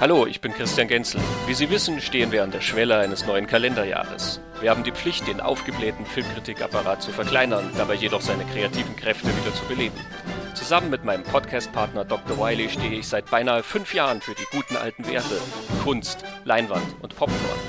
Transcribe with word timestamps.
Hallo, 0.00 0.24
ich 0.24 0.40
bin 0.40 0.54
Christian 0.54 0.88
Genzel. 0.88 1.20
Wie 1.46 1.52
Sie 1.52 1.68
wissen, 1.68 2.00
stehen 2.00 2.32
wir 2.32 2.42
an 2.42 2.50
der 2.50 2.62
Schwelle 2.62 2.96
eines 2.96 3.26
neuen 3.26 3.46
Kalenderjahres. 3.46 4.40
Wir 4.62 4.70
haben 4.70 4.82
die 4.82 4.92
Pflicht, 4.92 5.26
den 5.26 5.42
aufgeblähten 5.42 6.06
Filmkritikapparat 6.06 7.02
zu 7.02 7.10
verkleinern, 7.10 7.70
dabei 7.76 7.96
jedoch 7.96 8.22
seine 8.22 8.46
kreativen 8.46 8.96
Kräfte 8.96 9.28
wieder 9.28 9.54
zu 9.54 9.62
beleben. 9.66 10.00
Zusammen 10.54 10.88
mit 10.88 11.04
meinem 11.04 11.22
Podcastpartner 11.22 12.06
Dr. 12.06 12.38
Wiley 12.38 12.70
stehe 12.70 12.98
ich 12.98 13.08
seit 13.08 13.30
beinahe 13.30 13.62
fünf 13.62 13.92
Jahren 13.92 14.22
für 14.22 14.34
die 14.34 14.46
guten 14.50 14.78
alten 14.78 15.06
Werte 15.06 15.36
Kunst, 15.84 16.24
Leinwand 16.46 16.96
und 17.02 17.14
Popcorn. 17.14 17.60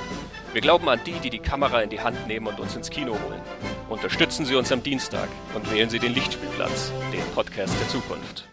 Wir 0.53 0.61
glauben 0.61 0.87
an 0.87 1.01
die, 1.05 1.19
die 1.19 1.31
die 1.31 1.39
Kamera 1.39 1.81
in 1.81 1.89
die 1.89 1.99
Hand 1.99 2.27
nehmen 2.29 2.47
und 2.47 2.61
uns 2.61 2.77
ins 2.77 2.89
Kino 2.89 3.11
holen. 3.11 3.41
Unterstützen 3.89 4.45
Sie 4.45 4.55
uns 4.55 4.71
am 4.71 4.81
Dienstag 4.81 5.27
und 5.53 5.69
wählen 5.69 5.89
Sie 5.89 5.99
den 5.99 6.13
Lichtspielplatz, 6.13 6.93
den 7.11 7.25
Podcast 7.35 7.73
der 7.77 7.89
Zukunft. 7.89 8.47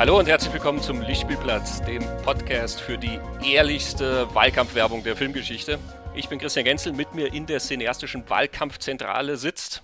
Hallo 0.00 0.18
und 0.18 0.28
herzlich 0.28 0.54
willkommen 0.54 0.80
zum 0.80 1.02
Lichtspielplatz, 1.02 1.82
dem 1.82 2.02
Podcast 2.22 2.80
für 2.80 2.96
die 2.96 3.20
ehrlichste 3.44 4.34
Wahlkampfwerbung 4.34 5.04
der 5.04 5.14
Filmgeschichte. 5.14 5.78
Ich 6.14 6.30
bin 6.30 6.38
Christian 6.38 6.64
Genzel, 6.64 6.94
mit 6.94 7.12
mir 7.12 7.34
in 7.34 7.44
der 7.44 7.60
cineastischen 7.60 8.26
Wahlkampfzentrale 8.30 9.36
sitzt 9.36 9.82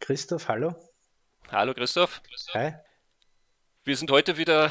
Christoph, 0.00 0.48
hallo. 0.48 0.74
Hallo 1.52 1.74
Christoph. 1.74 2.22
Hi. 2.54 2.72
Wir 3.84 3.96
sind 3.98 4.10
heute 4.10 4.38
wieder, 4.38 4.70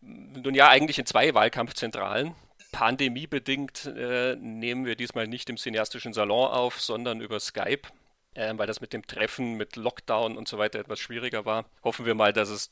nun 0.00 0.54
ja, 0.54 0.70
eigentlich 0.70 0.98
in 0.98 1.04
zwei 1.04 1.34
Wahlkampfzentralen. 1.34 2.34
Pandemiebedingt 2.72 3.84
äh, 3.84 4.34
nehmen 4.36 4.86
wir 4.86 4.96
diesmal 4.96 5.26
nicht 5.26 5.50
im 5.50 5.58
cineastischen 5.58 6.14
Salon 6.14 6.50
auf, 6.50 6.80
sondern 6.80 7.20
über 7.20 7.38
Skype 7.38 7.82
äh, 8.36 8.52
weil 8.56 8.66
das 8.66 8.80
mit 8.80 8.92
dem 8.92 9.06
Treffen, 9.06 9.54
mit 9.54 9.76
Lockdown 9.76 10.36
und 10.36 10.46
so 10.46 10.58
weiter 10.58 10.78
etwas 10.78 11.00
schwieriger 11.00 11.44
war. 11.44 11.64
Hoffen 11.82 12.06
wir 12.06 12.14
mal, 12.14 12.32
dass 12.32 12.48
es 12.50 12.70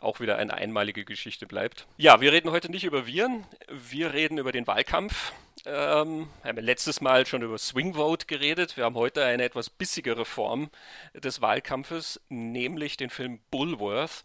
auch 0.00 0.20
wieder 0.20 0.36
eine 0.36 0.54
einmalige 0.54 1.04
Geschichte 1.04 1.46
bleibt. 1.46 1.86
Ja, 1.96 2.20
wir 2.20 2.32
reden 2.32 2.50
heute 2.50 2.70
nicht 2.70 2.84
über 2.84 3.06
Viren, 3.06 3.44
wir 3.68 4.12
reden 4.12 4.38
über 4.38 4.52
den 4.52 4.66
Wahlkampf. 4.66 5.32
Ähm, 5.66 6.28
haben 6.42 6.58
letztes 6.58 7.00
Mal 7.00 7.26
schon 7.26 7.42
über 7.42 7.56
Swing 7.58 7.94
Vote 7.94 8.26
geredet. 8.26 8.76
Wir 8.76 8.84
haben 8.84 8.96
heute 8.96 9.24
eine 9.24 9.44
etwas 9.44 9.70
bissigere 9.70 10.24
Form 10.24 10.68
des 11.14 11.40
Wahlkampfes, 11.40 12.20
nämlich 12.28 12.96
den 12.96 13.08
Film 13.08 13.40
Bullworth 13.50 14.24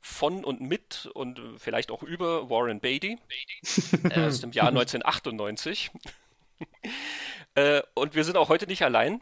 von 0.00 0.44
und 0.44 0.60
mit 0.60 1.10
und 1.12 1.40
vielleicht 1.58 1.90
auch 1.90 2.04
über 2.04 2.48
Warren 2.48 2.78
Beatty 2.78 3.18
aus 4.14 4.40
dem 4.40 4.52
Jahr 4.52 4.68
1998. 4.68 5.90
äh, 7.56 7.82
und 7.94 8.14
wir 8.14 8.22
sind 8.22 8.36
auch 8.36 8.48
heute 8.48 8.68
nicht 8.68 8.82
allein. 8.82 9.20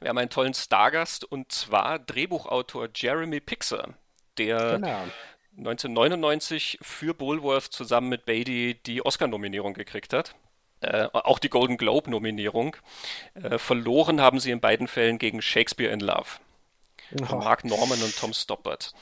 Wir 0.00 0.08
haben 0.08 0.18
einen 0.18 0.30
tollen 0.30 0.54
Stargast 0.54 1.24
und 1.24 1.50
zwar 1.52 1.98
Drehbuchautor 1.98 2.88
Jeremy 2.94 3.40
Pixar, 3.40 3.94
der 4.38 4.78
genau. 4.78 5.04
1999 5.56 6.78
für 6.82 7.14
Bullworth 7.14 7.64
zusammen 7.64 8.08
mit 8.08 8.26
Beatty 8.26 8.80
die 8.86 9.04
Oscar-Nominierung 9.04 9.74
gekriegt 9.74 10.12
hat. 10.12 10.34
Äh, 10.80 11.08
auch 11.12 11.38
die 11.38 11.48
Golden 11.48 11.76
Globe-Nominierung. 11.76 12.76
Äh, 13.34 13.58
verloren 13.58 14.20
haben 14.20 14.40
sie 14.40 14.50
in 14.50 14.60
beiden 14.60 14.88
Fällen 14.88 15.18
gegen 15.18 15.40
Shakespeare 15.40 15.92
in 15.92 16.00
Love. 16.00 16.38
Von 17.24 17.38
Mark 17.38 17.64
Norman 17.64 18.02
und 18.02 18.16
Tom 18.16 18.32
Stoppard. 18.32 18.92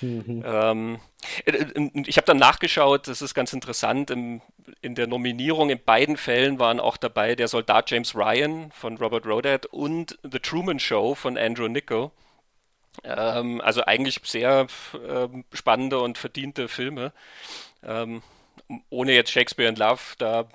Mhm. 0.00 0.42
Ähm, 0.44 0.98
äh, 1.44 1.50
äh, 1.52 1.90
ich 2.06 2.16
habe 2.16 2.26
dann 2.26 2.38
nachgeschaut, 2.38 3.08
das 3.08 3.22
ist 3.22 3.34
ganz 3.34 3.52
interessant. 3.52 4.10
Im, 4.10 4.40
in 4.82 4.94
der 4.94 5.06
Nominierung 5.06 5.70
in 5.70 5.82
beiden 5.82 6.16
Fällen 6.16 6.58
waren 6.58 6.80
auch 6.80 6.96
dabei 6.96 7.34
der 7.34 7.48
Soldat 7.48 7.90
James 7.90 8.14
Ryan 8.14 8.70
von 8.72 8.96
Robert 8.96 9.26
Rodat 9.26 9.66
und 9.66 10.18
The 10.22 10.38
Truman 10.38 10.78
Show 10.78 11.14
von 11.14 11.36
Andrew 11.38 11.68
Niccol. 11.68 12.10
Ähm, 13.04 13.60
also 13.60 13.84
eigentlich 13.84 14.20
sehr 14.24 14.66
ähm, 15.06 15.44
spannende 15.52 16.00
und 16.00 16.18
verdiente 16.18 16.68
Filme. 16.68 17.12
Ähm, 17.82 18.22
ohne 18.90 19.12
jetzt 19.12 19.30
Shakespeare 19.30 19.68
in 19.68 19.76
Love 19.76 20.00
da 20.18 20.48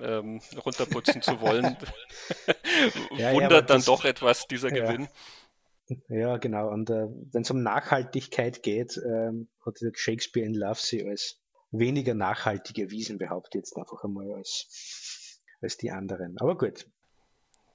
ähm, 0.00 0.40
runterputzen 0.64 1.22
zu 1.22 1.40
wollen, 1.40 1.76
ja, 3.16 3.32
wundert 3.32 3.52
ja, 3.52 3.60
dann 3.62 3.82
doch 3.82 4.04
etwas 4.04 4.46
dieser 4.46 4.74
ja. 4.74 4.84
Gewinn. 4.84 5.08
Ja, 6.08 6.36
genau. 6.36 6.68
Und 6.68 6.90
äh, 6.90 7.06
wenn 7.32 7.42
es 7.42 7.50
um 7.50 7.62
Nachhaltigkeit 7.62 8.62
geht, 8.62 9.00
ähm, 9.04 9.48
hat 9.64 9.78
Shakespeare 9.94 10.46
in 10.46 10.54
Love 10.54 10.80
sie 10.80 11.06
als 11.06 11.40
weniger 11.70 12.14
nachhaltig 12.14 12.78
erwiesen, 12.78 13.18
behauptet 13.18 13.54
jetzt 13.54 13.76
einfach 13.76 14.04
einmal 14.04 14.32
als, 14.32 15.40
als 15.60 15.76
die 15.76 15.90
anderen. 15.90 16.36
Aber 16.38 16.56
gut. 16.56 16.86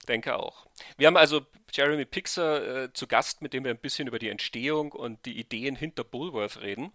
Denke 0.07 0.35
auch. 0.35 0.68
Wir 0.97 1.07
haben 1.07 1.18
also 1.18 1.46
Jeremy 1.72 2.06
Pixar 2.06 2.84
äh, 2.84 2.94
zu 2.94 3.07
Gast, 3.07 3.41
mit 3.41 3.53
dem 3.53 3.63
wir 3.63 3.72
ein 3.72 3.79
bisschen 3.79 4.07
über 4.07 4.19
die 4.19 4.30
Entstehung 4.30 4.91
und 4.91 5.25
die 5.25 5.40
Ideen 5.40 5.75
hinter 5.75 6.03
Bullworth 6.03 6.62
reden. 6.62 6.91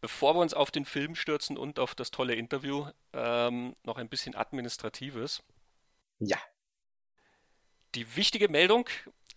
Bevor 0.00 0.34
wir 0.34 0.40
uns 0.40 0.54
auf 0.54 0.70
den 0.70 0.84
Film 0.84 1.14
stürzen 1.14 1.56
und 1.56 1.78
auf 1.78 1.94
das 1.94 2.10
tolle 2.10 2.34
Interview, 2.34 2.86
ähm, 3.12 3.76
noch 3.84 3.96
ein 3.96 4.08
bisschen 4.08 4.34
Administratives. 4.34 5.42
Ja. 6.18 6.38
Die 7.94 8.16
wichtige 8.16 8.48
Meldung, 8.48 8.88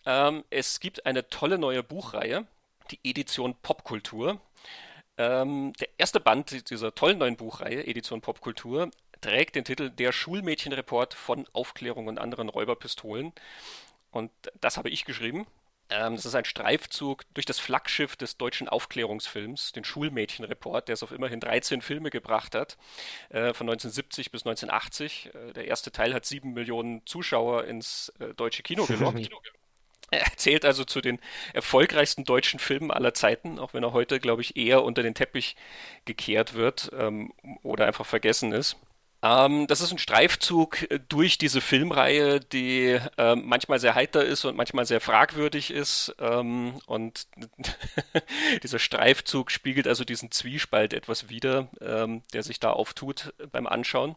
ähm, 0.05 0.43
es 0.49 0.79
gibt 0.79 1.05
eine 1.05 1.27
tolle 1.29 1.57
neue 1.57 1.83
Buchreihe, 1.83 2.45
die 2.91 2.99
Edition 3.03 3.55
Popkultur. 3.61 4.39
Ähm, 5.17 5.73
der 5.79 5.89
erste 5.97 6.19
Band 6.19 6.69
dieser 6.69 6.93
tollen 6.93 7.17
neuen 7.17 7.37
Buchreihe, 7.37 7.85
Edition 7.87 8.21
Popkultur, 8.21 8.91
trägt 9.21 9.55
den 9.55 9.63
Titel 9.63 9.89
Der 9.89 10.11
Schulmädchenreport 10.11 11.13
von 11.13 11.47
Aufklärung 11.53 12.07
und 12.07 12.19
anderen 12.19 12.49
Räuberpistolen. 12.49 13.33
Und 14.11 14.31
das 14.61 14.77
habe 14.77 14.89
ich 14.89 15.05
geschrieben. 15.05 15.47
Ähm, 15.89 16.15
das 16.15 16.25
ist 16.25 16.35
ein 16.35 16.45
Streifzug 16.45 17.23
durch 17.33 17.45
das 17.45 17.59
Flaggschiff 17.59 18.15
des 18.15 18.37
deutschen 18.37 18.67
Aufklärungsfilms, 18.67 19.71
den 19.71 19.83
Schulmädchenreport, 19.83 20.87
der 20.87 20.93
es 20.93 21.03
auf 21.03 21.11
immerhin 21.11 21.39
13 21.39 21.81
Filme 21.81 22.09
gebracht 22.09 22.55
hat, 22.55 22.77
äh, 23.29 23.53
von 23.53 23.67
1970 23.67 24.31
bis 24.31 24.45
1980. 24.45 25.31
Äh, 25.33 25.53
der 25.53 25.67
erste 25.67 25.91
Teil 25.91 26.13
hat 26.13 26.25
sieben 26.25 26.53
Millionen 26.53 27.05
Zuschauer 27.05 27.65
ins 27.65 28.09
äh, 28.19 28.33
deutsche 28.33 28.63
Kino 28.63 28.85
gelockt. 28.87 29.29
Er 30.11 30.25
zählt 30.35 30.65
also 30.65 30.85
zu 30.85 31.01
den 31.01 31.19
erfolgreichsten 31.53 32.23
deutschen 32.23 32.59
Filmen 32.59 32.91
aller 32.91 33.13
Zeiten, 33.13 33.59
auch 33.59 33.73
wenn 33.73 33.83
er 33.83 33.93
heute, 33.93 34.19
glaube 34.19 34.41
ich, 34.41 34.55
eher 34.55 34.83
unter 34.83 35.03
den 35.03 35.15
Teppich 35.15 35.55
gekehrt 36.05 36.53
wird 36.53 36.91
ähm, 36.97 37.33
oder 37.63 37.85
einfach 37.85 38.05
vergessen 38.05 38.51
ist. 38.51 38.77
Ähm, 39.25 39.65
das 39.65 39.81
ist 39.81 39.91
ein 39.91 39.97
Streifzug 39.97 40.87
durch 41.09 41.39
diese 41.39 41.59
Filmreihe, 41.59 42.39
die 42.39 42.99
äh, 43.17 43.35
manchmal 43.35 43.79
sehr 43.79 43.95
heiter 43.95 44.23
ist 44.23 44.45
und 44.45 44.55
manchmal 44.55 44.85
sehr 44.85 45.01
fragwürdig 45.01 45.71
ist. 45.71 46.15
Ähm, 46.19 46.79
und 46.85 47.27
dieser 48.63 48.77
Streifzug 48.77 49.49
spiegelt 49.49 49.87
also 49.87 50.03
diesen 50.03 50.29
Zwiespalt 50.29 50.93
etwas 50.93 51.29
wider, 51.29 51.69
ähm, 51.81 52.21
der 52.33 52.43
sich 52.43 52.59
da 52.59 52.69
auftut 52.69 53.33
beim 53.51 53.65
Anschauen. 53.65 54.15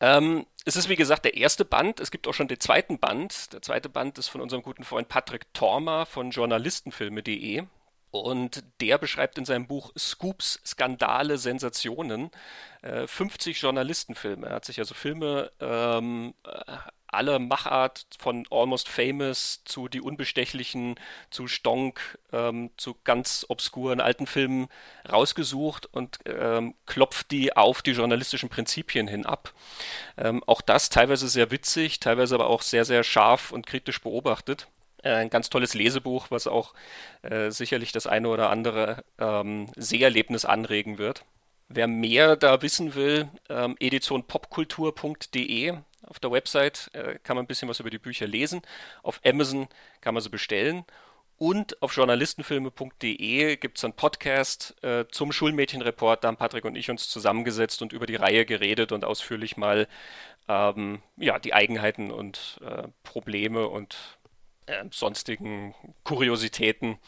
Ähm, 0.00 0.46
es 0.64 0.76
ist 0.76 0.88
wie 0.88 0.96
gesagt 0.96 1.24
der 1.24 1.36
erste 1.36 1.64
Band. 1.64 2.00
Es 2.00 2.10
gibt 2.10 2.26
auch 2.26 2.34
schon 2.34 2.48
den 2.48 2.60
zweiten 2.60 2.98
Band. 2.98 3.52
Der 3.52 3.62
zweite 3.62 3.88
Band 3.88 4.18
ist 4.18 4.28
von 4.28 4.40
unserem 4.40 4.62
guten 4.62 4.84
Freund 4.84 5.08
Patrick 5.08 5.52
Tormer 5.54 6.06
von 6.06 6.30
journalistenfilme.de. 6.30 7.64
Und 8.10 8.64
der 8.80 8.98
beschreibt 8.98 9.38
in 9.38 9.44
seinem 9.44 9.68
Buch 9.68 9.92
Scoops, 9.96 10.60
Skandale, 10.66 11.38
Sensationen 11.38 12.30
äh, 12.82 13.06
50 13.06 13.60
Journalistenfilme. 13.60 14.48
Er 14.48 14.56
hat 14.56 14.64
sich 14.64 14.80
also 14.80 14.94
Filme 14.94 15.52
ähm, 15.60 16.34
alle 17.12 17.38
Machart 17.38 18.06
von 18.18 18.46
Almost 18.50 18.88
Famous 18.88 19.62
zu 19.64 19.88
Die 19.88 20.00
Unbestechlichen, 20.00 20.96
zu 21.30 21.48
Stonk, 21.48 22.18
ähm, 22.32 22.70
zu 22.76 22.96
ganz 23.04 23.46
obskuren 23.48 24.00
alten 24.00 24.26
Filmen 24.26 24.68
rausgesucht 25.10 25.86
und 25.92 26.18
ähm, 26.26 26.74
klopft 26.86 27.30
die 27.30 27.56
auf 27.56 27.82
die 27.82 27.92
journalistischen 27.92 28.48
Prinzipien 28.48 29.08
hin 29.08 29.26
ab. 29.26 29.52
Ähm, 30.16 30.42
auch 30.46 30.60
das 30.60 30.90
teilweise 30.90 31.28
sehr 31.28 31.50
witzig, 31.50 32.00
teilweise 32.00 32.34
aber 32.34 32.48
auch 32.48 32.62
sehr, 32.62 32.84
sehr 32.84 33.04
scharf 33.04 33.52
und 33.52 33.66
kritisch 33.66 34.00
beobachtet. 34.00 34.68
Äh, 35.02 35.14
ein 35.14 35.30
ganz 35.30 35.50
tolles 35.50 35.74
Lesebuch, 35.74 36.30
was 36.30 36.46
auch 36.46 36.74
äh, 37.22 37.50
sicherlich 37.50 37.92
das 37.92 38.06
eine 38.06 38.28
oder 38.28 38.50
andere 38.50 39.04
ähm, 39.18 39.66
Seherlebnis 39.76 40.44
anregen 40.44 40.98
wird. 40.98 41.24
Wer 41.68 41.86
mehr 41.86 42.36
da 42.36 42.62
wissen 42.62 42.94
will, 42.94 43.28
ähm, 43.48 43.76
editionpopkultur.de 43.78 45.74
auf 46.10 46.18
der 46.18 46.30
Website 46.30 46.90
äh, 46.92 47.18
kann 47.22 47.36
man 47.36 47.44
ein 47.44 47.48
bisschen 47.48 47.68
was 47.68 47.80
über 47.80 47.90
die 47.90 47.98
Bücher 47.98 48.26
lesen. 48.26 48.62
Auf 49.02 49.20
Amazon 49.24 49.68
kann 50.00 50.14
man 50.14 50.22
sie 50.22 50.28
bestellen. 50.28 50.84
Und 51.36 51.80
auf 51.80 51.96
journalistenfilme.de 51.96 53.56
gibt 53.56 53.78
es 53.78 53.84
einen 53.84 53.94
Podcast 53.94 54.76
äh, 54.82 55.06
zum 55.10 55.32
Schulmädchenreport. 55.32 56.22
Da 56.22 56.28
haben 56.28 56.36
Patrick 56.36 56.66
und 56.66 56.76
ich 56.76 56.90
uns 56.90 57.08
zusammengesetzt 57.08 57.80
und 57.80 57.94
über 57.94 58.04
die 58.04 58.16
Reihe 58.16 58.44
geredet 58.44 58.92
und 58.92 59.06
ausführlich 59.06 59.56
mal 59.56 59.88
ähm, 60.48 61.00
ja, 61.16 61.38
die 61.38 61.54
Eigenheiten 61.54 62.10
und 62.10 62.60
äh, 62.62 62.88
Probleme 63.04 63.68
und 63.68 64.18
äh, 64.66 64.84
sonstigen 64.90 65.74
Kuriositäten 66.04 66.98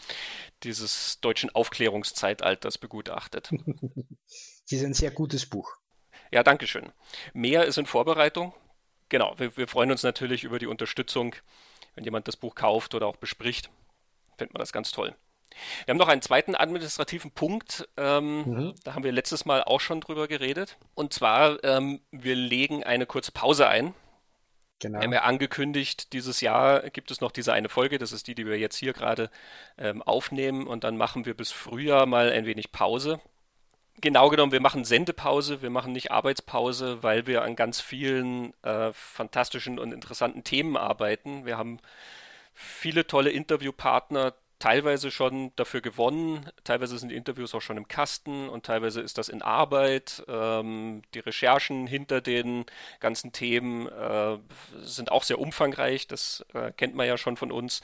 dieses 0.62 1.20
deutschen 1.20 1.50
Aufklärungszeitalters 1.50 2.78
begutachtet. 2.78 3.50
Das 4.70 4.78
ist 4.78 4.84
ein 4.86 4.94
sehr 4.94 5.10
gutes 5.10 5.44
Buch. 5.44 5.68
Ja, 6.30 6.42
danke 6.42 6.66
schön. 6.66 6.92
Mehr 7.34 7.64
ist 7.64 7.76
in 7.76 7.84
Vorbereitung. 7.84 8.54
Genau, 9.12 9.34
wir, 9.36 9.54
wir 9.58 9.68
freuen 9.68 9.90
uns 9.90 10.02
natürlich 10.02 10.42
über 10.42 10.58
die 10.58 10.66
Unterstützung, 10.66 11.36
wenn 11.94 12.02
jemand 12.02 12.28
das 12.28 12.38
Buch 12.38 12.54
kauft 12.54 12.94
oder 12.94 13.06
auch 13.06 13.16
bespricht. 13.16 13.68
Findet 14.38 14.54
man 14.54 14.60
das 14.60 14.72
ganz 14.72 14.90
toll. 14.90 15.14
Wir 15.84 15.92
haben 15.92 15.98
noch 15.98 16.08
einen 16.08 16.22
zweiten 16.22 16.54
administrativen 16.54 17.30
Punkt. 17.30 17.86
Ähm, 17.98 18.44
mhm. 18.46 18.74
Da 18.84 18.94
haben 18.94 19.04
wir 19.04 19.12
letztes 19.12 19.44
Mal 19.44 19.64
auch 19.64 19.80
schon 19.80 20.00
drüber 20.00 20.28
geredet. 20.28 20.78
Und 20.94 21.12
zwar, 21.12 21.62
ähm, 21.62 22.00
wir 22.10 22.34
legen 22.34 22.84
eine 22.84 23.04
kurze 23.04 23.32
Pause 23.32 23.68
ein. 23.68 23.92
Genau. 24.78 25.00
Wir 25.00 25.04
haben 25.04 25.12
ja 25.12 25.22
angekündigt, 25.24 26.14
dieses 26.14 26.40
Jahr 26.40 26.88
gibt 26.88 27.10
es 27.10 27.20
noch 27.20 27.32
diese 27.32 27.52
eine 27.52 27.68
Folge. 27.68 27.98
Das 27.98 28.12
ist 28.12 28.28
die, 28.28 28.34
die 28.34 28.46
wir 28.46 28.58
jetzt 28.58 28.76
hier 28.76 28.94
gerade 28.94 29.28
ähm, 29.76 30.00
aufnehmen. 30.00 30.66
Und 30.66 30.84
dann 30.84 30.96
machen 30.96 31.26
wir 31.26 31.36
bis 31.36 31.52
Frühjahr 31.52 32.06
mal 32.06 32.32
ein 32.32 32.46
wenig 32.46 32.72
Pause. 32.72 33.20
Genau 34.00 34.30
genommen, 34.30 34.52
wir 34.52 34.60
machen 34.60 34.84
Sendepause, 34.84 35.62
wir 35.62 35.70
machen 35.70 35.92
nicht 35.92 36.10
Arbeitspause, 36.10 37.02
weil 37.02 37.26
wir 37.26 37.42
an 37.42 37.54
ganz 37.56 37.80
vielen 37.80 38.52
äh, 38.62 38.92
fantastischen 38.92 39.78
und 39.78 39.92
interessanten 39.92 40.44
Themen 40.44 40.76
arbeiten. 40.76 41.44
Wir 41.44 41.58
haben 41.58 41.78
viele 42.54 43.06
tolle 43.06 43.30
Interviewpartner, 43.30 44.34
teilweise 44.58 45.10
schon 45.10 45.50
dafür 45.56 45.80
gewonnen, 45.80 46.48
teilweise 46.62 46.96
sind 46.96 47.08
die 47.08 47.16
Interviews 47.16 47.52
auch 47.52 47.60
schon 47.60 47.76
im 47.76 47.88
Kasten 47.88 48.48
und 48.48 48.64
teilweise 48.64 49.00
ist 49.00 49.18
das 49.18 49.28
in 49.28 49.42
Arbeit. 49.42 50.22
Ähm, 50.28 51.02
die 51.14 51.18
Recherchen 51.18 51.88
hinter 51.88 52.20
den 52.20 52.64
ganzen 53.00 53.32
Themen 53.32 53.88
äh, 53.88 54.38
sind 54.82 55.10
auch 55.10 55.24
sehr 55.24 55.40
umfangreich, 55.40 56.06
das 56.06 56.46
äh, 56.54 56.70
kennt 56.72 56.94
man 56.94 57.08
ja 57.08 57.18
schon 57.18 57.36
von 57.36 57.50
uns. 57.50 57.82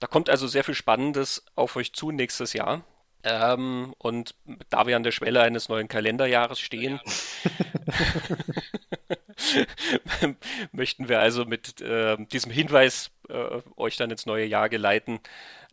Da 0.00 0.06
kommt 0.06 0.30
also 0.30 0.46
sehr 0.46 0.64
viel 0.64 0.74
Spannendes 0.74 1.44
auf 1.56 1.76
euch 1.76 1.92
zu 1.92 2.10
nächstes 2.10 2.54
Jahr. 2.54 2.82
Ähm, 3.24 3.94
und 3.98 4.34
da 4.68 4.86
wir 4.86 4.96
an 4.96 5.02
der 5.02 5.10
Schwelle 5.10 5.40
eines 5.40 5.70
neuen 5.70 5.88
Kalenderjahres 5.88 6.60
stehen, 6.60 7.00
möchten 10.72 11.08
wir 11.08 11.20
also 11.20 11.46
mit 11.46 11.80
äh, 11.80 12.18
diesem 12.26 12.52
Hinweis 12.52 13.10
äh, 13.30 13.62
euch 13.76 13.96
dann 13.96 14.10
ins 14.10 14.26
neue 14.26 14.44
Jahr 14.44 14.68
geleiten. 14.68 15.20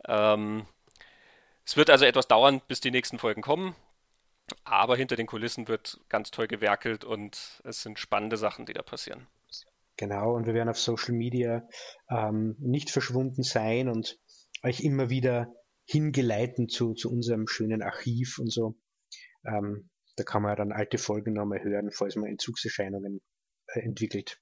Ähm, 0.08 0.64
es 1.66 1.76
wird 1.76 1.90
also 1.90 2.06
etwas 2.06 2.26
dauern, 2.26 2.62
bis 2.68 2.80
die 2.80 2.90
nächsten 2.90 3.18
Folgen 3.18 3.42
kommen. 3.42 3.76
Aber 4.64 4.96
hinter 4.96 5.16
den 5.16 5.26
Kulissen 5.26 5.68
wird 5.68 6.00
ganz 6.08 6.30
toll 6.30 6.48
gewerkelt 6.48 7.04
und 7.04 7.60
es 7.64 7.82
sind 7.82 7.98
spannende 7.98 8.38
Sachen, 8.38 8.64
die 8.64 8.72
da 8.72 8.82
passieren. 8.82 9.26
Genau, 9.98 10.34
und 10.34 10.46
wir 10.46 10.54
werden 10.54 10.70
auf 10.70 10.78
Social 10.78 11.14
Media 11.14 11.68
ähm, 12.10 12.56
nicht 12.58 12.90
verschwunden 12.90 13.42
sein 13.42 13.88
und 13.88 14.18
euch 14.62 14.80
immer 14.80 15.10
wieder 15.10 15.52
hingeleiten 15.84 16.68
zu, 16.68 16.94
zu 16.94 17.10
unserem 17.10 17.46
schönen 17.46 17.82
Archiv 17.82 18.38
und 18.38 18.52
so. 18.52 18.76
Ähm, 19.44 19.90
da 20.16 20.24
kann 20.24 20.42
man 20.42 20.56
dann 20.56 20.72
alte 20.72 20.98
Folgen 20.98 21.34
nochmal 21.34 21.62
hören, 21.62 21.90
falls 21.90 22.16
man 22.16 22.28
Entzugserscheinungen 22.28 23.20
äh, 23.68 23.80
entwickelt. 23.80 24.40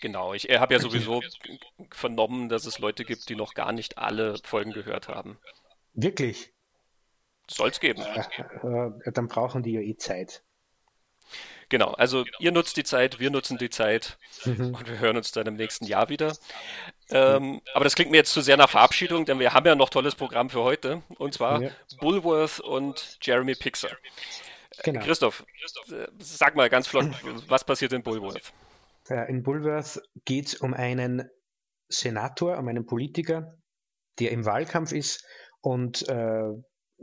Genau, 0.00 0.34
ich 0.34 0.44
habe 0.44 0.74
ja 0.74 0.80
sowieso 0.80 1.20
vernommen, 1.90 2.48
dass 2.48 2.64
es 2.64 2.78
Leute 2.78 3.04
gibt, 3.04 3.28
die 3.28 3.34
noch 3.34 3.54
gar 3.54 3.72
nicht 3.72 3.98
alle 3.98 4.36
Folgen 4.44 4.72
gehört 4.72 5.08
haben. 5.08 5.38
Wirklich? 5.94 6.54
Soll 7.50 7.70
es 7.70 7.80
geben. 7.80 8.00
Äh, 8.02 8.88
äh, 9.08 9.12
dann 9.12 9.28
brauchen 9.28 9.62
die 9.62 9.72
ja 9.72 9.80
eh 9.80 9.96
Zeit. 9.96 10.44
Genau, 11.68 11.92
also 11.92 12.24
ihr 12.38 12.52
nutzt 12.52 12.76
die 12.76 12.84
Zeit, 12.84 13.20
wir 13.20 13.30
nutzen 13.30 13.58
die 13.58 13.70
Zeit 13.70 14.18
mhm. 14.44 14.74
und 14.74 14.88
wir 14.88 14.98
hören 14.98 15.16
uns 15.16 15.32
dann 15.32 15.46
im 15.46 15.54
nächsten 15.54 15.86
Jahr 15.86 16.08
wieder. 16.08 16.36
Ähm, 17.10 17.60
aber 17.74 17.84
das 17.84 17.94
klingt 17.94 18.10
mir 18.10 18.18
jetzt 18.18 18.32
zu 18.32 18.40
sehr 18.40 18.56
nach 18.56 18.70
Verabschiedung, 18.70 19.24
denn 19.24 19.38
wir 19.38 19.52
haben 19.52 19.66
ja 19.66 19.74
noch 19.74 19.90
tolles 19.90 20.14
Programm 20.14 20.50
für 20.50 20.62
heute 20.62 21.02
und 21.18 21.34
zwar 21.34 21.62
ja. 21.62 21.70
Bulworth 22.00 22.60
und 22.60 23.18
Jeremy 23.22 23.54
Pixar. 23.54 23.90
Genau. 24.82 25.00
Christoph, 25.04 25.44
äh, 25.90 26.06
sag 26.18 26.56
mal 26.56 26.68
ganz 26.68 26.86
flott, 26.86 27.06
was 27.48 27.64
passiert 27.64 27.92
in 27.92 28.02
Bulworth? 28.02 28.52
In 29.28 29.42
Bulworth 29.42 30.00
geht 30.24 30.46
es 30.46 30.54
um 30.54 30.72
einen 30.72 31.28
Senator, 31.88 32.58
um 32.58 32.68
einen 32.68 32.86
Politiker, 32.86 33.54
der 34.18 34.30
im 34.30 34.44
Wahlkampf 34.46 34.92
ist 34.92 35.24
und 35.60 36.08
äh, 36.08 36.44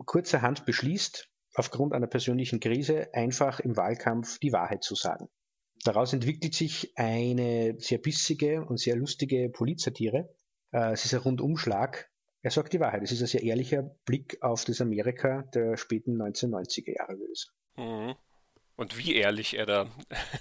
kurzerhand 0.06 0.66
beschließt, 0.66 1.31
aufgrund 1.53 1.94
einer 1.94 2.07
persönlichen 2.07 2.59
Krise 2.59 3.13
einfach 3.13 3.59
im 3.59 3.77
Wahlkampf 3.77 4.39
die 4.39 4.53
Wahrheit 4.53 4.83
zu 4.83 4.95
sagen. 4.95 5.27
Daraus 5.83 6.13
entwickelt 6.13 6.53
sich 6.53 6.94
eine 6.95 7.75
sehr 7.80 7.98
bissige 7.98 8.63
und 8.63 8.80
sehr 8.80 8.95
lustige 8.95 9.50
Polizsatire. 9.50 10.33
Äh, 10.71 10.92
es 10.94 11.06
ist 11.06 11.13
ein 11.13 11.21
Rundumschlag. 11.21 12.09
Er 12.44 12.51
sagt 12.51 12.74
die 12.74 12.80
Wahrheit. 12.80 13.03
Es 13.03 13.12
ist 13.12 13.21
ein 13.21 13.27
sehr 13.27 13.44
ehrlicher 13.44 13.83
Blick 14.06 14.38
auf 14.42 14.65
das 14.65 14.81
Amerika 14.81 15.44
der 15.53 15.77
späten 15.77 16.21
1990er 16.21 16.95
Jahre. 16.95 17.18
Mhm 17.77 18.15
und 18.75 18.97
wie 18.97 19.15
ehrlich 19.15 19.57
er 19.57 19.65
da 19.65 19.88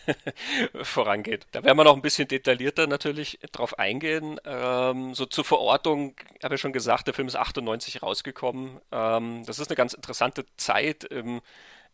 vorangeht. 0.82 1.46
Da 1.52 1.64
werden 1.64 1.76
wir 1.76 1.84
noch 1.84 1.96
ein 1.96 2.02
bisschen 2.02 2.28
detaillierter 2.28 2.86
natürlich 2.86 3.38
drauf 3.52 3.78
eingehen. 3.78 4.40
Ähm, 4.44 5.14
so 5.14 5.26
zur 5.26 5.44
Verortung, 5.44 6.14
habe 6.42 6.54
ich 6.54 6.60
schon 6.60 6.72
gesagt, 6.72 7.06
der 7.06 7.14
Film 7.14 7.28
ist 7.28 7.36
98 7.36 8.02
rausgekommen. 8.02 8.80
Ähm, 8.92 9.44
das 9.46 9.58
ist 9.58 9.68
eine 9.68 9.76
ganz 9.76 9.92
interessante 9.92 10.46
Zeit 10.56 11.04
im 11.04 11.40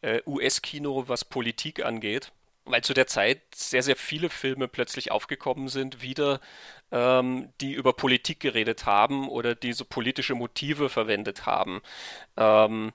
äh, 0.03 0.21
US-Kino, 0.27 1.05
was 1.09 1.25
Politik 1.25 1.85
angeht. 1.85 2.33
Weil 2.65 2.83
zu 2.83 2.95
der 2.95 3.07
Zeit 3.07 3.43
sehr, 3.55 3.83
sehr 3.83 3.95
viele 3.95 4.29
Filme 4.29 4.67
plötzlich 4.67 5.13
aufgekommen 5.13 5.69
sind, 5.69 6.03
wieder, 6.03 6.41
ähm, 6.91 7.53
die 7.61 7.73
über 7.73 7.93
Politik 7.93 8.41
geredet 8.41 8.87
haben 8.87 9.29
oder 9.29 9.55
die 9.55 9.73
so 9.73 9.85
politische 9.85 10.35
Motive 10.35 10.89
verwendet 10.89 11.47
haben. 11.47 11.81
Ähm, 12.37 12.93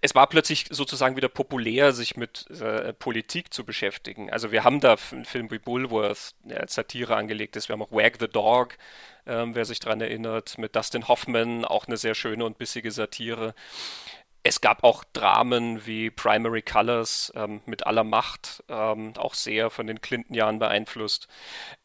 es 0.00 0.14
war 0.14 0.28
plötzlich 0.28 0.66
sozusagen 0.70 1.16
wieder 1.16 1.28
populär, 1.28 1.92
sich 1.92 2.16
mit 2.16 2.50
äh, 2.50 2.92
Politik 2.92 3.52
zu 3.52 3.64
beschäftigen. 3.64 4.30
Also 4.30 4.52
wir 4.52 4.64
haben 4.64 4.80
da 4.80 4.96
einen 5.12 5.24
Film 5.24 5.50
wie 5.50 5.58
Bulworth, 5.58 6.34
der 6.44 6.60
als 6.60 6.74
Satire 6.74 7.16
angelegt 7.16 7.56
ist. 7.56 7.68
Wir 7.68 7.74
haben 7.74 7.82
auch 7.82 7.92
Wag 7.92 8.14
the 8.20 8.28
Dog, 8.28 8.76
ähm, 9.26 9.54
wer 9.54 9.64
sich 9.64 9.80
daran 9.80 10.00
erinnert, 10.00 10.58
mit 10.58 10.74
Dustin 10.74 11.08
Hoffman, 11.08 11.64
auch 11.64 11.86
eine 11.86 11.96
sehr 11.96 12.14
schöne 12.14 12.44
und 12.44 12.58
bissige 12.58 12.90
Satire. 12.90 13.54
Es 14.42 14.60
gab 14.60 14.84
auch 14.84 15.04
Dramen 15.12 15.84
wie 15.86 16.10
Primary 16.10 16.62
Colors 16.62 17.32
ähm, 17.34 17.60
mit 17.66 17.86
aller 17.86 18.04
Macht, 18.04 18.62
ähm, 18.68 19.12
auch 19.16 19.34
sehr 19.34 19.68
von 19.70 19.86
den 19.86 20.00
Clinton-Jahren 20.00 20.58
beeinflusst. 20.58 21.28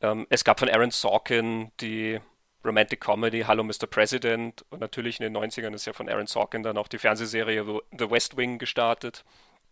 Ähm, 0.02 0.28
es 0.30 0.44
gab 0.44 0.60
von 0.60 0.70
Aaron 0.70 0.92
Sorkin 0.92 1.72
die 1.82 2.20
Romantic 2.66 3.02
Comedy, 3.02 3.42
Hallo 3.42 3.64
Mr. 3.64 3.88
President 3.90 4.66
und 4.70 4.80
natürlich 4.80 5.20
in 5.20 5.32
den 5.32 5.38
90ern 5.38 5.74
ist 5.74 5.86
ja 5.86 5.94
von 5.94 6.10
Aaron 6.10 6.28
Sorkin 6.28 6.64
dann 6.64 6.78
auch 6.78 6.88
die 6.88 6.98
Fernsehserie 6.98 7.64
The 7.98 8.10
West 8.10 8.38
Wing 8.38 8.58
gestartet. 8.58 9.24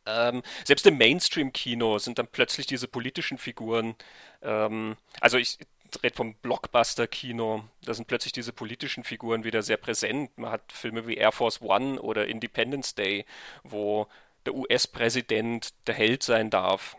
Ähm, 0.05 0.41
selbst 0.65 0.85
im 0.87 0.97
Mainstream-Kino 0.97 1.99
sind 1.99 2.19
dann 2.19 2.27
plötzlich 2.27 2.65
diese 2.65 2.87
politischen 2.87 3.37
Figuren, 3.37 3.95
ähm, 4.41 4.95
also 5.19 5.37
ich 5.37 5.59
rede 6.03 6.15
vom 6.15 6.35
Blockbuster-Kino, 6.35 7.63
da 7.83 7.93
sind 7.93 8.07
plötzlich 8.07 8.33
diese 8.33 8.53
politischen 8.53 9.03
Figuren 9.03 9.43
wieder 9.43 9.61
sehr 9.61 9.77
präsent. 9.77 10.37
Man 10.37 10.51
hat 10.51 10.71
Filme 10.71 11.07
wie 11.07 11.17
Air 11.17 11.31
Force 11.31 11.61
One 11.61 12.01
oder 12.01 12.27
Independence 12.27 12.95
Day, 12.95 13.25
wo 13.63 14.07
der 14.45 14.55
US-Präsident 14.55 15.73
der 15.87 15.95
Held 15.95 16.23
sein 16.23 16.49
darf. 16.49 16.95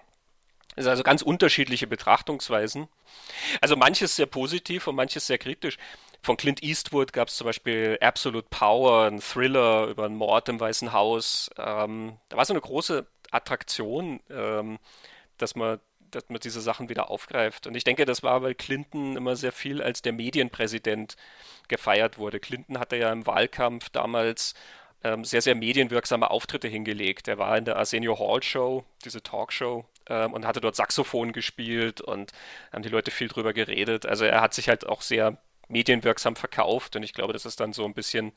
Es 0.74 0.84
sind 0.84 0.90
also 0.90 1.02
ganz 1.02 1.22
unterschiedliche 1.22 1.86
Betrachtungsweisen. 1.86 2.88
Also 3.60 3.76
manches 3.76 4.16
sehr 4.16 4.26
positiv 4.26 4.86
und 4.86 4.96
manches 4.96 5.26
sehr 5.26 5.38
kritisch. 5.38 5.76
Von 6.22 6.36
Clint 6.36 6.62
Eastwood 6.62 7.12
gab 7.12 7.28
es 7.28 7.36
zum 7.36 7.46
Beispiel 7.46 7.98
Absolute 8.00 8.46
Power, 8.48 9.06
ein 9.06 9.20
Thriller 9.20 9.86
über 9.88 10.04
einen 10.04 10.16
Mord 10.16 10.48
im 10.48 10.60
Weißen 10.60 10.92
Haus. 10.92 11.50
Ähm, 11.58 12.16
da 12.28 12.36
war 12.36 12.44
so 12.44 12.52
eine 12.52 12.60
große 12.60 13.06
Attraktion, 13.30 14.20
ähm, 14.30 14.78
dass 15.38 15.56
man 15.56 15.80
dass 16.12 16.28
man 16.28 16.40
diese 16.40 16.60
Sachen 16.60 16.88
wieder 16.88 17.10
aufgreift. 17.10 17.66
Und 17.66 17.74
ich 17.74 17.84
denke, 17.84 18.04
das 18.04 18.22
war, 18.22 18.42
weil 18.42 18.54
Clinton 18.54 19.16
immer 19.16 19.34
sehr 19.34 19.50
viel 19.50 19.82
als 19.82 20.02
der 20.02 20.12
Medienpräsident 20.12 21.16
gefeiert 21.68 22.18
wurde. 22.18 22.38
Clinton 22.38 22.78
hatte 22.78 22.96
ja 22.96 23.10
im 23.10 23.26
Wahlkampf 23.26 23.88
damals 23.88 24.54
ähm, 25.04 25.24
sehr, 25.24 25.42
sehr 25.42 25.54
medienwirksame 25.54 26.30
Auftritte 26.30 26.68
hingelegt. 26.68 27.28
Er 27.28 27.38
war 27.38 27.56
in 27.56 27.64
der 27.64 27.76
Arsenio 27.76 28.18
Hall 28.18 28.42
Show, 28.42 28.84
diese 29.04 29.22
Talkshow, 29.22 29.84
ähm, 30.08 30.32
und 30.32 30.46
hatte 30.46 30.60
dort 30.60 30.76
Saxophon 30.76 31.32
gespielt 31.32 32.00
und 32.00 32.32
haben 32.72 32.82
die 32.82 32.88
Leute 32.88 33.10
viel 33.10 33.28
drüber 33.28 33.52
geredet. 33.52 34.06
Also 34.06 34.24
er 34.24 34.40
hat 34.40 34.54
sich 34.54 34.68
halt 34.68 34.86
auch 34.86 35.02
sehr 35.02 35.38
medienwirksam 35.68 36.36
verkauft 36.36 36.96
und 36.96 37.02
ich 37.02 37.14
glaube, 37.14 37.32
das 37.32 37.46
ist 37.46 37.60
dann 37.60 37.72
so 37.72 37.84
ein 37.84 37.94
bisschen 37.94 38.32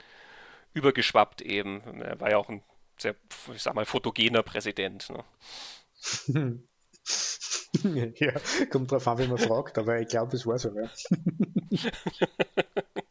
übergeschwappt 0.73 1.41
eben. 1.41 2.01
Er 2.01 2.19
war 2.19 2.31
ja 2.31 2.37
auch 2.37 2.49
ein 2.49 2.63
sehr, 2.97 3.15
ich 3.53 3.61
sag 3.61 3.75
mal, 3.75 3.85
fotogener 3.85 4.43
Präsident. 4.43 5.09
Ne? 5.09 6.59
ja, 8.19 8.33
kommt 8.69 8.91
drauf 8.91 9.07
an, 9.07 9.17
wie 9.17 9.27
man 9.27 9.37
fragt, 9.37 9.77
aber 9.77 9.99
ich 9.99 10.07
glaube, 10.07 10.35
es 10.35 10.45
war 10.45 10.57
so. 10.59 10.71
Ja. 10.73 10.89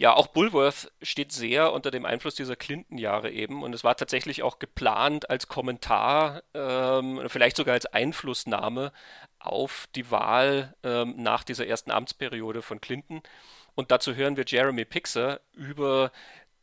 Ja, 0.00 0.14
auch 0.14 0.28
Bulworth 0.28 0.92
steht 1.02 1.32
sehr 1.32 1.72
unter 1.72 1.90
dem 1.90 2.04
Einfluss 2.04 2.36
dieser 2.36 2.54
Clinton-Jahre 2.54 3.32
eben 3.32 3.64
und 3.64 3.74
es 3.74 3.82
war 3.82 3.96
tatsächlich 3.96 4.44
auch 4.44 4.60
geplant 4.60 5.28
als 5.28 5.48
Kommentar, 5.48 6.44
ähm, 6.54 7.20
vielleicht 7.26 7.56
sogar 7.56 7.74
als 7.74 7.86
Einflussnahme 7.86 8.92
auf 9.40 9.88
die 9.96 10.08
Wahl 10.12 10.76
ähm, 10.84 11.14
nach 11.16 11.42
dieser 11.42 11.66
ersten 11.66 11.90
Amtsperiode 11.90 12.62
von 12.62 12.80
Clinton. 12.80 13.22
Und 13.74 13.90
dazu 13.90 14.14
hören 14.14 14.36
wir 14.36 14.44
Jeremy 14.46 14.84
Pixar 14.84 15.40
über 15.52 16.12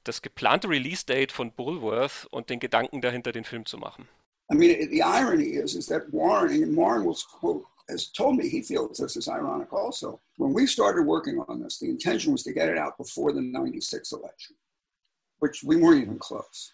das 0.06 0.22
geplante 0.22 0.70
Release-Date 0.70 1.34
von 1.34 1.52
Bulworth 1.52 2.28
und 2.32 2.50
den 2.50 2.62
Gedanken 2.62 3.02
dahinter, 3.02 3.34
den 3.34 3.44
Film 3.44 3.66
zu 3.66 3.78
machen. 3.78 4.08
I 4.50 4.56
mean, 4.56 4.90
the 4.92 5.02
irony 5.02 5.58
is, 5.58 5.76
is 5.76 5.88
that 5.88 6.04
Warren, 6.14 6.64
and 6.64 6.78
Warren 6.78 7.06
will 7.06 7.16
quote, 7.40 7.66
has 7.90 8.08
told 8.08 8.38
me 8.38 8.50
he 8.50 8.62
feels 8.62 8.98
this 8.98 9.18
is 9.18 9.28
ironic 9.28 9.72
also. 9.72 10.20
When 10.38 10.54
we 10.54 10.66
started 10.66 11.04
working 11.04 11.44
on 11.48 11.62
this, 11.62 11.80
the 11.80 11.90
intention 11.90 12.32
was 12.32 12.44
to 12.44 12.54
get 12.54 12.70
it 12.70 12.78
out 12.78 12.98
before 12.98 13.32
the 13.32 13.42
96 13.42 14.12
election, 14.12 14.56
which 15.40 15.64
we 15.64 15.76
weren't 15.76 16.02
even 16.02 16.18
close. 16.18 16.74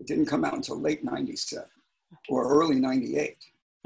It 0.00 0.06
didn't 0.06 0.26
come 0.26 0.44
out 0.44 0.54
until 0.54 0.80
late 0.80 1.04
97 1.04 1.64
or 2.28 2.48
early 2.48 2.76
98. 2.76 3.36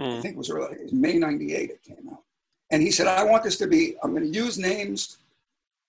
Mm. 0.00 0.18
I 0.18 0.20
think 0.20 0.34
it 0.34 0.38
was 0.38 0.50
early, 0.50 0.76
it 0.76 0.82
was 0.84 0.92
May 0.92 1.18
98 1.18 1.70
it 1.70 1.82
came 1.82 2.08
out. 2.10 2.22
And 2.70 2.82
he 2.82 2.90
said, 2.90 3.06
I 3.06 3.22
want 3.24 3.44
this 3.44 3.58
to 3.58 3.66
be, 3.66 3.96
I'm 4.02 4.12
going 4.12 4.30
to 4.30 4.38
use 4.38 4.58
names. 4.58 5.18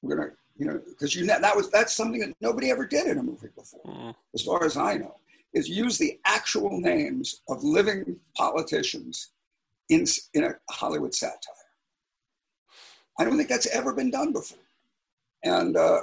We're 0.02 0.16
going 0.16 0.30
to, 0.30 0.36
you 0.58 0.66
know, 0.66 0.82
because 0.86 1.16
you 1.16 1.25
know, 1.25 1.40
that 1.40 1.56
was, 1.56 1.70
that's 1.70 1.94
something 1.94 2.20
that 2.20 2.36
nobody 2.42 2.70
ever 2.70 2.86
did 2.86 3.08
in 3.08 3.18
a 3.20 3.24
movie 3.24 3.48
before, 3.56 3.82
mm. 3.86 4.16
as 4.34 4.42
far 4.42 4.66
as 4.66 4.75
I 4.75 4.96
know, 4.96 5.16
is 5.54 5.70
use 5.70 5.98
the 5.98 6.20
actual 6.25 6.80
names 6.80 7.42
of 7.48 7.63
living 7.63 8.18
politicians 8.36 9.30
in, 9.90 10.06
in 10.34 10.44
a 10.46 10.56
Hollywood 10.70 11.13
satire. 11.13 11.40
I 13.20 13.24
don't 13.24 13.38
think 13.38 13.50
that's 13.50 13.68
ever 13.68 13.94
been 13.94 14.10
done 14.10 14.32
before. 14.32 14.60
And, 15.44 15.78
uh, 15.78 16.02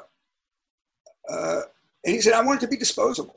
uh, 1.28 1.60
and 2.04 2.14
he 2.14 2.20
said, 2.20 2.34
I 2.34 2.44
want 2.44 2.62
it 2.62 2.66
to 2.66 2.70
be 2.70 2.76
disposable. 2.76 3.36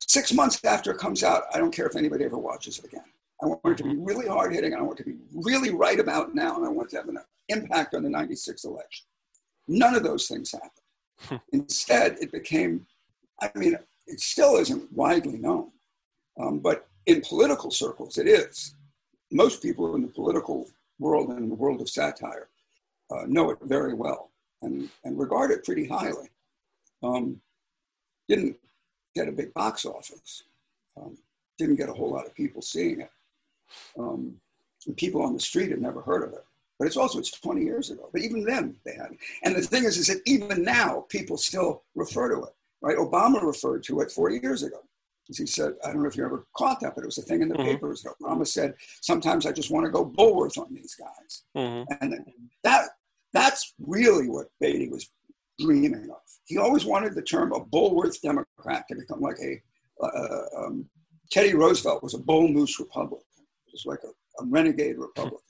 Six 0.00 0.32
months 0.32 0.64
after 0.64 0.90
it 0.90 0.98
comes 0.98 1.22
out, 1.22 1.44
I 1.54 1.58
don't 1.58 1.74
care 1.74 1.86
if 1.86 1.96
anybody 1.96 2.24
ever 2.24 2.38
watches 2.38 2.78
it 2.78 2.84
again. 2.84 3.04
I 3.42 3.46
want 3.46 3.60
it 3.64 3.76
to 3.78 3.84
be 3.84 3.90
mm-hmm. 3.90 4.04
really 4.04 4.28
hard 4.28 4.52
hitting. 4.52 4.74
I 4.74 4.82
want 4.82 5.00
it 5.00 5.04
to 5.04 5.10
be 5.10 5.18
really 5.34 5.70
right 5.70 5.98
about 5.98 6.34
now. 6.34 6.56
And 6.56 6.64
I 6.64 6.68
want 6.68 6.88
it 6.88 6.90
to 6.92 6.96
have 6.98 7.08
an 7.08 7.18
impact 7.48 7.94
on 7.94 8.02
the 8.02 8.10
96 8.10 8.64
election. 8.64 9.06
None 9.68 9.94
of 9.94 10.02
those 10.02 10.28
things 10.28 10.52
happened. 10.52 10.70
Hmm. 11.20 11.36
Instead, 11.52 12.18
it 12.20 12.32
became, 12.32 12.86
I 13.40 13.50
mean, 13.54 13.76
it 14.06 14.20
still 14.20 14.56
isn't 14.56 14.92
widely 14.92 15.38
known. 15.38 15.70
Um, 16.40 16.60
but 16.60 16.88
in 17.06 17.20
political 17.20 17.70
circles, 17.70 18.18
it 18.18 18.26
is. 18.26 18.74
Most 19.32 19.62
people 19.62 19.94
in 19.94 20.02
the 20.02 20.08
political 20.08 20.68
world 20.98 21.30
and 21.30 21.50
the 21.50 21.54
world 21.54 21.80
of 21.80 21.88
satire 21.88 22.48
uh, 23.10 23.24
know 23.26 23.50
it 23.50 23.58
very 23.62 23.94
well 23.94 24.30
and, 24.60 24.88
and 25.04 25.18
regard 25.18 25.50
it 25.50 25.64
pretty 25.64 25.86
highly. 25.86 26.28
Um, 27.02 27.40
didn't 28.28 28.56
get 29.14 29.28
a 29.28 29.32
big 29.32 29.52
box 29.54 29.84
office. 29.84 30.44
Um, 30.96 31.16
didn't 31.58 31.76
get 31.76 31.88
a 31.88 31.92
whole 31.92 32.10
lot 32.10 32.26
of 32.26 32.34
people 32.34 32.62
seeing 32.62 33.00
it. 33.00 33.10
Um, 33.98 34.36
people 34.96 35.22
on 35.22 35.32
the 35.32 35.40
street 35.40 35.70
had 35.70 35.80
never 35.80 36.02
heard 36.02 36.22
of 36.22 36.32
it. 36.34 36.44
But 36.78 36.86
it's 36.86 36.96
also 36.96 37.18
it's 37.18 37.30
20 37.30 37.62
years 37.62 37.90
ago. 37.90 38.10
But 38.12 38.22
even 38.22 38.44
then 38.44 38.76
they 38.84 38.94
had. 38.94 39.16
And 39.44 39.54
the 39.54 39.62
thing 39.62 39.84
is, 39.84 39.96
is 39.96 40.08
that 40.08 40.20
even 40.26 40.62
now 40.62 41.06
people 41.08 41.36
still 41.36 41.84
refer 41.94 42.28
to 42.28 42.42
it. 42.44 42.54
Right? 42.80 42.98
Obama 42.98 43.42
referred 43.42 43.84
to 43.84 44.00
it 44.00 44.10
40 44.10 44.40
years 44.42 44.62
ago. 44.62 44.82
As 45.30 45.38
he 45.38 45.46
said, 45.46 45.74
I 45.84 45.92
don't 45.92 46.02
know 46.02 46.08
if 46.08 46.16
you 46.16 46.24
ever 46.24 46.46
caught 46.56 46.80
that, 46.80 46.94
but 46.94 47.04
it 47.04 47.06
was 47.06 47.18
a 47.18 47.22
thing 47.22 47.42
in 47.42 47.48
the 47.48 47.54
mm-hmm. 47.54 47.72
papers. 47.72 48.04
Obama 48.20 48.46
said, 48.46 48.74
sometimes 49.00 49.46
I 49.46 49.52
just 49.52 49.70
want 49.70 49.86
to 49.86 49.92
go 49.92 50.04
Bulworth 50.04 50.58
on 50.58 50.66
these 50.72 50.94
guys. 50.94 51.44
Mm-hmm. 51.56 51.92
And 52.00 52.26
that 52.64 52.90
that's 53.32 53.74
really 53.80 54.28
what 54.28 54.48
Beatty 54.60 54.88
was 54.88 55.10
dreaming 55.58 56.10
of. 56.10 56.20
He 56.44 56.58
always 56.58 56.84
wanted 56.84 57.14
the 57.14 57.22
term 57.22 57.52
a 57.52 57.60
Bulworth 57.60 58.20
Democrat 58.20 58.84
to 58.88 58.96
become 58.96 59.20
like 59.20 59.38
a, 59.42 59.62
uh, 60.04 60.64
um, 60.64 60.86
Teddy 61.30 61.54
Roosevelt 61.54 62.02
was 62.02 62.14
a 62.14 62.18
bull 62.18 62.48
moose 62.48 62.78
Republican, 62.78 63.24
It 63.66 63.72
was 63.72 63.86
like 63.86 64.00
a, 64.04 64.42
a 64.42 64.46
renegade 64.46 64.98
Republican. 64.98 65.38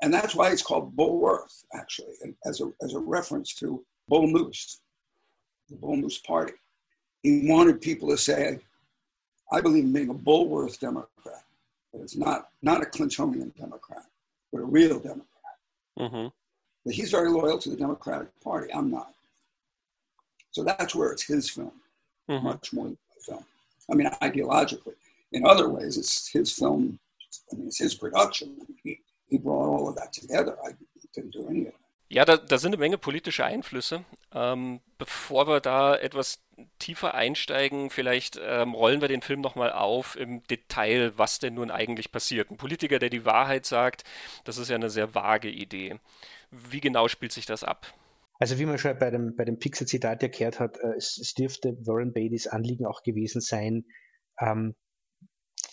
And 0.00 0.14
that's 0.14 0.36
why 0.36 0.52
it's 0.52 0.62
called 0.62 0.96
Bullworth, 0.96 1.64
actually, 1.74 2.14
as 2.44 2.60
a, 2.60 2.70
as 2.84 2.94
a 2.94 3.00
reference 3.00 3.52
to 3.56 3.84
Bull 4.06 4.28
Moose, 4.28 4.80
the 5.68 5.74
Bull 5.74 5.96
Moose 5.96 6.18
Party. 6.18 6.52
He 7.24 7.48
wanted 7.50 7.80
people 7.80 8.08
to 8.10 8.16
say, 8.16 8.60
I 9.50 9.60
believe 9.60 9.84
in 9.84 9.92
being 9.92 10.10
a 10.10 10.14
Bulworth 10.14 10.78
Democrat, 10.78 11.44
but 11.92 12.02
it's 12.02 12.16
not, 12.16 12.48
not 12.62 12.82
a 12.82 12.86
Clintonian 12.86 13.54
Democrat, 13.56 14.04
but 14.52 14.60
a 14.60 14.64
real 14.64 14.98
Democrat. 14.98 15.26
Mm-hmm. 15.98 16.28
But 16.84 16.94
he's 16.94 17.10
very 17.10 17.30
loyal 17.30 17.58
to 17.58 17.70
the 17.70 17.76
Democratic 17.76 18.28
Party. 18.40 18.72
I'm 18.72 18.90
not. 18.90 19.12
So 20.50 20.64
that's 20.64 20.94
where 20.94 21.12
it's 21.12 21.24
his 21.24 21.48
film, 21.48 21.72
mm-hmm. 22.28 22.44
much 22.44 22.72
more 22.72 22.86
than 22.86 22.98
my 23.08 23.24
film. 23.24 23.44
I 23.90 23.94
mean, 23.94 24.08
ideologically. 24.22 24.94
In 25.32 25.46
other 25.46 25.68
ways, 25.68 25.96
it's 25.96 26.28
his 26.28 26.52
film. 26.52 26.98
I 27.52 27.56
mean, 27.56 27.68
it's 27.68 27.78
his 27.78 27.94
production. 27.94 28.56
He, 28.82 29.00
he 29.28 29.38
brought 29.38 29.68
all 29.68 29.88
of 29.88 29.96
that 29.96 30.12
together. 30.12 30.56
I 30.64 30.70
didn't 31.14 31.32
do 31.32 31.46
any 31.48 31.62
of 31.62 31.68
it. 31.68 31.74
Ja, 32.10 32.24
da, 32.24 32.38
da, 32.38 32.56
sind 32.56 32.72
eine 32.72 32.78
Menge 32.78 32.96
politische 32.96 33.44
Einflüsse. 33.44 34.04
Ähm, 34.32 34.80
bevor 34.96 35.46
wir 35.46 35.60
da 35.60 35.94
etwas 35.94 36.38
tiefer 36.78 37.14
einsteigen, 37.14 37.90
vielleicht 37.90 38.38
ähm, 38.42 38.74
rollen 38.74 39.00
wir 39.00 39.08
den 39.08 39.22
Film 39.22 39.40
nochmal 39.40 39.72
auf 39.72 40.16
im 40.16 40.42
Detail, 40.44 41.12
was 41.16 41.38
denn 41.38 41.54
nun 41.54 41.70
eigentlich 41.70 42.12
passiert. 42.12 42.50
Ein 42.50 42.56
Politiker, 42.56 42.98
der 42.98 43.10
die 43.10 43.24
Wahrheit 43.24 43.66
sagt, 43.66 44.04
das 44.44 44.58
ist 44.58 44.68
ja 44.68 44.76
eine 44.76 44.90
sehr 44.90 45.14
vage 45.14 45.50
Idee. 45.50 45.96
Wie 46.50 46.80
genau 46.80 47.08
spielt 47.08 47.32
sich 47.32 47.46
das 47.46 47.64
ab? 47.64 47.94
Also 48.38 48.58
wie 48.58 48.66
man 48.66 48.78
schon 48.78 48.98
bei 48.98 49.10
dem, 49.10 49.34
bei 49.34 49.44
dem 49.44 49.58
Pixel-Zitat 49.58 50.22
erklärt 50.22 50.60
hat, 50.60 50.78
äh, 50.78 50.94
es, 50.96 51.18
es, 51.18 51.34
dürfte 51.34 51.76
Warren 51.86 52.12
Beatty's 52.12 52.46
Anliegen 52.46 52.86
auch 52.86 53.02
gewesen 53.02 53.40
sein, 53.40 53.84
ähm, 54.40 54.74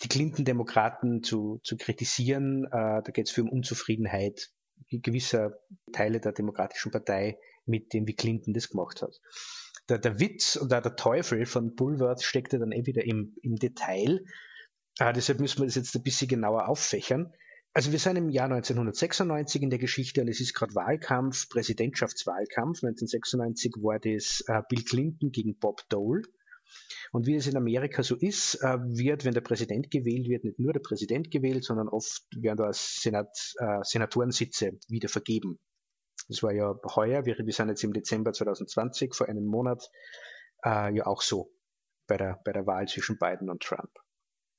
die 0.02 0.08
Clinton-Demokraten 0.08 1.22
zu, 1.22 1.60
zu 1.62 1.76
kritisieren. 1.76 2.64
Äh, 2.66 3.02
da 3.02 3.10
geht 3.12 3.26
es 3.26 3.32
für 3.32 3.42
um 3.42 3.50
Unzufriedenheit 3.50 4.50
gewisser 4.90 5.58
Teile 5.92 6.20
der 6.20 6.32
Demokratischen 6.32 6.90
Partei 6.90 7.38
mit 7.64 7.92
dem, 7.92 8.06
wie 8.06 8.14
Clinton 8.14 8.52
das 8.52 8.68
gemacht 8.68 9.02
hat. 9.02 9.20
Der, 9.88 9.98
der 9.98 10.18
Witz 10.18 10.58
oder 10.60 10.80
der 10.80 10.96
Teufel 10.96 11.46
von 11.46 11.74
Bulworth 11.74 12.22
steckt 12.22 12.52
ja 12.52 12.58
dann 12.58 12.72
entweder 12.72 13.04
im, 13.04 13.36
im 13.42 13.56
Detail. 13.56 14.24
Äh, 14.98 15.12
deshalb 15.12 15.40
müssen 15.40 15.60
wir 15.60 15.66
das 15.66 15.76
jetzt 15.76 15.94
ein 15.94 16.02
bisschen 16.02 16.28
genauer 16.28 16.68
auffächern. 16.68 17.32
Also 17.72 17.92
wir 17.92 17.98
sind 17.98 18.16
im 18.16 18.30
Jahr 18.30 18.46
1996 18.46 19.62
in 19.62 19.68
der 19.68 19.78
Geschichte 19.78 20.22
und 20.22 20.28
es 20.28 20.40
ist 20.40 20.54
gerade 20.54 20.74
Wahlkampf, 20.74 21.48
Präsidentschaftswahlkampf. 21.50 22.82
1996 22.82 23.74
war 23.82 23.98
das 23.98 24.42
äh, 24.46 24.62
Bill 24.68 24.82
Clinton 24.82 25.30
gegen 25.30 25.58
Bob 25.58 25.82
Dole. 25.90 26.22
Und 27.12 27.26
wie 27.26 27.34
es 27.34 27.46
in 27.46 27.56
Amerika 27.56 28.02
so 28.02 28.16
ist, 28.16 28.54
äh, 28.62 28.78
wird, 28.80 29.24
wenn 29.24 29.34
der 29.34 29.42
Präsident 29.42 29.90
gewählt 29.90 30.26
wird, 30.28 30.44
nicht 30.44 30.58
nur 30.58 30.72
der 30.72 30.80
Präsident 30.80 31.30
gewählt, 31.30 31.64
sondern 31.64 31.88
oft 31.88 32.22
werden 32.34 32.56
da 32.56 32.70
Senat, 32.72 33.54
äh, 33.58 33.80
Senatorensitze 33.82 34.78
wieder 34.88 35.08
vergeben. 35.08 35.58
Das 36.28 36.42
war 36.42 36.52
ja 36.52 36.74
heuer, 36.94 37.24
wir, 37.24 37.36
wir 37.38 37.52
sind 37.52 37.68
jetzt 37.68 37.84
im 37.84 37.92
Dezember 37.92 38.32
2020, 38.32 39.14
vor 39.14 39.28
einem 39.28 39.46
Monat, 39.46 39.90
äh, 40.64 40.94
ja 40.94 41.06
auch 41.06 41.22
so 41.22 41.52
bei 42.06 42.16
der, 42.16 42.40
bei 42.44 42.52
der 42.52 42.66
Wahl 42.66 42.86
zwischen 42.86 43.18
Biden 43.18 43.50
und 43.50 43.62
Trump. 43.62 43.90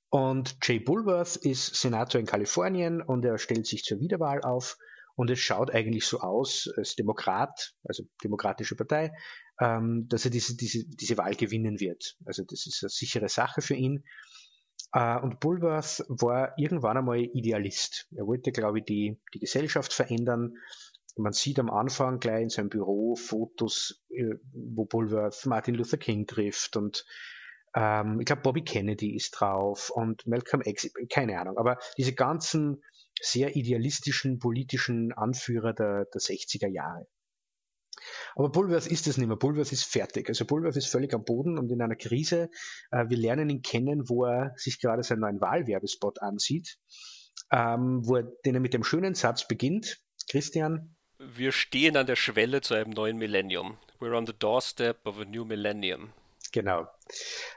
Und 0.09 0.57
Jay 0.63 0.79
Bulworth 0.79 1.35
ist 1.35 1.75
Senator 1.75 2.19
in 2.19 2.27
Kalifornien 2.27 3.01
und 3.01 3.25
er 3.25 3.37
stellt 3.37 3.67
sich 3.67 3.83
zur 3.83 3.99
Wiederwahl 3.99 4.41
auf. 4.41 4.77
Und 5.15 5.31
es 5.31 5.39
schaut 5.39 5.73
eigentlich 5.73 6.05
so 6.05 6.19
aus, 6.19 6.69
als 6.77 6.95
Demokrat, 6.95 7.73
also 7.83 8.03
Demokratische 8.23 8.75
Partei, 8.75 9.11
ähm, 9.59 10.05
dass 10.07 10.25
er 10.25 10.31
diese, 10.31 10.55
diese, 10.55 10.85
diese 10.85 11.17
Wahl 11.17 11.33
gewinnen 11.33 11.79
wird. 11.79 12.15
Also 12.25 12.43
das 12.47 12.67
ist 12.67 12.83
eine 12.83 12.89
sichere 12.89 13.27
Sache 13.27 13.61
für 13.61 13.73
ihn. 13.73 14.03
Äh, 14.93 15.19
und 15.19 15.39
Bulworth 15.39 16.05
war 16.07 16.53
irgendwann 16.57 16.97
einmal 16.97 17.19
Idealist. 17.19 18.07
Er 18.15 18.27
wollte, 18.27 18.51
glaube 18.51 18.79
ich, 18.79 18.85
die, 18.85 19.19
die 19.33 19.39
Gesellschaft 19.39 19.91
verändern. 19.91 20.53
Man 21.17 21.33
sieht 21.33 21.59
am 21.59 21.69
Anfang 21.69 22.19
gleich 22.19 22.43
in 22.43 22.49
seinem 22.49 22.69
Büro 22.69 23.15
Fotos, 23.15 24.03
äh, 24.09 24.35
wo 24.53 24.85
Bulworth 24.85 25.45
Martin 25.45 25.75
Luther 25.75 25.97
King 25.97 26.27
trifft 26.27 26.77
und 26.77 27.05
ähm, 27.75 28.19
ich 28.19 28.25
glaube, 28.25 28.41
Bobby 28.41 28.63
Kennedy 28.63 29.15
ist 29.15 29.31
drauf 29.31 29.89
und 29.89 30.25
Malcolm 30.25 30.61
X, 30.63 30.89
keine 31.11 31.39
Ahnung. 31.39 31.57
Aber 31.57 31.77
diese 31.97 32.13
ganzen 32.13 32.81
sehr 33.21 33.55
idealistischen 33.55 34.39
politischen 34.39 35.11
Anführer 35.13 35.73
der, 35.73 36.05
der 36.05 36.21
60er 36.21 36.67
Jahre. 36.67 37.07
Aber 38.35 38.49
Bulworth 38.49 38.87
ist 38.87 39.07
es 39.07 39.17
nicht 39.17 39.27
mehr. 39.27 39.37
Bulworth 39.37 39.71
ist 39.71 39.85
fertig. 39.85 40.29
Also 40.29 40.45
Bulworth 40.45 40.77
ist 40.77 40.87
völlig 40.87 41.13
am 41.13 41.23
Boden 41.23 41.57
und 41.57 41.71
in 41.71 41.81
einer 41.81 41.95
Krise. 41.95 42.49
Äh, 42.91 43.09
wir 43.09 43.17
lernen 43.17 43.49
ihn 43.49 43.61
kennen, 43.61 44.09
wo 44.09 44.25
er 44.25 44.53
sich 44.55 44.79
gerade 44.79 45.03
seinen 45.03 45.21
neuen 45.21 45.41
Wahlwerbespot 45.41 46.21
ansieht, 46.21 46.77
ähm, 47.51 48.01
wo 48.03 48.17
er, 48.17 48.23
den 48.45 48.55
er 48.55 48.61
mit 48.61 48.73
dem 48.73 48.83
schönen 48.83 49.15
Satz 49.15 49.47
beginnt. 49.47 49.99
Christian. 50.29 50.96
Wir 51.19 51.51
stehen 51.51 51.97
an 51.97 52.05
der 52.05 52.15
Schwelle 52.15 52.61
zu 52.61 52.75
einem 52.75 52.91
neuen 52.91 53.17
Millennium. 53.17 53.77
We're 53.99 54.15
on 54.15 54.27
the 54.27 54.33
doorstep 54.37 55.05
of 55.05 55.19
a 55.19 55.25
new 55.25 55.45
millennium. 55.45 56.13
Genau. 56.51 56.87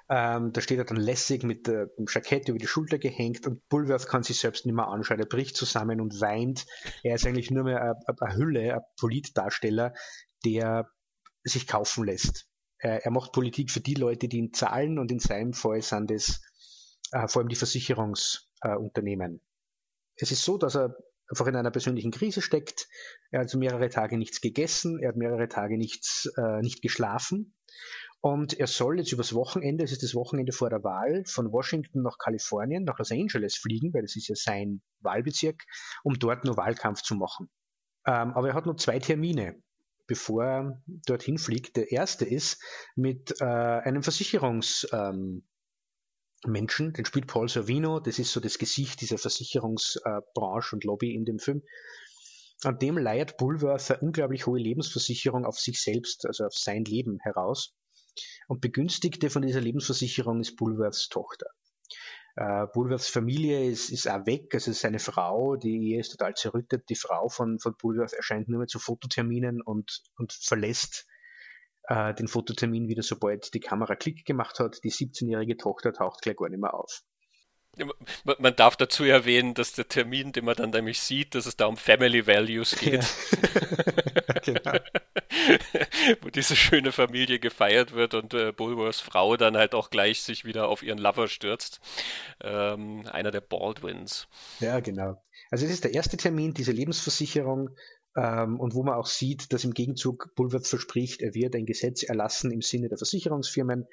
Ähm, 0.09 0.53
da 0.53 0.61
steht 0.63 0.79
er 0.79 0.85
dann 0.85 0.97
lässig 0.97 1.43
mit 1.43 1.69
äh, 1.69 1.87
dem 1.99 2.07
Jackett 2.09 2.49
über 2.49 2.59
die 2.59 2.67
Schulter 2.67 2.99
gehängt 2.99 3.47
und 3.47 3.69
Bulworth 3.69 4.09
kann 4.09 4.23
sich 4.23 4.41
selbst 4.41 4.65
nicht 4.65 4.75
mehr 4.75 4.89
anschauen. 4.89 5.21
Er 5.21 5.27
bricht 5.27 5.57
zusammen 5.57 6.01
und 6.01 6.21
weint. 6.21 6.67
Er 7.03 7.17
ist 7.17 7.27
eigentlich 7.27 7.51
nur 7.51 7.65
mehr 7.65 7.97
eine 8.07 8.35
Hülle, 8.35 8.75
ein 8.75 8.81
Politdarsteller, 8.99 9.93
der 10.45 10.91
sich 11.45 11.67
kaufen 11.67 12.05
lässt. 12.05 12.47
Er, 12.79 13.05
er, 13.05 13.11
macht 13.11 13.33
Politik 13.33 13.71
für 13.71 13.81
die 13.81 13.95
Leute, 13.95 14.27
die 14.29 14.39
ihn 14.39 14.55
zahlen 14.55 14.99
und 14.99 15.13
in 15.13 15.21
seinem 15.21 15.53
Fall 15.53 15.83
sind 15.83 16.11
es 16.11 16.41
äh, 17.13 17.29
vor 17.29 17.41
allem 17.41 17.51
die 17.51 17.57
Versicherungsunternehmen. 17.57 19.37
Äh, 19.37 19.41
es 20.17 20.33
ist 20.33 20.45
so, 20.45 20.57
dass 20.57 20.77
er 20.77 20.97
einfach 21.31 21.47
in 21.47 21.57
einer 21.57 21.71
persönlichen 21.71 22.11
Krise 22.11 22.43
steckt. 22.43 22.89
Er 23.31 23.41
hat 23.41 23.47
also 23.47 23.59
mehrere 23.59 23.89
Tage 23.89 24.19
nichts 24.19 24.41
gegessen, 24.41 24.99
er 25.01 25.11
hat 25.11 25.17
mehrere 25.17 25.49
Tage 25.49 25.79
nichts, 25.79 26.31
äh, 26.37 26.61
nicht 26.61 26.83
geschlafen 26.83 27.55
Und 28.21 28.59
er 28.59 28.67
soll 28.67 28.99
jetzt 28.99 29.13
übers 29.13 29.33
Wochenende, 29.35 29.85
es 29.85 29.93
ist 29.93 30.03
das 30.03 30.15
Wochenende 30.15 30.53
vor 30.53 30.69
der 30.69 30.85
Wahl, 30.85 31.25
von 31.27 31.53
Washington 31.53 32.03
nach 32.03 32.19
Kalifornien, 32.19 32.85
nach 32.85 32.99
Los 32.99 33.13
Angeles 33.13 33.57
fliegen, 33.57 33.95
weil 33.95 34.03
das 34.03 34.17
ist 34.17 34.29
ja 34.29 34.35
sein 34.35 34.83
Wahlbezirk, 35.01 35.65
um 36.03 36.19
dort 36.19 36.45
nur 36.45 36.57
Wahlkampf 36.57 37.03
zu 37.03 37.15
machen. 37.15 37.49
Ähm, 38.07 38.33
aber 38.35 38.49
er 38.49 38.55
hat 38.55 38.67
nur 38.67 38.77
zwei 38.77 38.99
Termine, 38.99 39.63
bevor 40.07 40.45
er 40.45 40.83
dorthin 41.07 41.39
fliegt. 41.39 41.77
Der 41.77 41.93
erste 41.93 42.25
ist 42.25 42.63
mit 42.97 43.41
äh, 43.41 43.45
einem 43.45 44.03
Versicherungsmenschen, 44.03 44.91
ähm, 44.93 45.50
den 46.45 47.05
spielt 47.05 47.27
Paul 47.27 47.49
Sorvino, 47.49 48.01
das 48.01 48.19
ist 48.19 48.33
so 48.33 48.41
das 48.41 48.59
Gesicht 48.59 49.01
dieser 49.01 49.19
Versicherungsbranche 49.19 50.75
und 50.75 50.85
Lobby 50.85 51.15
in 51.15 51.25
dem 51.25 51.39
Film. 51.39 51.63
An 52.63 52.79
dem 52.79 52.99
leiert 52.99 53.37
Bulworth 53.37 53.91
eine 53.91 54.01
unglaublich 54.01 54.47
hohe 54.47 54.59
Lebensversicherung 54.59 55.45
auf 55.45 55.59
sich 55.59 55.81
selbst, 55.81 56.27
also 56.27 56.45
auf 56.45 56.55
sein 56.55 56.85
Leben 56.85 57.19
heraus. 57.21 57.75
Und 58.49 58.61
Begünstigte 58.61 59.31
von 59.31 59.43
dieser 59.43 59.61
Lebensversicherung 59.61 60.41
ist 60.41 60.57
Bulworths 60.57 61.09
Tochter. 61.09 61.47
Äh, 62.37 62.67
Bulworths 62.73 63.09
Familie 63.09 63.65
ist, 63.71 63.91
ist 63.91 64.09
auch 64.09 64.27
weg, 64.27 64.55
also 64.55 64.73
seine 64.73 64.99
Frau, 64.99 65.57
die 65.57 65.91
Ehe 65.91 66.01
ist 66.01 66.11
total 66.11 66.35
zerrüttet. 66.35 66.89
Die 66.89 66.97
Frau 66.97 67.29
von, 67.29 67.59
von 67.59 67.75
Bulworth 67.77 68.13
erscheint 68.13 68.49
nur 68.49 68.59
mehr 68.59 68.69
zu 68.69 68.79
Fototerminen 68.79 69.63
und, 69.63 70.03
und 70.17 70.33
verlässt 70.33 71.07
äh, 71.91 72.15
den 72.15 72.29
Fototermin 72.29 72.89
wieder, 72.89 73.03
sobald 73.03 73.53
die 73.53 73.61
Kamera 73.61 73.97
Klick 73.97 74.25
gemacht 74.25 74.61
hat. 74.61 74.79
Die 74.85 74.93
17-jährige 74.93 75.57
Tochter 75.57 75.93
taucht 75.93 76.23
gleich 76.23 76.37
gar 76.37 76.49
nicht 76.49 76.61
mehr 76.61 76.73
auf. 76.73 77.03
Man 78.25 78.57
darf 78.57 78.77
dazu 78.77 79.05
erwähnen, 79.05 79.55
dass 79.55 79.73
der 79.73 79.87
Termin, 79.87 80.33
den 80.33 80.45
man 80.45 80.57
dann 80.57 80.71
nämlich 80.71 81.01
sieht, 81.01 81.35
dass 81.35 81.47
es 81.47 81.57
da 81.57 81.67
um 81.67 81.77
Family 81.77 82.27
Values 82.27 82.77
geht. 82.81 83.05
Ja. 83.05 84.41
genau. 84.45 84.73
Wo 86.21 86.31
diese 86.31 86.57
schöne 86.57 86.93
Familie 86.93 87.39
gefeiert 87.39 87.93
wird 87.93 88.15
und 88.15 88.35
äh, 88.35 88.53
Bulwers 88.53 89.01
Frau 89.01 89.37
dann 89.37 89.57
halt 89.57 89.75
auch 89.75 89.91
gleich 89.91 90.23
sich 90.23 90.45
wieder 90.45 90.69
auf 90.69 90.83
ihren 90.83 90.99
Lover 90.99 91.29
stürzt. 91.29 91.81
Ähm, 92.43 93.07
einer 93.11 93.31
der 93.31 93.41
Baldwins. 93.41 94.29
Ja, 94.59 94.81
genau. 94.81 95.23
Also 95.51 95.65
es 95.65 95.73
ist 95.73 95.85
der 95.85 95.95
erste 95.95 96.17
Termin, 96.17 96.55
diese 96.55 96.73
Lebensversicherung, 96.73 97.71
und 98.17 98.75
wo 98.75 98.83
man 98.83 98.95
auch 98.95 99.07
sieht, 99.07 99.53
dass 99.53 99.65
im 99.65 99.73
Gegenzug 99.73 100.35
Bulworth 100.35 100.67
verspricht, 100.67 101.23
er 101.23 101.35
wird 101.35 101.55
ein 101.55 101.67
Gesetz 101.67 102.03
erlassen 102.03 102.51
im 102.51 102.61
Sinne 102.61 102.89
der 102.89 102.99
Versicherungsfirmen 102.99 103.87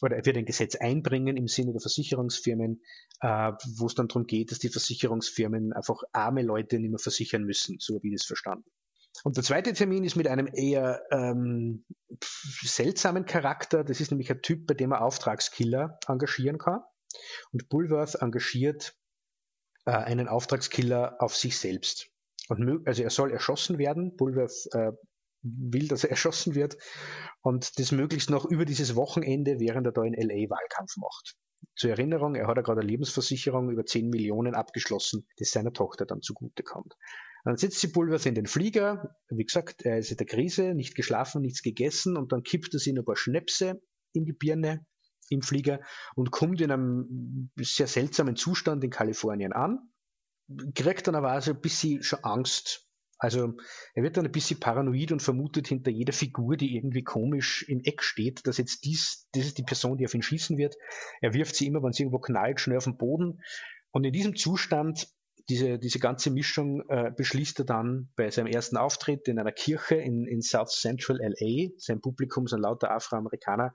oder 0.00 0.16
er 0.16 0.24
wird 0.26 0.36
ein 0.36 0.46
Gesetz 0.46 0.74
einbringen 0.76 1.36
im 1.36 1.48
Sinne 1.48 1.72
der 1.72 1.80
Versicherungsfirmen, 1.80 2.82
äh, 3.20 3.52
wo 3.76 3.86
es 3.86 3.94
dann 3.94 4.08
darum 4.08 4.26
geht, 4.26 4.50
dass 4.50 4.58
die 4.58 4.68
Versicherungsfirmen 4.68 5.72
einfach 5.72 6.02
arme 6.12 6.42
Leute 6.42 6.78
nicht 6.78 6.90
mehr 6.90 6.98
versichern 6.98 7.44
müssen, 7.44 7.76
so 7.78 8.02
wie 8.02 8.08
ich 8.08 8.22
es 8.22 8.24
verstanden. 8.24 8.70
Und 9.24 9.36
der 9.36 9.44
zweite 9.44 9.72
Termin 9.72 10.04
ist 10.04 10.16
mit 10.16 10.26
einem 10.26 10.48
eher 10.52 11.02
ähm, 11.10 11.84
seltsamen 12.62 13.26
Charakter. 13.26 13.84
Das 13.84 14.00
ist 14.00 14.10
nämlich 14.10 14.30
ein 14.30 14.42
Typ, 14.42 14.66
bei 14.66 14.74
dem 14.74 14.90
man 14.90 15.00
Auftragskiller 15.00 15.98
engagieren 16.08 16.58
kann. 16.58 16.80
Und 17.52 17.68
Bulworth 17.68 18.16
engagiert 18.16 18.96
äh, 19.84 19.92
einen 19.92 20.28
Auftragskiller 20.28 21.16
auf 21.20 21.36
sich 21.36 21.58
selbst. 21.58 22.11
Und, 22.48 22.86
also 22.86 23.02
er 23.02 23.10
soll 23.10 23.30
erschossen 23.30 23.78
werden. 23.78 24.16
Bulworth 24.16 24.68
äh, 24.72 24.92
will, 25.42 25.88
dass 25.88 26.04
er 26.04 26.10
erschossen 26.10 26.54
wird 26.54 26.76
und 27.42 27.78
das 27.78 27.92
möglichst 27.92 28.30
noch 28.30 28.44
über 28.44 28.64
dieses 28.64 28.94
Wochenende, 28.94 29.58
während 29.58 29.86
er 29.86 29.92
da 29.92 30.04
in 30.04 30.14
LA 30.14 30.48
Wahlkampf 30.48 30.96
macht. 30.96 31.36
Zur 31.76 31.90
Erinnerung, 31.90 32.34
er 32.34 32.46
hat 32.46 32.56
ja 32.56 32.62
gerade 32.62 32.80
eine 32.80 32.88
Lebensversicherung 32.88 33.70
über 33.70 33.84
10 33.84 34.08
Millionen 34.08 34.54
abgeschlossen, 34.54 35.26
das 35.38 35.50
seiner 35.50 35.72
Tochter 35.72 36.06
dann 36.06 36.22
zugute 36.22 36.62
kommt. 36.62 36.94
Dann 37.44 37.56
setzt 37.56 37.80
sie 37.80 37.88
Pulvers 37.88 38.26
in 38.26 38.34
den 38.34 38.46
Flieger, 38.46 39.16
wie 39.28 39.44
gesagt, 39.44 39.82
er 39.82 39.98
ist 39.98 40.10
in 40.10 40.16
der 40.16 40.26
Krise, 40.26 40.74
nicht 40.74 40.94
geschlafen, 40.94 41.42
nichts 41.42 41.62
gegessen 41.62 42.16
und 42.16 42.32
dann 42.32 42.42
kippt 42.42 42.72
er 42.74 42.78
sich 42.78 42.96
ein 42.96 43.04
paar 43.04 43.16
Schnäpse 43.16 43.82
in 44.12 44.24
die 44.24 44.32
Birne 44.32 44.86
im 45.28 45.42
Flieger 45.42 45.80
und 46.14 46.30
kommt 46.30 46.60
in 46.60 46.70
einem 46.70 47.50
sehr 47.58 47.86
seltsamen 47.86 48.36
Zustand 48.36 48.84
in 48.84 48.90
Kalifornien 48.90 49.52
an, 49.52 49.91
kriegt 50.74 51.06
dann 51.06 51.14
aber 51.14 51.30
also 51.30 51.52
ein 51.52 51.60
bisschen 51.60 52.02
schon 52.02 52.22
Angst 52.22 52.86
also 53.22 53.54
er 53.94 54.02
wird 54.02 54.16
dann 54.16 54.26
ein 54.26 54.32
bisschen 54.32 54.58
paranoid 54.58 55.12
und 55.12 55.22
vermutet 55.22 55.68
hinter 55.68 55.92
jeder 55.92 56.12
Figur, 56.12 56.56
die 56.56 56.74
irgendwie 56.74 57.04
komisch 57.04 57.64
im 57.68 57.80
Eck 57.84 58.02
steht, 58.02 58.44
dass 58.48 58.58
jetzt 58.58 58.84
dies, 58.84 59.28
das 59.32 59.46
ist 59.46 59.58
die 59.58 59.62
Person, 59.62 59.96
die 59.96 60.04
auf 60.04 60.14
ihn 60.14 60.22
schießen 60.22 60.58
wird. 60.58 60.74
Er 61.20 61.32
wirft 61.32 61.54
sie 61.54 61.68
immer, 61.68 61.84
wenn 61.84 61.92
sie 61.92 62.02
irgendwo 62.02 62.18
knallt, 62.18 62.58
schnell 62.58 62.78
auf 62.78 62.84
den 62.84 62.96
Boden. 62.96 63.40
Und 63.92 64.02
in 64.02 64.12
diesem 64.12 64.34
Zustand, 64.34 65.06
diese, 65.48 65.78
diese 65.78 66.00
ganze 66.00 66.32
Mischung, 66.32 66.82
äh, 66.88 67.12
beschließt 67.16 67.60
er 67.60 67.64
dann 67.64 68.10
bei 68.16 68.28
seinem 68.32 68.48
ersten 68.48 68.76
Auftritt 68.76 69.28
in 69.28 69.38
einer 69.38 69.52
Kirche 69.52 69.94
in, 69.94 70.26
in 70.26 70.42
South 70.42 70.72
Central 70.72 71.20
LA, 71.22 71.68
sein 71.76 72.00
Publikum 72.00 72.48
sind 72.48 72.58
lauter 72.58 72.90
Afroamerikaner, 72.90 73.72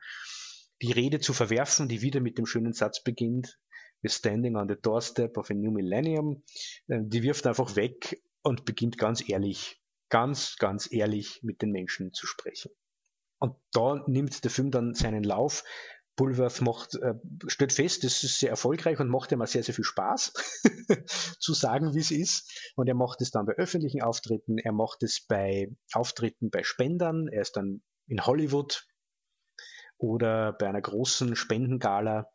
die 0.82 0.92
Rede 0.92 1.22
zu 1.22 1.32
verwerfen, 1.32 1.88
die 1.88 2.02
wieder 2.02 2.20
mit 2.20 2.38
dem 2.38 2.46
schönen 2.46 2.74
Satz 2.74 3.02
beginnt, 3.02 3.58
We're 4.02 4.12
standing 4.12 4.56
on 4.56 4.68
the 4.68 4.76
doorstep 4.76 5.38
of 5.38 5.50
a 5.50 5.54
new 5.54 5.72
millennium. 5.72 6.44
Äh, 6.88 7.00
die 7.02 7.24
wirft 7.24 7.48
einfach 7.48 7.76
weg 7.76 8.22
und 8.42 8.66
beginnt 8.66 8.98
ganz 8.98 9.28
ehrlich, 9.28 9.82
ganz, 10.10 10.58
ganz 10.58 10.92
ehrlich 10.92 11.42
mit 11.44 11.62
den 11.62 11.72
Menschen 11.72 12.14
zu 12.14 12.28
sprechen. 12.28 12.72
Und 13.40 13.56
da 13.72 14.04
nimmt 14.08 14.44
der 14.44 14.52
Film 14.52 14.72
dann 14.72 14.94
seinen 14.94 15.24
Lauf. 15.24 15.64
Bulworth 16.16 16.62
macht, 16.62 16.96
äh, 16.96 17.14
stellt 17.46 17.72
fest, 17.72 18.04
das 18.04 18.24
ist 18.24 18.40
sehr 18.40 18.50
erfolgreich 18.50 19.00
und 19.00 19.08
macht 19.08 19.32
ihm 19.32 19.42
auch 19.42 19.48
sehr, 19.48 19.62
sehr 19.62 19.76
viel 19.76 19.84
Spaß, 19.84 20.34
zu 21.40 21.54
sagen, 21.54 21.94
wie 21.94 22.00
es 22.00 22.10
ist. 22.10 22.74
Und 22.76 22.88
er 22.88 22.96
macht 22.96 23.22
es 23.22 23.30
dann 23.30 23.46
bei 23.46 23.54
öffentlichen 23.54 24.02
Auftritten, 24.02 24.58
er 24.58 24.72
macht 24.72 25.04
es 25.04 25.24
bei 25.26 25.70
Auftritten 25.94 26.50
bei 26.50 26.64
Spendern, 26.64 27.28
er 27.28 27.44
ist 27.44 27.56
dann 27.56 27.84
in 28.08 28.26
Hollywood 28.26 28.88
oder 29.98 30.54
bei 30.54 30.68
einer 30.68 30.82
großen 30.82 31.36
Spendengala. 31.36 32.32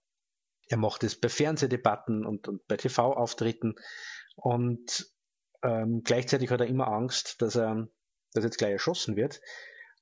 Er 0.72 0.78
macht 0.78 1.04
es 1.04 1.20
bei 1.20 1.28
Fernsehdebatten 1.28 2.24
und, 2.24 2.48
und 2.48 2.66
bei 2.66 2.78
TV-Auftritten. 2.78 3.74
Und 4.36 5.06
ähm, 5.62 6.00
gleichzeitig 6.02 6.50
hat 6.50 6.62
er 6.62 6.66
immer 6.66 6.88
Angst, 6.88 7.42
dass 7.42 7.56
er, 7.56 7.88
dass 8.32 8.44
jetzt 8.44 8.56
gleich 8.56 8.72
erschossen 8.72 9.14
wird. 9.14 9.42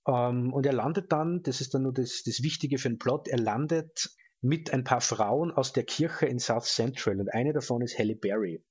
Ähm, 0.06 0.52
und 0.52 0.64
er 0.64 0.72
landet 0.72 1.10
dann, 1.10 1.42
das 1.42 1.60
ist 1.60 1.74
dann 1.74 1.82
nur 1.82 1.92
das, 1.92 2.22
das 2.24 2.44
Wichtige 2.44 2.78
für 2.78 2.88
den 2.88 3.00
Plot, 3.00 3.26
er 3.26 3.40
landet 3.40 4.10
mit 4.42 4.72
ein 4.72 4.84
paar 4.84 5.00
Frauen 5.00 5.50
aus 5.50 5.72
der 5.72 5.82
Kirche 5.82 6.26
in 6.26 6.38
South 6.38 6.72
Central 6.72 7.18
und 7.18 7.34
eine 7.34 7.52
davon 7.52 7.82
ist 7.82 7.98
Halle 7.98 8.14
Berry. 8.14 8.64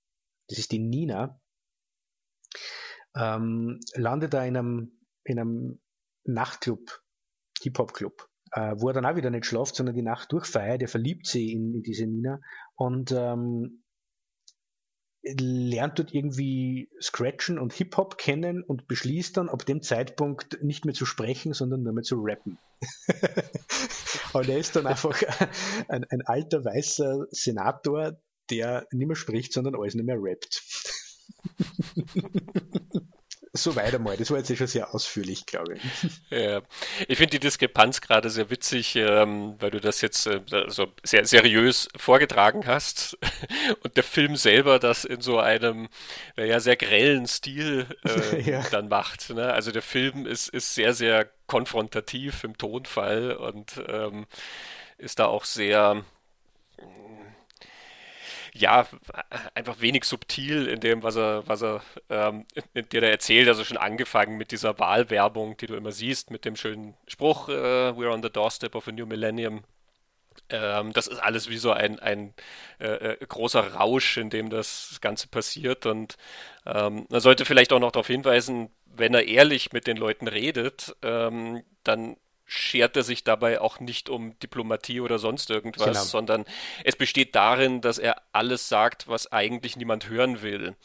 Das 0.47 0.57
ist 0.57 0.71
die 0.71 0.79
Nina. 0.79 1.41
Ähm, 3.13 3.81
landet 3.95 4.33
da 4.33 4.45
in 4.45 4.55
einem, 4.55 5.05
in 5.25 5.37
einem 5.37 5.81
Nachtclub, 6.23 7.03
Hip-Hop-Club, 7.61 8.29
äh, 8.51 8.75
wo 8.77 8.89
er 8.89 8.93
dann 8.93 9.05
auch 9.05 9.15
wieder 9.15 9.29
nicht 9.29 9.45
schlaft, 9.45 9.75
sondern 9.75 9.95
die 9.95 10.01
Nacht 10.01 10.31
durchfeiert. 10.31 10.81
Er 10.81 10.87
verliebt 10.87 11.27
sie 11.27 11.51
in, 11.51 11.73
in 11.73 11.83
diese 11.83 12.05
Nina 12.05 12.39
und 12.75 13.11
ähm, 13.11 13.83
lernt 15.21 15.99
dort 15.99 16.13
irgendwie 16.13 16.89
Scratchen 17.01 17.59
und 17.59 17.73
Hip-Hop 17.73 18.17
kennen 18.17 18.63
und 18.63 18.87
beschließt 18.87 19.35
dann 19.37 19.49
ab 19.49 19.65
dem 19.65 19.81
Zeitpunkt 19.81 20.63
nicht 20.63 20.85
mehr 20.85 20.93
zu 20.93 21.05
sprechen, 21.05 21.53
sondern 21.53 21.83
nur 21.83 21.93
mehr 21.93 22.03
zu 22.03 22.15
rappen. 22.19 22.57
und 24.33 24.47
er 24.47 24.57
ist 24.57 24.75
dann 24.75 24.87
einfach 24.87 25.21
ein, 25.89 26.05
ein 26.05 26.21
alter 26.25 26.63
weißer 26.63 27.25
Senator, 27.31 28.17
der 28.49 28.87
nicht 28.91 29.07
mehr 29.07 29.15
spricht, 29.15 29.53
sondern 29.53 29.75
alles 29.75 29.95
nicht 29.95 30.05
mehr 30.05 30.17
rappt. 30.19 30.63
so 33.53 33.75
weiter 33.75 33.99
mal. 33.99 34.17
Das 34.17 34.29
war 34.31 34.37
jetzt 34.37 34.55
schon 34.55 34.67
sehr 34.67 34.93
ausführlich, 34.93 35.45
glaube 35.45 35.75
ich. 35.75 35.81
Ja. 36.29 36.61
Ich 37.07 37.17
finde 37.17 37.31
die 37.31 37.39
Diskrepanz 37.39 38.01
gerade 38.01 38.29
sehr 38.29 38.49
witzig, 38.49 38.95
ähm, 38.95 39.55
weil 39.59 39.71
du 39.71 39.81
das 39.81 40.01
jetzt 40.01 40.27
äh, 40.27 40.41
so 40.67 40.87
sehr 41.03 41.25
seriös 41.25 41.87
vorgetragen 41.97 42.67
hast 42.67 43.17
und 43.83 43.97
der 43.97 44.03
Film 44.03 44.35
selber 44.35 44.79
das 44.79 45.05
in 45.05 45.21
so 45.21 45.39
einem 45.39 45.89
ja, 46.37 46.59
sehr 46.59 46.75
grellen 46.75 47.27
Stil 47.27 47.87
äh, 48.05 48.41
ja. 48.49 48.63
dann 48.69 48.89
macht. 48.89 49.29
Ne? 49.31 49.51
Also 49.51 49.71
der 49.71 49.81
Film 49.81 50.25
ist, 50.25 50.49
ist 50.49 50.75
sehr, 50.75 50.93
sehr 50.93 51.29
konfrontativ 51.47 52.43
im 52.43 52.57
Tonfall 52.57 53.31
und 53.33 53.81
ähm, 53.87 54.27
ist 54.97 55.19
da 55.19 55.25
auch 55.25 55.45
sehr 55.45 56.03
ja, 58.53 58.87
einfach 59.53 59.81
wenig 59.81 60.05
subtil 60.05 60.67
in 60.67 60.79
dem, 60.79 61.03
was 61.03 61.15
er, 61.15 61.47
was 61.47 61.61
er, 61.61 61.81
ähm, 62.09 62.45
der 62.73 63.03
er 63.03 63.11
erzählt. 63.11 63.47
Also 63.47 63.63
schon 63.63 63.77
angefangen 63.77 64.37
mit 64.37 64.51
dieser 64.51 64.79
Wahlwerbung, 64.79 65.57
die 65.57 65.67
du 65.67 65.75
immer 65.75 65.91
siehst, 65.91 66.31
mit 66.31 66.45
dem 66.45 66.55
schönen 66.55 66.95
Spruch, 67.07 67.49
äh, 67.49 67.51
We're 67.91 68.11
on 68.13 68.23
the 68.23 68.29
doorstep 68.29 68.75
of 68.75 68.87
a 68.87 68.91
new 68.91 69.05
millennium. 69.05 69.63
Ähm, 70.49 70.93
das 70.93 71.07
ist 71.07 71.19
alles 71.19 71.49
wie 71.49 71.57
so 71.57 71.71
ein, 71.71 71.99
ein 71.99 72.33
äh, 72.79 73.13
äh, 73.13 73.25
großer 73.25 73.73
Rausch, 73.73 74.17
in 74.17 74.29
dem 74.29 74.49
das 74.49 74.99
Ganze 75.01 75.27
passiert. 75.27 75.85
Und 75.85 76.17
ähm, 76.65 77.05
man 77.09 77.21
sollte 77.21 77.45
vielleicht 77.45 77.73
auch 77.73 77.79
noch 77.79 77.91
darauf 77.91 78.07
hinweisen, 78.07 78.69
wenn 78.85 79.13
er 79.13 79.27
ehrlich 79.27 79.71
mit 79.73 79.87
den 79.87 79.97
Leuten 79.97 80.27
redet, 80.27 80.95
ähm, 81.03 81.63
dann 81.83 82.17
schert 82.49 82.97
er 82.97 83.03
sich 83.03 83.23
dabei 83.23 83.61
auch 83.61 83.79
nicht 83.79 84.09
um 84.09 84.37
Diplomatie 84.39 85.01
oder 85.01 85.19
sonst 85.19 85.49
irgendwas, 85.51 85.85
genau. 85.85 86.03
sondern 86.03 86.45
es 86.83 86.95
besteht 86.95 87.35
darin, 87.35 87.79
dass 87.81 87.99
er 87.99 88.23
alles 88.31 88.67
sagt, 88.67 89.07
was 89.07 89.31
eigentlich 89.31 89.77
niemand 89.77 90.09
hören 90.09 90.41
will. 90.41 90.75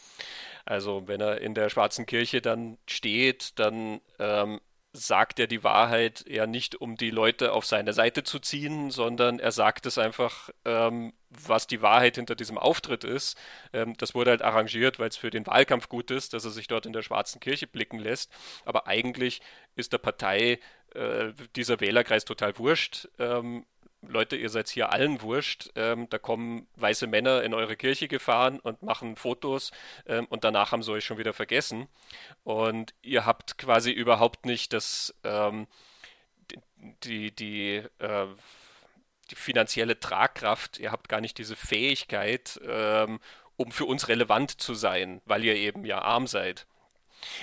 Also 0.67 1.09
wenn 1.09 1.21
er 1.21 1.41
in 1.41 1.55
der 1.55 1.71
Schwarzen 1.71 2.07
Kirche 2.07 2.43
dann 2.43 2.77
steht, 2.87 3.59
dann 3.59 4.01
ähm, 4.19 4.61
sagt 4.93 5.41
er 5.41 5.47
die 5.47 5.65
Wahrheit 5.65 6.25
ja 6.29 6.47
nicht, 6.47 6.77
um 6.77 6.97
die 6.97 7.11
Leute 7.11 7.53
auf 7.53 7.67
seine 7.67 7.93
Seite 7.93 8.23
zu 8.23 8.39
ziehen, 8.39 8.91
sondern 8.91 9.41
er 9.41 9.51
sagt 9.51 9.87
es 9.87 9.99
einfach, 9.99 10.51
ähm, 10.65 11.13
was 11.31 11.67
die 11.67 11.83
Wahrheit 11.83 12.15
hinter 12.15 12.37
diesem 12.37 12.59
Auftritt 12.59 13.03
ist. 13.03 13.37
Ähm, 13.73 13.95
das 13.99 14.15
wurde 14.15 14.31
halt 14.31 14.43
arrangiert, 14.43 14.99
weil 14.99 15.09
es 15.09 15.17
für 15.17 15.31
den 15.31 15.47
Wahlkampf 15.47 15.89
gut 15.89 16.13
ist, 16.13 16.33
dass 16.33 16.45
er 16.45 16.53
sich 16.53 16.69
dort 16.69 16.87
in 16.87 16.93
der 16.93 17.03
schwarzen 17.03 17.41
Kirche 17.41 17.67
blicken 17.67 17.99
lässt. 17.99 18.31
Aber 18.65 18.87
eigentlich 18.87 19.41
ist 19.75 19.93
der 19.93 19.99
Partei 19.99 20.61
äh, 20.95 21.33
dieser 21.57 21.81
Wählerkreis 21.81 22.25
total 22.25 22.59
wurscht. 22.59 23.09
Ähm, 23.19 23.65
Leute, 24.09 24.37
ihr 24.37 24.49
seid 24.49 24.69
hier 24.69 24.93
allen 24.93 25.23
wurscht. 25.23 25.71
Ähm, 25.77 26.09
da 26.11 26.19
kommen 26.19 26.67
weiße 26.77 27.07
Männer 27.07 27.43
in 27.43 27.55
eure 27.55 27.77
Kirche 27.77 28.09
gefahren 28.09 28.61
und 28.61 28.83
machen 28.83 29.17
Fotos 29.17 29.73
ähm, 30.07 30.27
und 30.27 30.45
danach 30.45 30.73
haben 30.73 30.83
sie 30.83 30.93
euch 30.93 31.05
schon 31.05 31.19
wieder 31.19 31.33
vergessen. 31.33 31.89
Und 32.45 32.95
ihr 33.03 33.27
habt 33.27 33.59
quasi 33.59 33.91
überhaupt 33.91 34.47
nicht 34.47 34.73
das, 34.73 35.15
ähm, 35.25 35.67
die, 37.05 37.31
die, 37.31 37.83
äh, 37.99 38.27
die 39.31 39.37
finanzielle 39.37 39.99
Tragkraft, 39.99 40.79
ihr 40.79 40.93
habt 40.93 41.09
gar 41.09 41.21
nicht 41.21 41.39
diese 41.39 41.57
Fähigkeit, 41.57 42.61
ähm, 42.67 43.21
um 43.57 43.71
für 43.71 43.85
uns 43.85 44.09
relevant 44.09 44.61
zu 44.61 44.75
sein, 44.75 45.23
weil 45.25 45.45
ihr 45.45 45.55
eben 45.55 45.85
ja 45.85 46.03
arm 46.03 46.27
seid. 46.27 46.67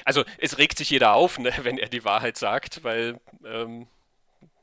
Also 0.05 0.23
es 0.37 0.57
regt 0.57 0.77
sich 0.77 0.89
jeder 0.89 1.13
auf, 1.13 1.39
ne, 1.39 1.51
wenn 1.63 1.77
er 1.77 1.89
die 1.89 2.05
Wahrheit 2.05 2.37
sagt, 2.37 2.83
weil 2.83 3.19
ähm, 3.45 3.87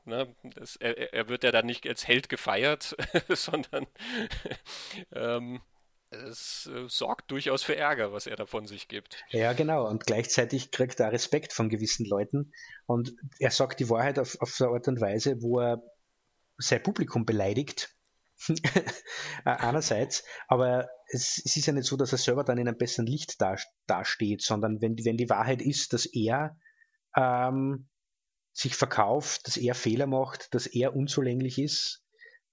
Ne? 0.09 0.35
Das, 0.43 0.77
er, 0.77 1.13
er, 1.13 1.29
wird 1.29 1.45
ja 1.45 1.53
dann 1.53 1.67
nicht 1.67 1.87
als 1.87 2.09
Held 2.09 2.31
gefeiert, 2.31 2.97
sondern 3.29 3.87
ähm, 5.13 5.61
es 6.11 6.71
äh, 6.73 6.89
sorgt 6.89 7.31
durchaus 7.31 7.63
für 7.63 7.77
Ärger, 7.77 8.13
was 8.13 8.27
er 8.27 8.37
da 8.37 8.47
von 8.47 8.67
sich 8.67 8.89
gibt. 8.89 9.23
Ja, 9.29 9.53
genau. 9.53 9.87
Und 9.87 10.07
gleichzeitig 10.07 10.71
kriegt 10.71 10.99
er 11.01 11.13
Respekt 11.13 11.53
von 11.53 11.69
gewissen 11.69 12.07
Leuten. 12.07 12.53
Und 12.87 13.15
er 13.39 13.51
sagt 13.51 13.81
die 13.81 13.91
Wahrheit 13.91 14.19
auf, 14.19 14.41
auf 14.41 14.59
eine 14.61 14.71
Art 14.71 14.89
und 14.89 15.01
Weise, 15.01 15.43
wo 15.43 15.61
er 15.61 15.83
sein 16.57 16.83
Publikum 16.83 17.27
beleidigt. 17.27 17.95
Einerseits, 19.45 20.25
aber 20.47 20.89
es, 21.09 21.43
es, 21.45 21.57
ist 21.57 21.67
ja 21.67 21.73
nicht 21.73 21.87
so, 21.87 21.97
dass 21.97 22.13
er 22.13 22.19
selber 22.19 22.45
dann 22.45 22.59
in 22.59 22.69
einem 22.69 22.79
besseren 22.79 23.07
Licht 23.07 23.41
da, 23.41 23.57
dasteht, 23.87 24.43
sondern 24.43 24.81
wenn, 24.81 24.97
wenn 25.05 25.17
die 25.17 25.31
Wahrheit 25.31 25.61
ist, 25.61 25.93
dass 25.93 26.07
er 26.07 26.57
ähm, 27.17 27.89
sich 28.53 28.75
verkauft, 28.75 29.47
dass 29.47 29.57
er 29.57 29.75
Fehler 29.75 30.07
macht, 30.07 30.55
dass 30.55 30.67
er 30.67 30.95
unzulänglich 30.95 31.59
ist, 31.59 32.05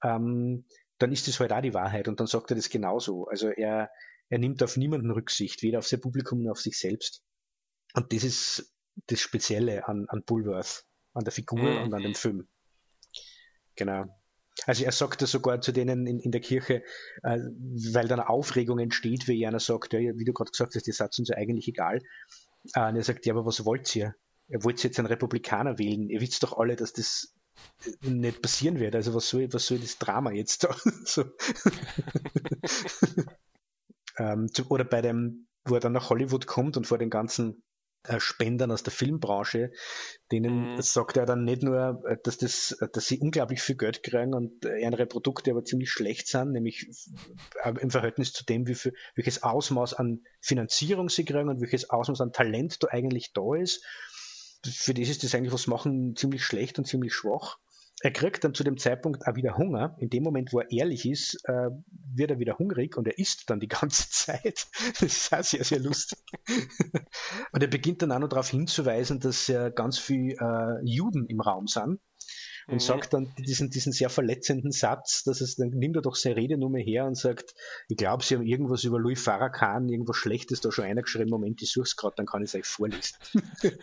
ähm, 0.03 0.65
dann 0.97 1.11
ist 1.11 1.27
das 1.27 1.39
halt 1.39 1.51
auch 1.51 1.61
die 1.61 1.73
Wahrheit 1.73 2.07
und 2.07 2.19
dann 2.19 2.27
sagt 2.27 2.51
er 2.51 2.55
das 2.55 2.69
genauso. 2.69 3.27
Also 3.27 3.49
er, 3.49 3.89
er 4.29 4.39
nimmt 4.39 4.63
auf 4.63 4.77
niemanden 4.77 5.11
Rücksicht, 5.11 5.61
weder 5.61 5.79
auf 5.79 5.87
sein 5.87 6.01
Publikum 6.01 6.41
noch 6.41 6.51
auf 6.51 6.61
sich 6.61 6.79
selbst. 6.79 7.23
Und 7.93 8.13
das 8.13 8.23
ist 8.23 8.73
das 9.07 9.19
Spezielle 9.19 9.87
an, 9.87 10.05
an 10.07 10.23
Bullworth, 10.23 10.85
an 11.13 11.23
der 11.23 11.33
Figur 11.33 11.59
mhm. 11.59 11.83
und 11.83 11.93
an 11.93 12.01
dem 12.01 12.15
Film. 12.15 12.47
Genau. 13.75 14.05
Also 14.65 14.85
er 14.85 14.91
sagt 14.91 15.21
das 15.21 15.31
sogar 15.31 15.61
zu 15.61 15.71
denen 15.71 16.07
in, 16.07 16.19
in 16.19 16.31
der 16.31 16.41
Kirche, 16.41 16.83
äh, 17.23 17.39
weil 17.93 18.07
dann 18.07 18.19
Aufregung 18.19 18.79
entsteht, 18.79 19.27
wie 19.27 19.45
einer 19.45 19.59
sagt, 19.59 19.93
ja, 19.93 19.99
wie 19.99 20.25
du 20.25 20.33
gerade 20.33 20.51
gesagt 20.51 20.75
hast, 20.75 20.87
die 20.87 20.91
Satz 20.91 21.19
uns 21.19 21.29
ja 21.29 21.37
eigentlich 21.37 21.67
egal. 21.67 22.01
Äh, 22.73 22.89
und 22.89 22.95
er 22.95 23.03
sagt, 23.03 23.25
ja, 23.25 23.33
aber 23.33 23.45
was 23.45 23.65
wollt 23.65 23.95
ihr? 23.95 24.15
ihr 24.47 24.63
wollt 24.63 24.83
jetzt 24.83 24.99
einen 24.99 25.07
Republikaner 25.07 25.77
wählen, 25.77 26.09
ihr 26.09 26.21
wisst 26.21 26.43
doch 26.43 26.57
alle, 26.57 26.75
dass 26.75 26.93
das 26.93 27.33
nicht 28.01 28.41
passieren 28.41 28.79
wird. 28.79 28.95
Also 28.95 29.13
was 29.13 29.29
soll, 29.29 29.51
was 29.53 29.65
soll 29.65 29.79
das 29.79 29.97
Drama 29.97 30.31
jetzt 30.31 30.63
da? 30.63 30.75
so. 31.05 31.25
ähm, 34.17 34.49
oder 34.69 34.83
bei 34.83 35.01
dem, 35.01 35.47
wo 35.65 35.75
er 35.75 35.79
dann 35.79 35.93
nach 35.93 36.09
Hollywood 36.09 36.47
kommt 36.47 36.77
und 36.77 36.87
vor 36.87 36.97
den 36.97 37.09
ganzen 37.09 37.63
Spendern 38.19 38.71
aus 38.71 38.83
der 38.83 38.93
Filmbranche, 38.93 39.71
denen 40.31 40.73
mhm. 40.73 40.81
sagt 40.81 41.17
er 41.17 41.25
dann 41.25 41.43
nicht 41.43 41.63
nur, 41.63 42.03
äh, 42.07 42.17
dass, 42.23 42.37
das, 42.37 42.77
dass 42.93 43.07
sie 43.07 43.19
unglaublich 43.19 43.61
viel 43.61 43.75
Geld 43.75 44.03
kriegen 44.03 44.33
und 44.33 44.65
ihre 44.65 45.05
Produkte 45.05 45.51
aber 45.51 45.63
ziemlich 45.63 45.89
schlecht 45.89 46.27
sind, 46.27 46.51
nämlich 46.51 46.87
äh, 47.63 47.73
im 47.79 47.91
Verhältnis 47.91 48.33
zu 48.33 48.45
dem, 48.45 48.67
wie 48.67 48.75
viel, 48.75 48.93
welches 49.15 49.43
Ausmaß 49.43 49.93
an 49.93 50.23
Finanzierung 50.39 51.09
sie 51.09 51.25
kriegen 51.25 51.49
und 51.49 51.61
welches 51.61 51.89
Ausmaß 51.89 52.21
an 52.21 52.31
Talent 52.31 52.83
da 52.83 52.87
eigentlich 52.89 53.33
da 53.33 53.55
ist 53.55 53.83
für 54.71 54.93
das 54.93 55.09
ist 55.09 55.23
das 55.23 55.35
eigentlich, 55.35 55.53
was 55.53 55.67
machen, 55.67 56.15
ziemlich 56.15 56.43
schlecht 56.43 56.79
und 56.79 56.85
ziemlich 56.85 57.13
schwach. 57.13 57.59
Er 58.01 58.12
kriegt 58.12 58.43
dann 58.43 58.53
zu 58.53 58.63
dem 58.63 58.77
Zeitpunkt 58.77 59.25
auch 59.25 59.36
wieder 59.36 59.58
Hunger. 59.58 59.95
In 59.99 60.10
dem 60.10 60.23
Moment, 60.23 60.51
wo 60.51 60.60
er 60.60 60.71
ehrlich 60.71 61.10
ist, 61.10 61.36
äh, 61.45 61.69
wird 62.13 62.31
er 62.31 62.39
wieder 62.39 62.58
hungrig 62.58 62.97
und 62.97 63.08
er 63.08 63.17
isst 63.17 63.49
dann 63.49 63.60
die 63.60 63.67
ganze 63.69 64.10
Zeit. 64.10 64.67
Das 64.89 65.01
ist 65.01 65.34
auch 65.34 65.43
sehr, 65.43 65.63
sehr 65.63 65.79
lustig. 65.79 66.19
und 67.51 67.62
er 67.62 67.69
beginnt 67.69 68.01
dann 68.01 68.12
auch 68.12 68.19
noch 68.19 68.29
darauf 68.29 68.49
hinzuweisen, 68.49 69.19
dass 69.19 69.51
ganz 69.75 69.97
viele 69.97 70.36
äh, 70.36 70.86
Juden 70.86 71.25
im 71.27 71.39
Raum 71.39 71.67
sind 71.67 71.99
und 72.67 72.75
mhm. 72.75 72.80
sagt 72.80 73.13
dann 73.13 73.34
diesen, 73.38 73.69
diesen 73.69 73.91
sehr 73.91 74.10
verletzenden 74.10 74.71
Satz, 74.71 75.23
dass 75.23 75.41
es 75.41 75.56
dann 75.56 75.69
nimmt 75.69 75.95
er 75.95 76.01
doch 76.01 76.15
seine 76.15 76.36
Redenummer 76.36 76.80
her 76.80 77.06
und 77.06 77.15
sagt, 77.15 77.54
ich 77.88 77.97
glaube, 77.97 78.23
sie 78.23 78.36
haben 78.36 78.45
irgendwas 78.45 78.84
über 78.84 78.99
Louis 78.99 79.21
Farrakhan, 79.21 79.89
irgendwas 79.89 80.17
Schlechtes 80.17 80.62
da 80.62 80.71
schon 80.71 80.86
eingeschrieben, 80.86 81.30
Moment, 81.30 81.62
ich 81.62 81.71
suche 81.71 81.84
es 81.84 81.95
gerade, 81.95 82.15
dann 82.17 82.25
kann 82.25 82.43
ich 82.43 82.49
es 82.49 82.56
euch 82.56 82.65
vorlesen. 82.65 83.17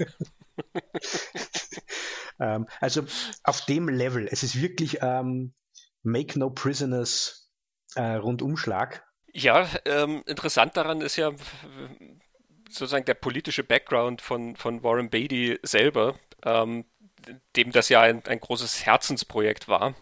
ähm, 2.41 2.67
also 2.81 3.05
auf 3.45 3.65
dem 3.67 3.89
Level, 3.89 4.29
es 4.31 4.43
ist 4.43 4.61
wirklich 4.61 4.99
ähm, 5.01 5.55
Make 6.03 6.39
No 6.39 6.51
Prisoners 6.51 7.51
äh, 7.95 8.15
Rundumschlag. 8.15 9.05
Ja, 9.33 9.69
ähm, 9.85 10.23
interessant 10.27 10.77
daran 10.77 11.01
ist 11.01 11.17
ja 11.17 11.33
sozusagen 12.69 13.05
der 13.05 13.15
politische 13.15 13.65
Background 13.65 14.21
von, 14.21 14.57
von 14.57 14.83
Warren 14.83 15.11
Beatty 15.11 15.59
selber. 15.63 16.19
Ähm, 16.45 16.85
dem 17.57 17.73
das 17.73 17.89
ja 17.89 18.01
ein, 18.01 18.25
ein 18.27 18.41
großes 18.41 18.87
Herzensprojekt 18.87 19.69
war. 19.69 19.95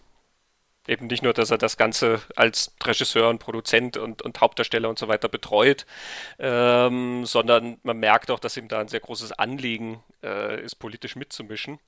Eben 0.87 1.09
nicht 1.09 1.23
nur, 1.23 1.35
dass 1.35 1.51
er 1.51 1.59
das 1.59 1.77
Ganze 1.77 2.23
als 2.37 2.75
Regisseur 2.83 3.29
und 3.29 3.39
Produzent 3.39 3.97
und, 3.97 4.23
und 4.23 4.41
Hauptdarsteller 4.41 4.89
und 4.89 4.99
so 4.99 5.09
weiter 5.09 5.29
betreut, 5.29 5.87
ähm, 6.39 7.27
sondern 7.27 7.79
man 7.83 7.99
merkt 7.99 8.31
auch, 8.31 8.41
dass 8.41 8.57
ihm 8.57 8.67
da 8.67 8.81
ein 8.81 8.89
sehr 8.89 9.01
großes 9.01 9.33
Anliegen 9.33 10.03
äh, 10.23 10.61
ist, 10.63 10.77
politisch 10.77 11.17
mitzumischen. 11.17 11.79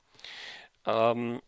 Ähm, 0.85 1.41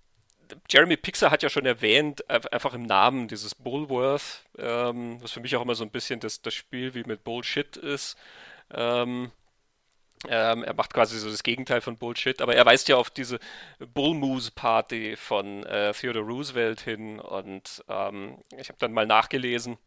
Jeremy 0.69 0.97
Pixar 0.97 1.31
hat 1.31 1.43
ja 1.43 1.49
schon 1.49 1.65
erwähnt, 1.65 2.29
einfach 2.29 2.73
im 2.73 2.83
Namen 2.83 3.27
dieses 3.27 3.55
Bullworth, 3.55 4.43
ähm, 4.57 5.21
was 5.21 5.31
für 5.31 5.39
mich 5.39 5.55
auch 5.55 5.61
immer 5.61 5.75
so 5.75 5.83
ein 5.83 5.91
bisschen 5.91 6.19
das, 6.19 6.41
das 6.41 6.53
Spiel 6.53 6.93
wie 6.93 7.03
mit 7.03 7.23
Bullshit 7.23 7.77
ist. 7.77 8.17
Ähm, 8.73 9.31
ähm, 10.29 10.63
er 10.63 10.73
macht 10.73 10.93
quasi 10.93 11.17
so 11.19 11.29
das 11.29 11.43
Gegenteil 11.43 11.81
von 11.81 11.97
Bullshit, 11.97 12.41
aber 12.41 12.55
er 12.55 12.65
weist 12.65 12.87
ja 12.87 12.97
auf 12.97 13.09
diese 13.09 13.39
Bullmoose-Party 13.79 15.15
von 15.17 15.63
äh, 15.65 15.93
Theodore 15.93 16.25
Roosevelt 16.25 16.81
hin 16.81 17.19
und 17.19 17.83
ähm, 17.89 18.37
ich 18.57 18.69
habe 18.69 18.79
dann 18.79 18.93
mal 18.93 19.05
nachgelesen. 19.05 19.77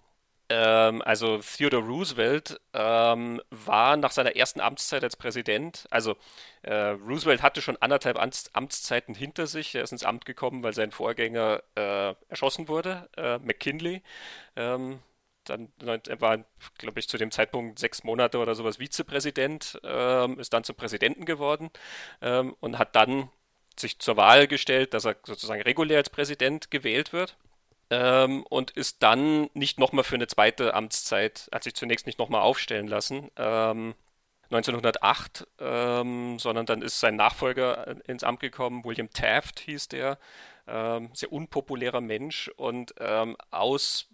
Ähm, 0.51 1.03
also 1.03 1.39
Theodore 1.39 1.85
Roosevelt 1.85 2.59
ähm, 2.73 3.41
war 3.51 3.97
nach 3.99 4.13
seiner 4.13 4.35
ersten 4.35 4.61
Amtszeit 4.61 5.05
als 5.05 5.17
Präsident, 5.17 5.87
also 5.91 6.17
äh, 6.63 6.75
Roosevelt 6.75 7.43
hatte 7.43 7.61
schon 7.61 7.77
anderthalb 7.77 8.19
Amts 8.19 8.55
Amtszeiten 8.55 9.15
hinter 9.15 9.47
sich. 9.47 9.75
Er 9.75 9.83
ist 9.83 9.93
ins 9.93 10.05
Amt 10.05 10.25
gekommen, 10.25 10.63
weil 10.63 10.73
sein 10.73 10.91
Vorgänger 10.91 11.63
äh, 11.75 12.15
erschossen 12.29 12.69
wurde, 12.69 13.09
äh, 13.17 13.39
McKinley. 13.39 14.03
Dann 15.49 15.71
er 15.79 16.21
war, 16.21 16.45
glaube 16.79 17.01
ich, 17.01 17.09
zu 17.09 17.19
dem 17.19 17.31
Zeitpunkt 17.31 17.79
sechs 17.79 18.05
Monate 18.05 18.39
oder 18.39 18.55
sowas 18.55 18.79
Vizepräsident, 18.79 19.81
ähm, 19.85 20.39
ist 20.39 20.53
dann 20.53 20.65
zum 20.65 20.77
Präsidenten 20.77 21.25
geworden 21.25 21.71
ähm, 22.23 22.55
und 22.61 22.79
hat 22.79 22.97
dann 22.97 23.31
sich 23.79 23.99
zur 23.99 24.17
Wahl 24.17 24.47
gestellt, 24.47 24.95
dass 24.95 25.05
er 25.05 25.17
sozusagen 25.25 25.63
regulär 25.63 25.99
als 25.99 26.11
Präsident 26.11 26.71
gewählt 26.71 27.13
wird. 27.13 27.37
Ähm, 27.91 28.45
und 28.51 28.73
ist 28.73 29.03
dann 29.03 29.49
nicht 29.55 29.79
nochmal 29.79 30.05
für 30.05 30.17
eine 30.17 30.27
zweite 30.27 30.75
Amtszeit, 30.75 31.49
hat 31.53 31.65
sich 31.65 31.75
zunächst 31.75 32.07
nicht 32.07 32.19
nochmal 32.19 32.43
aufstellen 32.43 32.87
lassen, 32.87 33.31
1908, 33.35 35.47
ähm, 35.59 35.67
ähm, 35.67 36.39
sondern 36.39 36.67
dann 36.67 36.83
ist 36.83 37.01
sein 37.01 37.17
Nachfolger 37.17 37.97
ins 38.07 38.25
Amt 38.25 38.41
gekommen, 38.41 38.85
William 38.85 39.09
Taft 39.11 39.61
hieß 39.61 39.89
der, 39.89 40.19
ähm, 40.67 41.09
sehr 41.15 41.33
unpopulärer 41.33 42.03
Mensch 42.03 42.51
und 42.57 42.95
aus 43.51 44.09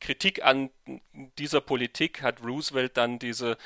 Kritik 0.00 0.44
an 0.44 0.70
dieser 1.38 1.60
Politik 1.60 2.22
hat 2.22 2.42
Roosevelt 2.42 2.96
dann 2.96 3.18
diese 3.18 3.56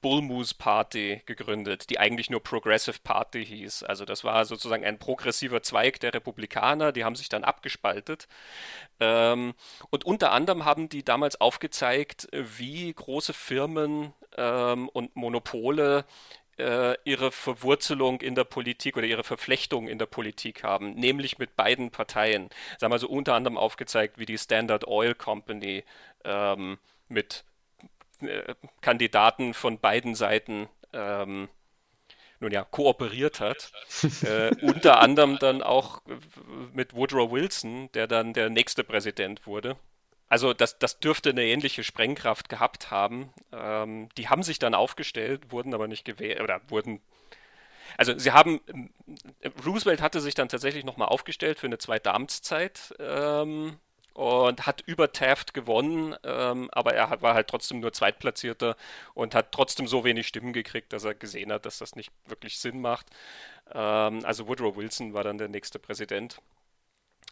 Bull 0.00 0.22
Moose 0.22 0.54
Party 0.54 1.22
gegründet, 1.26 1.90
die 1.90 1.98
eigentlich 1.98 2.30
nur 2.30 2.42
Progressive 2.42 2.98
Party 3.02 3.44
hieß. 3.44 3.82
Also 3.82 4.04
das 4.04 4.24
war 4.24 4.44
sozusagen 4.44 4.84
ein 4.84 4.98
progressiver 4.98 5.62
Zweig 5.62 6.00
der 6.00 6.14
Republikaner, 6.14 6.92
die 6.92 7.04
haben 7.04 7.16
sich 7.16 7.28
dann 7.28 7.44
abgespaltet. 7.44 8.26
Ähm, 8.98 9.54
und 9.90 10.04
unter 10.04 10.32
anderem 10.32 10.64
haben 10.64 10.88
die 10.88 11.04
damals 11.04 11.40
aufgezeigt, 11.40 12.28
wie 12.32 12.92
große 12.92 13.32
Firmen 13.32 14.14
ähm, 14.36 14.88
und 14.88 15.16
Monopole 15.16 16.04
äh, 16.60 16.96
ihre 17.04 17.32
Verwurzelung 17.32 18.20
in 18.20 18.34
der 18.34 18.44
Politik 18.44 18.96
oder 18.96 19.06
ihre 19.06 19.24
Verflechtung 19.24 19.88
in 19.88 19.98
der 19.98 20.06
Politik 20.06 20.62
haben, 20.62 20.94
nämlich 20.94 21.38
mit 21.38 21.56
beiden 21.56 21.90
Parteien. 21.90 22.50
Sie 22.78 22.84
haben 22.84 22.92
also 22.92 23.08
unter 23.08 23.34
anderem 23.34 23.58
aufgezeigt, 23.58 24.18
wie 24.18 24.26
die 24.26 24.38
Standard 24.38 24.86
Oil 24.86 25.14
Company 25.14 25.84
ähm, 26.24 26.78
mit 27.08 27.44
äh, 28.20 28.54
Kandidaten 28.80 29.54
von 29.54 29.78
beiden 29.80 30.14
Seiten 30.14 30.68
ähm, 30.92 31.48
nun 32.40 32.52
ja, 32.52 32.64
kooperiert 32.64 33.40
hat. 33.40 33.72
äh, 34.22 34.54
unter 34.62 35.00
anderem 35.00 35.38
dann 35.38 35.62
auch 35.62 36.02
mit 36.72 36.94
Woodrow 36.94 37.30
Wilson, 37.30 37.90
der 37.92 38.06
dann 38.06 38.32
der 38.32 38.50
nächste 38.50 38.84
Präsident 38.84 39.46
wurde. 39.46 39.76
Also 40.30 40.54
das, 40.54 40.78
das 40.78 41.00
dürfte 41.00 41.30
eine 41.30 41.44
ähnliche 41.44 41.82
Sprengkraft 41.82 42.48
gehabt 42.48 42.92
haben. 42.92 43.34
Ähm, 43.52 44.08
die 44.16 44.28
haben 44.28 44.44
sich 44.44 44.60
dann 44.60 44.74
aufgestellt, 44.74 45.50
wurden 45.50 45.74
aber 45.74 45.88
nicht 45.88 46.04
gewählt 46.04 46.40
oder 46.40 46.60
wurden. 46.68 47.02
Also 47.98 48.16
sie 48.16 48.30
haben, 48.30 48.60
Roosevelt 49.66 50.00
hatte 50.00 50.20
sich 50.20 50.34
dann 50.34 50.48
tatsächlich 50.48 50.84
nochmal 50.84 51.08
aufgestellt 51.08 51.58
für 51.58 51.66
eine 51.66 51.78
zweite 51.78 52.14
Amtszeit 52.14 52.94
ähm, 53.00 53.78
und 54.14 54.66
hat 54.66 54.82
über 54.86 55.12
Taft 55.12 55.52
gewonnen, 55.52 56.14
ähm, 56.22 56.70
aber 56.70 56.94
er 56.94 57.20
war 57.22 57.34
halt 57.34 57.48
trotzdem 57.48 57.80
nur 57.80 57.92
Zweitplatzierter 57.92 58.76
und 59.14 59.34
hat 59.34 59.50
trotzdem 59.50 59.88
so 59.88 60.04
wenig 60.04 60.28
Stimmen 60.28 60.52
gekriegt, 60.52 60.92
dass 60.92 61.02
er 61.02 61.14
gesehen 61.14 61.50
hat, 61.52 61.66
dass 61.66 61.78
das 61.78 61.96
nicht 61.96 62.12
wirklich 62.26 62.60
Sinn 62.60 62.80
macht. 62.80 63.06
Ähm, 63.72 64.24
also 64.24 64.46
Woodrow 64.46 64.76
Wilson 64.76 65.12
war 65.12 65.24
dann 65.24 65.38
der 65.38 65.48
nächste 65.48 65.80
Präsident. 65.80 66.40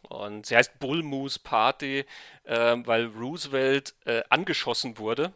Und 0.03 0.47
sie 0.47 0.57
heißt 0.57 0.79
Bull 0.79 1.03
Moose 1.03 1.39
Party, 1.39 2.05
äh, 2.45 2.77
weil 2.85 3.07
Roosevelt 3.07 3.95
äh, 4.05 4.23
angeschossen 4.31 4.99
wurde 4.99 5.33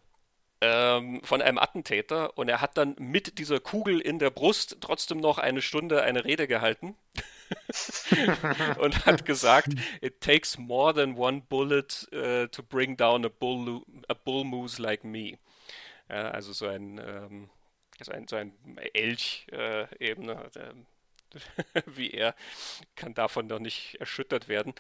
ähm, 0.63 1.21
von 1.25 1.43
einem 1.43 1.59
Attentäter 1.59 2.39
und 2.39 2.49
er 2.49 2.61
hat 2.61 2.79
dann 2.79 2.95
mit 2.97 3.39
dieser 3.39 3.59
Kugel 3.59 4.01
in 4.01 4.21
der 4.21 4.31
Brust 4.31 4.77
trotzdem 4.81 5.19
noch 5.19 5.39
eine 5.39 5.61
Stunde 5.61 6.03
eine 6.03 6.25
Rede 6.25 6.47
gehalten 6.47 6.95
und 8.79 9.05
hat 9.05 9.27
gesagt, 9.27 9.69
it 10.01 10.21
takes 10.21 10.57
more 10.57 10.95
than 10.95 11.17
one 11.17 11.43
bullet 11.49 12.09
uh, 12.15 12.47
to 12.47 12.63
bring 12.63 12.97
down 12.97 13.25
a 13.25 13.29
bull, 13.29 13.83
a 14.09 14.15
bull 14.15 14.45
moose 14.45 14.81
like 14.81 15.03
me. 15.03 15.37
Ja, 16.09 16.31
also 16.31 16.53
so 16.53 16.69
ein, 16.69 16.99
ähm, 16.99 17.51
so 18.01 18.13
ein, 18.13 18.29
so 18.29 18.37
ein 18.37 18.55
Elch 18.95 19.49
äh, 19.51 20.15
ne, 20.15 20.49
wie 21.87 22.11
er, 22.11 22.35
kann 22.97 23.15
davon 23.15 23.49
doch 23.49 23.59
nicht 23.59 23.97
erschüttert 24.01 24.49
werden. 24.49 24.75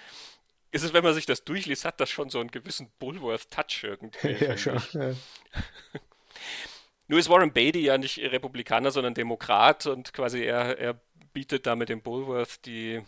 Ist 0.71 0.85
es, 0.85 0.93
wenn 0.95 1.05
man 1.05 1.15
sich 1.15 1.27
das 1.27 1.45
durchliest, 1.45 1.85
hat 1.85 2.01
das 2.01 2.11
schon 2.11 2.31
so 2.31 2.41
einen 2.41 2.51
gewissen 2.51 2.91
Bullworth-Touch 2.99 3.85
irgendwie. 3.85 4.33
Ja, 4.45 4.57
schon. 4.57 4.81
Ja. 4.93 5.15
Nur 7.09 7.19
ist 7.19 7.29
Warren 7.29 7.53
Beatty 7.53 7.81
ja 7.81 7.99
nicht 7.99 8.19
Republikaner, 8.19 8.91
sondern 8.91 9.13
Demokrat 9.13 9.87
und 9.87 10.15
quasi 10.15 10.43
er, 10.43 10.79
er 10.79 11.01
bietet 11.35 11.67
da 11.67 11.77
mit 11.77 11.91
dem 11.91 12.01
Bullworth 12.01 12.65
die 12.65 13.03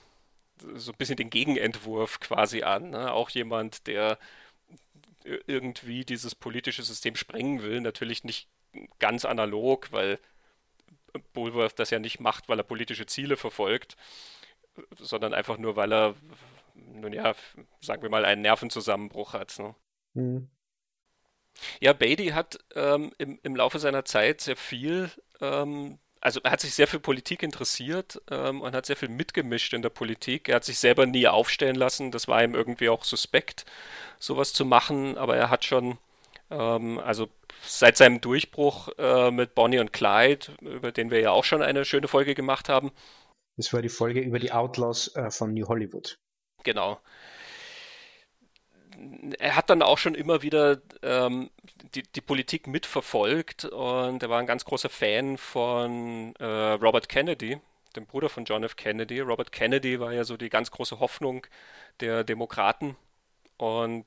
so 0.75 0.93
ein 0.93 0.99
bisschen 0.99 1.17
den 1.17 1.31
Gegenentwurf 1.31 2.21
quasi 2.21 2.63
an. 2.63 2.91
Ne? 2.91 3.13
Auch 3.13 3.31
jemand, 3.31 3.87
der 3.87 4.19
irgendwie 5.25 6.05
dieses 6.05 6.35
politische 6.35 6.83
System 6.83 7.17
sprengen 7.17 7.63
will, 7.63 7.81
natürlich 7.81 8.25
nicht 8.25 8.49
ganz 8.99 9.25
analog, 9.25 9.91
weil 9.93 10.19
Bulworth 11.33 11.79
das 11.79 11.91
ja 11.91 11.99
nicht 11.99 12.21
macht, 12.21 12.49
weil 12.49 12.59
er 12.59 12.65
politische 12.65 13.07
Ziele 13.07 13.37
verfolgt, 13.37 13.97
sondern 14.99 15.35
einfach 15.35 15.59
nur, 15.59 15.77
weil 15.77 15.93
er, 15.93 16.15
nun 16.75 17.13
ja, 17.13 17.35
sagen 17.81 18.03
wir 18.03 18.11
mal, 18.11 18.25
einen 18.25 18.43
Nervenzusammenbruch 18.43 19.33
hat. 19.33 19.59
Ne? 19.59 19.75
Mhm. 20.15 20.49
Ja, 21.81 21.93
Beatty 21.93 22.29
hat 22.29 22.59
ähm, 22.75 23.13
im, 23.19 23.39
im 23.43 23.57
Laufe 23.57 23.79
seiner 23.79 24.05
Zeit 24.05 24.41
sehr 24.41 24.57
viel, 24.57 25.11
ähm, 25.41 25.99
also 26.21 26.41
er 26.43 26.51
hat 26.51 26.61
sich 26.61 26.75
sehr 26.75 26.89
für 26.89 27.01
Politik 27.01 27.43
interessiert 27.43 28.21
ähm, 28.31 28.61
und 28.61 28.75
hat 28.75 28.87
sehr 28.87 28.97
viel 28.97 29.09
mitgemischt 29.09 29.73
in 29.73 29.83
der 29.83 29.91
Politik. 29.91 30.49
Er 30.49 30.57
hat 30.57 30.65
sich 30.65 30.79
selber 30.79 31.07
nie 31.07 31.29
aufstellen 31.29 31.77
lassen, 31.77 32.11
das 32.11 32.29
war 32.29 32.43
ihm 32.43 32.55
irgendwie 32.55 32.89
auch 32.89 33.05
suspekt, 33.05 33.65
sowas 34.19 34.53
zu 34.53 34.65
machen, 34.65 35.17
aber 35.17 35.37
er 35.37 35.51
hat 35.51 35.65
schon, 35.65 35.99
ähm, 36.55 36.99
also 36.99 37.29
seit 37.63 37.97
seinem 37.97 38.21
Durchbruch 38.21 38.89
äh, 38.99 39.31
mit 39.31 39.55
Bonnie 39.55 39.79
und 39.79 39.93
Clyde, 39.93 40.47
über 40.61 40.93
den 40.93 41.11
wir 41.11 41.21
ja 41.21 41.31
auch 41.31 41.45
schon 41.45 41.63
eine 41.63 41.85
schöne 41.85 42.09
Folge 42.09 42.35
gemacht 42.35 42.69
haben. 42.69 42.93
Das 43.57 43.73
war 43.73 43.83
die 43.83 43.89
Folge 43.89 44.21
über 44.21 44.39
die 44.39 44.53
Outlaws 44.53 45.15
äh, 45.17 45.31
von 45.31 45.55
New 45.55 45.67
Hollywood. 45.69 46.19
Genau. 46.65 47.01
Er 49.39 49.57
hat 49.57 49.71
dann 49.71 49.83
auch 49.83 49.99
schon 49.99 50.15
immer 50.15 50.43
wieder 50.43 50.81
ähm, 51.03 51.51
die, 51.95 52.03
die, 52.03 52.21
Politik 52.21 52.67
mitverfolgt 52.69 53.65
und 53.65 54.23
er 54.23 54.31
war 54.31 54.39
ein 54.39 54.47
ganz 54.47 54.65
großer 54.65 54.89
Fan 54.89 55.37
von 55.37 56.35
äh, 56.37 56.45
Robert 56.45 57.09
Kennedy, 57.09 57.61
dem 57.97 58.07
Bruder 58.07 58.29
von 58.29 58.45
John 58.45 58.63
F. 58.63 58.77
Kennedy. 58.77 59.21
Robert 59.21 59.51
Kennedy 59.51 59.99
war 59.99 60.13
ja 60.13 60.25
so 60.25 60.37
die 60.37 60.49
ganz 60.49 60.71
große 60.71 61.01
Hoffnung 61.01 61.47
der 62.01 62.23
Demokraten 62.23 62.97
und 63.57 64.05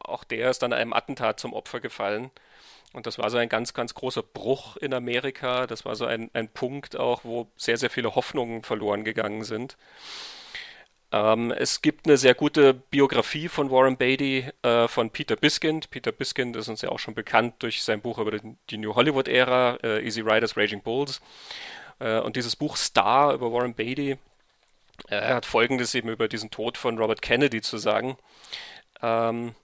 auch 0.00 0.24
der 0.24 0.50
ist 0.50 0.62
dann 0.62 0.72
einem 0.72 0.92
Attentat 0.92 1.40
zum 1.40 1.52
Opfer 1.52 1.80
gefallen. 1.80 2.30
Und 2.92 3.06
das 3.06 3.18
war 3.18 3.30
so 3.30 3.38
ein 3.38 3.48
ganz, 3.48 3.72
ganz 3.72 3.94
großer 3.94 4.22
Bruch 4.22 4.76
in 4.76 4.92
Amerika. 4.92 5.66
Das 5.66 5.84
war 5.84 5.94
so 5.94 6.06
ein, 6.06 6.30
ein 6.32 6.48
Punkt 6.48 6.96
auch, 6.96 7.24
wo 7.24 7.46
sehr, 7.56 7.76
sehr 7.76 7.90
viele 7.90 8.16
Hoffnungen 8.16 8.62
verloren 8.62 9.04
gegangen 9.04 9.44
sind. 9.44 9.76
Ähm, 11.12 11.52
es 11.52 11.82
gibt 11.82 12.06
eine 12.06 12.16
sehr 12.16 12.34
gute 12.34 12.74
Biografie 12.74 13.48
von 13.48 13.70
Warren 13.70 13.96
Beatty 13.96 14.48
äh, 14.62 14.88
von 14.88 15.10
Peter 15.10 15.36
Biskind. 15.36 15.90
Peter 15.90 16.12
Biskind 16.12 16.56
ist 16.56 16.68
uns 16.68 16.82
ja 16.82 16.88
auch 16.88 16.98
schon 16.98 17.14
bekannt 17.14 17.54
durch 17.60 17.82
sein 17.82 18.00
Buch 18.00 18.18
über 18.18 18.38
die 18.70 18.78
New 18.78 18.94
Hollywood-Ära, 18.94 19.78
äh, 19.82 20.04
Easy 20.04 20.20
Riders, 20.20 20.56
Raging 20.56 20.82
Bulls. 20.82 21.20
Äh, 22.00 22.20
und 22.20 22.36
dieses 22.36 22.56
Buch 22.56 22.76
Star 22.76 23.34
über 23.34 23.52
Warren 23.52 23.74
Beatty, 23.74 24.12
äh, 25.08 25.14
er 25.14 25.34
hat 25.36 25.46
Folgendes 25.46 25.94
eben 25.94 26.08
über 26.08 26.28
diesen 26.28 26.50
Tod 26.50 26.78
von 26.78 26.98
Robert 26.98 27.22
Kennedy 27.22 27.60
zu 27.60 27.78
sagen. 27.78 28.16
Ähm, 29.02 29.54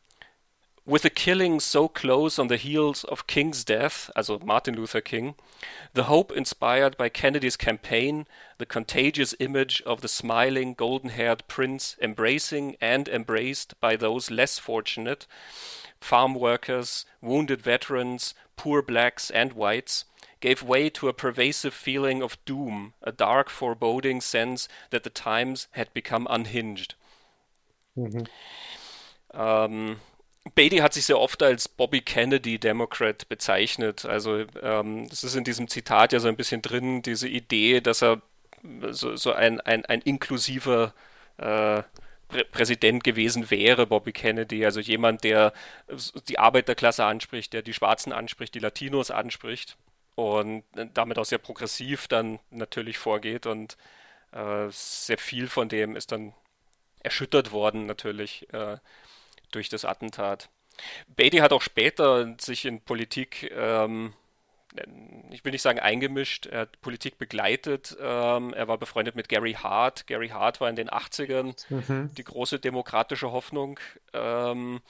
With 0.88 1.02
the 1.02 1.10
killing 1.10 1.58
so 1.58 1.88
close 1.88 2.38
on 2.38 2.46
the 2.46 2.56
heels 2.56 3.02
of 3.02 3.26
King's 3.26 3.64
death, 3.64 4.08
also 4.14 4.38
Martin 4.38 4.76
Luther 4.76 5.00
King, 5.00 5.34
the 5.94 6.04
hope 6.04 6.30
inspired 6.30 6.96
by 6.96 7.08
Kennedy's 7.08 7.56
campaign, 7.56 8.28
the 8.58 8.66
contagious 8.66 9.34
image 9.40 9.82
of 9.84 10.00
the 10.00 10.06
smiling, 10.06 10.74
golden 10.74 11.10
haired 11.10 11.42
prince 11.48 11.96
embracing 12.00 12.76
and 12.80 13.08
embraced 13.08 13.74
by 13.80 13.96
those 13.96 14.30
less 14.30 14.60
fortunate 14.60 15.26
farm 16.00 16.34
workers, 16.34 17.04
wounded 17.20 17.60
veterans, 17.60 18.34
poor 18.56 18.80
blacks 18.80 19.28
and 19.30 19.54
whites 19.54 20.04
gave 20.40 20.62
way 20.62 20.88
to 20.90 21.08
a 21.08 21.12
pervasive 21.12 21.74
feeling 21.74 22.22
of 22.22 22.38
doom, 22.44 22.92
a 23.02 23.10
dark, 23.10 23.50
foreboding 23.50 24.20
sense 24.20 24.68
that 24.90 25.02
the 25.02 25.10
times 25.10 25.66
had 25.72 25.92
become 25.92 26.28
unhinged. 26.30 26.94
Mm-hmm. 27.96 28.24
Um, 29.36 29.96
Beatty 30.54 30.78
hat 30.78 30.94
sich 30.94 31.06
sehr 31.06 31.18
oft 31.18 31.42
als 31.42 31.68
Bobby 31.68 32.00
Kennedy 32.00 32.58
Democrat 32.58 33.28
bezeichnet. 33.28 34.04
Also 34.04 34.44
ähm, 34.62 35.08
das 35.08 35.24
ist 35.24 35.34
in 35.34 35.44
diesem 35.44 35.68
Zitat 35.68 36.12
ja 36.12 36.20
so 36.20 36.28
ein 36.28 36.36
bisschen 36.36 36.62
drin, 36.62 37.02
diese 37.02 37.28
Idee, 37.28 37.80
dass 37.80 38.02
er 38.02 38.22
so, 38.90 39.16
so 39.16 39.32
ein, 39.32 39.60
ein, 39.60 39.84
ein 39.86 40.00
inklusiver 40.00 40.94
äh, 41.38 41.82
Prä 42.28 42.44
Präsident 42.50 43.04
gewesen 43.04 43.50
wäre, 43.50 43.86
Bobby 43.86 44.12
Kennedy. 44.12 44.64
Also 44.64 44.80
jemand, 44.80 45.24
der 45.24 45.52
die 46.28 46.38
Arbeiterklasse 46.38 47.04
anspricht, 47.04 47.52
der 47.52 47.62
die 47.62 47.74
Schwarzen 47.74 48.12
anspricht, 48.12 48.54
die 48.54 48.60
Latinos 48.60 49.10
anspricht 49.10 49.76
und 50.14 50.64
damit 50.94 51.18
auch 51.18 51.24
sehr 51.24 51.38
progressiv 51.38 52.08
dann 52.08 52.38
natürlich 52.50 52.98
vorgeht. 52.98 53.46
Und 53.46 53.76
äh, 54.32 54.66
sehr 54.70 55.18
viel 55.18 55.48
von 55.48 55.68
dem 55.68 55.94
ist 55.96 56.12
dann 56.12 56.34
erschüttert 57.02 57.52
worden 57.52 57.86
natürlich. 57.86 58.52
Äh, 58.52 58.78
durch 59.56 59.68
das 59.68 59.84
Attentat. 59.84 60.48
Beatty 61.08 61.38
hat 61.38 61.52
auch 61.52 61.62
später 61.62 62.36
sich 62.38 62.66
in 62.66 62.80
Politik, 62.80 63.50
ähm, 63.56 64.12
ich 65.30 65.42
will 65.44 65.52
nicht 65.52 65.62
sagen 65.62 65.80
eingemischt, 65.80 66.46
er 66.46 66.60
hat 66.60 66.80
Politik 66.82 67.18
begleitet. 67.18 67.96
Ähm, 67.98 68.52
er 68.52 68.68
war 68.68 68.76
befreundet 68.76 69.16
mit 69.16 69.28
Gary 69.30 69.54
Hart. 69.54 70.06
Gary 70.06 70.28
Hart 70.28 70.60
war 70.60 70.68
in 70.68 70.76
den 70.76 70.90
80ern 70.90 71.54
mhm. 71.70 72.10
die 72.14 72.24
große 72.24 72.58
demokratische 72.58 73.32
Hoffnung, 73.32 73.80
ähm, 74.12 74.80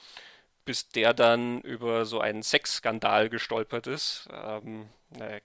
bis 0.65 0.89
der 0.89 1.13
dann 1.13 1.61
über 1.61 2.03
so 2.05 2.19
einen 2.19 2.43
Sexskandal 2.43 3.29
gestolpert 3.29 3.87
ist. 3.87 4.27
Ähm, 4.33 4.89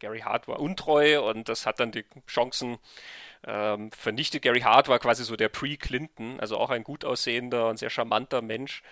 Gary 0.01 0.21
Hart 0.21 0.49
war 0.49 0.59
untreu 0.59 1.23
und 1.23 1.49
das 1.49 1.67
hat 1.67 1.79
dann 1.79 1.93
die 1.93 2.05
Chancen 2.27 2.79
ähm, 3.47 3.93
vernichtet. 3.93 4.43
Gary 4.43 4.61
Hart 4.61 4.89
war 4.89 4.99
quasi 4.99 5.25
so 5.25 5.37
der 5.37 5.49
Pre-Clinton, 5.49 6.41
also 6.41 6.59
auch 6.59 6.71
ein 6.71 6.83
gut 6.83 7.05
aussehender 7.05 7.69
und 7.69 7.79
sehr 7.79 7.91
charmanter 7.91 8.43
Mensch, 8.43 8.83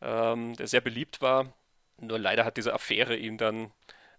ähm, 0.00 0.56
der 0.56 0.66
sehr 0.66 0.80
beliebt 0.80 1.20
war. 1.20 1.52
Nur 1.98 2.18
leider 2.18 2.44
hat 2.44 2.56
diese 2.56 2.72
Affäre 2.72 3.16
ihm 3.16 3.38
dann 3.38 3.72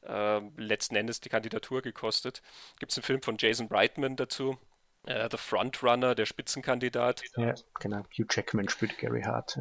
äh, 0.03 0.39
letzten 0.57 0.95
Endes 0.95 1.21
die 1.21 1.29
Kandidatur 1.29 1.81
gekostet. 1.81 2.41
Gibt 2.79 2.91
es 2.91 2.97
einen 2.97 3.03
Film 3.03 3.21
von 3.21 3.37
Jason 3.37 3.67
Reitman 3.67 4.15
dazu? 4.15 4.57
Äh, 5.05 5.29
The 5.31 5.37
Frontrunner, 5.37 6.15
der 6.15 6.25
Spitzenkandidat. 6.25 7.23
Ja, 7.35 7.55
genau. 7.79 8.03
Hugh 8.17 8.27
Jackman 8.29 8.69
spielt 8.69 8.97
Gary 8.97 9.23
Hart. 9.23 9.59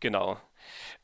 Genau. 0.00 0.40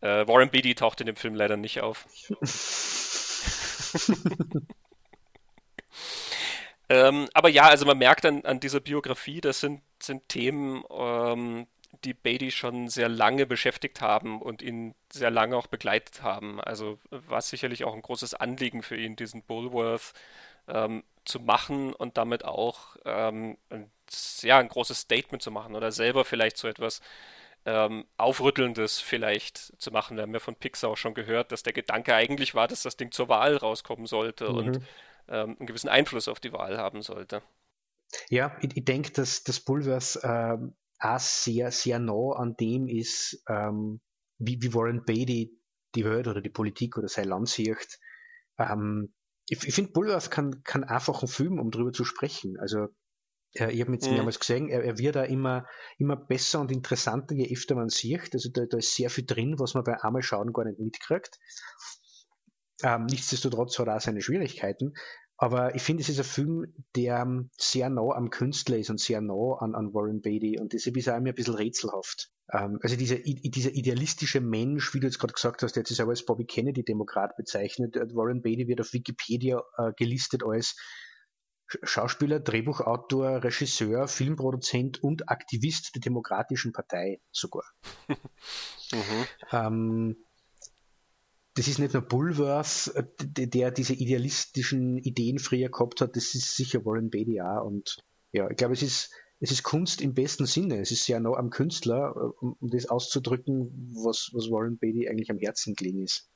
Äh, 0.00 0.26
Warren 0.26 0.50
Beatty 0.50 0.74
taucht 0.74 1.00
in 1.00 1.06
dem 1.06 1.16
Film 1.16 1.34
leider 1.34 1.56
nicht 1.56 1.80
auf. 1.80 2.06
ähm, 6.88 7.28
aber 7.32 7.48
ja, 7.48 7.68
also 7.68 7.86
man 7.86 7.98
merkt 7.98 8.26
an, 8.26 8.44
an 8.44 8.60
dieser 8.60 8.80
Biografie, 8.80 9.40
das 9.40 9.60
sind, 9.60 9.80
sind 10.02 10.28
Themen, 10.28 10.84
ähm, 10.90 11.66
die 12.04 12.14
Beatty 12.14 12.50
schon 12.50 12.88
sehr 12.88 13.08
lange 13.08 13.46
beschäftigt 13.46 14.00
haben 14.00 14.40
und 14.40 14.62
ihn 14.62 14.94
sehr 15.12 15.30
lange 15.30 15.56
auch 15.56 15.66
begleitet 15.66 16.22
haben. 16.22 16.60
Also 16.60 16.98
war 17.10 17.40
sicherlich 17.40 17.84
auch 17.84 17.94
ein 17.94 18.02
großes 18.02 18.34
Anliegen 18.34 18.82
für 18.82 18.96
ihn, 18.96 19.16
diesen 19.16 19.42
Bulworth 19.42 20.12
ähm, 20.68 21.04
zu 21.24 21.40
machen 21.40 21.92
und 21.92 22.16
damit 22.16 22.44
auch 22.44 22.96
ähm, 23.04 23.56
ein, 23.70 23.90
ja, 24.42 24.58
ein 24.58 24.68
großes 24.68 25.00
Statement 25.00 25.42
zu 25.42 25.50
machen 25.50 25.74
oder 25.74 25.92
selber 25.92 26.24
vielleicht 26.24 26.56
so 26.56 26.68
etwas 26.68 27.00
ähm, 27.66 28.04
Aufrüttelndes 28.16 29.00
vielleicht 29.00 29.80
zu 29.80 29.90
machen. 29.90 30.16
Wir 30.16 30.22
haben 30.22 30.34
ja 30.34 30.40
von 30.40 30.56
Pixar 30.56 30.90
auch 30.90 30.96
schon 30.96 31.14
gehört, 31.14 31.52
dass 31.52 31.62
der 31.62 31.72
Gedanke 31.72 32.14
eigentlich 32.14 32.54
war, 32.54 32.68
dass 32.68 32.82
das 32.82 32.96
Ding 32.96 33.10
zur 33.10 33.28
Wahl 33.28 33.56
rauskommen 33.56 34.06
sollte 34.06 34.50
mhm. 34.50 34.56
und 34.56 34.76
ähm, 35.28 35.56
einen 35.58 35.66
gewissen 35.66 35.88
Einfluss 35.88 36.28
auf 36.28 36.40
die 36.40 36.52
Wahl 36.52 36.76
haben 36.78 37.02
sollte. 37.02 37.42
Ja, 38.28 38.56
ich, 38.60 38.76
ich 38.76 38.84
denke, 38.84 39.10
dass 39.12 39.44
das 39.44 39.60
Bulworth 39.60 40.20
ähm, 40.22 40.74
auch 41.04 41.18
sehr, 41.18 41.70
sehr 41.70 41.98
nah 41.98 42.32
an 42.36 42.54
dem 42.56 42.88
ist, 42.88 43.42
ähm, 43.48 44.00
wie, 44.38 44.60
wie 44.62 44.74
Warren 44.74 45.04
Beatty 45.04 45.58
die 45.94 46.04
Welt 46.04 46.26
oder 46.26 46.40
die 46.40 46.50
Politik 46.50 46.96
oder 46.98 47.08
sein 47.08 47.28
Land 47.28 47.48
sieht. 47.48 47.98
Ähm, 48.58 49.14
ich, 49.48 49.66
ich 49.66 49.74
finde, 49.74 49.92
Bulworth 49.92 50.30
kann, 50.30 50.62
kann 50.64 50.84
einfach 50.84 51.22
ein 51.22 51.28
Film, 51.28 51.58
um 51.58 51.70
darüber 51.70 51.92
zu 51.92 52.04
sprechen. 52.04 52.58
Also 52.58 52.88
äh, 53.54 53.70
ich 53.72 53.80
habe 53.80 53.92
jetzt 53.92 54.08
mhm. 54.08 54.14
mehrmals 54.14 54.40
gesehen, 54.40 54.68
er, 54.68 54.82
er, 54.82 54.98
wird 54.98 55.16
da 55.16 55.24
immer, 55.24 55.66
immer 55.98 56.16
besser 56.16 56.60
und 56.60 56.72
interessanter, 56.72 57.34
je 57.34 57.52
öfter 57.52 57.74
man 57.74 57.88
sieht. 57.88 58.32
Also 58.32 58.50
da, 58.52 58.64
da 58.66 58.78
ist 58.78 58.94
sehr 58.94 59.10
viel 59.10 59.26
drin, 59.26 59.58
was 59.58 59.74
man 59.74 59.84
bei 59.84 60.02
einmal 60.02 60.22
schauen 60.22 60.52
gar 60.52 60.64
nicht 60.64 60.78
mitkriegt. 60.78 61.38
Ähm, 62.82 63.06
nichtsdestotrotz 63.06 63.78
hat 63.78 63.86
er 63.86 63.96
auch 63.96 64.00
seine 64.00 64.20
Schwierigkeiten. 64.20 64.94
Aber 65.36 65.74
ich 65.74 65.82
finde, 65.82 66.02
es 66.02 66.08
ist 66.08 66.18
ein 66.18 66.24
Film, 66.24 66.74
der 66.94 67.18
ähm, 67.20 67.50
sehr 67.56 67.90
nah 67.90 68.14
am 68.14 68.30
Künstler 68.30 68.78
ist 68.78 68.90
und 68.90 69.00
sehr 69.00 69.20
nah 69.20 69.56
an, 69.58 69.74
an 69.74 69.92
Warren 69.92 70.22
Beatty. 70.22 70.58
Und 70.60 70.72
deshalb 70.72 70.96
ist 70.96 71.08
er 71.08 71.20
mir 71.20 71.30
ein 71.30 71.34
bisschen 71.34 71.54
rätselhaft. 71.54 72.30
Ähm, 72.52 72.78
also 72.82 72.96
dieser, 72.96 73.16
dieser 73.16 73.72
idealistische 73.72 74.40
Mensch, 74.40 74.94
wie 74.94 75.00
du 75.00 75.06
jetzt 75.06 75.18
gerade 75.18 75.32
gesagt 75.32 75.62
hast, 75.62 75.74
der 75.74 75.82
jetzt 75.82 75.90
ist 75.90 76.00
aber 76.00 76.10
als 76.10 76.24
Bobby 76.24 76.44
Kennedy-Demokrat 76.44 77.36
bezeichnet. 77.36 77.96
Warren 77.96 78.42
Beatty 78.42 78.68
wird 78.68 78.80
auf 78.80 78.92
Wikipedia 78.92 79.60
äh, 79.76 79.92
gelistet 79.96 80.44
als 80.44 80.76
Schauspieler, 81.82 82.40
Drehbuchautor, 82.40 83.42
Regisseur, 83.42 84.06
Filmproduzent 84.06 85.02
und 85.02 85.28
Aktivist 85.28 85.94
der 85.94 86.00
Demokratischen 86.00 86.72
Partei 86.72 87.20
sogar. 87.32 87.64
mhm. 88.08 89.26
ähm, 89.50 90.23
das 91.54 91.68
ist 91.68 91.78
nicht 91.78 91.94
nur 91.94 92.02
Bulworth, 92.02 92.92
äh, 92.94 93.04
der 93.46 93.70
diese 93.70 93.94
idealistischen 93.94 94.98
Ideen 94.98 95.38
früher 95.38 95.68
gehabt 95.68 96.00
hat, 96.00 96.16
das 96.16 96.34
ist 96.34 96.56
sicher 96.56 96.84
Warren 96.84 97.10
Beatty 97.10 97.40
auch. 97.40 97.64
Und 97.64 97.98
ja, 98.32 98.50
ich 98.50 98.56
glaube, 98.56 98.74
es 98.74 98.82
ist, 98.82 99.10
es 99.40 99.50
ist 99.50 99.62
Kunst 99.62 100.00
im 100.00 100.14
besten 100.14 100.46
Sinne. 100.46 100.80
Es 100.80 100.90
ist 100.90 101.04
sehr 101.04 101.20
nah 101.20 101.34
am 101.36 101.50
Künstler, 101.50 102.14
äh, 102.16 102.44
um, 102.44 102.56
um 102.60 102.70
das 102.70 102.86
auszudrücken, 102.86 103.92
was, 103.94 104.30
was 104.32 104.50
Warren 104.50 104.78
Beatty 104.78 105.08
eigentlich 105.08 105.30
am 105.30 105.38
Herzen 105.38 105.74
gelegen 105.74 106.02
ist. 106.02 106.28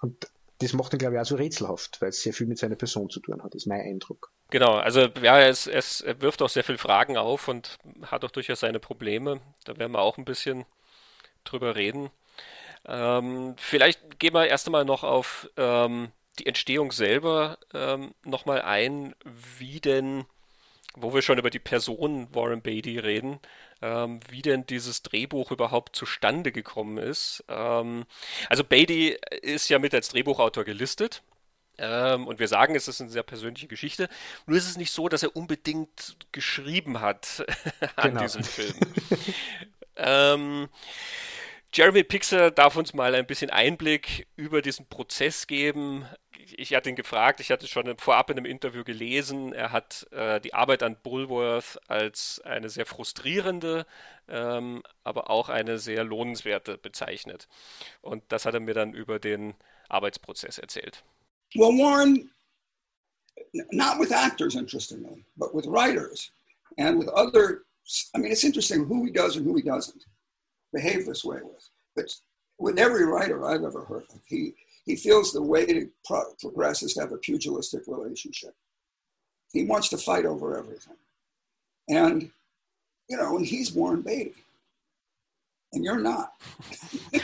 Und 0.00 0.28
das 0.60 0.74
macht 0.74 0.92
ihn, 0.92 0.98
glaube 0.98 1.14
ich, 1.14 1.20
auch 1.20 1.26
so 1.26 1.36
rätselhaft, 1.36 2.00
weil 2.00 2.10
es 2.10 2.22
sehr 2.22 2.34
viel 2.34 2.46
mit 2.46 2.58
seiner 2.58 2.76
Person 2.76 3.08
zu 3.08 3.20
tun 3.20 3.42
hat, 3.42 3.54
ist 3.54 3.66
mein 3.66 3.80
Eindruck. 3.80 4.30
Genau, 4.50 4.74
also 4.74 5.08
ja, 5.22 5.40
es, 5.40 5.66
es 5.66 6.04
wirft 6.18 6.42
auch 6.42 6.48
sehr 6.50 6.64
viele 6.64 6.78
Fragen 6.78 7.16
auf 7.16 7.48
und 7.48 7.78
hat 8.02 8.24
auch 8.24 8.30
durchaus 8.30 8.60
seine 8.60 8.78
Probleme. 8.78 9.40
Da 9.64 9.78
werden 9.78 9.92
wir 9.92 10.00
auch 10.00 10.18
ein 10.18 10.24
bisschen 10.24 10.66
drüber 11.44 11.76
reden. 11.76 12.10
Ähm, 12.86 13.54
vielleicht 13.58 14.18
gehen 14.18 14.34
wir 14.34 14.46
erst 14.46 14.66
einmal 14.66 14.84
noch 14.84 15.04
auf 15.04 15.48
ähm, 15.56 16.12
die 16.38 16.46
Entstehung 16.46 16.92
selber 16.92 17.58
ähm, 17.74 18.14
nochmal 18.24 18.62
ein, 18.62 19.14
wie 19.58 19.80
denn, 19.80 20.24
wo 20.94 21.12
wir 21.14 21.22
schon 21.22 21.38
über 21.38 21.50
die 21.50 21.58
Person 21.58 22.28
Warren 22.34 22.62
Beatty 22.62 22.98
reden, 22.98 23.38
ähm, 23.82 24.20
wie 24.28 24.42
denn 24.42 24.66
dieses 24.66 25.02
Drehbuch 25.02 25.50
überhaupt 25.50 25.94
zustande 25.96 26.52
gekommen 26.52 26.98
ist. 26.98 27.44
Ähm, 27.48 28.06
also 28.48 28.64
Beatty 28.64 29.16
ist 29.42 29.68
ja 29.68 29.78
mit 29.78 29.94
als 29.94 30.08
Drehbuchautor 30.08 30.64
gelistet. 30.64 31.22
Ähm, 31.78 32.26
und 32.26 32.38
wir 32.38 32.48
sagen, 32.48 32.74
es 32.74 32.88
ist 32.88 33.00
eine 33.00 33.10
sehr 33.10 33.22
persönliche 33.22 33.66
Geschichte. 33.66 34.08
Nur 34.46 34.58
ist 34.58 34.68
es 34.68 34.76
nicht 34.76 34.92
so, 34.92 35.08
dass 35.08 35.22
er 35.22 35.34
unbedingt 35.34 36.16
geschrieben 36.30 37.00
hat 37.00 37.44
an 37.96 38.10
genau. 38.10 38.20
diesem 38.20 38.44
Film. 38.44 38.74
ähm, 39.96 40.68
Jeremy 41.72 42.02
Pixar 42.02 42.50
darf 42.50 42.76
uns 42.76 42.94
mal 42.94 43.14
ein 43.14 43.26
bisschen 43.26 43.50
Einblick 43.50 44.26
über 44.34 44.60
diesen 44.60 44.86
Prozess 44.86 45.46
geben. 45.46 46.04
Ich 46.56 46.74
hatte 46.74 46.90
ihn 46.90 46.96
gefragt, 46.96 47.38
ich 47.38 47.52
hatte 47.52 47.68
schon 47.68 47.96
vorab 47.96 48.28
in 48.30 48.38
einem 48.38 48.46
Interview 48.46 48.82
gelesen, 48.82 49.52
er 49.52 49.70
hat 49.70 50.08
äh, 50.10 50.40
die 50.40 50.52
Arbeit 50.52 50.82
an 50.82 50.96
Bulworth 51.00 51.78
als 51.86 52.40
eine 52.44 52.68
sehr 52.70 52.86
frustrierende, 52.86 53.86
ähm, 54.28 54.82
aber 55.04 55.30
auch 55.30 55.48
eine 55.48 55.78
sehr 55.78 56.02
lohnenswerte 56.02 56.76
bezeichnet. 56.76 57.46
Und 58.00 58.24
das 58.28 58.46
hat 58.46 58.54
er 58.54 58.60
mir 58.60 58.74
dann 58.74 58.92
über 58.92 59.20
den 59.20 59.54
Arbeitsprozess 59.88 60.58
erzählt. 60.58 61.04
Well, 61.54 61.70
Warren, 61.78 62.30
not 63.70 64.00
with 64.00 64.10
actors, 64.10 64.56
interestingly, 64.56 65.24
but 65.36 65.54
with 65.54 65.66
writers 65.66 66.32
and 66.78 66.98
with 66.98 67.08
other. 67.08 67.62
I 68.14 68.18
mean, 68.18 68.32
it's 68.32 68.44
interesting 68.44 68.88
who 68.88 69.04
he 69.04 69.12
does 69.12 69.36
and 69.36 69.46
who 69.46 69.54
he 69.56 69.62
doesn't. 69.62 70.04
Behave 70.72 71.06
this 71.06 71.24
way 71.24 71.38
with. 71.42 71.68
But 71.96 72.14
with 72.58 72.78
every 72.78 73.04
writer 73.04 73.44
I've 73.44 73.64
ever 73.64 73.84
heard 73.84 74.04
of, 74.14 74.20
he, 74.26 74.54
he 74.84 74.96
feels 74.96 75.32
the 75.32 75.42
way 75.42 75.66
to 75.66 75.88
pro- 76.04 76.32
progress 76.40 76.82
is 76.82 76.94
to 76.94 77.00
have 77.00 77.12
a 77.12 77.18
pugilistic 77.18 77.82
relationship. 77.86 78.54
He 79.52 79.64
wants 79.64 79.88
to 79.88 79.98
fight 79.98 80.26
over 80.26 80.58
everything. 80.58 80.96
And, 81.88 82.30
you 83.08 83.16
know, 83.16 83.36
and 83.36 83.46
he's 83.46 83.72
Warren 83.72 84.02
Beatty. 84.02 84.34
And 85.72 85.84
you're 85.84 85.98
not. 85.98 86.32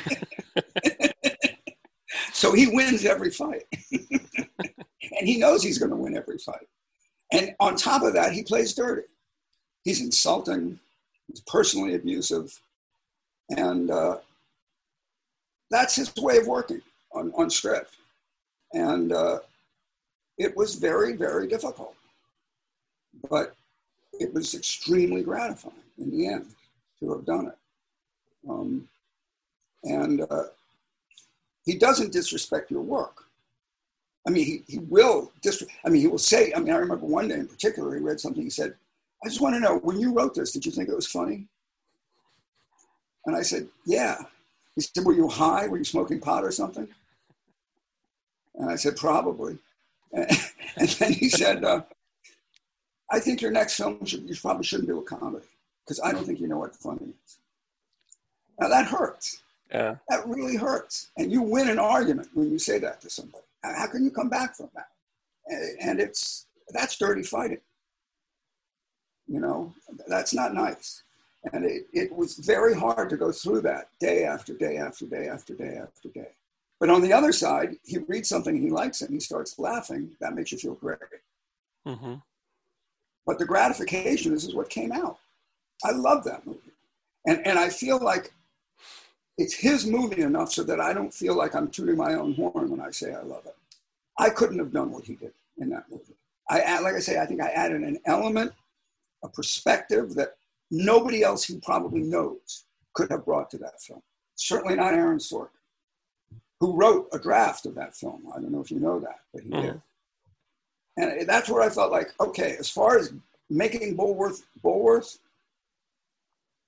so 2.33 2.53
he 2.53 2.67
wins 2.69 3.05
every 3.05 3.31
fight. 3.31 3.65
and 3.93 5.29
he 5.29 5.39
knows 5.39 5.63
he's 5.63 5.79
going 5.79 5.91
to 5.91 5.97
win 5.97 6.17
every 6.17 6.39
fight. 6.39 6.67
And 7.33 7.55
on 7.61 7.77
top 7.77 8.03
of 8.03 8.15
that, 8.15 8.33
he 8.33 8.43
plays 8.43 8.75
dirty. 8.75 9.09
He's 9.85 10.01
insulting, 10.01 10.79
he's 11.29 11.41
personally 11.41 11.95
abusive, 11.95 12.61
and 13.51 13.91
uh, 13.91 14.19
that's 15.71 15.97
his 15.97 16.15
way 16.17 16.39
of 16.39 16.47
working 16.47 16.83
on, 17.13 17.33
on 17.37 17.51
script. 17.51 17.95
And 18.73 19.13
uh, 19.13 19.39
it 20.39 20.57
was 20.57 20.75
very, 20.75 21.17
very 21.17 21.47
difficult. 21.47 21.95
But 23.31 23.55
it 24.15 24.33
was 24.35 24.55
extremely 24.55 25.23
gratifying 25.23 25.75
in 25.99 26.11
the 26.11 26.27
end 26.27 26.47
to 27.01 27.13
have 27.13 27.25
done 27.25 27.47
it. 27.47 27.59
Um, 28.49 28.89
and 29.85 30.27
uh, 30.31 30.45
he 31.65 31.79
doesn't 31.79 32.13
disrespect 32.13 32.71
your 32.71 32.83
work. 32.83 33.25
I 34.27 34.31
mean, 34.31 34.45
he, 34.45 34.65
he 34.67 34.79
will 34.79 35.33
dis- 35.41 35.65
I 35.85 35.89
mean, 35.89 36.01
he 36.01 36.09
will 36.09 36.19
say, 36.19 36.53
I 36.55 36.59
mean, 36.59 36.75
I 36.75 36.79
remember 36.79 37.07
one 37.07 37.29
day 37.29 37.37
in 37.37 37.47
particular, 37.47 37.95
he 37.95 38.01
read 38.01 38.21
something, 38.21 38.43
he 38.43 38.51
said, 38.51 38.75
I 39.25 39.29
just 39.29 39.41
want 39.41 39.55
to 39.55 39.61
know, 39.61 39.79
when 39.79 40.01
you 40.01 40.13
wrote 40.13 40.35
this, 40.35 40.53
did 40.53 40.67
you 40.67 40.73
think 40.73 40.89
it 40.89 40.95
was 40.95 41.07
funny? 41.07 41.47
And 43.27 43.37
I 43.37 43.43
said, 43.43 43.69
Yeah. 43.85 44.19
He 44.75 44.81
said, 44.81 45.05
Were 45.05 45.13
you 45.13 45.29
high? 45.29 45.67
Were 45.67 45.79
you 45.79 45.85
smoking 45.85 46.21
pot 46.21 46.45
or 46.45 46.51
something? 46.51 46.89
And 48.55 48.71
I 48.71 48.77
said, 48.77 48.97
Probably. 48.97 49.59
And, 50.13 50.31
and 50.77 50.89
then 50.89 51.13
he 51.13 51.29
said, 51.29 51.65
uh, 51.65 51.83
I 53.11 53.21
think 53.21 53.41
your 53.41 53.51
next 53.51 53.77
film 53.77 54.05
should, 54.05 54.29
you 54.29 54.35
probably 54.41 54.65
shouldn't 54.65 54.89
do 54.89 54.99
a 54.99 55.03
comedy 55.03 55.45
because 55.85 56.01
I 56.03 56.13
don't 56.13 56.25
think 56.25 56.41
you 56.41 56.49
know 56.49 56.59
what 56.59 56.75
funny 56.75 57.07
is. 57.25 57.39
Now 58.59 58.69
that 58.69 58.87
hurts. 58.87 59.43
Yeah. 59.73 59.97
That 60.09 60.27
really 60.27 60.57
hurts. 60.57 61.09
And 61.17 61.31
you 61.31 61.43
win 61.43 61.69
an 61.69 61.79
argument 61.79 62.29
when 62.35 62.51
you 62.51 62.59
say 62.59 62.79
that 62.79 63.01
to 63.03 63.11
somebody. 63.11 63.45
How 63.63 63.87
can 63.89 64.05
you 64.05 64.11
come 64.11 64.29
back 64.29 64.57
from 64.57 64.71
that? 64.75 64.89
And 65.81 66.01
it's 66.01 66.47
that's 66.71 66.97
dirty 66.99 67.23
fighting. 67.23 67.61
You 69.29 69.41
know, 69.41 69.75
that's 70.09 70.33
not 70.33 70.55
nice. 70.55 71.03
And 71.53 71.65
it, 71.65 71.87
it 71.93 72.15
was 72.15 72.37
very 72.37 72.75
hard 72.75 73.09
to 73.11 73.17
go 73.17 73.31
through 73.31 73.61
that 73.63 73.91
day 74.01 74.25
after 74.25 74.53
day 74.55 74.79
after 74.79 75.07
day 75.07 75.29
after 75.29 75.55
day 75.55 75.79
after 75.81 76.09
day. 76.09 76.29
But 76.81 76.91
on 76.91 77.01
the 77.01 77.13
other 77.13 77.33
side, 77.33 77.77
he 77.85 77.99
reads 77.99 78.29
something 78.29 78.61
he 78.61 78.71
likes 78.71 79.01
it, 79.01 79.07
and 79.07 79.15
he 79.15 79.21
starts 79.21 79.59
laughing. 79.59 80.11
That 80.21 80.35
makes 80.35 80.53
you 80.53 80.59
feel 80.59 80.75
great. 80.75 80.99
Mm-hmm. 81.87 82.15
But 83.25 83.39
the 83.39 83.47
gratification 83.47 84.33
is, 84.35 84.45
is 84.45 84.55
what 84.55 84.69
came 84.69 84.93
out. 84.93 85.19
I 85.85 85.93
love 85.93 86.25
that 86.25 86.47
movie. 86.47 86.61
And, 87.27 87.47
and 87.47 87.59
I 87.59 87.71
feel 87.71 87.99
like 87.99 88.33
it's 89.39 89.55
his 89.55 89.87
movie 89.87 90.23
enough 90.23 90.53
so 90.53 90.63
that 90.65 90.81
I 90.81 90.93
don't 90.93 91.13
feel 91.13 91.35
like 91.35 91.55
I'm 91.55 91.69
tooting 91.69 91.97
my 91.97 92.15
own 92.15 92.35
horn 92.35 92.71
when 92.71 92.81
I 92.81 92.91
say 92.91 93.15
I 93.15 93.23
love 93.23 93.47
it. 93.47 93.57
I 94.19 94.31
couldn't 94.31 94.59
have 94.59 94.73
done 94.73 94.91
what 94.91 95.05
he 95.05 95.15
did 95.15 95.33
in 95.59 95.71
that 95.71 95.85
movie. 95.91 96.15
I, 96.49 96.81
like 96.81 96.95
I 96.95 97.01
say, 97.01 97.19
I 97.19 97.27
think 97.27 97.43
I 97.43 97.49
added 97.49 97.83
an 97.83 97.99
element, 98.07 98.53
a 99.25 99.29
perspective 99.29 100.15
that 100.15 100.37
nobody 100.71 101.23
else 101.23 101.45
who 101.45 101.61
probably 101.61 102.03
knows 102.03 102.65
could 102.95 103.11
have 103.11 103.25
brought 103.25 103.51
to 103.51 103.59
that 103.59 103.81
film. 103.81 104.03
Certainly 104.35 104.77
not 104.77 104.95
Aaron 104.95 105.19
Sorkin, 105.19 105.49
who 106.61 106.77
wrote 106.77 107.09
a 107.13 107.19
draft 107.19 107.67
of 107.67 107.75
that 107.75 107.95
film. 107.95 108.23
I 108.35 108.41
don't 108.41 108.53
know 108.53 108.61
if 108.61 108.71
you 108.71 108.81
know 108.81 108.99
that, 109.01 109.21
but 109.33 109.43
he 109.43 109.51
mm-hmm. 109.51 109.67
did. 109.67 109.83
And 110.99 111.29
that's 111.29 111.49
where 111.49 111.63
I 111.63 111.69
felt 111.69 111.93
like, 111.93 112.13
okay, 112.21 112.57
as 112.59 112.71
far 112.71 112.99
as 112.99 113.13
making 113.51 113.97
Bulworth, 113.97 114.43
Bulworth, 114.65 115.19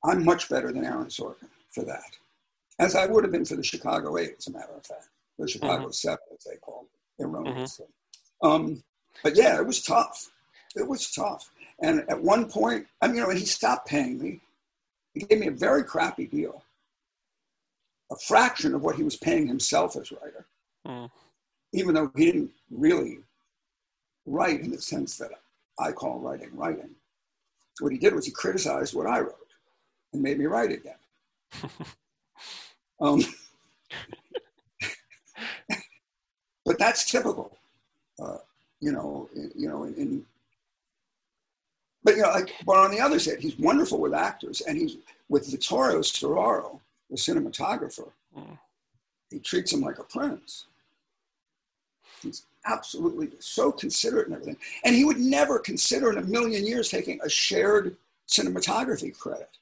I'm 0.04 0.24
much 0.24 0.48
better 0.48 0.70
than 0.72 0.84
Aaron 0.84 1.06
Sorkin 1.06 1.48
for 1.70 1.84
that, 1.84 2.16
as 2.78 2.94
I 2.94 3.06
would 3.06 3.24
have 3.24 3.32
been 3.32 3.44
for 3.44 3.56
the 3.56 3.62
Chicago 3.62 4.18
Eight, 4.18 4.34
as 4.38 4.46
a 4.48 4.52
matter 4.52 4.74
of 4.76 4.84
fact, 4.86 5.08
the 5.38 5.48
Chicago 5.48 5.84
mm-hmm. 5.84 5.92
Seven, 5.92 6.18
as 6.36 6.44
they 6.44 6.56
called 6.56 6.86
it, 7.18 7.24
erroneously. 7.24 7.86
Mm-hmm. 8.44 8.48
Um, 8.48 8.82
But 9.22 9.36
yeah, 9.36 9.58
it 9.58 9.66
was 9.66 9.82
tough. 9.82 10.30
It 10.76 10.86
was 10.86 11.10
tough. 11.10 11.50
And 11.80 12.04
at 12.08 12.20
one 12.20 12.48
point, 12.48 12.86
I 13.00 13.06
mean, 13.06 13.16
you 13.16 13.22
know, 13.22 13.30
he 13.30 13.46
stopped 13.46 13.88
paying 13.88 14.20
me. 14.20 14.40
He 15.14 15.20
gave 15.20 15.38
me 15.38 15.46
a 15.46 15.52
very 15.52 15.84
crappy 15.84 16.26
deal, 16.26 16.62
a 18.10 18.16
fraction 18.16 18.74
of 18.74 18.82
what 18.82 18.96
he 18.96 19.02
was 19.02 19.16
paying 19.16 19.46
himself 19.46 19.96
as 19.96 20.12
writer, 20.12 20.46
mm. 20.86 21.08
even 21.72 21.94
though 21.94 22.10
he 22.16 22.26
didn't 22.26 22.50
really 22.70 23.18
write 24.26 24.60
in 24.60 24.70
the 24.70 24.80
sense 24.80 25.16
that 25.18 25.30
I 25.78 25.92
call 25.92 26.18
writing 26.18 26.50
writing. 26.54 26.90
What 27.80 27.92
he 27.92 27.98
did 27.98 28.14
was 28.14 28.26
he 28.26 28.32
criticized 28.32 28.94
what 28.94 29.06
I 29.06 29.20
wrote 29.20 29.36
and 30.12 30.20
made 30.22 30.38
me 30.38 30.46
write 30.46 30.72
again. 30.72 30.94
um, 33.00 33.22
but 36.64 36.78
that's 36.78 37.08
typical, 37.10 37.56
uh, 38.20 38.38
you 38.80 38.90
know. 38.92 39.28
You 39.54 39.68
know, 39.68 39.84
in, 39.84 39.94
in 39.94 40.26
but 42.08 42.16
you 42.16 42.22
know, 42.22 42.30
like, 42.30 42.54
but 42.64 42.78
on 42.78 42.90
the 42.90 43.00
other 43.00 43.18
side, 43.18 43.38
he's 43.38 43.58
wonderful 43.58 44.00
with 44.00 44.14
actors, 44.14 44.62
and 44.62 44.78
he's 44.78 44.96
with 45.28 45.50
Vittorio 45.50 45.98
Storaro, 45.98 46.80
the 47.10 47.16
cinematographer. 47.16 48.10
Mm. 48.34 48.58
He 49.30 49.40
treats 49.40 49.74
him 49.74 49.82
like 49.82 49.98
a 49.98 50.04
prince. 50.04 50.68
He's 52.22 52.46
absolutely 52.64 53.28
so 53.40 53.70
considerate 53.70 54.28
and 54.28 54.36
everything, 54.36 54.56
and 54.86 54.94
he 54.96 55.04
would 55.04 55.18
never 55.18 55.58
consider 55.58 56.10
in 56.10 56.16
a 56.16 56.22
million 56.22 56.66
years 56.66 56.88
taking 56.88 57.20
a 57.22 57.28
shared 57.28 57.94
cinematography 58.26 59.16
credit, 59.16 59.58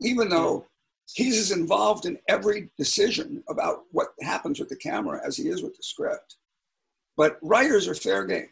even 0.00 0.30
though 0.30 0.64
he's 1.12 1.36
as 1.38 1.50
involved 1.50 2.06
in 2.06 2.18
every 2.26 2.70
decision 2.78 3.44
about 3.50 3.82
what 3.92 4.14
happens 4.22 4.58
with 4.58 4.70
the 4.70 4.76
camera 4.76 5.20
as 5.22 5.36
he 5.36 5.50
is 5.50 5.62
with 5.62 5.76
the 5.76 5.82
script. 5.82 6.36
But 7.18 7.38
writers 7.42 7.86
are 7.86 7.94
fair 7.94 8.24
game. 8.24 8.48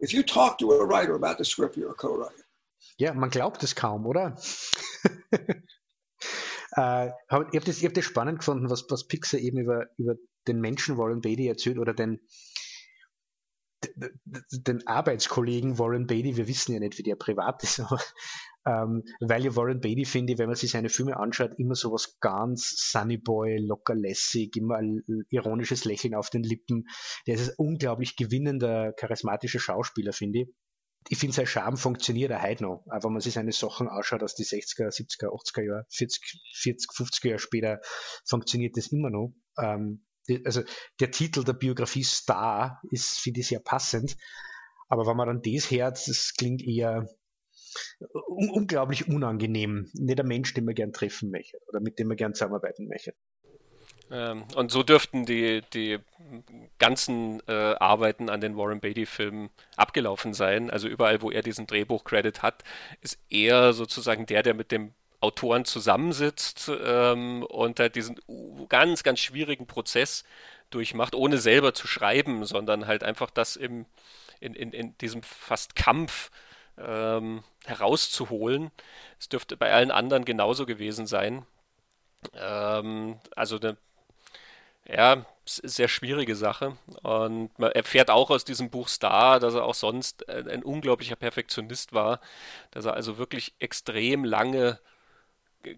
If 0.00 0.12
you 0.12 0.22
talk 0.22 0.58
to 0.58 0.72
a 0.72 0.84
writer 0.84 1.14
about 1.14 1.38
the 1.38 1.44
script, 1.44 1.76
you're 1.76 1.90
a 1.90 1.94
co-writer. 1.94 2.44
Ja, 2.98 3.14
man 3.14 3.30
glaubt 3.30 3.62
es 3.62 3.74
kaum, 3.74 4.06
oder? 4.06 4.36
äh, 6.76 7.08
ich 7.08 7.12
habe 7.30 7.60
das, 7.64 7.82
hab 7.82 7.94
das 7.94 8.04
spannend 8.04 8.38
gefunden, 8.38 8.70
was, 8.70 8.84
was 8.88 9.06
Pixar 9.08 9.40
eben 9.40 9.58
über, 9.58 9.86
über 9.96 10.14
den 10.46 10.60
Menschen 10.60 10.96
Warren 10.98 11.20
Beatty 11.20 11.48
erzählt 11.48 11.78
oder 11.78 11.94
den, 11.94 12.20
den 14.50 14.86
Arbeitskollegen 14.86 15.78
Warren 15.78 16.06
Beatty. 16.06 16.36
Wir 16.36 16.46
wissen 16.46 16.72
ja 16.72 16.80
nicht, 16.80 16.98
wie 16.98 17.02
der 17.02 17.16
privat 17.16 17.62
ist, 17.62 17.80
aber 17.80 18.00
ähm, 18.66 19.02
weil 19.20 19.44
ja 19.44 19.54
Warren 19.56 19.80
Beatty, 19.80 20.04
finde 20.04 20.32
ich, 20.32 20.38
wenn 20.38 20.46
man 20.46 20.56
sich 20.56 20.70
seine 20.70 20.88
Filme 20.88 21.16
anschaut, 21.18 21.58
immer 21.58 21.74
so 21.74 21.92
was 21.92 22.18
ganz 22.20 22.74
Sunny 22.90 23.18
Boy, 23.18 23.58
locker 23.58 23.94
lässig, 23.94 24.56
immer 24.56 24.76
ein 24.76 25.02
ironisches 25.30 25.84
Lächeln 25.84 26.14
auf 26.14 26.30
den 26.30 26.42
Lippen. 26.42 26.86
Der 27.26 27.34
ist 27.34 27.50
ein 27.50 27.54
unglaublich 27.58 28.16
gewinnender, 28.16 28.92
charismatischer 28.92 29.60
Schauspieler, 29.60 30.12
finde 30.12 30.40
ich. 30.40 30.48
Ich 31.10 31.18
finde, 31.18 31.36
sein 31.36 31.46
Charme 31.46 31.76
funktioniert 31.76 32.32
auch 32.32 32.42
heute 32.42 32.62
noch. 32.62 32.84
Auch 32.88 33.04
wenn 33.04 33.12
man 33.12 33.20
sich 33.20 33.34
seine 33.34 33.52
Sachen 33.52 33.88
anschaut 33.88 34.22
aus 34.22 34.34
die 34.34 34.44
60er, 34.44 34.88
70er, 34.88 35.28
80er 35.28 35.62
Jahre, 35.62 35.86
40, 35.90 36.40
40 36.54 36.90
50er 36.90 37.28
Jahre 37.28 37.38
später, 37.38 37.80
funktioniert 38.26 38.78
das 38.78 38.86
immer 38.86 39.10
noch. 39.10 39.34
Ähm, 39.58 40.06
also 40.46 40.62
der 41.00 41.10
Titel 41.10 41.44
der 41.44 41.52
Biografie 41.52 42.04
Star 42.04 42.80
ist, 42.90 43.20
finde 43.20 43.40
ich, 43.40 43.48
sehr 43.48 43.60
passend. 43.60 44.16
Aber 44.88 45.06
wenn 45.06 45.16
man 45.16 45.28
dann 45.28 45.42
das 45.42 45.70
hört, 45.70 46.08
das 46.08 46.32
klingt 46.38 46.62
eher 46.62 47.06
un 48.28 48.50
unglaublich 48.50 49.08
unangenehm. 49.08 49.90
Nicht 49.94 50.20
ein 50.20 50.26
Mensch, 50.26 50.54
den 50.54 50.64
man 50.64 50.74
gern 50.74 50.92
treffen 50.92 51.30
möchte 51.30 51.58
oder 51.68 51.80
mit 51.80 51.98
dem 51.98 52.08
man 52.08 52.16
gern 52.16 52.34
zusammenarbeiten 52.34 52.88
möchte. 52.88 53.14
Ähm, 54.10 54.44
und 54.54 54.70
so 54.70 54.82
dürften 54.82 55.24
die, 55.24 55.62
die 55.72 55.98
ganzen 56.78 57.40
äh, 57.48 57.52
Arbeiten 57.52 58.28
an 58.28 58.40
den 58.40 58.56
Warren 58.56 58.80
Beatty-Filmen 58.80 59.50
abgelaufen 59.76 60.34
sein. 60.34 60.70
Also 60.70 60.88
überall, 60.88 61.22
wo 61.22 61.30
er 61.30 61.42
diesen 61.42 61.66
Drehbuch-Credit 61.66 62.42
hat, 62.42 62.62
ist 63.00 63.18
er 63.30 63.72
sozusagen 63.72 64.26
der, 64.26 64.42
der 64.42 64.54
mit 64.54 64.72
dem 64.72 64.92
Autoren 65.20 65.64
zusammensitzt 65.64 66.70
ähm, 66.84 67.44
und 67.44 67.80
halt 67.80 67.96
diesen 67.96 68.20
ganz, 68.68 69.02
ganz 69.02 69.20
schwierigen 69.20 69.66
Prozess 69.66 70.24
durchmacht, 70.68 71.14
ohne 71.14 71.38
selber 71.38 71.72
zu 71.72 71.86
schreiben, 71.86 72.44
sondern 72.44 72.86
halt 72.86 73.02
einfach 73.02 73.30
das 73.30 73.56
im, 73.56 73.86
in, 74.40 74.54
in, 74.54 74.72
in 74.72 74.98
diesem 74.98 75.22
fast 75.22 75.76
Kampf 75.76 76.30
ähm, 76.78 77.42
herauszuholen. 77.64 78.70
Es 79.18 79.28
dürfte 79.28 79.56
bei 79.56 79.72
allen 79.72 79.90
anderen 79.90 80.24
genauso 80.24 80.66
gewesen 80.66 81.06
sein. 81.06 81.46
Ähm, 82.34 83.18
also 83.36 83.58
eine 83.58 83.76
ja, 84.86 85.24
sehr 85.44 85.88
schwierige 85.88 86.36
Sache. 86.36 86.76
Und 87.02 87.58
man 87.58 87.72
erfährt 87.72 88.10
auch 88.10 88.30
aus 88.30 88.44
diesem 88.44 88.70
Buch 88.70 88.88
Star, 88.88 89.40
dass 89.40 89.54
er 89.54 89.64
auch 89.64 89.74
sonst 89.74 90.28
ein, 90.28 90.48
ein 90.48 90.62
unglaublicher 90.62 91.16
Perfektionist 91.16 91.92
war, 91.92 92.20
dass 92.70 92.84
er 92.84 92.94
also 92.94 93.18
wirklich 93.18 93.54
extrem 93.58 94.24
lange 94.24 94.78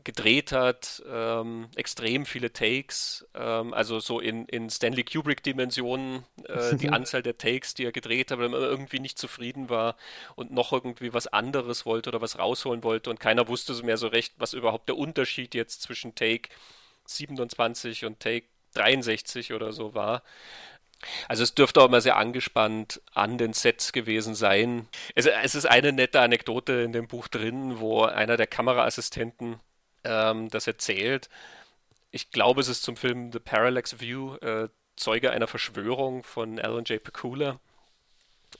gedreht 0.04 0.52
hat, 0.52 1.02
ähm, 1.08 1.68
extrem 1.76 2.26
viele 2.26 2.52
Takes, 2.52 3.26
ähm, 3.34 3.72
also 3.72 4.00
so 4.00 4.20
in, 4.20 4.46
in 4.46 4.68
Stanley 4.68 5.04
Kubrick-Dimensionen, 5.04 6.24
äh, 6.44 6.76
die 6.76 6.90
Anzahl 6.90 7.22
der 7.22 7.38
Takes, 7.38 7.74
die 7.74 7.84
er 7.84 7.92
gedreht 7.92 8.30
hat, 8.30 8.38
weil 8.38 8.48
man 8.48 8.60
irgendwie 8.60 9.00
nicht 9.00 9.18
zufrieden 9.18 9.70
war 9.70 9.96
und 10.34 10.52
noch 10.52 10.72
irgendwie 10.72 11.14
was 11.14 11.26
anderes 11.26 11.86
wollte 11.86 12.10
oder 12.10 12.20
was 12.20 12.38
rausholen 12.38 12.82
wollte 12.82 13.10
und 13.10 13.20
keiner 13.20 13.48
wusste 13.48 13.74
so 13.74 13.84
mehr 13.84 13.96
so 13.96 14.08
recht, 14.08 14.34
was 14.38 14.52
überhaupt 14.52 14.88
der 14.88 14.96
Unterschied 14.96 15.54
jetzt 15.54 15.82
zwischen 15.82 16.14
Take 16.14 16.50
27 17.06 18.04
und 18.04 18.20
Take 18.20 18.46
63 18.74 19.52
oder 19.52 19.72
so 19.72 19.94
war. 19.94 20.22
Also 21.28 21.42
es 21.42 21.54
dürfte 21.54 21.82
auch 21.82 21.90
mal 21.90 22.00
sehr 22.00 22.16
angespannt 22.16 23.00
an 23.12 23.38
den 23.38 23.52
Sets 23.52 23.92
gewesen 23.92 24.34
sein. 24.34 24.88
Es, 25.14 25.26
es, 25.26 25.54
ist 25.54 25.66
eine 25.66 25.92
nette 25.92 26.20
Anekdote 26.20 26.72
in 26.72 26.92
dem 26.92 27.06
Buch 27.06 27.28
drin, 27.28 27.80
wo 27.80 28.04
einer 28.04 28.36
der 28.36 28.46
Kameraassistenten 28.46 29.60
ähm, 30.06 30.48
das 30.48 30.66
erzählt. 30.66 31.28
Ich 32.10 32.30
glaube, 32.30 32.60
es 32.60 32.68
ist 32.68 32.82
zum 32.82 32.96
Film 32.96 33.32
The 33.32 33.40
Parallax 33.40 34.00
View, 34.00 34.36
äh, 34.36 34.68
Zeuge 34.96 35.30
einer 35.30 35.46
Verschwörung 35.46 36.22
von 36.22 36.58
Alan 36.58 36.84
J. 36.84 37.02
Pakula. 37.02 37.60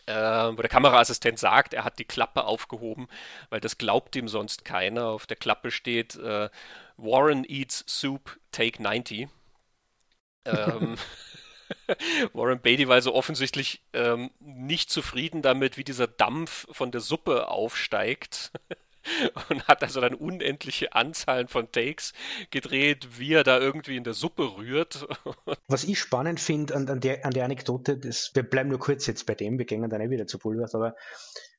Äh, 0.05 0.15
wo 0.15 0.61
der 0.61 0.69
Kameraassistent 0.69 1.39
sagt, 1.39 1.73
er 1.73 1.85
hat 1.85 1.99
die 1.99 2.05
Klappe 2.05 2.45
aufgehoben, 2.45 3.09
weil 3.49 3.61
das 3.61 3.79
glaubt 3.79 4.15
ihm 4.17 4.29
sonst 4.29 4.65
keiner. 4.65 5.07
Auf 5.07 5.27
der 5.27 5.37
Klappe 5.37 5.71
steht 5.71 6.17
äh, 6.17 6.51
Warren 6.97 7.45
eats 7.49 7.85
soup, 7.87 8.39
take 8.53 8.83
90. 8.83 9.29
Ähm, 10.45 10.97
Warren 12.33 12.61
Beatty 12.61 12.89
war 12.89 12.95
also 12.95 13.15
offensichtlich 13.15 13.83
ähm, 13.93 14.31
nicht 14.41 14.91
zufrieden 14.91 15.43
damit, 15.43 15.77
wie 15.77 15.85
dieser 15.85 16.07
Dampf 16.07 16.67
von 16.71 16.91
der 16.91 17.01
Suppe 17.01 17.49
aufsteigt. 17.49 18.53
und 19.49 19.67
hat 19.69 19.83
also 19.83 20.01
dann 20.01 20.15
unendliche 20.15 20.95
Anzahlen 20.95 21.49
von 21.49 21.71
Takes 21.71 22.13
gedreht, 22.51 23.19
wie 23.19 23.33
er 23.33 23.45
da 23.45 23.59
irgendwie 23.59 23.97
in 23.97 24.05
der 24.05 24.15
Suppe 24.15 24.57
rührt. 24.57 25.07
Was 25.69 25.85
ich 25.85 25.99
spannend 25.99 26.41
finde 26.41 26.75
an, 26.75 26.89
an, 26.89 27.01
der, 27.01 27.25
an 27.25 27.33
der 27.33 27.45
Anekdote, 27.45 27.99
das, 27.99 28.31
wir 28.35 28.43
bleiben 28.43 28.71
nur 28.71 28.79
kurz 28.79 29.07
jetzt 29.07 29.27
bei 29.27 29.35
dem, 29.35 29.59
wir 29.59 29.65
gehen 29.67 29.89
dann 29.89 30.01
eh 30.01 30.11
wieder 30.11 30.27
zu 30.27 30.39
Pulvers, 30.39 30.75
aber 30.75 30.95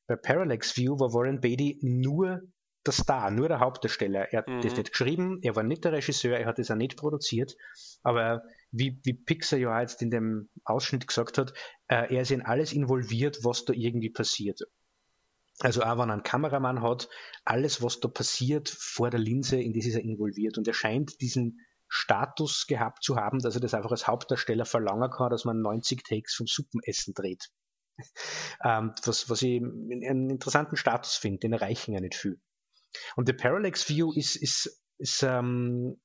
bei 0.07 0.15
Parallax 0.15 0.77
View 0.77 0.99
war 0.99 1.13
Warren 1.13 1.41
Beatty 1.41 1.79
nur 1.81 2.41
der 2.85 2.93
Star, 2.93 3.29
nur 3.31 3.49
der 3.49 3.59
Hauptdarsteller. 3.59 4.31
Er 4.31 4.39
hat 4.39 4.47
mhm. 4.47 4.61
das 4.61 4.77
nicht 4.77 4.91
geschrieben, 4.91 5.39
er 5.41 5.55
war 5.55 5.63
nicht 5.63 5.83
der 5.83 5.91
Regisseur, 5.91 6.37
er 6.37 6.45
hat 6.45 6.57
das 6.57 6.71
auch 6.71 6.75
nicht 6.75 6.97
produziert, 6.97 7.55
aber 8.01 8.43
wie, 8.71 8.99
wie 9.03 9.13
Pixar 9.13 9.59
ja 9.59 9.81
jetzt 9.81 10.01
in 10.01 10.09
dem 10.09 10.49
Ausschnitt 10.63 11.07
gesagt 11.07 11.37
hat, 11.37 11.53
äh, 11.87 12.13
er 12.15 12.21
ist 12.21 12.31
in 12.31 12.41
alles 12.41 12.73
involviert, 12.73 13.39
was 13.43 13.65
da 13.65 13.73
irgendwie 13.73 14.09
passiert. 14.09 14.61
Also 15.59 15.81
auch 15.81 15.97
wenn 15.97 16.11
einen 16.11 16.23
Kameramann 16.23 16.81
hat, 16.81 17.09
alles, 17.43 17.81
was 17.81 17.99
da 17.99 18.07
passiert 18.07 18.69
vor 18.69 19.09
der 19.09 19.19
Linse, 19.19 19.59
in 19.59 19.73
das 19.73 19.85
ist 19.85 19.95
er 19.95 20.03
involviert. 20.03 20.57
Und 20.57 20.67
er 20.67 20.73
scheint 20.73 21.19
diesen 21.19 21.65
Status 21.87 22.67
gehabt 22.67 23.03
zu 23.03 23.15
haben, 23.15 23.39
dass 23.39 23.55
er 23.55 23.61
das 23.61 23.73
einfach 23.73 23.91
als 23.91 24.07
Hauptdarsteller 24.07 24.65
verlangen 24.65 25.09
kann, 25.09 25.29
dass 25.29 25.45
man 25.45 25.61
90 25.61 26.03
Takes 26.03 26.35
vom 26.35 26.45
Suppenessen 26.45 27.13
dreht. 27.13 27.49
ähm, 28.63 28.93
was, 29.03 29.29
was 29.29 29.41
ich 29.41 29.59
einen 29.59 30.29
interessanten 30.29 30.75
Status 30.75 31.15
finde, 31.15 31.39
den 31.39 31.53
erreichen 31.53 31.93
ja 31.93 32.01
nicht 32.01 32.15
viel. 32.15 32.39
Und 33.15 33.27
der 33.27 33.33
Parallax 33.33 33.89
View 33.89 34.13
ist, 34.13 34.35
ist, 34.35 34.83
ist, 34.99 35.23
ähm, 35.23 35.99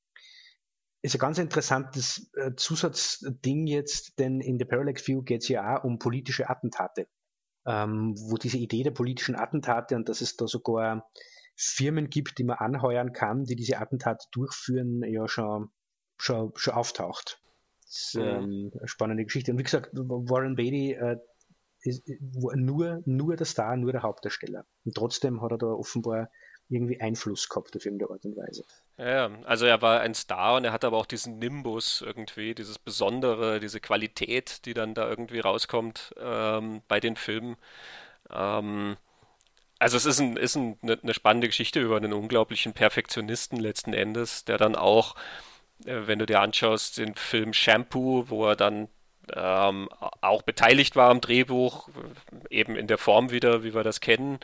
ist 1.02 1.14
ein 1.14 1.18
ganz 1.18 1.38
interessantes 1.38 2.30
äh, 2.36 2.54
Zusatzding 2.56 3.66
jetzt, 3.66 4.18
denn 4.18 4.40
in 4.40 4.56
der 4.56 4.66
Parallax 4.66 5.06
View 5.06 5.22
geht 5.22 5.42
es 5.42 5.48
ja 5.48 5.76
auch 5.76 5.84
um 5.84 5.98
politische 5.98 6.48
Attentate 6.48 7.08
ähm, 7.66 8.14
wo 8.16 8.36
diese 8.36 8.58
Idee 8.58 8.82
der 8.82 8.90
politischen 8.90 9.36
Attentate 9.36 9.96
und 9.96 10.08
dass 10.08 10.20
es 10.20 10.36
da 10.36 10.46
sogar 10.46 11.08
Firmen 11.56 12.10
gibt, 12.10 12.38
die 12.38 12.44
man 12.44 12.58
anheuern 12.58 13.12
kann, 13.12 13.44
die 13.44 13.56
diese 13.56 13.78
Attentate 13.78 14.26
durchführen, 14.32 15.02
ja 15.04 15.28
schon, 15.28 15.70
schon, 16.16 16.52
schon 16.56 16.74
auftaucht. 16.74 17.40
Das 17.82 18.14
ist 18.14 18.14
ähm, 18.14 18.70
eine 18.78 18.88
spannende 18.88 19.24
Geschichte. 19.24 19.52
Und 19.52 19.58
wie 19.58 19.64
gesagt, 19.64 19.90
Warren 19.92 20.56
Beatty 20.56 20.92
äh, 20.92 21.18
ist 21.82 22.08
nur, 22.20 23.02
nur 23.04 23.36
der 23.36 23.46
Star, 23.46 23.76
nur 23.76 23.92
der 23.92 24.02
Hauptdarsteller. 24.02 24.64
Und 24.84 24.94
trotzdem 24.94 25.42
hat 25.42 25.52
er 25.52 25.58
da 25.58 25.66
offenbar 25.66 26.30
irgendwie 26.68 27.00
Einfluss 27.00 27.48
gehabt 27.48 27.76
auf 27.76 27.84
irgendeine 27.84 28.12
Art 28.12 28.24
und 28.24 28.36
Weise. 28.36 28.64
Ja, 28.98 29.30
also 29.44 29.66
er 29.66 29.82
war 29.82 30.00
ein 30.00 30.14
Star 30.14 30.56
und 30.56 30.64
er 30.64 30.72
hat 30.72 30.84
aber 30.84 30.96
auch 30.96 31.06
diesen 31.06 31.38
Nimbus 31.38 32.02
irgendwie, 32.02 32.54
dieses 32.54 32.78
Besondere, 32.78 33.60
diese 33.60 33.80
Qualität, 33.80 34.64
die 34.64 34.74
dann 34.74 34.94
da 34.94 35.08
irgendwie 35.08 35.40
rauskommt 35.40 36.14
ähm, 36.18 36.82
bei 36.88 37.00
den 37.00 37.16
Filmen. 37.16 37.56
Ähm, 38.30 38.96
also 39.78 39.96
es 39.96 40.06
ist, 40.06 40.20
ein, 40.20 40.36
ist 40.36 40.56
ein, 40.56 40.78
eine, 40.82 40.98
eine 41.02 41.14
spannende 41.14 41.48
Geschichte 41.48 41.80
über 41.80 41.96
einen 41.96 42.12
unglaublichen 42.12 42.72
Perfektionisten 42.72 43.58
letzten 43.58 43.92
Endes, 43.92 44.44
der 44.44 44.56
dann 44.56 44.76
auch, 44.76 45.16
äh, 45.84 46.06
wenn 46.06 46.20
du 46.20 46.26
dir 46.26 46.40
anschaust, 46.40 46.98
den 46.98 47.14
Film 47.16 47.52
Shampoo, 47.52 48.28
wo 48.28 48.46
er 48.46 48.56
dann 48.56 48.88
ähm, 49.34 49.88
auch 50.20 50.42
beteiligt 50.42 50.96
war 50.96 51.10
am 51.10 51.20
Drehbuch, 51.20 51.88
eben 52.50 52.76
in 52.76 52.86
der 52.86 52.98
Form 52.98 53.30
wieder, 53.30 53.62
wie 53.62 53.74
wir 53.74 53.84
das 53.84 54.00
kennen. 54.00 54.40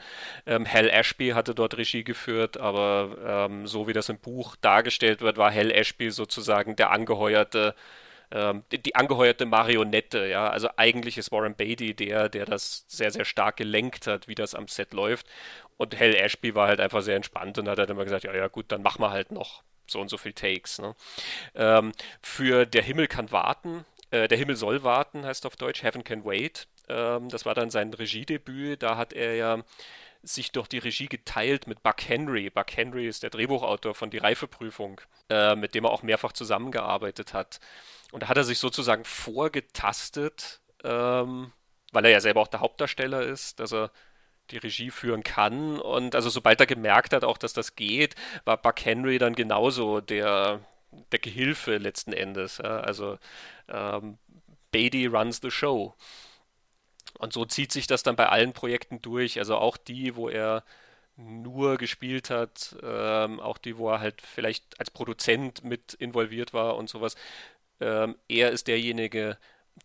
Ähm, 0.47 0.67
Hal 0.67 0.89
Ashby 0.89 1.31
hatte 1.31 1.55
dort 1.55 1.77
Regie 1.77 2.05
geführt, 2.05 2.59
aber 2.59 3.47
ähm, 3.51 3.67
so 3.67 3.89
wie 3.89 3.93
das 3.93 4.09
im 4.09 4.19
Buch 4.19 4.57
dargestellt 4.57 5.21
wird, 5.21 5.37
war 5.37 5.53
Hal 5.53 5.71
Ashby 5.71 6.11
sozusagen 6.11 6.77
der 6.77 6.91
angeheuerte 6.91 7.75
ähm, 8.31 8.63
die, 8.73 8.83
die, 8.83 8.95
angeheuerte 8.95 9.47
Marionette, 9.47 10.27
ja. 10.27 10.49
Also 10.51 10.69
eigentlich 10.77 11.17
ist 11.17 11.33
Warren 11.33 11.55
Beatty 11.55 11.95
der, 11.95 12.29
der 12.29 12.45
das 12.45 12.85
sehr, 12.87 13.11
sehr 13.11 13.25
stark 13.25 13.57
gelenkt 13.57 14.07
hat, 14.07 14.29
wie 14.29 14.35
das 14.35 14.55
am 14.55 14.69
Set 14.69 14.93
läuft. 14.93 15.27
Und 15.79 15.99
Hal 15.99 16.15
Ashby 16.15 16.55
war 16.55 16.69
halt 16.69 16.81
einfach 16.81 17.01
sehr 17.03 17.17
entspannt 17.17 17.59
und 17.59 17.69
hat 17.69 17.79
halt 17.79 17.89
immer 17.89 18.05
gesagt, 18.05 18.25
ja, 18.25 18.35
ja, 18.35 18.49
gut, 18.49 18.67
dann 18.69 18.83
machen 18.83 19.01
wir 19.01 19.11
halt 19.11 19.33
noch 19.33 19.63
so 19.87 20.01
und 20.01 20.11
so 20.11 20.19
viel 20.19 20.35
Takes. 20.35 20.79
Ne? 20.79 20.95
Ähm, 21.55 21.93
für 22.21 22.67
Der 22.67 22.83
Himmel 22.83 23.07
kann 23.07 23.33
warten 23.33 23.87
äh, 24.11 24.29
Der 24.29 24.39
Himmel 24.39 24.57
soll 24.57 24.83
warten, 24.83 25.25
heißt 25.25 25.47
auf 25.47 25.57
Deutsch, 25.57 25.83
Heaven 25.83 26.05
Can 26.05 26.25
Wait. 26.25 26.69
Ähm, 26.89 27.29
das 27.29 27.45
war 27.45 27.55
dann 27.55 27.71
sein 27.71 27.93
Regiedebüt. 27.93 28.83
Da 28.83 28.97
hat 28.97 29.13
er 29.13 29.35
ja 29.35 29.63
sich 30.23 30.53
durch 30.53 30.69
die 30.69 30.79
Regie 30.79 31.09
geteilt 31.09 31.67
mit 31.67 31.83
Buck 31.83 32.09
Henry. 32.09 32.51
Buck 32.51 32.77
Henry 32.77 33.07
ist 33.07 33.23
der 33.23 33.31
Drehbuchautor 33.31 33.95
von 33.95 34.11
Die 34.11 34.19
Reifeprüfung, 34.19 35.01
äh, 35.31 35.55
mit 35.55 35.75
dem 35.75 35.85
er 35.85 35.91
auch 35.91 36.03
mehrfach 36.03 36.33
zusammengearbeitet 36.33 37.35
hat. 37.35 37.61
Und 38.11 38.23
da 38.23 38.29
hat 38.29 38.37
er 38.37 38.45
sich 38.45 38.59
sozusagen 38.59 39.05
vorgetastet, 39.05 40.61
ähm, 40.83 41.53
weil 41.93 42.05
er 42.05 42.11
ja 42.11 42.21
selber 42.21 42.41
auch 42.41 42.49
der 42.49 42.61
Hauptdarsteller 42.61 43.23
ist, 43.23 43.61
dass 43.61 43.73
er 43.73 43.91
die 44.51 44.59
Regie 44.59 44.91
führen 44.91 45.23
kann. 45.23 45.79
Und 45.79 46.15
also 46.15 46.31
sobald 46.31 46.61
er 46.61 46.67
gemerkt 46.67 47.13
hat, 47.13 47.25
auch 47.25 47.39
dass 47.39 47.53
das 47.53 47.77
geht, 47.77 48.15
war 48.45 48.57
Buck 48.57 48.85
Henry 48.85 49.19
dann 49.19 49.35
genauso 49.35 50.01
der, 50.01 50.61
der 51.13 51.19
Gehilfe 51.19 51.79
letzten 51.79 52.13
Endes. 52.13 52.59
Ja? 52.59 52.81
Also 52.81 53.19
ähm, 53.69 54.19
Beatty 54.71 55.07
runs 55.07 55.41
the 55.43 55.51
show. 55.51 55.95
Und 57.19 57.33
so 57.33 57.45
zieht 57.45 57.73
sich 57.73 57.87
das 57.87 58.03
dann 58.03 58.17
bei 58.17 58.29
allen 58.29 58.53
Projekten 58.53 59.01
durch. 59.03 59.39
Also 59.39 59.57
auch 59.57 59.77
die, 59.77 60.17
wo 60.17 60.29
er 60.29 60.65
nur 61.17 61.79
gespielt 61.79 62.31
hat, 62.31 62.77
ähm, 62.83 63.41
auch 63.41 63.59
die, 63.59 63.77
wo 63.77 63.91
er 63.91 64.01
halt 64.01 64.23
vielleicht 64.23 64.79
als 64.79 64.91
Produzent 64.91 65.65
mit 65.65 65.95
involviert 65.95 66.55
war 66.55 66.77
und 66.77 66.89
sowas. 66.89 67.17
Ähm, 67.81 68.17
er 68.29 68.51
ist 68.51 68.69
derjenige, 68.69 69.37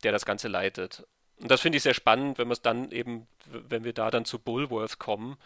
der 0.03 0.11
das 0.11 0.25
Ganze 0.25 0.47
leitet. 0.47 1.07
Und 1.39 1.49
das 1.49 1.61
finde 1.61 1.77
ich 1.77 1.83
sehr 1.83 1.95
spannend, 1.95 2.37
wenn 2.37 2.47
wir 2.47 2.55
dann 2.55 2.91
eben, 2.91 3.27
wenn 3.45 3.83
wir 3.83 3.93
da 3.93 4.11
dann 4.11 4.25
zu 4.25 4.37
Bullworth 4.37 4.99
kommen, 4.99 5.37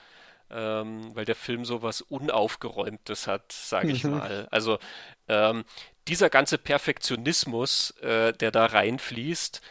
ähm, 0.50 1.16
weil 1.16 1.26
der 1.26 1.36
Film 1.36 1.66
so 1.66 1.82
was 1.82 2.02
Unaufgeräumtes 2.02 3.28
hat, 3.28 3.52
sage 3.52 3.92
ich 3.92 4.04
mhm. 4.04 4.12
mal. 4.12 4.48
Also 4.52 4.80
ähm, 5.28 5.66
dieser 6.08 6.30
ganze 6.30 6.58
Perfektionismus, 6.58 7.92
äh, 8.02 8.34
der 8.34 8.52
da 8.52 8.66
reinfließt, 8.66 9.62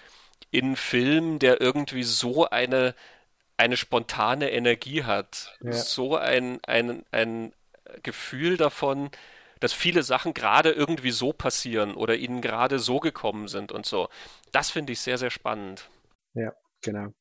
in 0.50 0.76
Film, 0.76 1.38
der 1.38 1.60
irgendwie 1.60 2.02
so 2.02 2.48
eine, 2.48 2.94
eine 3.56 3.76
spontane 3.76 4.50
Energie 4.50 5.04
hat, 5.04 5.56
ja. 5.60 5.72
so 5.72 6.16
ein, 6.16 6.60
ein, 6.64 7.04
ein 7.10 7.52
Gefühl 8.02 8.56
davon, 8.56 9.10
dass 9.60 9.72
viele 9.72 10.02
Sachen 10.02 10.34
gerade 10.34 10.70
irgendwie 10.70 11.10
so 11.10 11.32
passieren 11.32 11.94
oder 11.94 12.16
ihnen 12.16 12.42
gerade 12.42 12.78
so 12.78 13.00
gekommen 13.00 13.48
sind 13.48 13.72
und 13.72 13.86
so. 13.86 14.08
Das 14.52 14.70
finde 14.70 14.92
ich 14.92 15.00
sehr, 15.00 15.16
sehr 15.16 15.30
spannend. 15.30 15.88
Ja, 16.34 16.52
genau 16.82 17.12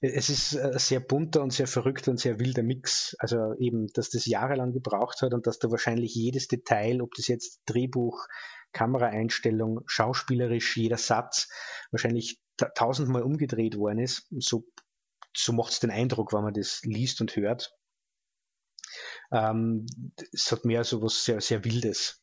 es 0.00 0.30
ist 0.30 0.56
ein 0.56 0.78
sehr 0.78 1.00
bunter 1.00 1.42
und 1.42 1.52
sehr 1.52 1.66
verrückter 1.66 2.10
und 2.10 2.18
sehr 2.18 2.38
wilder 2.38 2.62
Mix. 2.62 3.16
Also 3.18 3.54
eben, 3.58 3.88
dass 3.94 4.10
das 4.10 4.26
jahrelang 4.26 4.72
gebraucht 4.72 5.22
hat 5.22 5.34
und 5.34 5.46
dass 5.46 5.58
da 5.58 5.70
wahrscheinlich 5.70 6.14
jedes 6.14 6.46
Detail, 6.48 7.02
ob 7.02 7.14
das 7.14 7.26
jetzt 7.26 7.62
Drehbuch, 7.66 8.26
Kameraeinstellung, 8.72 9.80
schauspielerisch, 9.86 10.76
jeder 10.76 10.98
Satz, 10.98 11.48
wahrscheinlich 11.90 12.38
tausendmal 12.74 13.22
umgedreht 13.22 13.76
worden 13.76 13.98
ist. 13.98 14.26
So, 14.38 14.64
so 15.36 15.52
macht 15.52 15.72
es 15.72 15.80
den 15.80 15.90
Eindruck, 15.90 16.32
wenn 16.32 16.44
man 16.44 16.54
das 16.54 16.80
liest 16.84 17.20
und 17.20 17.34
hört. 17.34 17.72
Ähm, 19.32 19.86
es 20.32 20.52
hat 20.52 20.64
mehr 20.64 20.84
so 20.84 21.02
was 21.02 21.24
sehr, 21.24 21.40
sehr 21.40 21.64
Wildes 21.64 22.22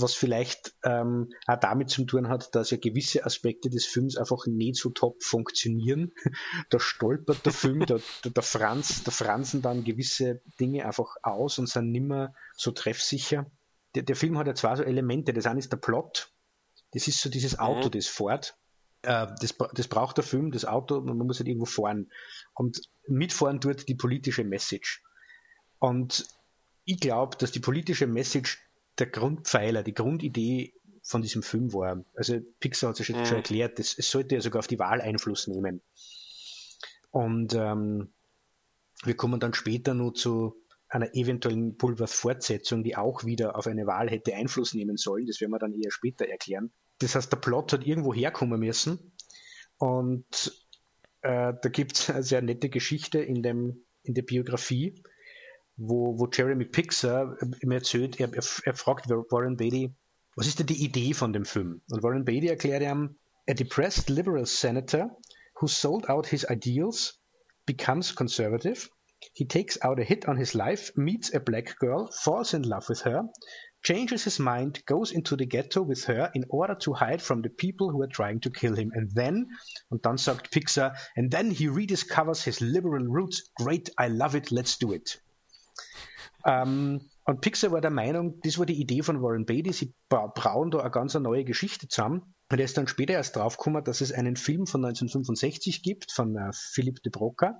was 0.00 0.14
vielleicht 0.14 0.74
ähm, 0.84 1.32
auch 1.46 1.58
damit 1.60 1.90
zu 1.90 2.04
tun 2.04 2.28
hat, 2.28 2.54
dass 2.54 2.70
ja 2.70 2.76
gewisse 2.76 3.24
Aspekte 3.24 3.70
des 3.70 3.86
Films 3.86 4.16
einfach 4.16 4.46
nicht 4.46 4.76
so 4.76 4.90
top 4.90 5.22
funktionieren. 5.22 6.12
da 6.70 6.78
stolpert 6.80 7.44
der 7.44 7.52
Film, 7.52 7.84
da, 7.86 7.98
da, 8.22 8.42
Franz, 8.42 9.04
da 9.04 9.10
fransen 9.10 9.62
dann 9.62 9.84
gewisse 9.84 10.42
Dinge 10.60 10.86
einfach 10.86 11.16
aus 11.22 11.58
und 11.58 11.68
sind 11.68 11.90
nimmer 11.90 12.34
so 12.56 12.70
treffsicher. 12.70 13.50
Der, 13.94 14.02
der 14.02 14.16
Film 14.16 14.38
hat 14.38 14.46
ja 14.46 14.54
zwei 14.54 14.76
so 14.76 14.82
Elemente. 14.82 15.32
Das 15.32 15.46
eine 15.46 15.58
ist 15.58 15.72
der 15.72 15.78
Plot. 15.78 16.32
Das 16.92 17.08
ist 17.08 17.20
so 17.20 17.28
dieses 17.28 17.58
Auto, 17.58 17.88
mhm. 17.88 17.92
das 17.92 18.06
fährt. 18.06 18.56
Äh, 19.02 19.26
das, 19.40 19.54
das 19.74 19.88
braucht 19.88 20.16
der 20.16 20.24
Film, 20.24 20.50
das 20.50 20.64
Auto, 20.64 21.00
man 21.00 21.16
muss 21.18 21.38
halt 21.38 21.48
irgendwo 21.48 21.66
fahren. 21.66 22.10
Und 22.54 22.80
mitfahren 23.06 23.60
tut 23.60 23.88
die 23.88 23.94
politische 23.94 24.44
Message. 24.44 25.02
Und 25.78 26.26
ich 26.84 27.00
glaube, 27.00 27.36
dass 27.36 27.52
die 27.52 27.60
politische 27.60 28.06
Message 28.06 28.65
der 28.98 29.06
Grundpfeiler, 29.06 29.82
die 29.82 29.94
Grundidee 29.94 30.74
von 31.02 31.22
diesem 31.22 31.42
Film 31.42 31.72
war. 31.72 32.04
Also 32.14 32.40
Pixar 32.60 32.90
hat 32.90 33.00
es 33.00 33.06
schon, 33.06 33.18
mhm. 33.18 33.26
schon 33.26 33.36
erklärt, 33.36 33.78
es, 33.78 33.96
es, 33.96 34.10
sollte 34.10 34.34
ja 34.34 34.40
sogar 34.40 34.58
auf 34.60 34.66
die 34.66 34.78
Wahl 34.78 35.00
Einfluss 35.00 35.46
nehmen. 35.46 35.82
Und 37.10 37.54
ähm, 37.54 38.12
wir 39.04 39.16
kommen 39.16 39.38
dann 39.38 39.54
später 39.54 39.94
nur 39.94 40.14
zu 40.14 40.56
einer 40.88 41.14
eventuellen 41.14 41.76
Pulver-Fortsetzung, 41.76 42.82
die 42.82 42.96
auch 42.96 43.24
wieder 43.24 43.56
auf 43.56 43.66
eine 43.66 43.86
Wahl 43.86 44.10
hätte 44.10 44.34
Einfluss 44.34 44.74
nehmen 44.74 44.96
sollen. 44.96 45.26
Das 45.26 45.40
werden 45.40 45.52
wir 45.52 45.58
dann 45.58 45.74
eher 45.74 45.90
später 45.90 46.26
erklären. 46.26 46.72
Das 46.98 47.14
heißt, 47.14 47.30
der 47.30 47.38
Plot 47.38 47.72
hat 47.72 47.86
irgendwo 47.86 48.14
herkommen 48.14 48.60
müssen. 48.60 49.12
Und 49.78 50.52
äh, 51.22 51.52
da 51.60 51.68
gibt 51.68 51.98
es 51.98 52.10
eine 52.10 52.22
sehr 52.22 52.42
nette 52.42 52.68
Geschichte 52.68 53.18
in, 53.18 53.42
dem, 53.42 53.84
in 54.02 54.14
der 54.14 54.22
Biografie 54.22 55.02
wo, 55.76 56.18
wo 56.18 56.26
Jeremy 56.26 56.64
Pixar 56.64 57.36
ihm 57.62 57.70
erzählt, 57.70 58.18
er, 58.18 58.32
er, 58.32 58.42
er 58.64 58.74
fragt 58.74 59.08
Warren 59.08 59.56
Beatty, 59.56 59.94
was 60.34 60.46
ist 60.46 60.58
denn 60.58 60.66
die 60.66 60.84
Idee 60.84 61.12
von 61.12 61.32
dem 61.32 61.44
Film? 61.44 61.82
Und 61.90 62.02
Warren 62.02 62.24
Beatty 62.24 62.48
erklärt 62.48 62.82
ihm, 62.82 63.16
a 63.48 63.54
depressed 63.54 64.08
liberal 64.10 64.46
senator 64.46 65.16
who 65.60 65.66
sold 65.66 66.08
out 66.08 66.26
his 66.26 66.44
ideals 66.50 67.20
becomes 67.66 68.14
conservative. 68.14 68.88
He 69.32 69.46
takes 69.46 69.80
out 69.82 69.98
a 69.98 70.04
hit 70.04 70.28
on 70.28 70.36
his 70.36 70.54
life, 70.54 70.92
meets 70.96 71.32
a 71.34 71.40
black 71.40 71.78
girl, 71.78 72.10
falls 72.10 72.54
in 72.54 72.62
love 72.62 72.88
with 72.88 73.00
her, 73.02 73.22
changes 73.82 74.24
his 74.24 74.38
mind, 74.38 74.82
goes 74.86 75.12
into 75.12 75.36
the 75.36 75.46
ghetto 75.46 75.82
with 75.82 76.04
her 76.04 76.30
in 76.34 76.44
order 76.50 76.74
to 76.74 76.92
hide 76.92 77.22
from 77.22 77.40
the 77.42 77.48
people 77.48 77.90
who 77.90 78.02
are 78.02 78.08
trying 78.08 78.40
to 78.40 78.50
kill 78.50 78.74
him. 78.74 78.90
And 78.94 79.10
then, 79.14 79.46
und 79.90 80.02
dann 80.02 80.18
sagt 80.18 80.50
Pixar, 80.50 80.96
and 81.16 81.30
then 81.30 81.50
he 81.50 81.68
rediscovers 81.68 82.42
his 82.42 82.60
liberal 82.60 83.04
roots. 83.04 83.50
Great, 83.56 83.90
I 83.98 84.08
love 84.08 84.34
it, 84.34 84.50
let's 84.50 84.76
do 84.76 84.92
it. 84.92 85.18
Ähm, 86.46 87.00
und 87.24 87.40
Pixar 87.40 87.72
war 87.72 87.80
der 87.80 87.90
Meinung, 87.90 88.40
das 88.42 88.56
war 88.58 88.66
die 88.66 88.80
Idee 88.80 89.02
von 89.02 89.20
Warren 89.20 89.46
Beatty, 89.46 89.72
sie 89.72 89.94
brauen 90.08 90.70
da 90.70 90.78
eine 90.78 90.90
ganz 90.92 91.14
neue 91.14 91.44
Geschichte 91.44 91.88
zusammen. 91.88 92.34
Und 92.48 92.60
er 92.60 92.64
ist 92.64 92.78
dann 92.78 92.86
später 92.86 93.14
erst 93.14 93.34
draufgekommen, 93.34 93.82
dass 93.82 94.00
es 94.00 94.12
einen 94.12 94.36
Film 94.36 94.68
von 94.68 94.84
1965 94.84 95.82
gibt, 95.82 96.12
von 96.12 96.36
äh, 96.36 96.50
Philippe 96.52 97.00
de 97.00 97.10
Broca. 97.10 97.58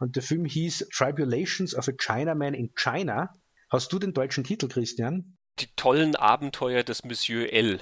Und 0.00 0.16
der 0.16 0.22
Film 0.22 0.46
hieß 0.46 0.88
Tribulations 0.96 1.74
of 1.74 1.88
a 1.88 1.92
Chinaman 1.92 2.54
in 2.54 2.72
China. 2.74 3.28
Hast 3.68 3.92
du 3.92 3.98
den 3.98 4.14
deutschen 4.14 4.44
Titel, 4.44 4.68
Christian? 4.68 5.36
Die 5.58 5.68
tollen 5.76 6.16
Abenteuer 6.16 6.82
des 6.82 7.04
Monsieur 7.04 7.52
L. 7.52 7.80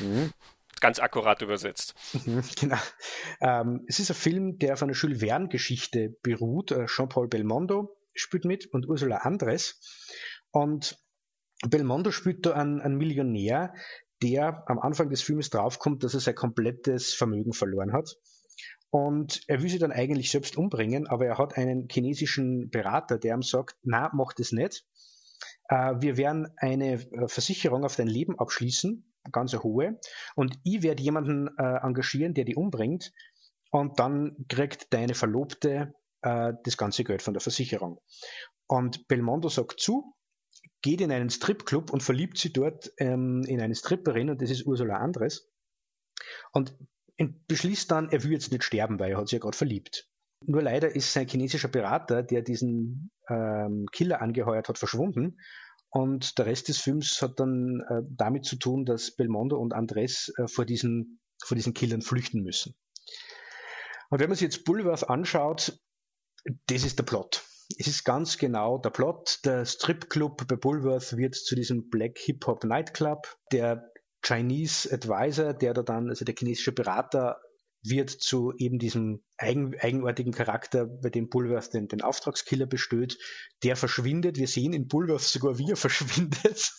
Mhm. 0.00 0.32
Ganz 0.80 0.98
akkurat 0.98 1.40
übersetzt. 1.40 1.94
Mhm, 2.26 2.42
genau. 2.58 2.78
Ähm, 3.40 3.84
es 3.86 4.00
ist 4.00 4.10
ein 4.10 4.16
Film, 4.16 4.58
der 4.58 4.72
auf 4.72 4.82
einer 4.82 4.94
Jules 4.94 5.20
Verne-Geschichte 5.20 6.16
beruht. 6.22 6.72
Äh, 6.72 6.86
Jean-Paul 6.86 7.28
Belmondo 7.28 7.96
spielt 8.14 8.44
mit 8.44 8.66
und 8.66 8.88
Ursula 8.88 9.18
Andres. 9.18 9.80
Und 10.50 10.98
Belmondo 11.68 12.10
spielt 12.10 12.46
da 12.46 12.52
einen, 12.52 12.80
einen 12.80 12.96
Millionär, 12.96 13.74
der 14.22 14.64
am 14.66 14.78
Anfang 14.78 15.10
des 15.10 15.22
Films 15.22 15.50
draufkommt, 15.50 16.04
dass 16.04 16.14
er 16.14 16.20
sein 16.20 16.34
komplettes 16.34 17.14
Vermögen 17.14 17.52
verloren 17.52 17.92
hat. 17.92 18.16
Und 18.90 19.42
er 19.48 19.60
will 19.60 19.68
sich 19.68 19.80
dann 19.80 19.92
eigentlich 19.92 20.30
selbst 20.30 20.56
umbringen, 20.56 21.08
aber 21.08 21.26
er 21.26 21.38
hat 21.38 21.56
einen 21.56 21.88
chinesischen 21.90 22.70
Berater, 22.70 23.18
der 23.18 23.34
ihm 23.34 23.42
sagt, 23.42 23.76
na, 23.82 24.10
mach 24.14 24.32
das 24.34 24.52
nicht. 24.52 24.86
Äh, 25.68 25.94
wir 26.00 26.16
werden 26.16 26.48
eine 26.56 26.94
äh, 26.94 27.28
Versicherung 27.28 27.84
auf 27.84 27.96
dein 27.96 28.06
Leben 28.06 28.38
abschließen, 28.38 29.04
ganz 29.32 29.52
eine 29.52 29.62
hohe, 29.62 29.98
und 30.36 30.58
ich 30.62 30.82
werde 30.82 31.02
jemanden 31.02 31.48
äh, 31.58 31.78
engagieren, 31.82 32.34
der 32.34 32.44
die 32.44 32.54
umbringt, 32.54 33.12
und 33.70 33.98
dann 33.98 34.36
kriegt 34.48 34.92
deine 34.94 35.14
Verlobte 35.14 35.94
äh, 36.24 36.54
das 36.64 36.76
ganze 36.76 37.04
Geld 37.04 37.22
von 37.22 37.34
der 37.34 37.40
Versicherung. 37.40 38.00
Und 38.66 39.06
Belmondo 39.08 39.48
sagt 39.48 39.80
zu, 39.80 40.14
geht 40.82 41.00
in 41.00 41.12
einen 41.12 41.30
Stripclub 41.30 41.92
und 41.92 42.02
verliebt 42.02 42.38
sich 42.38 42.52
dort 42.52 42.90
ähm, 42.98 43.42
in 43.46 43.60
eine 43.60 43.74
Stripperin 43.74 44.30
und 44.30 44.42
das 44.42 44.50
ist 44.50 44.66
Ursula 44.66 44.96
Andres. 44.96 45.50
Und 46.52 46.74
beschließt 47.46 47.90
dann, 47.90 48.10
er 48.10 48.24
will 48.24 48.32
jetzt 48.32 48.50
nicht 48.50 48.64
sterben, 48.64 48.98
weil 48.98 49.12
er 49.12 49.18
hat 49.18 49.28
sich 49.28 49.34
ja 49.34 49.38
gerade 49.38 49.56
verliebt. 49.56 50.08
Nur 50.46 50.62
leider 50.62 50.94
ist 50.94 51.12
sein 51.12 51.28
chinesischer 51.28 51.68
Berater, 51.68 52.22
der 52.22 52.42
diesen 52.42 53.10
ähm, 53.28 53.86
Killer 53.92 54.20
angeheuert 54.20 54.68
hat, 54.68 54.78
verschwunden. 54.78 55.38
Und 55.90 56.38
der 56.38 56.46
Rest 56.46 56.68
des 56.68 56.80
Films 56.80 57.22
hat 57.22 57.38
dann 57.38 57.82
äh, 57.88 58.02
damit 58.10 58.44
zu 58.44 58.56
tun, 58.56 58.84
dass 58.84 59.14
Belmondo 59.14 59.56
und 59.58 59.72
Andres 59.72 60.32
äh, 60.36 60.48
vor, 60.48 60.64
diesen, 60.64 61.20
vor 61.42 61.54
diesen 61.54 61.72
Killern 61.72 62.02
flüchten 62.02 62.42
müssen. 62.42 62.74
Und 64.10 64.20
wenn 64.20 64.28
man 64.28 64.36
sich 64.36 64.46
jetzt 64.46 64.64
Bulworth 64.64 65.08
anschaut, 65.08 65.78
das 66.66 66.84
ist 66.84 66.98
der 66.98 67.04
Plot. 67.04 67.42
Es 67.78 67.86
ist 67.86 68.04
ganz 68.04 68.38
genau 68.38 68.78
der 68.78 68.90
Plot. 68.90 69.40
Der 69.44 69.64
Stripclub 69.64 70.46
bei 70.46 70.56
Bulworth 70.56 71.16
wird 71.16 71.34
zu 71.34 71.54
diesem 71.54 71.88
Black 71.88 72.18
Hip 72.18 72.46
Hop 72.46 72.64
Nightclub. 72.64 73.36
Der 73.52 73.90
Chinese 74.24 74.92
Advisor, 74.92 75.54
der 75.54 75.74
da 75.74 75.82
dann, 75.82 76.08
also 76.08 76.24
der 76.24 76.34
chinesische 76.38 76.72
Berater, 76.72 77.40
wird 77.82 78.10
zu 78.10 78.52
eben 78.56 78.78
diesem 78.78 79.22
eigen, 79.36 79.78
eigenartigen 79.78 80.32
Charakter, 80.32 80.86
bei 80.86 81.10
dem 81.10 81.28
Bulworth 81.28 81.74
den, 81.74 81.88
den 81.88 82.00
Auftragskiller 82.00 82.66
bestößt. 82.66 83.18
Der 83.62 83.76
verschwindet. 83.76 84.38
Wir 84.38 84.48
sehen 84.48 84.72
in 84.72 84.88
Bulworth 84.88 85.22
sogar, 85.22 85.58
wie 85.58 85.70
er 85.70 85.76
verschwindet. 85.76 86.72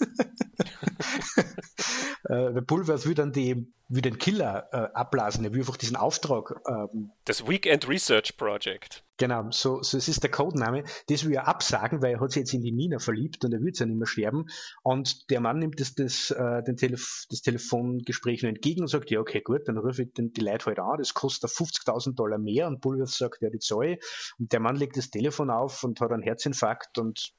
äh, 2.25 2.61
Bulworth 2.61 3.05
will 3.05 3.15
dann 3.15 3.31
die, 3.31 3.71
will 3.87 4.01
den 4.01 4.17
Killer 4.17 4.67
äh, 4.71 4.77
abblasen. 4.93 5.43
Er 5.45 5.53
will 5.53 5.61
einfach 5.61 5.77
diesen 5.77 5.95
Auftrag. 5.95 6.55
Ähm, 6.67 7.11
das 7.25 7.47
Weekend 7.47 7.87
Research 7.87 8.37
Project. 8.37 9.03
Genau, 9.17 9.49
so, 9.51 9.81
so 9.81 9.97
es 9.97 10.07
ist 10.09 10.23
der 10.23 10.31
Codename. 10.31 10.83
Das 11.07 11.23
will 11.25 11.33
er 11.33 11.47
absagen, 11.47 12.01
weil 12.01 12.13
er 12.13 12.19
hat 12.19 12.31
sich 12.31 12.41
jetzt 12.41 12.53
in 12.53 12.61
die 12.61 12.71
Nina 12.71 12.99
verliebt 12.99 13.45
und 13.45 13.53
er 13.53 13.61
wird 13.61 13.79
ja 13.79 13.85
nicht 13.85 13.97
mehr 13.97 14.07
sterben. 14.07 14.47
Und 14.83 15.29
der 15.29 15.39
Mann 15.39 15.59
nimmt 15.59 15.79
das, 15.79 15.95
das, 15.95 16.31
äh, 16.31 16.63
den 16.63 16.75
Telef 16.75 17.25
das 17.29 17.41
Telefongespräch 17.41 18.41
nur 18.41 18.49
entgegen 18.49 18.81
und 18.81 18.87
sagt, 18.87 19.09
ja, 19.11 19.19
okay, 19.19 19.41
gut, 19.41 19.67
dann 19.67 19.77
rufe 19.77 20.03
ich 20.03 20.13
den, 20.13 20.33
die 20.33 20.41
Leute 20.41 20.65
halt 20.65 20.79
an, 20.79 20.97
das 20.97 21.13
kostet 21.13 21.49
50.000 21.49 22.15
Dollar 22.15 22.37
mehr 22.37 22.67
und 22.67 22.81
Bulworth 22.81 23.09
sagt, 23.09 23.41
ja, 23.41 23.49
die 23.49 23.59
Zoe. 23.59 23.99
Und 24.37 24.51
der 24.51 24.59
Mann 24.59 24.75
legt 24.75 24.97
das 24.97 25.09
Telefon 25.09 25.49
auf 25.49 25.83
und 25.83 26.01
hat 26.01 26.11
einen 26.11 26.23
Herzinfarkt 26.23 26.97
und 26.97 27.33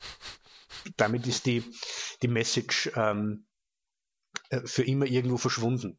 damit 0.97 1.27
ist 1.27 1.47
die, 1.47 1.63
die 2.23 2.29
Message 2.29 2.91
ähm, 2.97 3.36
äh, 4.51 4.61
für 4.65 4.83
immer 4.83 5.07
irgendwo 5.07 5.37
verschwunden. 5.37 5.97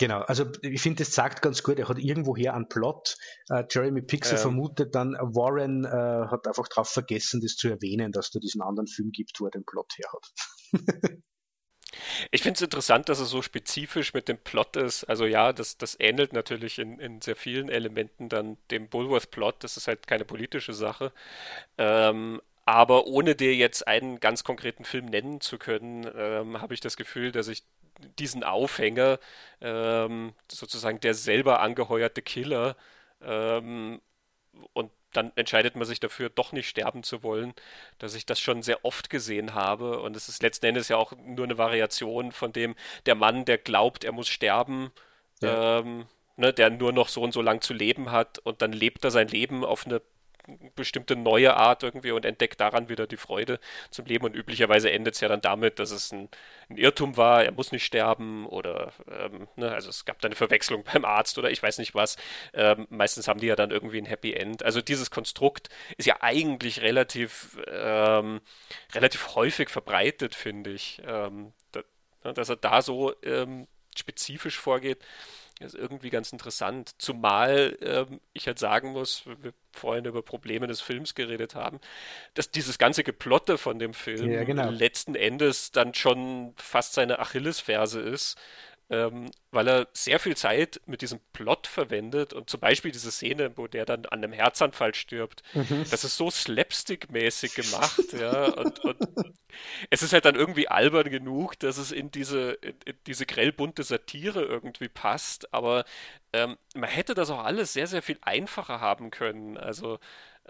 Genau, 0.00 0.22
also 0.22 0.46
ich 0.62 0.82
finde, 0.82 1.04
das 1.04 1.14
sagt 1.14 1.40
ganz 1.40 1.62
gut, 1.62 1.78
er 1.78 1.88
hat 1.88 1.98
irgendwoher 1.98 2.54
einen 2.54 2.68
Plot. 2.68 3.16
Uh, 3.48 3.62
Jeremy 3.70 4.02
Pixel 4.02 4.36
ähm. 4.36 4.42
vermutet 4.42 4.94
dann, 4.94 5.12
Warren 5.12 5.84
uh, 5.84 6.30
hat 6.30 6.48
einfach 6.48 6.66
darauf 6.68 6.88
vergessen, 6.88 7.40
das 7.40 7.54
zu 7.54 7.68
erwähnen, 7.68 8.10
dass 8.10 8.30
da 8.30 8.40
diesen 8.40 8.60
anderen 8.60 8.88
Film 8.88 9.12
gibt, 9.12 9.38
wo 9.38 9.46
er 9.46 9.52
den 9.52 9.64
Plot 9.64 9.94
her 9.96 10.10
hat. 10.12 10.32
ich 12.32 12.42
finde 12.42 12.56
es 12.56 12.62
interessant, 12.62 13.08
dass 13.08 13.20
er 13.20 13.26
so 13.26 13.40
spezifisch 13.40 14.14
mit 14.14 14.26
dem 14.26 14.38
Plot 14.38 14.76
ist. 14.76 15.04
Also 15.04 15.26
ja, 15.26 15.52
das, 15.52 15.78
das 15.78 15.96
ähnelt 16.00 16.32
natürlich 16.32 16.80
in, 16.80 16.98
in 16.98 17.20
sehr 17.20 17.36
vielen 17.36 17.68
Elementen 17.68 18.28
dann 18.28 18.56
dem 18.72 18.88
Bulworth-Plot. 18.88 19.62
Das 19.62 19.76
ist 19.76 19.86
halt 19.86 20.08
keine 20.08 20.24
politische 20.24 20.72
Sache. 20.72 21.12
Ähm, 21.78 22.40
aber 22.66 23.06
ohne 23.06 23.34
dir 23.34 23.54
jetzt 23.54 23.86
einen 23.86 24.20
ganz 24.20 24.44
konkreten 24.44 24.84
Film 24.84 25.06
nennen 25.06 25.40
zu 25.40 25.58
können, 25.58 26.10
ähm, 26.16 26.60
habe 26.60 26.74
ich 26.74 26.80
das 26.80 26.96
Gefühl, 26.96 27.32
dass 27.32 27.48
ich 27.48 27.64
diesen 28.18 28.42
Aufhänger, 28.44 29.18
ähm, 29.60 30.34
sozusagen 30.50 31.00
der 31.00 31.14
selber 31.14 31.60
angeheuerte 31.60 32.22
Killer, 32.22 32.76
ähm, 33.22 34.00
und 34.72 34.90
dann 35.12 35.32
entscheidet 35.36 35.76
man 35.76 35.86
sich 35.86 36.00
dafür, 36.00 36.28
doch 36.28 36.52
nicht 36.52 36.68
sterben 36.68 37.02
zu 37.02 37.22
wollen, 37.22 37.54
dass 37.98 38.14
ich 38.14 38.26
das 38.26 38.40
schon 38.40 38.62
sehr 38.62 38.84
oft 38.84 39.10
gesehen 39.10 39.54
habe. 39.54 40.00
Und 40.00 40.16
es 40.16 40.28
ist 40.28 40.42
letzten 40.42 40.66
Endes 40.66 40.88
ja 40.88 40.96
auch 40.96 41.12
nur 41.16 41.44
eine 41.44 41.58
Variation 41.58 42.32
von 42.32 42.52
dem, 42.52 42.74
der 43.06 43.14
Mann, 43.14 43.44
der 43.44 43.58
glaubt, 43.58 44.04
er 44.04 44.12
muss 44.12 44.28
sterben, 44.28 44.90
ja. 45.40 45.80
ähm, 45.80 46.06
ne, 46.36 46.52
der 46.52 46.70
nur 46.70 46.92
noch 46.92 47.08
so 47.08 47.22
und 47.22 47.32
so 47.32 47.42
lang 47.42 47.60
zu 47.60 47.74
leben 47.74 48.10
hat 48.10 48.38
und 48.40 48.62
dann 48.62 48.72
lebt 48.72 49.04
er 49.04 49.10
sein 49.10 49.28
Leben 49.28 49.64
auf 49.64 49.86
eine 49.86 50.02
bestimmte 50.74 51.16
neue 51.16 51.56
Art 51.56 51.82
irgendwie 51.82 52.10
und 52.10 52.24
entdeckt 52.24 52.60
daran 52.60 52.88
wieder 52.88 53.06
die 53.06 53.16
Freude 53.16 53.58
zum 53.90 54.06
Leben. 54.06 54.24
Und 54.24 54.34
üblicherweise 54.34 54.90
endet 54.90 55.14
es 55.14 55.20
ja 55.20 55.28
dann 55.28 55.40
damit, 55.40 55.78
dass 55.78 55.90
es 55.90 56.12
ein, 56.12 56.28
ein, 56.68 56.76
Irrtum 56.76 57.16
war, 57.16 57.44
er 57.44 57.52
muss 57.52 57.72
nicht 57.72 57.84
sterben 57.84 58.46
oder 58.46 58.92
ähm, 59.10 59.48
ne, 59.56 59.72
also 59.72 59.88
es 59.90 60.04
gab 60.04 60.20
da 60.20 60.28
eine 60.28 60.34
Verwechslung 60.34 60.84
beim 60.92 61.04
Arzt 61.04 61.38
oder 61.38 61.50
ich 61.50 61.62
weiß 61.62 61.78
nicht 61.78 61.94
was. 61.94 62.16
Ähm, 62.52 62.86
meistens 62.90 63.28
haben 63.28 63.40
die 63.40 63.46
ja 63.46 63.56
dann 63.56 63.70
irgendwie 63.70 63.98
ein 63.98 64.06
Happy 64.06 64.32
End. 64.32 64.62
Also 64.62 64.80
dieses 64.80 65.10
Konstrukt 65.10 65.68
ist 65.96 66.06
ja 66.06 66.16
eigentlich 66.20 66.82
relativ, 66.82 67.58
ähm, 67.68 68.40
relativ 68.94 69.34
häufig 69.34 69.68
verbreitet, 69.68 70.34
finde 70.34 70.70
ich. 70.70 71.00
Ähm, 71.06 71.52
da, 71.72 71.80
ne, 72.24 72.34
dass 72.34 72.48
er 72.48 72.56
da 72.56 72.82
so 72.82 73.14
ähm, 73.22 73.66
spezifisch 73.96 74.58
vorgeht. 74.58 75.04
Ist 75.64 75.74
irgendwie 75.74 76.10
ganz 76.10 76.32
interessant. 76.32 76.94
Zumal 76.98 77.76
ähm, 77.80 78.20
ich 78.32 78.46
halt 78.46 78.58
sagen 78.58 78.92
muss, 78.92 79.24
wir 79.26 79.52
vorhin 79.72 80.04
über 80.04 80.22
Probleme 80.22 80.66
des 80.66 80.80
Films 80.80 81.14
geredet 81.14 81.54
haben, 81.54 81.80
dass 82.34 82.50
dieses 82.50 82.78
ganze 82.78 83.02
Geplotte 83.04 83.58
von 83.58 83.78
dem 83.78 83.92
Film 83.92 84.30
ja, 84.30 84.44
genau. 84.44 84.70
letzten 84.70 85.14
Endes 85.14 85.72
dann 85.72 85.94
schon 85.94 86.54
fast 86.56 86.94
seine 86.94 87.18
Achillesferse 87.18 88.00
ist 88.00 88.38
ähm, 88.90 89.30
weil 89.50 89.68
er 89.68 89.88
sehr 89.92 90.18
viel 90.18 90.36
Zeit 90.36 90.80
mit 90.86 91.00
diesem 91.00 91.20
Plot 91.32 91.66
verwendet 91.66 92.32
und 92.32 92.50
zum 92.50 92.60
Beispiel 92.60 92.92
diese 92.92 93.10
Szene, 93.10 93.56
wo 93.56 93.66
der 93.66 93.86
dann 93.86 94.04
an 94.06 94.22
einem 94.22 94.32
Herzanfall 94.32 94.94
stirbt, 94.94 95.42
mhm. 95.54 95.84
das 95.90 96.04
ist 96.04 96.16
so 96.16 96.28
slapstick-mäßig 96.30 97.54
gemacht, 97.54 98.12
ja, 98.12 98.44
und, 98.52 98.80
und, 98.80 98.98
es 99.90 100.02
ist 100.02 100.12
halt 100.12 100.24
dann 100.26 100.34
irgendwie 100.34 100.68
albern 100.68 101.08
genug, 101.10 101.58
dass 101.58 101.78
es 101.78 101.92
in 101.92 102.10
diese, 102.10 102.52
in, 102.60 102.74
in 102.84 102.96
diese 103.06 103.24
grellbunte 103.24 103.82
Satire 103.82 104.42
irgendwie 104.42 104.88
passt, 104.88 105.52
aber 105.54 105.84
ähm, 106.32 106.58
man 106.74 106.90
hätte 106.90 107.14
das 107.14 107.30
auch 107.30 107.44
alles 107.44 107.72
sehr, 107.72 107.86
sehr 107.86 108.02
viel 108.02 108.18
einfacher 108.20 108.80
haben 108.80 109.10
können, 109.10 109.56
also 109.56 109.98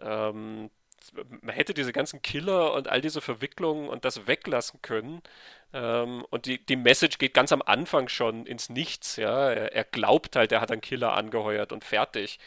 ähm, 0.01 0.70
man 1.12 1.55
hätte 1.55 1.74
diese 1.74 1.93
ganzen 1.93 2.22
Killer 2.22 2.72
und 2.74 2.89
all 2.89 3.01
diese 3.01 3.20
Verwicklungen 3.20 3.89
und 3.89 4.05
das 4.05 4.26
weglassen 4.26 4.80
können. 4.82 5.22
Ähm, 5.74 6.24
und 6.30 6.46
die, 6.46 6.64
die 6.64 6.76
Message 6.76 7.18
geht 7.18 7.34
ganz 7.34 7.52
am 7.52 7.60
Anfang 7.60 8.08
schon 8.08 8.46
ins 8.46 8.70
Nichts. 8.70 9.16
Ja? 9.16 9.50
Er, 9.50 9.72
er 9.74 9.84
glaubt 9.84 10.36
halt, 10.36 10.52
er 10.52 10.60
hat 10.60 10.70
einen 10.70 10.80
Killer 10.80 11.14
angeheuert 11.14 11.72
und 11.72 11.84
fertig. 11.84 12.38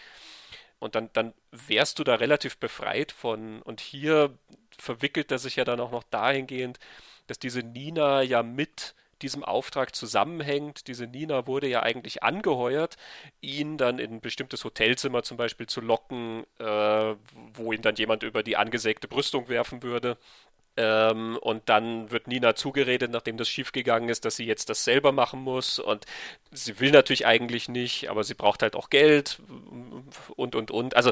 Und 0.80 0.95
dann, 0.95 1.09
dann 1.13 1.34
wärst 1.51 1.99
du 1.99 2.03
da 2.03 2.15
relativ 2.15 2.57
befreit 2.57 3.11
von. 3.11 3.61
Und 3.61 3.82
hier 3.82 4.38
verwickelt 4.80 5.32
er 5.32 5.39
sich 5.39 5.57
ja 5.57 5.65
dann 5.65 5.80
auch 5.80 5.91
noch 5.91 6.03
dahingehend, 6.03 6.80
dass 7.28 7.38
diese 7.39 7.61
Nina 7.61 8.21
ja 8.21 8.43
mit 8.43 8.95
diesem 9.21 9.43
Auftrag 9.43 9.95
zusammenhängt. 9.95 10.88
Diese 10.88 11.07
Nina 11.07 11.47
wurde 11.47 11.67
ja 11.67 11.82
eigentlich 11.82 12.23
angeheuert, 12.23 12.97
ihn 13.41 13.78
dann 13.78 13.99
in 13.99 14.13
ein 14.13 14.21
bestimmtes 14.21 14.63
Hotelzimmer 14.63 15.23
zum 15.23 15.38
Beispiel 15.38 15.67
zu 15.67 15.82
locken, 15.82 16.45
äh, 16.59 17.15
wo 17.53 17.73
ihn 17.73 17.82
dann 17.82 17.95
jemand 17.95 18.23
über 18.23 18.43
die 18.43 18.57
angesägte 18.57 19.07
Brüstung 19.07 19.49
werfen 19.49 19.84
würde. 19.84 20.17
Ähm, 20.78 21.38
und 21.41 21.69
dann 21.69 22.11
wird 22.11 22.28
Nina 22.28 22.55
zugeredet, 22.55 23.11
nachdem 23.11 23.38
das 23.38 23.49
schiefgegangen 23.49 24.09
ist, 24.09 24.25
dass 24.25 24.36
sie 24.36 24.45
jetzt 24.45 24.69
das 24.69 24.84
selber 24.84 25.11
machen 25.11 25.41
muss. 25.41 25.80
Und 25.80 26.05
sie 26.51 26.80
will 26.80 26.91
natürlich 26.91 27.25
eigentlich 27.25 27.67
nicht, 27.67 28.09
aber 28.09 28.23
sie 28.23 28.36
braucht 28.36 28.61
halt 28.61 28.75
auch 28.75 28.89
Geld 28.89 29.39
und, 30.36 30.55
und, 30.55 30.71
und. 30.71 30.95
Also 30.95 31.11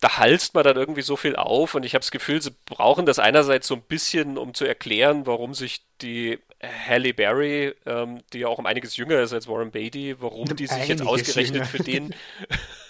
da 0.00 0.18
halst 0.18 0.54
man 0.54 0.64
dann 0.64 0.76
irgendwie 0.76 1.02
so 1.02 1.16
viel 1.16 1.36
auf 1.36 1.76
und 1.76 1.84
ich 1.84 1.94
habe 1.94 2.00
das 2.00 2.10
Gefühl, 2.10 2.42
sie 2.42 2.50
brauchen 2.66 3.06
das 3.06 3.20
einerseits 3.20 3.68
so 3.68 3.76
ein 3.76 3.82
bisschen, 3.82 4.36
um 4.36 4.52
zu 4.52 4.64
erklären, 4.64 5.26
warum 5.26 5.54
sich 5.54 5.82
die 6.00 6.40
Halle 6.60 7.14
Berry, 7.14 7.72
ähm, 7.86 8.20
die 8.32 8.40
ja 8.40 8.48
auch 8.48 8.58
um 8.58 8.66
einiges 8.66 8.96
jünger 8.96 9.20
ist 9.20 9.32
als 9.32 9.46
Warren 9.46 9.70
Beatty, 9.70 10.16
warum 10.20 10.56
die 10.56 10.66
sich 10.66 10.88
jetzt 10.88 11.06
ausgerechnet 11.06 11.54
jünger. 11.54 11.66
für 11.66 11.82
den 11.82 12.14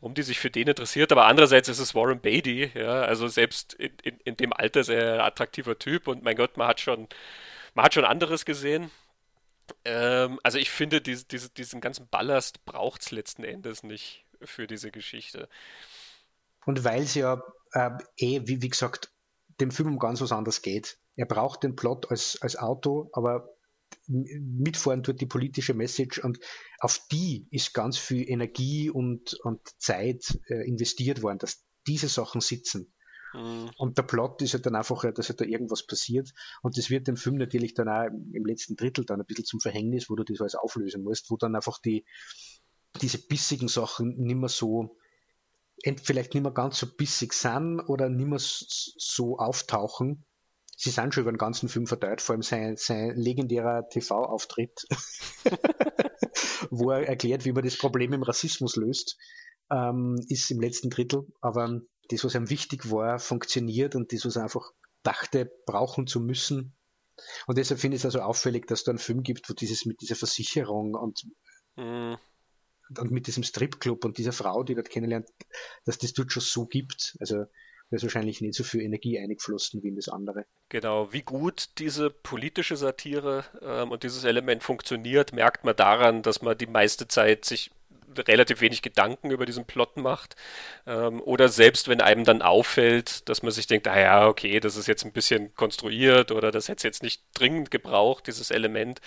warum 0.00 0.14
die 0.14 0.22
sich 0.22 0.38
für 0.38 0.50
den 0.50 0.68
interessiert, 0.68 1.12
aber 1.12 1.26
andererseits 1.26 1.68
ist 1.68 1.78
es 1.78 1.94
Warren 1.94 2.20
Beatty, 2.20 2.70
ja, 2.74 3.02
also 3.02 3.28
selbst 3.28 3.74
in, 3.74 3.92
in, 4.02 4.18
in 4.24 4.36
dem 4.36 4.52
Alter 4.52 4.84
sehr 4.84 5.24
attraktiver 5.24 5.78
Typ 5.78 6.08
und 6.08 6.22
mein 6.22 6.36
Gott, 6.36 6.56
man 6.56 6.68
hat 6.68 6.80
schon, 6.80 7.08
man 7.74 7.84
hat 7.84 7.94
schon 7.94 8.04
anderes 8.04 8.44
gesehen. 8.44 8.90
Ähm, 9.84 10.38
also 10.42 10.58
ich 10.58 10.70
finde, 10.70 11.00
diese, 11.00 11.24
diese, 11.26 11.50
diesen 11.50 11.80
ganzen 11.80 12.08
Ballast 12.08 12.64
braucht 12.64 13.02
es 13.02 13.10
letzten 13.10 13.44
Endes 13.44 13.82
nicht 13.82 14.24
für 14.42 14.66
diese 14.66 14.90
Geschichte. 14.90 15.48
Und 16.64 16.84
weil 16.84 17.02
es 17.02 17.14
ja 17.14 17.42
äh, 17.72 17.90
eh, 18.16 18.40
wie, 18.44 18.62
wie 18.62 18.68
gesagt, 18.68 19.10
dem 19.60 19.70
Film 19.70 19.92
um 19.92 19.98
ganz 19.98 20.20
was 20.20 20.32
anderes 20.32 20.62
geht. 20.62 20.98
Er 21.16 21.26
braucht 21.26 21.62
den 21.62 21.76
Plot 21.76 22.10
als, 22.10 22.40
als 22.42 22.56
Auto, 22.56 23.10
aber 23.12 23.55
mitfahren 24.08 25.02
tut 25.02 25.20
die 25.20 25.26
politische 25.26 25.74
Message 25.74 26.18
und 26.18 26.38
auf 26.78 27.00
die 27.10 27.46
ist 27.50 27.74
ganz 27.74 27.98
viel 27.98 28.28
Energie 28.28 28.90
und, 28.90 29.34
und 29.42 29.60
Zeit 29.78 30.38
äh, 30.48 30.66
investiert 30.66 31.22
worden, 31.22 31.38
dass 31.38 31.64
diese 31.86 32.08
Sachen 32.08 32.40
sitzen. 32.40 32.92
Mhm. 33.32 33.70
Und 33.76 33.98
der 33.98 34.02
Plot 34.02 34.42
ist 34.42 34.52
ja 34.52 34.58
dann 34.58 34.74
einfach, 34.74 35.04
dass 35.12 35.28
ja 35.28 35.34
da 35.34 35.44
irgendwas 35.44 35.86
passiert. 35.86 36.32
Und 36.62 36.76
das 36.78 36.90
wird 36.90 37.08
dem 37.08 37.16
Film 37.16 37.36
natürlich 37.36 37.74
dann 37.74 37.88
auch 37.88 38.06
im 38.06 38.44
letzten 38.44 38.76
Drittel 38.76 39.04
dann 39.04 39.20
ein 39.20 39.26
bisschen 39.26 39.44
zum 39.44 39.60
Verhängnis, 39.60 40.08
wo 40.08 40.16
du 40.16 40.24
das 40.24 40.40
alles 40.40 40.54
auflösen 40.54 41.02
musst, 41.02 41.30
wo 41.30 41.36
dann 41.36 41.54
einfach 41.54 41.78
die, 41.78 42.04
diese 43.00 43.18
bissigen 43.18 43.68
Sachen 43.68 44.16
nicht 44.16 44.36
mehr 44.36 44.48
so 44.48 44.96
vielleicht 46.02 46.34
nicht 46.34 46.42
mehr 46.42 46.52
ganz 46.52 46.78
so 46.78 46.86
bissig 46.86 47.32
sind 47.32 47.80
oder 47.80 48.08
nicht 48.08 48.26
mehr 48.26 48.38
so 48.40 49.38
auftauchen. 49.38 50.24
Sie 50.76 50.90
sind 50.90 51.14
schon 51.14 51.22
über 51.22 51.32
den 51.32 51.38
ganzen 51.38 51.68
Film 51.68 51.86
verteilt, 51.86 52.20
vor 52.20 52.34
allem 52.34 52.42
sein, 52.42 52.76
sein 52.76 53.16
legendärer 53.16 53.88
TV-Auftritt, 53.88 54.86
wo 56.70 56.90
er 56.90 57.08
erklärt, 57.08 57.44
wie 57.44 57.52
man 57.52 57.64
das 57.64 57.78
Problem 57.78 58.12
im 58.12 58.22
Rassismus 58.22 58.76
löst, 58.76 59.16
ähm, 59.70 60.22
ist 60.28 60.50
im 60.50 60.60
letzten 60.60 60.90
Drittel. 60.90 61.26
Aber 61.40 61.80
das, 62.10 62.24
was 62.24 62.34
ihm 62.34 62.50
wichtig 62.50 62.90
war, 62.90 63.18
funktioniert 63.18 63.94
und 63.94 64.12
das, 64.12 64.24
was 64.26 64.36
er 64.36 64.42
einfach 64.42 64.70
dachte, 65.02 65.50
brauchen 65.64 66.06
zu 66.06 66.20
müssen. 66.20 66.76
Und 67.46 67.56
deshalb 67.56 67.80
finde 67.80 67.96
ich 67.96 68.02
es 68.02 68.04
also 68.04 68.20
auffällig, 68.20 68.66
dass 68.66 68.84
da 68.84 68.90
einen 68.90 68.98
Film 68.98 69.22
gibt, 69.22 69.48
wo 69.48 69.54
dieses 69.54 69.86
mit 69.86 70.02
dieser 70.02 70.16
Versicherung 70.16 70.94
und 70.94 71.26
mhm 71.76 72.18
und 72.98 73.10
mit 73.10 73.26
diesem 73.26 73.42
Stripclub 73.42 74.04
und 74.04 74.18
dieser 74.18 74.32
Frau, 74.32 74.62
die 74.62 74.74
dort 74.74 74.90
kennenlernt, 74.90 75.28
dass 75.84 75.98
das 75.98 76.12
dort 76.12 76.32
schon 76.32 76.42
so 76.42 76.66
gibt. 76.66 77.16
Also 77.20 77.46
da 77.90 77.96
ist 77.96 78.02
wahrscheinlich 78.02 78.40
nicht 78.40 78.54
so 78.54 78.64
viel 78.64 78.80
Energie 78.80 79.18
eingeflossen 79.18 79.82
wie 79.82 79.88
in 79.88 79.96
das 79.96 80.08
andere. 80.08 80.44
Genau, 80.68 81.12
wie 81.12 81.22
gut 81.22 81.68
diese 81.78 82.10
politische 82.10 82.76
Satire 82.76 83.44
ähm, 83.62 83.92
und 83.92 84.02
dieses 84.02 84.24
Element 84.24 84.62
funktioniert, 84.62 85.32
merkt 85.32 85.64
man 85.64 85.76
daran, 85.76 86.22
dass 86.22 86.42
man 86.42 86.58
die 86.58 86.66
meiste 86.66 87.06
Zeit 87.06 87.44
sich 87.44 87.70
relativ 88.18 88.60
wenig 88.60 88.82
Gedanken 88.82 89.30
über 89.30 89.46
diesen 89.46 89.66
Plot 89.66 89.96
macht. 89.96 90.36
Ähm, 90.86 91.20
oder 91.20 91.48
selbst 91.48 91.88
wenn 91.88 92.00
einem 92.00 92.24
dann 92.24 92.42
auffällt, 92.42 93.28
dass 93.28 93.42
man 93.42 93.52
sich 93.52 93.66
denkt, 93.66 93.88
ah 93.88 94.00
ja, 94.00 94.26
okay, 94.26 94.60
das 94.60 94.76
ist 94.76 94.88
jetzt 94.88 95.04
ein 95.04 95.12
bisschen 95.12 95.54
konstruiert 95.54 96.32
oder 96.32 96.50
das 96.50 96.68
hätte 96.68 96.78
es 96.78 96.82
jetzt 96.82 97.02
nicht 97.02 97.22
dringend 97.34 97.70
gebraucht, 97.70 98.26
dieses 98.26 98.50
Element, 98.50 99.00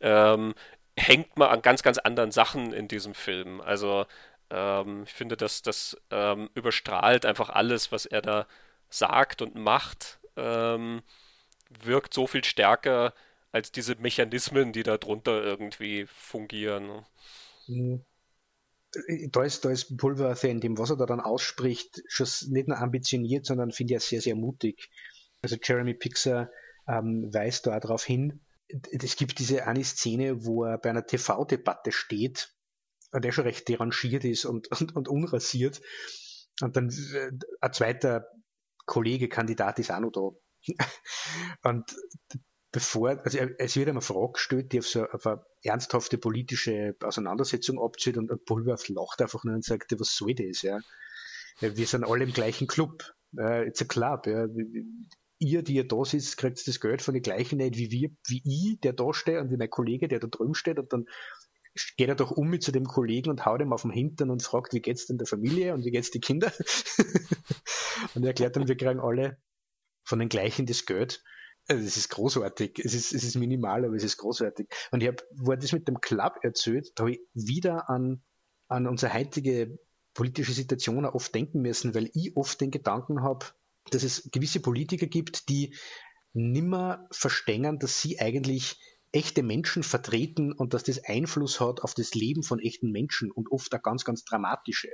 ähm, 0.00 0.54
hängt 0.96 1.36
man 1.36 1.50
an 1.50 1.62
ganz, 1.62 1.82
ganz 1.82 1.98
anderen 1.98 2.30
Sachen 2.30 2.72
in 2.72 2.88
diesem 2.88 3.14
Film. 3.14 3.60
Also 3.60 4.06
ähm, 4.50 5.04
ich 5.04 5.12
finde, 5.12 5.36
dass 5.36 5.62
das 5.62 5.96
ähm, 6.10 6.50
überstrahlt 6.54 7.26
einfach 7.26 7.50
alles, 7.50 7.92
was 7.92 8.06
er 8.06 8.22
da 8.22 8.46
sagt 8.88 9.42
und 9.42 9.54
macht, 9.54 10.18
ähm, 10.36 11.02
wirkt 11.82 12.14
so 12.14 12.26
viel 12.26 12.44
stärker 12.44 13.14
als 13.52 13.72
diese 13.72 13.94
Mechanismen, 13.96 14.72
die 14.72 14.82
da 14.82 14.98
drunter 14.98 15.42
irgendwie 15.42 16.06
fungieren. 16.06 17.04
Mhm. 17.66 18.04
Da 19.32 19.42
ist, 19.42 19.64
da 19.64 19.70
ist 19.70 19.96
Pulverthe 19.96 20.48
in 20.48 20.60
dem, 20.60 20.78
was 20.78 20.90
er 20.90 20.96
da 20.96 21.06
dann 21.06 21.20
ausspricht, 21.20 22.02
schon 22.06 22.28
nicht 22.52 22.68
nur 22.68 22.78
ambitioniert, 22.78 23.44
sondern 23.44 23.72
finde 23.72 23.94
ich 23.94 24.04
sehr, 24.04 24.20
sehr 24.20 24.36
mutig. 24.36 24.88
Also 25.42 25.56
Jeremy 25.60 25.94
Pixar 25.94 26.48
ähm, 26.86 27.32
weist 27.34 27.66
da 27.66 27.78
darauf 27.80 28.04
hin, 28.04 28.40
es 28.68 29.16
gibt 29.16 29.38
diese 29.38 29.66
eine 29.66 29.84
Szene, 29.84 30.44
wo 30.44 30.64
er 30.64 30.78
bei 30.78 30.90
einer 30.90 31.06
TV-Debatte 31.06 31.92
steht 31.92 32.53
der 33.22 33.32
schon 33.32 33.44
recht 33.44 33.68
derangiert 33.68 34.24
ist 34.24 34.44
und, 34.44 34.68
und, 34.80 34.96
und 34.96 35.08
unrasiert. 35.08 35.80
Und 36.60 36.76
dann 36.76 36.90
äh, 36.90 37.30
ein 37.60 37.72
zweiter 37.72 38.26
Kollege, 38.86 39.28
Kandidat 39.28 39.78
ist 39.78 39.90
auch 39.90 40.00
noch 40.00 40.10
da. 40.10 40.30
Und 41.70 41.84
bevor, 42.70 43.20
also 43.24 43.38
es 43.58 43.76
wird 43.76 43.88
eine 43.88 44.00
Frage 44.00 44.32
gestellt, 44.32 44.72
die 44.72 44.78
auf 44.78 44.86
so 44.86 45.04
auf 45.04 45.26
eine 45.26 45.42
ernsthafte 45.62 46.18
politische 46.18 46.94
Auseinandersetzung 47.00 47.78
abzieht 47.78 48.16
und 48.16 48.44
Pulver 48.44 48.76
lacht 48.88 49.22
einfach 49.22 49.44
nur 49.44 49.54
und 49.54 49.64
sagt, 49.64 49.98
was 49.98 50.14
soll 50.14 50.34
das, 50.34 50.62
ja? 50.62 50.80
Wir 51.60 51.86
sind 51.86 52.04
alle 52.04 52.24
im 52.24 52.32
gleichen 52.32 52.66
Club. 52.66 53.14
Uh, 53.36 53.62
it's 53.62 53.82
a 53.82 53.84
club. 53.84 54.26
Ja 54.26 54.46
ihr, 55.44 55.62
die 55.62 55.74
ihr 55.74 55.86
da 55.86 56.04
sitzt, 56.04 56.36
kriegt 56.36 56.66
das 56.66 56.80
Geld 56.80 57.02
von 57.02 57.14
den 57.14 57.22
gleichen 57.22 57.58
nicht 57.58 57.76
wie 57.76 57.90
wir, 57.90 58.10
wie 58.26 58.42
ich, 58.44 58.80
der 58.80 58.92
da 58.92 59.12
steht 59.12 59.40
und 59.40 59.50
wie 59.50 59.56
mein 59.56 59.70
Kollege, 59.70 60.08
der 60.08 60.20
da 60.20 60.26
drüben 60.26 60.54
steht 60.54 60.78
und 60.78 60.92
dann 60.92 61.06
geht 61.96 62.08
er 62.08 62.14
doch 62.14 62.30
um 62.30 62.48
mit 62.48 62.62
zu 62.62 62.72
dem 62.72 62.86
Kollegen 62.86 63.30
und 63.30 63.44
haut 63.46 63.60
ihm 63.60 63.72
auf 63.72 63.82
den 63.82 63.90
Hintern 63.90 64.30
und 64.30 64.42
fragt, 64.42 64.72
wie 64.72 64.80
geht's 64.80 65.06
denn 65.06 65.18
der 65.18 65.26
Familie 65.26 65.74
und 65.74 65.84
wie 65.84 65.90
geht's 65.90 66.10
die 66.10 66.20
Kinder? 66.20 66.52
und 68.14 68.22
er 68.22 68.28
erklärt 68.28 68.56
dann, 68.56 68.68
wir 68.68 68.76
kriegen 68.76 69.00
alle 69.00 69.38
von 70.04 70.18
den 70.18 70.28
gleichen 70.28 70.66
das 70.66 70.86
Geld. 70.86 71.22
Also 71.66 71.82
das 71.82 71.96
ist 71.96 72.10
großartig. 72.10 72.78
Es 72.84 72.94
ist, 72.94 73.12
es 73.12 73.24
ist 73.24 73.36
minimal, 73.36 73.84
aber 73.84 73.94
es 73.94 74.04
ist 74.04 74.18
großartig. 74.18 74.68
Und 74.90 75.02
ich 75.02 75.08
habe, 75.08 75.22
wo 75.34 75.52
er 75.52 75.56
das 75.56 75.72
mit 75.72 75.88
dem 75.88 76.00
Club 76.00 76.38
erzählt, 76.42 76.92
da 76.94 77.04
habe 77.04 77.12
ich 77.12 77.20
wieder 77.32 77.88
an, 77.88 78.22
an 78.68 78.86
unsere 78.86 79.14
heutige 79.14 79.78
politische 80.12 80.52
Situation 80.52 81.04
oft 81.04 81.34
denken 81.34 81.60
müssen, 81.60 81.94
weil 81.94 82.10
ich 82.14 82.36
oft 82.36 82.60
den 82.60 82.70
Gedanken 82.70 83.22
habe, 83.22 83.46
dass 83.90 84.04
es 84.04 84.30
gewisse 84.30 84.60
Politiker 84.60 85.06
gibt, 85.06 85.48
die 85.48 85.74
nimmer 86.32 87.06
verstehen, 87.10 87.78
dass 87.78 88.00
sie 88.00 88.20
eigentlich 88.20 88.78
echte 89.14 89.42
Menschen 89.42 89.82
vertreten 89.82 90.52
und 90.52 90.74
dass 90.74 90.82
das 90.82 91.04
Einfluss 91.04 91.60
hat 91.60 91.80
auf 91.80 91.94
das 91.94 92.14
Leben 92.14 92.42
von 92.42 92.58
echten 92.58 92.90
Menschen 92.90 93.30
und 93.30 93.50
oft 93.50 93.74
auch 93.74 93.82
ganz, 93.82 94.04
ganz 94.04 94.24
dramatische. 94.24 94.90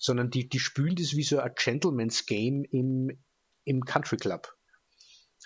Sondern 0.00 0.30
die, 0.30 0.48
die 0.48 0.58
spülen 0.58 0.96
das 0.96 1.16
wie 1.16 1.22
so 1.22 1.38
ein 1.38 1.52
Gentleman's 1.56 2.26
Game 2.26 2.64
im, 2.64 3.10
im 3.64 3.84
Country 3.84 4.16
Club. 4.16 4.54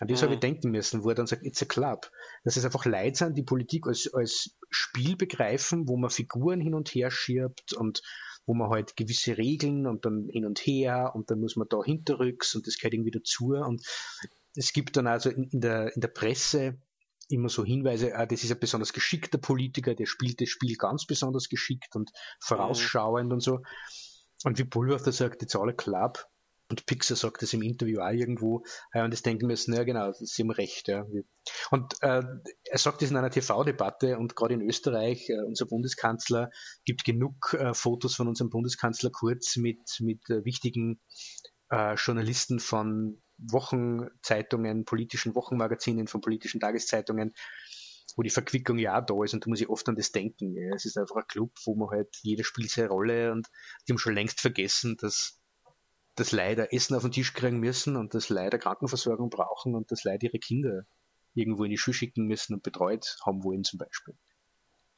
An 0.00 0.09
das 0.09 0.20
mhm. 0.20 0.24
habe 0.24 0.34
ich 0.34 0.40
denken 0.40 0.70
müssen, 0.70 1.05
wo 1.05 1.11
er 1.11 1.14
dann 1.14 1.26
sagt, 1.26 1.44
it's 1.44 1.62
a 1.62 1.66
club. 1.66 2.11
Dass 2.44 2.57
es 2.57 2.64
einfach 2.64 2.84
Leute 2.86 3.16
sind, 3.16 3.36
die 3.36 3.44
Politik 3.44 3.86
als, 3.86 4.12
als 4.12 4.57
Spiel 4.70 5.16
begreifen, 5.16 5.86
wo 5.86 5.96
man 5.96 6.11
Figuren 6.11 6.61
hin 6.61 6.74
und 6.74 6.88
her 6.88 7.11
schirbt 7.11 7.72
und 7.72 8.03
wo 8.46 8.55
man 8.55 8.70
halt 8.70 8.96
gewisse 8.96 9.38
Regeln 9.38 9.86
und 9.86 10.05
dann 10.05 10.28
hin 10.28 10.44
und 10.44 10.59
her 10.59 11.12
und 11.14 11.30
dann 11.30 11.38
muss 11.38 11.55
man 11.55 11.68
da 11.68 11.84
hinterrücks 11.84 12.57
und 12.57 12.66
das 12.66 12.78
gehört 12.78 12.94
irgendwie 12.94 13.12
dazu 13.12 13.53
und 13.55 13.86
es 14.57 14.72
gibt 14.72 14.96
dann 14.96 15.07
also 15.07 15.30
in, 15.30 15.44
in 15.44 15.61
der, 15.61 15.94
in 15.94 16.00
der 16.00 16.09
Presse 16.09 16.80
immer 17.33 17.49
so 17.49 17.64
Hinweise, 17.64 18.16
ah, 18.16 18.26
das 18.26 18.45
ist 18.45 18.53
ein 18.53 18.61
besonders 18.61 18.93
geschickter 18.93 19.39
Politiker, 19.39 19.95
der 19.95 20.07
spielt 20.07 20.41
das 20.41 20.49
Spiel 20.49 20.76
ganz 20.76 21.07
besonders 21.07 21.49
geschickt 21.49 21.95
und 21.97 22.11
vorausschauend 22.41 23.26
mhm. 23.26 23.33
und 23.33 23.41
so. 23.41 23.61
Und 24.45 24.59
wie 24.59 24.64
Bullworth 24.64 25.12
sagt, 25.12 25.43
it's 25.43 25.57
all 25.57 25.70
a 25.70 25.72
club. 25.72 26.26
Und 26.72 26.87
Pixar 26.87 27.18
sagt 27.18 27.43
das 27.43 27.53
im 27.53 27.61
Interview 27.61 28.01
auch 28.01 28.12
irgendwo. 28.12 28.64
Ja, 28.95 29.05
und 29.05 29.12
das 29.12 29.20
denken 29.20 29.47
wir, 29.47 29.57
ja 29.57 29.85
genau, 29.85 30.11
sie 30.12 30.43
haben 30.43 30.51
recht. 30.51 30.89
Ja. 30.89 31.05
Und 31.70 31.93
äh, 32.01 32.22
er 32.64 32.78
sagt 32.78 33.03
das 33.03 33.11
in 33.11 33.16
einer 33.16 33.30
TV-Debatte 33.30 34.16
und 34.16 34.35
gerade 34.37 34.55
in 34.55 34.62
Österreich, 34.62 35.28
äh, 35.28 35.43
unser 35.47 35.66
Bundeskanzler 35.66 36.51
gibt 36.87 37.05
genug 37.05 37.55
äh, 37.59 37.74
Fotos 37.74 38.14
von 38.14 38.26
unserem 38.26 38.49
Bundeskanzler 38.49 39.11
Kurz 39.11 39.57
mit, 39.59 39.83
mit 40.01 40.20
äh, 40.30 40.47
wichtigen 40.47 40.99
äh, 41.70 41.95
Journalisten 41.95 42.59
von 42.59 43.22
Wochenzeitungen, 43.39 44.85
politischen 44.85 45.35
Wochenmagazinen, 45.35 46.07
von 46.07 46.20
politischen 46.20 46.61
Tageszeitungen, 46.61 47.35
wo 48.16 48.22
die 48.22 48.30
Verquickung 48.30 48.78
ja 48.78 49.01
auch 49.01 49.07
da 49.07 49.24
ist 49.24 49.35
und 49.35 49.45
da 49.45 49.51
muss 49.51 49.61
ich 49.61 49.68
oft 49.68 49.89
an 49.89 49.97
das 49.97 50.12
denken. 50.12 50.55
Ja. 50.57 50.74
Es 50.74 50.85
ist 50.85 50.99
einfach 50.99 51.16
ein 51.16 51.26
Club, 51.26 51.53
wo 51.64 51.74
man 51.74 51.91
halt, 51.91 52.14
jeder 52.22 52.45
spielt 52.45 52.70
seine 52.70 52.89
Rolle 52.89 53.33
und 53.33 53.49
die 53.87 53.93
haben 53.93 53.99
schon 53.99 54.14
längst 54.14 54.41
vergessen, 54.41 54.97
dass 54.99 55.41
das 56.14 56.33
leider 56.33 56.72
Essen 56.72 56.95
auf 56.95 57.03
den 57.03 57.12
Tisch 57.12 57.33
kriegen 57.33 57.59
müssen 57.59 57.97
und 57.97 58.14
das 58.14 58.28
leider 58.28 58.59
Krankenversorgung 58.59 59.30
brauchen 59.30 59.74
und 59.74 59.91
das 59.91 60.05
leider 60.05 60.24
ihre 60.24 60.39
Kinder 60.39 60.85
irgendwo 61.35 61.64
in 61.64 61.70
die 61.70 61.78
Schule 61.78 61.95
schicken 61.95 62.26
müssen 62.26 62.55
und 62.55 62.62
betreut 62.62 63.16
haben 63.24 63.43
wollen 63.45 63.64
zum 63.64 63.78
Beispiel. 63.78 64.14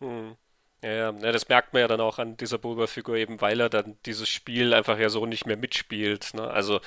Hm. 0.01 0.37
Ja, 0.85 1.12
ja, 1.12 1.32
das 1.32 1.49
merkt 1.49 1.72
man 1.72 1.80
ja 1.80 1.89
dann 1.89 2.03
auch 2.03 2.18
an 2.18 2.37
dieser 2.37 2.59
Bulber-Figur 2.59 3.16
eben, 3.16 3.41
weil 3.41 3.59
er 3.59 3.70
dann 3.70 3.97
dieses 4.05 4.28
Spiel 4.28 4.74
einfach 4.74 4.99
ja 4.99 5.09
so 5.09 5.24
nicht 5.24 5.47
mehr 5.47 5.57
mitspielt. 5.57 6.35
Ne? 6.35 6.43
Also 6.47 6.80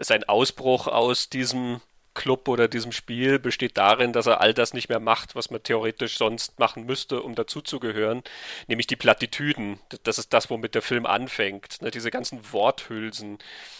sein 0.00 0.22
Ausbruch 0.22 0.86
aus 0.86 1.28
diesem 1.28 1.80
Club 2.14 2.46
oder 2.46 2.68
diesem 2.68 2.92
Spiel 2.92 3.40
besteht 3.40 3.76
darin, 3.78 4.12
dass 4.12 4.26
er 4.26 4.40
all 4.40 4.54
das 4.54 4.74
nicht 4.74 4.88
mehr 4.88 5.00
macht, 5.00 5.34
was 5.34 5.50
man 5.50 5.60
theoretisch 5.60 6.18
sonst 6.18 6.60
machen 6.60 6.86
müsste, 6.86 7.20
um 7.20 7.34
dazuzugehören, 7.34 8.22
nämlich 8.68 8.86
die 8.86 8.94
Plattitüden. 8.94 9.80
Das 10.04 10.18
ist 10.18 10.32
das, 10.32 10.48
womit 10.48 10.76
der 10.76 10.82
Film 10.82 11.04
anfängt. 11.04 11.82
Ne? 11.82 11.90
Diese 11.90 12.12
ganzen 12.12 12.52
Worthülsen. 12.52 13.38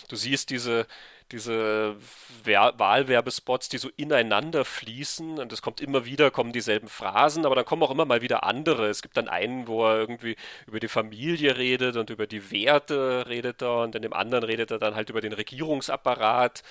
Du 0.08 0.16
siehst 0.16 0.50
diese, 0.50 0.88
diese 1.30 1.96
Wahlwerbespots, 2.44 3.68
die 3.68 3.78
so 3.78 3.88
ineinander 3.96 4.64
fließen 4.64 5.38
und 5.38 5.52
es 5.52 5.62
kommt 5.62 5.80
immer 5.80 6.04
wieder, 6.04 6.30
kommen 6.30 6.52
dieselben 6.52 6.88
Phrasen, 6.88 7.46
aber 7.46 7.54
dann 7.54 7.64
kommen 7.64 7.82
auch 7.82 7.90
immer 7.90 8.04
mal 8.04 8.22
wieder 8.22 8.44
andere. 8.44 8.88
Es 8.88 9.02
gibt 9.02 9.16
dann 9.16 9.28
einen, 9.28 9.66
wo 9.66 9.86
er 9.86 9.98
irgendwie 9.98 10.36
über 10.66 10.80
die 10.80 10.88
Familie 10.88 11.56
redet 11.56 11.96
und 11.96 12.10
über 12.10 12.26
die 12.26 12.50
Werte 12.50 13.24
redet 13.28 13.62
er 13.62 13.82
und 13.82 13.94
in 13.94 14.02
dem 14.02 14.12
anderen 14.12 14.44
redet 14.44 14.70
er 14.70 14.78
dann 14.78 14.94
halt 14.94 15.10
über 15.10 15.20
den 15.20 15.32
Regierungsapparat 15.32 16.62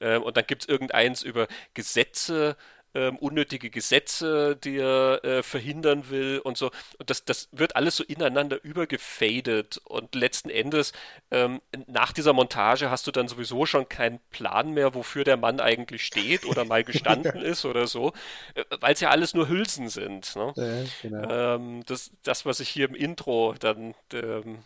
ähm, 0.00 0.22
und 0.22 0.36
dann 0.36 0.46
gibt 0.46 0.62
es 0.62 0.68
irgendeins 0.68 1.22
über 1.22 1.46
Gesetze 1.74 2.56
ähm, 2.94 3.16
unnötige 3.18 3.70
Gesetze, 3.70 4.56
die 4.56 4.78
er 4.78 5.24
äh, 5.24 5.42
verhindern 5.42 6.10
will 6.10 6.40
und 6.42 6.56
so. 6.58 6.70
Und 6.98 7.10
das, 7.10 7.24
das 7.24 7.48
wird 7.52 7.76
alles 7.76 7.96
so 7.96 8.04
ineinander 8.04 8.62
übergefadet 8.62 9.80
und 9.84 10.14
letzten 10.14 10.50
Endes 10.50 10.92
ähm, 11.30 11.60
nach 11.86 12.12
dieser 12.12 12.32
Montage 12.32 12.90
hast 12.90 13.06
du 13.06 13.12
dann 13.12 13.28
sowieso 13.28 13.66
schon 13.66 13.88
keinen 13.88 14.20
Plan 14.30 14.72
mehr, 14.72 14.94
wofür 14.94 15.24
der 15.24 15.36
Mann 15.36 15.60
eigentlich 15.60 16.04
steht 16.04 16.44
oder 16.44 16.64
mal 16.64 16.84
gestanden 16.84 17.42
ist 17.42 17.64
oder 17.64 17.86
so, 17.86 18.12
äh, 18.54 18.64
weil 18.80 18.94
es 18.94 19.00
ja 19.00 19.10
alles 19.10 19.34
nur 19.34 19.48
Hülsen 19.48 19.88
sind. 19.88 20.34
Ne? 20.36 20.52
Ja, 20.56 20.84
genau. 21.02 21.54
ähm, 21.54 21.82
das, 21.86 22.10
das, 22.22 22.46
was 22.46 22.60
ich 22.60 22.68
hier 22.68 22.88
im 22.88 22.94
Intro 22.94 23.54
dann 23.58 23.94
ähm, 24.12 24.64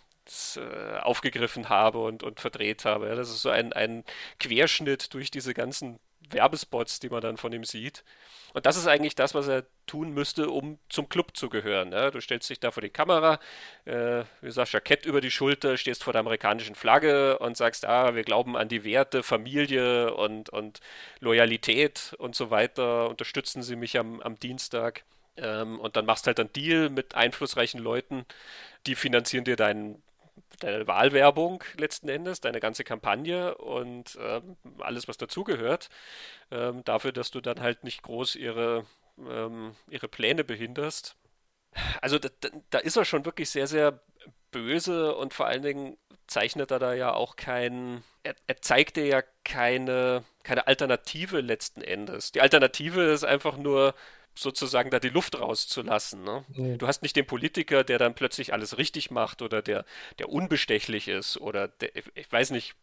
äh, 0.57 0.99
aufgegriffen 1.01 1.69
habe 1.69 1.99
und, 1.99 2.23
und 2.23 2.41
verdreht 2.41 2.87
habe. 2.87 3.09
Ja, 3.09 3.15
das 3.15 3.29
ist 3.29 3.43
so 3.43 3.51
ein, 3.51 3.75
ein 3.75 4.05
Querschnitt 4.41 5.13
durch 5.13 5.31
diese 5.31 5.53
ganzen 5.53 5.99
Werbespots, 6.31 7.01
die 7.01 7.09
man 7.09 7.21
dann 7.21 7.37
von 7.37 7.53
ihm 7.53 7.65
sieht. 7.65 8.05
Und 8.55 8.67
das 8.67 8.77
ist 8.77 8.87
eigentlich 8.87 9.17
das, 9.17 9.35
was 9.35 9.49
er 9.49 9.65
tun 9.87 10.13
müsste, 10.15 10.49
um 10.49 10.79
zum 10.89 11.09
Club 11.09 11.37
zu 11.37 11.49
gehören. 11.49 11.89
Ne? 11.89 12.13
Du 12.13 12.21
stellst 12.21 12.49
dich 12.49 12.61
da 12.61 12.71
vor 12.71 12.83
die 12.83 12.91
Kamera, 12.91 13.41
äh, 13.85 14.23
wie 14.41 14.47
gesagt, 14.47 14.73
Jackett 14.73 15.07
über 15.07 15.21
die 15.21 15.33
Schulter, 15.33 15.77
stehst 15.77 16.05
vor 16.05 16.13
der 16.13 16.21
amerikanischen 16.21 16.77
Flagge 16.77 17.39
und 17.41 17.57
sagst, 17.57 17.85
ah, 17.85 18.15
wir 18.15 18.23
glauben 18.23 18.57
an 18.57 18.69
die 18.69 18.85
Werte, 18.85 19.25
Familie 19.25 20.15
und, 20.15 20.51
und 20.51 20.81
Loyalität 21.19 22.15
und 22.19 22.37
so 22.37 22.51
weiter, 22.51 23.09
unterstützen 23.09 23.63
Sie 23.65 23.75
mich 23.75 23.99
am, 23.99 24.21
am 24.21 24.39
Dienstag. 24.39 25.03
Ähm, 25.37 25.81
und 25.81 25.97
dann 25.97 26.07
machst 26.07 26.29
halt 26.29 26.39
einen 26.39 26.53
Deal 26.53 26.91
mit 26.91 27.17
einflussreichen 27.17 27.81
Leuten, 27.81 28.25
die 28.87 28.95
finanzieren 28.95 29.45
dir 29.45 29.57
deinen 29.57 30.01
deine 30.61 30.87
Wahlwerbung 30.87 31.63
letzten 31.77 32.09
Endes, 32.09 32.41
deine 32.41 32.61
ganze 32.61 32.85
Kampagne 32.85 33.57
und 33.57 34.19
ähm, 34.21 34.57
alles, 34.79 35.09
was 35.09 35.17
dazugehört, 35.17 35.89
ähm, 36.51 36.85
dafür, 36.85 37.13
dass 37.13 37.31
du 37.31 37.41
dann 37.41 37.61
halt 37.61 37.85
nicht 37.85 38.03
groß 38.03 38.37
ihre, 38.37 38.87
ähm, 39.19 39.75
ihre 39.89 40.09
Pläne 40.09 40.45
behinderst. 40.45 41.17
Also 42.01 42.19
da, 42.19 42.29
da, 42.71 42.79
ist 42.79 42.97
er 42.97 43.05
schon 43.05 43.25
wirklich 43.25 43.51
sehr, 43.51 43.67
sehr 43.67 44.01
böse 44.53 45.17
und 45.17 45.35
vor 45.35 45.47
allen 45.47 45.63
Dingen 45.63 45.97
zeichnet 46.27 46.71
er 46.71 46.79
da 46.79 46.95
ja 46.95 47.13
auch 47.13 47.37
kein, 47.37 48.05
er, 48.23 48.35
er 48.47 48.61
zeigt 48.63 48.97
dir 48.97 49.07
ja 49.07 49.23
keine, 49.45 50.25
keine 50.45 50.67
Alternative 50.67 51.41
letzten 51.41 51.83
Endes. 51.83 52.33
Die 52.33 52.41
Alternative 52.41 53.03
ist 53.03 53.25
einfach 53.25 53.57
nur, 53.57 53.95
sozusagen 54.35 54.91
da 54.91 54.99
die 54.99 55.09
Luft 55.09 55.39
rauszulassen. 55.39 56.23
Ne? 56.23 56.45
Mhm. 56.49 56.79
Du 56.79 56.87
hast 56.87 57.03
nicht 57.03 57.17
den 57.17 57.27
Politiker, 57.27 57.85
der 57.85 57.99
dann 57.99 58.15
plötzlich 58.15 58.53
alles 58.53 58.79
richtig 58.79 59.11
macht 59.11 59.43
oder 59.43 59.63
der, 59.63 59.85
der 60.19 60.29
unbestechlich 60.29 61.09
ist 61.09 61.37
oder 61.39 61.69
der, 61.69 61.91
ich 62.15 62.31
weiß 62.31 62.51
nicht, 62.51 62.75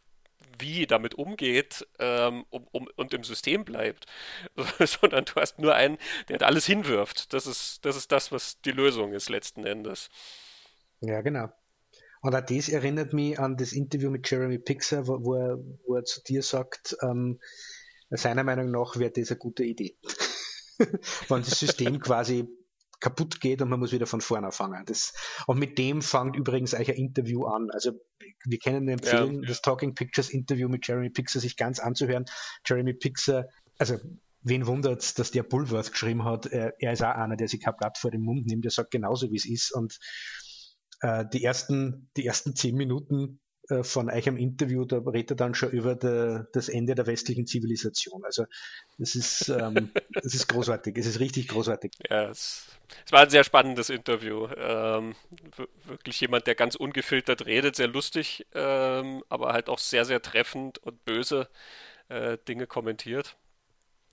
wie 0.59 0.85
damit 0.87 1.15
umgeht 1.15 1.87
ähm, 1.99 2.45
um, 2.49 2.67
um, 2.71 2.89
und 2.95 3.13
im 3.13 3.23
System 3.23 3.65
bleibt, 3.65 4.05
sondern 4.79 5.25
du 5.25 5.33
hast 5.35 5.59
nur 5.59 5.75
einen, 5.75 5.97
der 6.29 6.41
alles 6.43 6.65
hinwirft. 6.65 7.33
Das 7.33 7.47
ist, 7.47 7.85
das 7.85 7.95
ist 7.95 8.11
das, 8.11 8.31
was 8.31 8.61
die 8.61 8.71
Lösung 8.71 9.13
ist 9.13 9.29
letzten 9.29 9.65
Endes. 9.65 10.09
Ja, 10.99 11.21
genau. 11.21 11.49
Und 12.21 12.35
auch 12.35 12.41
das 12.41 12.69
erinnert 12.69 13.13
mich 13.13 13.39
an 13.39 13.57
das 13.57 13.73
Interview 13.73 14.11
mit 14.11 14.29
Jeremy 14.29 14.59
Pixar, 14.59 15.07
wo, 15.07 15.23
wo, 15.23 15.35
er, 15.35 15.57
wo 15.87 15.95
er 15.95 16.03
zu 16.03 16.21
dir 16.21 16.43
sagt, 16.43 16.95
ähm, 17.01 17.39
seiner 18.11 18.43
Meinung 18.43 18.69
nach 18.71 18.97
wäre 18.97 19.11
das 19.11 19.31
eine 19.31 19.39
gute 19.39 19.63
Idee. 19.63 19.95
wenn 21.29 21.41
das 21.41 21.59
System 21.59 21.99
quasi 21.99 22.47
kaputt 22.99 23.41
geht 23.41 23.61
und 23.61 23.69
man 23.69 23.79
muss 23.79 23.91
wieder 23.91 24.05
von 24.05 24.21
vorne 24.21 24.47
anfangen. 24.47 24.83
Das, 24.85 25.13
und 25.47 25.59
mit 25.59 25.77
dem 25.77 26.01
fängt 26.01 26.35
übrigens 26.35 26.73
euch 26.73 26.89
ein 26.89 26.95
Interview 26.95 27.45
an. 27.45 27.69
Also 27.71 27.93
wir 28.45 28.59
können 28.59 28.87
empfehlen, 28.87 29.41
ja, 29.41 29.47
das 29.49 29.61
Talking 29.61 29.95
Pictures 29.95 30.29
Interview 30.29 30.69
mit 30.69 30.87
Jeremy 30.87 31.09
Pixar 31.09 31.41
sich 31.41 31.57
ganz 31.57 31.79
anzuhören. 31.79 32.25
Jeremy 32.65 32.93
Pixar, 32.93 33.45
also 33.77 33.97
wen 34.43 34.67
wundert 34.67 35.01
es, 35.01 35.13
dass 35.15 35.31
der 35.31 35.43
Bullworth 35.43 35.91
geschrieben 35.91 36.23
hat, 36.23 36.45
er, 36.45 36.79
ist 36.79 37.03
auch 37.03 37.15
einer, 37.15 37.35
der 37.35 37.47
sich 37.47 37.61
kein 37.61 37.75
Blatt 37.75 37.97
vor 37.97 38.11
den 38.11 38.21
Mund 38.21 38.45
nimmt, 38.45 38.63
der 38.63 38.71
sagt 38.71 38.91
genauso, 38.91 39.31
wie 39.31 39.37
es 39.37 39.45
ist. 39.45 39.71
Und 39.73 39.97
äh, 41.01 41.25
die, 41.33 41.43
ersten, 41.43 42.09
die 42.17 42.25
ersten 42.25 42.55
zehn 42.55 42.75
Minuten 42.75 43.39
von 43.83 44.09
euch 44.09 44.27
im 44.27 44.37
Interview, 44.37 44.85
da 44.85 44.97
redet 44.97 45.31
er 45.31 45.35
dann 45.35 45.55
schon 45.55 45.71
über 45.71 45.95
de, 45.95 46.43
das 46.53 46.69
Ende 46.69 46.95
der 46.95 47.07
westlichen 47.07 47.47
Zivilisation. 47.47 48.23
Also 48.23 48.45
das 48.97 49.15
ist, 49.15 49.49
ähm, 49.49 49.91
ist 50.21 50.47
großartig, 50.47 50.97
es 50.97 51.05
ist 51.05 51.19
richtig 51.19 51.47
großartig. 51.47 51.91
Ja, 52.09 52.29
es, 52.29 52.67
es 53.05 53.11
war 53.11 53.21
ein 53.21 53.29
sehr 53.29 53.43
spannendes 53.43 53.89
Interview. 53.89 54.47
Ähm, 54.57 55.15
wirklich 55.85 56.19
jemand, 56.21 56.47
der 56.47 56.55
ganz 56.55 56.75
ungefiltert 56.75 57.45
redet, 57.45 57.75
sehr 57.75 57.87
lustig, 57.87 58.45
ähm, 58.53 59.23
aber 59.29 59.53
halt 59.53 59.69
auch 59.69 59.79
sehr, 59.79 60.05
sehr 60.05 60.21
treffend 60.21 60.77
und 60.79 61.03
böse 61.05 61.47
äh, 62.09 62.37
Dinge 62.47 62.67
kommentiert. 62.67 63.37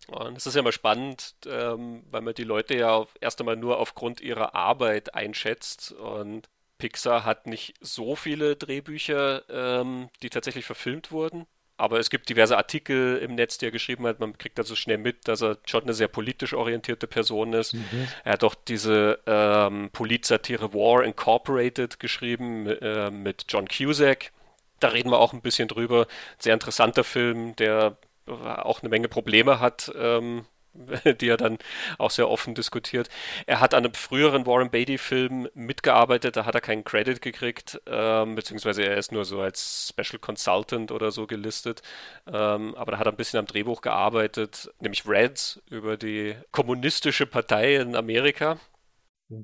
Und 0.09 0.39
es 0.39 0.47
ist 0.47 0.55
ja 0.55 0.61
immer 0.61 0.73
spannend, 0.73 1.35
ähm, 1.47 2.03
weil 2.11 2.23
man 2.23 2.35
die 2.35 2.45
Leute 2.45 2.75
ja 2.77 3.05
erst 3.21 3.41
einmal 3.41 3.57
nur 3.57 3.79
aufgrund 3.79 4.21
ihrer 4.23 4.55
Arbeit 4.55 5.15
einschätzt 5.15 5.93
und 5.93 6.49
Pixar 6.79 7.25
hat 7.25 7.47
nicht 7.47 7.75
so 7.81 8.17
viele 8.17 8.57
Drehbücher, 8.57 9.43
ähm, 9.51 10.09
die 10.23 10.31
tatsächlich 10.31 10.65
verfilmt 10.65 11.11
wurden. 11.13 11.47
Aber 11.77 12.01
es 12.01 12.11
gibt 12.11 12.29
diverse 12.29 12.57
Artikel 12.57 13.19
im 13.19 13.37
Netz, 13.37 13.59
die 13.59 13.67
er 13.67 13.71
geschrieben 13.71 14.05
hat. 14.07 14.19
Man 14.19 14.37
kriegt 14.37 14.59
also 14.59 14.75
schnell 14.75 14.99
mit, 14.99 15.29
dass 15.29 15.43
er 15.43 15.59
schon 15.65 15.85
eine 15.85 15.95
sehr 15.95 16.09
politisch 16.09 16.53
orientierte 16.53 17.07
Person 17.07 17.53
ist. 17.53 17.75
Mhm. 17.75 18.09
Er 18.25 18.33
hat 18.33 18.43
auch 18.43 18.57
diese 18.57 19.21
ähm, 19.27 19.91
Politsatire 19.93 20.75
War 20.75 21.05
Incorporated 21.05 22.01
geschrieben 22.01 22.67
äh, 22.67 23.13
mit 23.13 23.45
John 23.49 23.69
Cusack. 23.69 24.33
Da 24.81 24.89
reden 24.89 25.11
wir 25.11 25.21
auch 25.21 25.33
ein 25.33 25.41
bisschen 25.41 25.69
drüber. 25.69 26.09
Sehr 26.39 26.55
interessanter 26.55 27.05
Film, 27.05 27.55
der 27.57 27.97
auch 28.27 28.83
eine 28.83 28.89
Menge 28.89 29.09
Probleme 29.09 29.61
hat, 29.61 29.93
ähm, 29.97 30.47
die 31.21 31.29
er 31.29 31.37
dann 31.37 31.59
auch 31.99 32.11
sehr 32.11 32.29
offen 32.29 32.55
diskutiert. 32.55 33.09
Er 33.47 33.61
hat 33.61 33.75
an 33.75 33.85
einem 33.85 33.95
früheren 33.95 34.47
Warren 34.47 34.71
Beatty-Film 34.71 35.49
mitgearbeitet, 35.55 36.37
da 36.37 36.45
hat 36.45 36.55
er 36.55 36.61
keinen 36.61 36.85
Credit 36.85 37.21
gekriegt, 37.21 37.81
ähm, 37.87 38.35
beziehungsweise 38.35 38.85
er 38.85 38.97
ist 38.97 39.13
nur 39.13 39.25
so 39.25 39.41
als 39.41 39.93
Special 39.93 40.19
Consultant 40.19 40.93
oder 40.93 41.11
so 41.11 41.27
gelistet. 41.27 41.83
Ähm, 42.27 42.75
aber 42.75 42.93
da 42.93 42.99
hat 42.99 43.07
er 43.07 43.13
ein 43.13 43.17
bisschen 43.17 43.39
am 43.39 43.47
Drehbuch 43.47 43.81
gearbeitet, 43.81 44.71
nämlich 44.81 45.07
Reds 45.07 45.61
über 45.71 45.97
die 45.97 46.35
kommunistische 46.53 47.27
Partei 47.27 47.77
in 47.77 47.97
Amerika. 47.97 48.59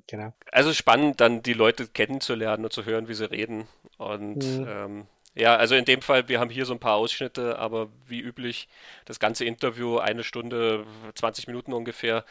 Genau. 0.07 0.33
Also 0.51 0.73
spannend, 0.73 1.21
dann 1.21 1.43
die 1.43 1.53
Leute 1.53 1.87
kennenzulernen 1.87 2.65
und 2.65 2.73
zu 2.73 2.85
hören, 2.85 3.09
wie 3.09 3.15
sie 3.15 3.31
reden. 3.31 3.69
Und 3.99 4.43
mhm. 4.45 4.67
ähm, 4.67 5.07
ja, 5.35 5.57
also 5.57 5.75
in 5.75 5.85
dem 5.85 6.01
Fall, 6.01 6.29
wir 6.29 6.39
haben 6.39 6.51
hier 6.51 6.65
so 6.65 6.73
ein 6.75 6.79
paar 6.79 6.95
Ausschnitte, 6.95 7.59
aber 7.59 7.89
wie 8.07 8.21
üblich, 8.21 8.69
das 9.05 9.19
ganze 9.19 9.45
Interview, 9.45 9.99
eine 9.99 10.23
Stunde, 10.23 10.87
20 11.15 11.49
Minuten 11.49 11.73
ungefähr, 11.73 12.25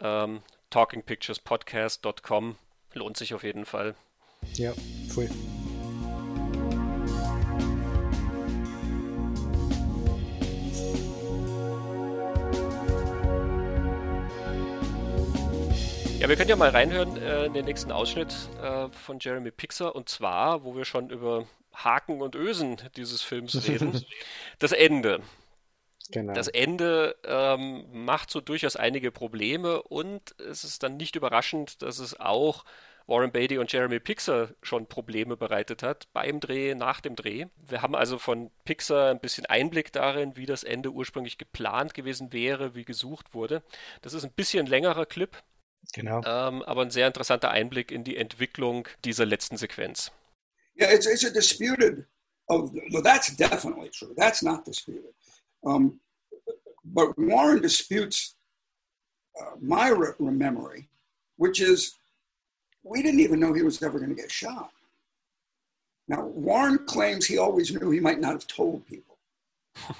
ähm, 0.00 0.42
talkingpicturespodcast.com, 0.68 2.56
lohnt 2.92 3.16
sich 3.16 3.32
auf 3.32 3.44
jeden 3.44 3.64
Fall. 3.64 3.94
Ja, 4.54 4.72
voll. 5.08 5.30
Ja, 16.18 16.28
wir 16.28 16.36
können 16.36 16.50
ja 16.50 16.56
mal 16.56 16.68
reinhören 16.68 17.16
äh, 17.16 17.46
in 17.46 17.54
den 17.54 17.64
nächsten 17.64 17.90
Ausschnitt 17.90 18.34
äh, 18.62 18.88
von 18.90 19.18
Jeremy 19.18 19.50
Pixar 19.50 19.96
und 19.96 20.10
zwar, 20.10 20.64
wo 20.64 20.76
wir 20.76 20.84
schon 20.84 21.08
über 21.08 21.46
Haken 21.74 22.22
und 22.22 22.34
Ösen 22.34 22.76
dieses 22.96 23.22
Films 23.22 23.66
reden. 23.68 24.04
das 24.58 24.72
Ende. 24.72 25.22
Genau. 26.10 26.32
Das 26.32 26.48
Ende 26.48 27.16
ähm, 27.24 27.84
macht 27.92 28.30
so 28.30 28.40
durchaus 28.40 28.76
einige 28.76 29.12
Probleme 29.12 29.82
und 29.82 30.34
es 30.40 30.64
ist 30.64 30.82
dann 30.82 30.96
nicht 30.96 31.14
überraschend, 31.14 31.82
dass 31.82 31.98
es 31.98 32.18
auch 32.18 32.64
Warren 33.06 33.32
Beatty 33.32 33.58
und 33.58 33.72
Jeremy 33.72 33.98
Pixar 33.98 34.50
schon 34.62 34.86
Probleme 34.86 35.36
bereitet 35.36 35.82
hat 35.82 36.08
beim 36.12 36.38
Dreh, 36.40 36.74
nach 36.74 37.00
dem 37.00 37.16
Dreh. 37.16 37.46
Wir 37.56 37.82
haben 37.82 37.96
also 37.96 38.18
von 38.18 38.50
Pixar 38.64 39.10
ein 39.10 39.20
bisschen 39.20 39.46
Einblick 39.46 39.92
darin, 39.92 40.36
wie 40.36 40.46
das 40.46 40.62
Ende 40.62 40.90
ursprünglich 40.90 41.36
geplant 41.36 41.92
gewesen 41.94 42.32
wäre, 42.32 42.74
wie 42.74 42.84
gesucht 42.84 43.34
wurde. 43.34 43.62
Das 44.02 44.14
ist 44.14 44.24
ein 44.24 44.32
bisschen 44.32 44.66
längerer 44.66 45.06
Clip. 45.06 45.36
Genau. 45.92 46.22
Ähm, 46.24 46.62
aber 46.62 46.82
ein 46.82 46.90
sehr 46.90 47.08
interessanter 47.08 47.50
Einblick 47.50 47.90
in 47.90 48.04
die 48.04 48.16
Entwicklung 48.16 48.86
dieser 49.04 49.26
letzten 49.26 49.56
Sequenz. 49.56 50.12
Yeah, 50.80 50.88
it's, 50.90 51.06
it's 51.06 51.24
a 51.24 51.30
disputed. 51.30 52.06
Oh, 52.48 52.72
well, 52.90 53.02
that's 53.02 53.36
definitely 53.36 53.90
true. 53.90 54.14
That's 54.16 54.42
not 54.42 54.64
disputed. 54.64 55.12
Um, 55.64 56.00
but 56.84 57.16
Warren 57.18 57.60
disputes 57.60 58.34
uh, 59.40 59.56
my 59.60 59.88
re- 59.88 60.14
memory, 60.18 60.88
which 61.36 61.60
is 61.60 61.98
we 62.82 63.02
didn't 63.02 63.20
even 63.20 63.38
know 63.38 63.52
he 63.52 63.62
was 63.62 63.82
ever 63.82 63.98
going 63.98 64.10
to 64.10 64.20
get 64.20 64.30
shot. 64.30 64.70
Now, 66.08 66.24
Warren 66.24 66.78
claims 66.86 67.26
he 67.26 67.38
always 67.38 67.72
knew 67.72 67.90
he 67.90 68.00
might 68.00 68.18
not 68.18 68.32
have 68.32 68.46
told 68.46 68.84
people. 68.86 69.18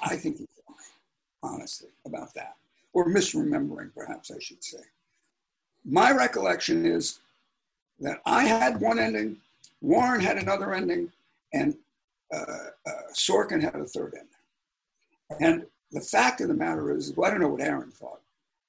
I 0.01 0.15
think 0.17 0.39
he's 0.39 0.47
lying, 0.67 1.53
honestly, 1.55 1.89
about 2.05 2.33
that, 2.33 2.55
or 2.91 3.05
misremembering, 3.05 3.93
perhaps 3.95 4.31
I 4.31 4.39
should 4.39 4.63
say. 4.63 4.81
My 5.85 6.11
recollection 6.11 6.85
is 6.85 7.19
that 7.99 8.19
I 8.25 8.43
had 8.43 8.81
one 8.81 8.99
ending, 8.99 9.37
Warren 9.81 10.21
had 10.21 10.37
another 10.37 10.73
ending, 10.73 11.11
and 11.53 11.75
uh, 12.33 12.45
uh, 12.87 12.91
Sorkin 13.13 13.61
had 13.61 13.75
a 13.75 13.85
third 13.85 14.13
ending. 14.15 14.27
And 15.39 15.65
the 15.91 16.01
fact 16.01 16.41
of 16.41 16.47
the 16.47 16.53
matter 16.53 16.95
is, 16.95 17.13
well, 17.15 17.27
I 17.27 17.31
don't 17.31 17.41
know 17.41 17.49
what 17.49 17.61
Aaron 17.61 17.91
thought, 17.91 18.21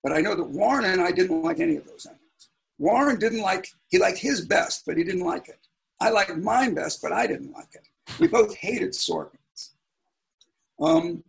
but 0.02 0.12
I 0.12 0.20
know 0.20 0.34
that 0.34 0.44
Warren 0.44 0.84
and 0.84 1.00
I 1.00 1.12
didn't 1.12 1.42
like 1.42 1.60
any 1.60 1.76
of 1.76 1.86
those 1.86 2.06
endings. 2.06 2.48
Warren 2.78 3.18
didn't 3.18 3.42
like, 3.42 3.68
he 3.88 3.98
liked 3.98 4.18
his 4.18 4.40
best, 4.40 4.84
but 4.86 4.96
he 4.96 5.04
didn't 5.04 5.24
like 5.24 5.48
it. 5.48 5.58
I 6.00 6.10
liked 6.10 6.36
mine 6.36 6.74
best, 6.74 7.00
but 7.00 7.12
I 7.12 7.26
didn't 7.26 7.52
like 7.52 7.74
it. 7.74 7.86
We 8.18 8.26
both 8.26 8.56
hated 8.56 8.90
Sorkin's. 8.90 9.74
Um, 10.80 11.22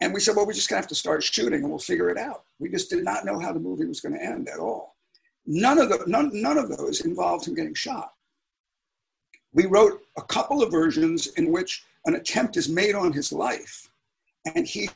and 0.00 0.14
we 0.14 0.20
said, 0.20 0.36
well, 0.36 0.46
we're 0.46 0.54
just 0.54 0.70
to 0.70 0.76
have 0.76 0.86
to 0.86 0.94
start 0.94 1.22
shooting 1.22 1.60
and 1.60 1.68
we'll 1.68 1.78
figure 1.78 2.08
it 2.08 2.16
out. 2.16 2.44
We 2.58 2.70
just 2.70 2.88
did 2.88 3.04
not 3.04 3.26
know 3.26 3.38
how 3.38 3.52
the 3.52 3.60
movie 3.60 3.84
was 3.84 4.00
going 4.00 4.14
to 4.14 4.24
end 4.24 4.48
at 4.48 4.58
all. 4.58 4.96
None 5.44 5.78
of, 5.78 5.90
the, 5.90 6.02
none, 6.06 6.30
none 6.32 6.56
of 6.56 6.74
those 6.74 7.02
involved 7.02 7.46
him 7.46 7.54
getting 7.54 7.74
shot. 7.74 8.14
We 9.52 9.66
wrote 9.66 10.02
a 10.16 10.22
couple 10.22 10.62
of 10.62 10.70
versions 10.70 11.26
in 11.28 11.50
which 11.50 11.84
an 12.06 12.14
attempt 12.14 12.56
is 12.56 12.68
made 12.68 12.94
on 12.94 13.12
his 13.12 13.32
life, 13.32 13.90
and 14.54 14.66
he 14.66 14.88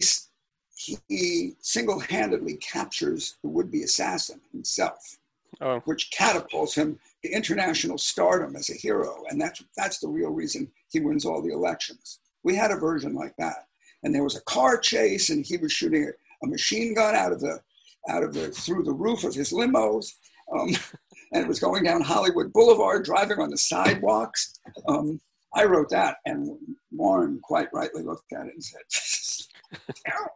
he 0.76 1.54
single 1.60 1.98
handedly 1.98 2.54
captures 2.56 3.36
the 3.42 3.48
would 3.48 3.70
be 3.70 3.82
assassin 3.84 4.40
himself, 4.52 5.16
Oh. 5.60 5.78
which 5.84 6.10
catapults 6.10 6.74
him 6.74 6.98
to 7.22 7.30
international 7.30 7.96
stardom 7.96 8.56
as 8.56 8.70
a 8.70 8.74
hero. 8.74 9.22
And 9.30 9.40
that's, 9.40 9.62
that's 9.76 9.98
the 9.98 10.08
real 10.08 10.30
reason 10.30 10.70
he 10.90 10.98
wins 10.98 11.24
all 11.24 11.40
the 11.40 11.52
elections. 11.52 12.18
We 12.42 12.56
had 12.56 12.72
a 12.72 12.76
version 12.76 13.14
like 13.14 13.36
that. 13.36 13.68
And 14.02 14.12
there 14.14 14.24
was 14.24 14.36
a 14.36 14.42
car 14.42 14.76
chase, 14.78 15.30
and 15.30 15.46
he 15.46 15.56
was 15.56 15.70
shooting 15.72 16.10
a 16.42 16.46
machine 16.46 16.92
gun 16.94 17.14
out 17.14 17.32
of 17.32 17.40
the, 17.40 17.60
out 18.08 18.24
of 18.24 18.34
the, 18.34 18.50
through 18.50 18.82
the 18.82 18.92
roof 18.92 19.22
of 19.24 19.34
his 19.34 19.52
limos. 19.52 20.14
Um, 20.52 20.70
and 21.34 21.42
it 21.42 21.48
was 21.48 21.58
going 21.58 21.82
down 21.82 22.00
Hollywood 22.00 22.52
Boulevard, 22.52 23.04
driving 23.04 23.40
on 23.40 23.50
the 23.50 23.58
sidewalks. 23.58 24.54
Um, 24.88 25.20
I 25.52 25.64
wrote 25.64 25.90
that, 25.90 26.18
and 26.26 26.56
Warren 26.92 27.40
quite 27.42 27.68
rightly 27.72 28.02
looked 28.02 28.32
at 28.32 28.46
it 28.46 28.54
and 28.54 28.64
said, 28.64 28.80
"This 28.90 29.48
is 29.72 29.92
terrible. 30.06 30.30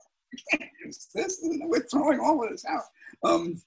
This. 1.14 1.40
We're 1.42 1.86
throwing 1.90 2.18
all 2.18 2.42
of 2.42 2.50
this 2.50 2.64
out." 2.64 2.84
Um, 3.22 3.60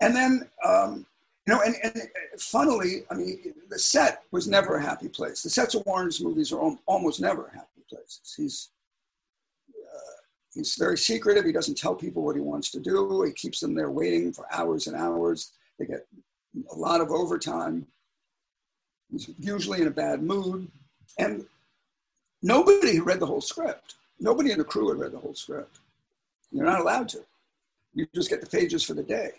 and 0.00 0.14
then, 0.16 0.48
um, 0.64 1.06
you 1.46 1.54
know, 1.54 1.60
and, 1.60 1.74
and 1.82 2.02
funnily, 2.38 3.04
I 3.10 3.14
mean, 3.14 3.54
the 3.68 3.78
set 3.78 4.22
was 4.30 4.48
never 4.48 4.76
a 4.76 4.82
happy 4.82 5.08
place. 5.08 5.42
The 5.42 5.50
sets 5.50 5.74
of 5.74 5.84
Warren's 5.84 6.20
movies 6.20 6.52
are 6.52 6.76
almost 6.86 7.20
never 7.20 7.50
happy 7.52 7.84
places. 7.88 8.34
He's 8.36 8.70
uh, 9.70 10.16
he's 10.54 10.76
very 10.76 10.98
secretive. 10.98 11.44
He 11.44 11.52
doesn't 11.52 11.78
tell 11.78 11.94
people 11.94 12.22
what 12.22 12.36
he 12.36 12.42
wants 12.42 12.70
to 12.70 12.80
do. 12.80 13.22
He 13.22 13.32
keeps 13.32 13.60
them 13.60 13.74
there 13.74 13.90
waiting 13.90 14.32
for 14.32 14.46
hours 14.52 14.86
and 14.86 14.96
hours. 14.96 15.52
They 15.78 15.86
get 15.86 16.06
a 16.70 16.74
lot 16.74 17.00
of 17.00 17.10
overtime. 17.10 17.86
He's 19.10 19.30
usually 19.38 19.82
in 19.82 19.88
a 19.88 19.90
bad 19.92 20.22
mood. 20.22 20.68
And 21.18 21.46
nobody 22.42 23.00
read 23.00 23.20
the 23.20 23.26
whole 23.26 23.40
script. 23.40 23.94
Nobody 24.18 24.50
in 24.52 24.58
the 24.58 24.64
crew 24.64 24.88
had 24.88 24.98
read 24.98 25.12
the 25.12 25.18
whole 25.18 25.34
script. 25.34 25.78
You're 26.50 26.64
not 26.64 26.80
allowed 26.80 27.08
to. 27.10 27.24
You 27.94 28.06
just 28.14 28.30
get 28.30 28.40
the 28.40 28.46
pages 28.46 28.82
for 28.82 28.94
the 28.94 29.02
day. 29.02 29.30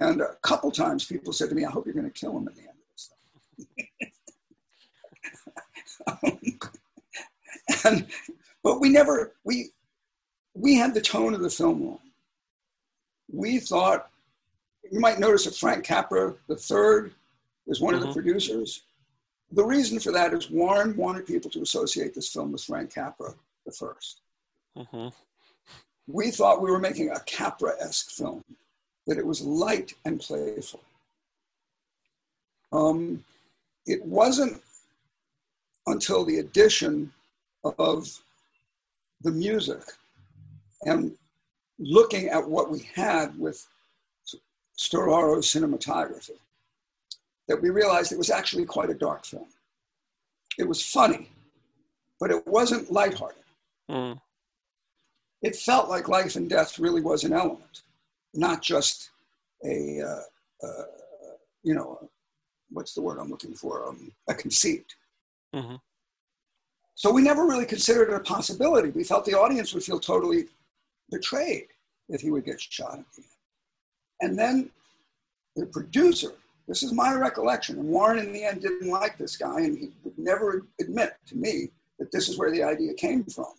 And 0.00 0.20
a 0.20 0.36
couple 0.42 0.70
times 0.70 1.04
people 1.04 1.32
said 1.32 1.48
to 1.48 1.54
me, 1.54 1.64
I 1.64 1.70
hope 1.70 1.84
you're 1.84 1.94
going 1.94 2.10
to 2.10 2.18
kill 2.18 2.36
him 2.36 2.46
at 2.46 2.54
the 2.54 2.62
end 2.62 2.70
of 2.70 2.76
this 6.46 6.74
and, 7.84 8.06
but 8.62 8.80
we 8.80 8.88
never, 8.88 9.32
we, 9.44 9.70
we 10.54 10.76
had 10.76 10.94
the 10.94 11.00
tone 11.00 11.34
of 11.34 11.40
the 11.40 11.50
film 11.50 11.82
wrong. 11.82 12.00
We 13.32 13.58
thought, 13.58 14.10
you 14.90 15.00
might 15.00 15.18
notice 15.18 15.44
that 15.44 15.54
Frank 15.54 15.84
Capra 15.84 16.34
III 16.48 17.12
is 17.66 17.80
one 17.80 17.94
of 17.94 18.00
the 18.00 18.08
Mhm. 18.08 18.14
producers. 18.14 18.82
The 19.52 19.64
reason 19.64 19.98
for 19.98 20.12
that 20.12 20.32
is 20.34 20.50
Warren 20.50 20.96
wanted 20.96 21.26
people 21.26 21.50
to 21.50 21.62
associate 21.62 22.14
this 22.14 22.30
film 22.32 22.52
with 22.52 22.62
Frank 22.62 22.92
Capra 22.92 23.34
the 23.64 23.72
first. 23.72 24.22
Mhm. 24.76 25.12
We 26.06 26.30
thought 26.30 26.62
we 26.62 26.70
were 26.70 26.78
making 26.78 27.10
a 27.10 27.20
Capra-esque 27.20 28.10
film, 28.10 28.44
that 29.06 29.18
it 29.18 29.26
was 29.26 29.40
light 29.42 29.94
and 30.04 30.20
playful. 30.20 30.82
Um, 32.72 33.24
it 33.86 34.04
wasn't 34.04 34.62
until 35.86 36.24
the 36.24 36.38
addition 36.38 37.12
of 37.64 38.22
the 39.22 39.32
music 39.32 39.82
and 40.82 41.16
looking 41.78 42.28
at 42.28 42.46
what 42.48 42.70
we 42.70 42.80
had 42.80 43.38
with 43.38 43.66
Storaro 44.78 45.38
cinematography 45.38 46.38
that 47.48 47.60
we 47.60 47.70
realized 47.70 48.12
it 48.12 48.18
was 48.18 48.30
actually 48.30 48.64
quite 48.64 48.90
a 48.90 48.94
dark 48.94 49.24
film. 49.24 49.48
It 50.58 50.68
was 50.68 50.82
funny, 50.82 51.30
but 52.20 52.30
it 52.30 52.46
wasn't 52.46 52.92
lighthearted. 52.92 53.42
Mm. 53.90 54.20
It 55.42 55.56
felt 55.56 55.88
like 55.88 56.08
life 56.08 56.36
and 56.36 56.48
death 56.48 56.78
really 56.78 57.00
was 57.00 57.24
an 57.24 57.32
element, 57.32 57.82
not 58.34 58.62
just 58.62 59.10
a, 59.64 60.00
uh, 60.00 60.66
uh, 60.66 60.84
you 61.62 61.74
know, 61.74 62.08
what's 62.70 62.94
the 62.94 63.02
word 63.02 63.18
I'm 63.18 63.30
looking 63.30 63.54
for? 63.54 63.88
Um, 63.88 64.12
a 64.28 64.34
conceit. 64.34 64.94
Mhm. 65.54 65.80
So 66.94 67.12
we 67.12 67.22
never 67.22 67.46
really 67.46 67.66
considered 67.66 68.10
it 68.10 68.14
a 68.14 68.20
possibility. 68.20 68.90
We 68.90 69.04
felt 69.04 69.24
the 69.24 69.38
audience 69.38 69.72
would 69.72 69.84
feel 69.84 70.00
totally 70.00 70.48
betrayed 71.10 71.68
if 72.08 72.20
he 72.20 72.30
would 72.30 72.44
get 72.44 72.60
shot 72.60 72.98
at 72.98 73.12
the 73.14 73.22
end. 73.22 73.37
And 74.20 74.38
then 74.38 74.70
the 75.56 75.66
producer, 75.66 76.32
this 76.66 76.82
is 76.82 76.92
my 76.92 77.14
recollection, 77.14 77.78
and 77.78 77.88
Warren 77.88 78.18
in 78.18 78.32
the 78.32 78.44
end 78.44 78.62
didn't 78.62 78.90
like 78.90 79.16
this 79.16 79.36
guy, 79.36 79.60
and 79.60 79.78
he 79.78 79.90
would 80.04 80.18
never 80.18 80.66
admit 80.80 81.16
to 81.26 81.36
me 81.36 81.70
that 81.98 82.12
this 82.12 82.28
is 82.28 82.38
where 82.38 82.50
the 82.50 82.62
idea 82.62 82.94
came 82.94 83.24
from. 83.24 83.52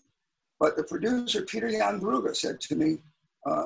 But 0.60 0.76
the 0.76 0.84
producer, 0.84 1.44
Peter 1.44 1.70
Jan 1.70 2.00
Brugge, 2.00 2.36
said 2.36 2.60
to 2.62 2.76
me, 2.76 2.98
uh, 3.46 3.66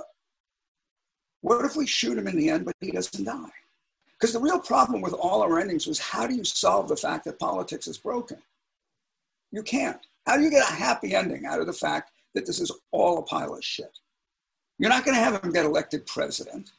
What 1.42 1.66
if 1.66 1.76
we 1.76 1.88
shoot 1.88 2.18
him 2.18 2.28
in 2.28 2.38
the 2.38 2.50
end, 2.50 2.66
but 2.66 2.76
he 2.80 2.92
doesn't 2.92 3.24
die? 3.24 3.52
Because 4.14 4.34
the 4.34 4.40
real 4.40 4.60
problem 4.60 5.02
with 5.02 5.14
all 5.14 5.42
our 5.42 5.60
endings 5.60 5.88
was 5.88 6.00
how 6.00 6.28
do 6.28 6.36
you 6.36 6.46
solve 6.46 6.88
the 6.88 6.96
fact 6.96 7.26
that 7.26 7.40
politics 7.40 7.88
is 7.88 7.98
broken? 7.98 8.38
You 9.52 9.64
can't. 9.64 10.00
How 10.26 10.38
do 10.38 10.44
you 10.44 10.50
get 10.50 10.70
a 10.70 10.74
happy 10.74 11.14
ending 11.14 11.46
out 11.46 11.60
of 11.60 11.68
the 11.68 11.74
fact 11.74 12.12
that 12.34 12.46
this 12.46 12.60
is 12.60 12.72
all 12.92 13.18
a 13.18 13.24
pile 13.24 13.54
of 13.54 13.64
shit? 13.64 14.00
You're 14.80 14.90
not 14.90 15.04
going 15.06 15.16
to 15.16 15.24
have 15.24 15.44
him 15.44 15.52
get 15.52 15.66
elected 15.66 16.06
president, 16.06 16.72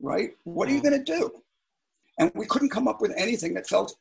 right? 0.00 0.30
What 0.44 0.68
are 0.68 0.72
you 0.72 0.82
going 0.82 1.04
to 1.04 1.12
do? 1.18 1.30
And 2.18 2.30
we 2.34 2.46
couldn't 2.46 2.70
come 2.70 2.88
up 2.88 3.00
with 3.00 3.12
anything 3.16 3.54
that 3.54 3.66
felt 3.66 3.96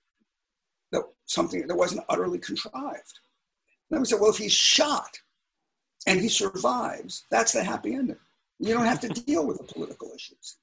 that 0.92 1.04
something 1.26 1.66
that 1.68 1.76
wasn't 1.76 2.06
utterly 2.10 2.40
contrived. 2.40 3.20
And 3.90 3.98
then 3.98 4.00
we 4.02 4.06
said, 4.06 4.20
well, 4.20 4.30
if 4.30 4.38
he's 4.38 4.54
shot 4.54 5.18
and 6.06 6.20
he 6.20 6.30
survives, 6.30 7.26
that's 7.32 7.52
the 7.52 7.64
happy 7.64 7.96
ending. 7.96 8.18
You 8.60 8.74
don't 8.74 8.86
have 8.86 9.00
to 9.02 9.10
deal 9.26 9.46
with 9.46 9.58
the 9.58 9.64
political 9.64 10.12
issues. 10.16 10.58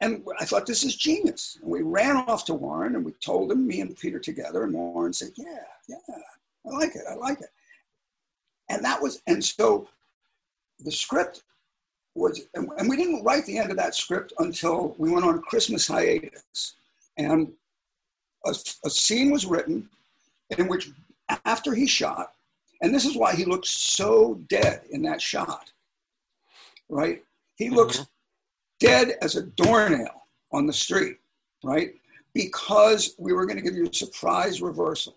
And 0.00 0.24
I 0.40 0.44
thought, 0.44 0.66
this 0.66 0.82
is 0.82 0.96
genius. 0.96 1.58
And 1.62 1.70
we 1.70 1.82
ran 1.82 2.16
off 2.16 2.44
to 2.46 2.54
Warren 2.54 2.96
and 2.96 3.04
we 3.04 3.12
told 3.12 3.52
him, 3.52 3.66
me 3.66 3.80
and 3.80 3.96
Peter 3.96 4.18
together, 4.18 4.64
and 4.64 4.72
Warren 4.72 5.12
said, 5.12 5.30
yeah, 5.36 5.62
yeah, 5.88 5.96
I 6.66 6.70
like 6.70 6.96
it, 6.96 7.02
I 7.08 7.14
like 7.14 7.40
it. 7.40 7.50
And 8.68 8.84
that 8.84 9.00
was, 9.00 9.22
and 9.26 9.44
so 9.44 9.88
the 10.80 10.90
script 10.90 11.44
was, 12.14 12.40
and 12.54 12.68
and 12.78 12.88
we 12.88 12.96
didn't 12.96 13.24
write 13.24 13.46
the 13.46 13.58
end 13.58 13.70
of 13.70 13.76
that 13.76 13.94
script 13.94 14.32
until 14.38 14.94
we 14.98 15.10
went 15.10 15.24
on 15.24 15.40
Christmas 15.42 15.86
hiatus. 15.86 16.74
And 17.16 17.52
a, 18.44 18.54
a 18.84 18.90
scene 18.90 19.30
was 19.30 19.46
written 19.46 19.88
in 20.58 20.68
which, 20.68 20.90
after 21.44 21.74
he 21.74 21.86
shot, 21.86 22.32
and 22.82 22.94
this 22.94 23.04
is 23.04 23.16
why 23.16 23.34
he 23.34 23.44
looks 23.44 23.70
so 23.70 24.40
dead 24.48 24.82
in 24.90 25.02
that 25.02 25.20
shot, 25.22 25.70
right? 26.88 27.22
He 27.56 27.70
looks 27.70 27.98
dead 28.80 29.14
as 29.22 29.36
a 29.36 29.42
doornail 29.42 30.22
on 30.52 30.66
the 30.66 30.72
street, 30.72 31.18
right? 31.62 31.94
Because 32.34 33.14
we 33.18 33.32
were 33.32 33.46
going 33.46 33.56
to 33.56 33.62
give 33.62 33.74
you 33.76 33.86
a 33.88 33.94
surprise 33.94 34.60
reversal. 34.60 35.14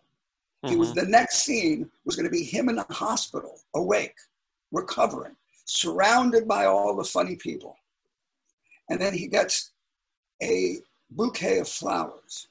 He 0.67 0.75
was 0.75 0.91
Mhm. 0.91 0.95
the 0.95 1.05
next 1.05 1.43
scene 1.43 1.89
was 2.05 2.15
going 2.15 2.25
to 2.25 2.31
be 2.31 2.43
him 2.43 2.69
in 2.69 2.75
the 2.75 2.85
hospital, 2.89 3.59
awake, 3.75 4.15
recovering, 4.71 5.35
surrounded 5.65 6.47
by 6.47 6.65
all 6.65 6.95
the 6.95 7.03
funny 7.03 7.35
people. 7.35 7.77
And 8.89 9.01
then 9.01 9.13
he 9.13 9.27
gets 9.27 9.71
a 10.41 10.77
bouquet 11.09 11.59
of 11.59 11.67
flowers 11.67 12.47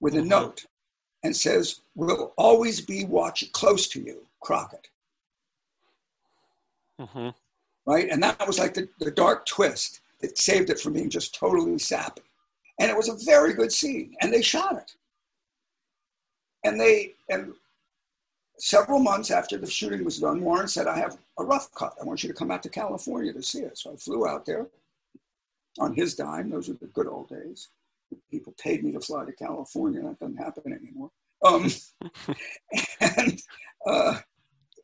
with 0.00 0.14
a 0.14 0.20
Mhm. 0.20 0.26
note 0.28 0.66
and 1.22 1.36
says, 1.36 1.80
We'll 1.94 2.32
always 2.38 2.80
be 2.80 3.04
watching 3.04 3.50
close 3.50 3.86
to 3.88 4.00
you, 4.00 4.26
Crockett. 4.40 4.88
Mhm. 6.98 7.34
right? 7.84 8.08
And 8.10 8.22
that 8.22 8.46
was 8.46 8.58
like 8.58 8.74
the, 8.74 8.88
the 8.98 9.10
dark 9.10 9.44
twist 9.44 10.00
that 10.20 10.38
saved 10.38 10.70
it 10.70 10.78
from 10.78 10.92
being 10.92 11.10
just 11.10 11.34
totally 11.34 11.78
sappy. 11.78 12.22
And 12.78 12.90
it 12.90 12.96
was 12.96 13.08
a 13.08 13.14
very 13.24 13.54
good 13.54 13.72
scene, 13.72 14.16
and 14.20 14.32
they 14.32 14.40
shot 14.42 14.76
it. 14.76 14.94
And 16.64 16.80
they, 16.80 17.14
and 17.28 17.54
several 18.58 18.98
months 18.98 19.30
after 19.30 19.58
the 19.58 19.70
shooting 19.70 20.04
was 20.04 20.18
done, 20.18 20.42
Warren 20.42 20.68
said, 20.68 20.86
I 20.86 20.98
have 20.98 21.18
a 21.38 21.44
rough 21.44 21.72
cut. 21.74 21.94
I 22.00 22.04
want 22.04 22.22
you 22.22 22.28
to 22.28 22.34
come 22.34 22.50
out 22.50 22.62
to 22.64 22.68
California 22.68 23.32
to 23.32 23.42
see 23.42 23.60
it. 23.60 23.78
So 23.78 23.92
I 23.92 23.96
flew 23.96 24.26
out 24.26 24.46
there 24.46 24.66
on 25.78 25.94
his 25.94 26.14
dime. 26.14 26.50
Those 26.50 26.68
were 26.68 26.74
the 26.74 26.86
good 26.88 27.06
old 27.06 27.28
days. 27.28 27.68
People 28.30 28.54
paid 28.62 28.84
me 28.84 28.92
to 28.92 29.00
fly 29.00 29.24
to 29.24 29.32
California. 29.32 30.02
That 30.02 30.18
doesn't 30.20 30.36
happen 30.36 30.72
anymore. 30.72 31.10
Um, 31.44 31.70
and 33.00 33.40
uh, 33.86 34.18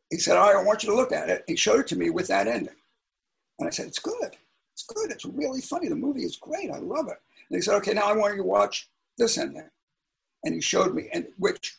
he 0.09 0.17
said, 0.17 0.35
All 0.35 0.47
right, 0.51 0.59
I 0.59 0.65
want 0.65 0.83
you 0.83 0.89
to 0.89 0.95
look 0.95 1.11
at 1.11 1.29
it. 1.29 1.43
He 1.47 1.55
showed 1.55 1.81
it 1.81 1.87
to 1.87 1.95
me 1.95 2.09
with 2.09 2.27
that 2.27 2.47
ending. 2.47 2.73
And 3.59 3.67
I 3.67 3.71
said, 3.71 3.87
It's 3.87 3.99
good. 3.99 4.35
It's 4.73 4.85
good. 4.85 5.11
It's 5.11 5.25
really 5.25 5.61
funny. 5.61 5.89
The 5.89 5.95
movie 5.95 6.23
is 6.23 6.37
great. 6.37 6.71
I 6.71 6.79
love 6.79 7.07
it. 7.07 7.17
And 7.49 7.57
he 7.57 7.61
said, 7.61 7.75
Okay, 7.75 7.93
now 7.93 8.07
I 8.07 8.13
want 8.13 8.33
you 8.35 8.41
to 8.41 8.47
watch 8.47 8.89
this 9.17 9.37
ending. 9.37 9.69
And 10.43 10.55
he 10.55 10.61
showed 10.61 10.95
me, 10.95 11.09
and 11.13 11.27
which 11.37 11.77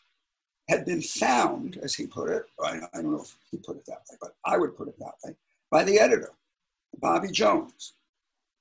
had 0.71 0.87
been 0.87 1.03
found, 1.03 1.79
as 1.83 1.95
he 1.95 2.07
put 2.07 2.31
it, 2.31 2.45
I, 2.63 2.81
I 2.95 3.03
don't 3.03 3.13
know 3.13 3.23
if 3.23 3.37
he 3.51 3.57
put 3.59 3.77
it 3.77 3.87
that 3.87 4.03
way, 4.11 4.17
but 4.21 4.37
I 4.45 4.57
would 4.57 4.77
put 4.77 4.89
it 4.89 4.99
that 5.01 5.15
way, 5.25 5.35
by 5.71 5.85
the 5.85 5.99
editor, 5.99 6.31
Bobby 6.99 7.31
Jones, 7.31 7.95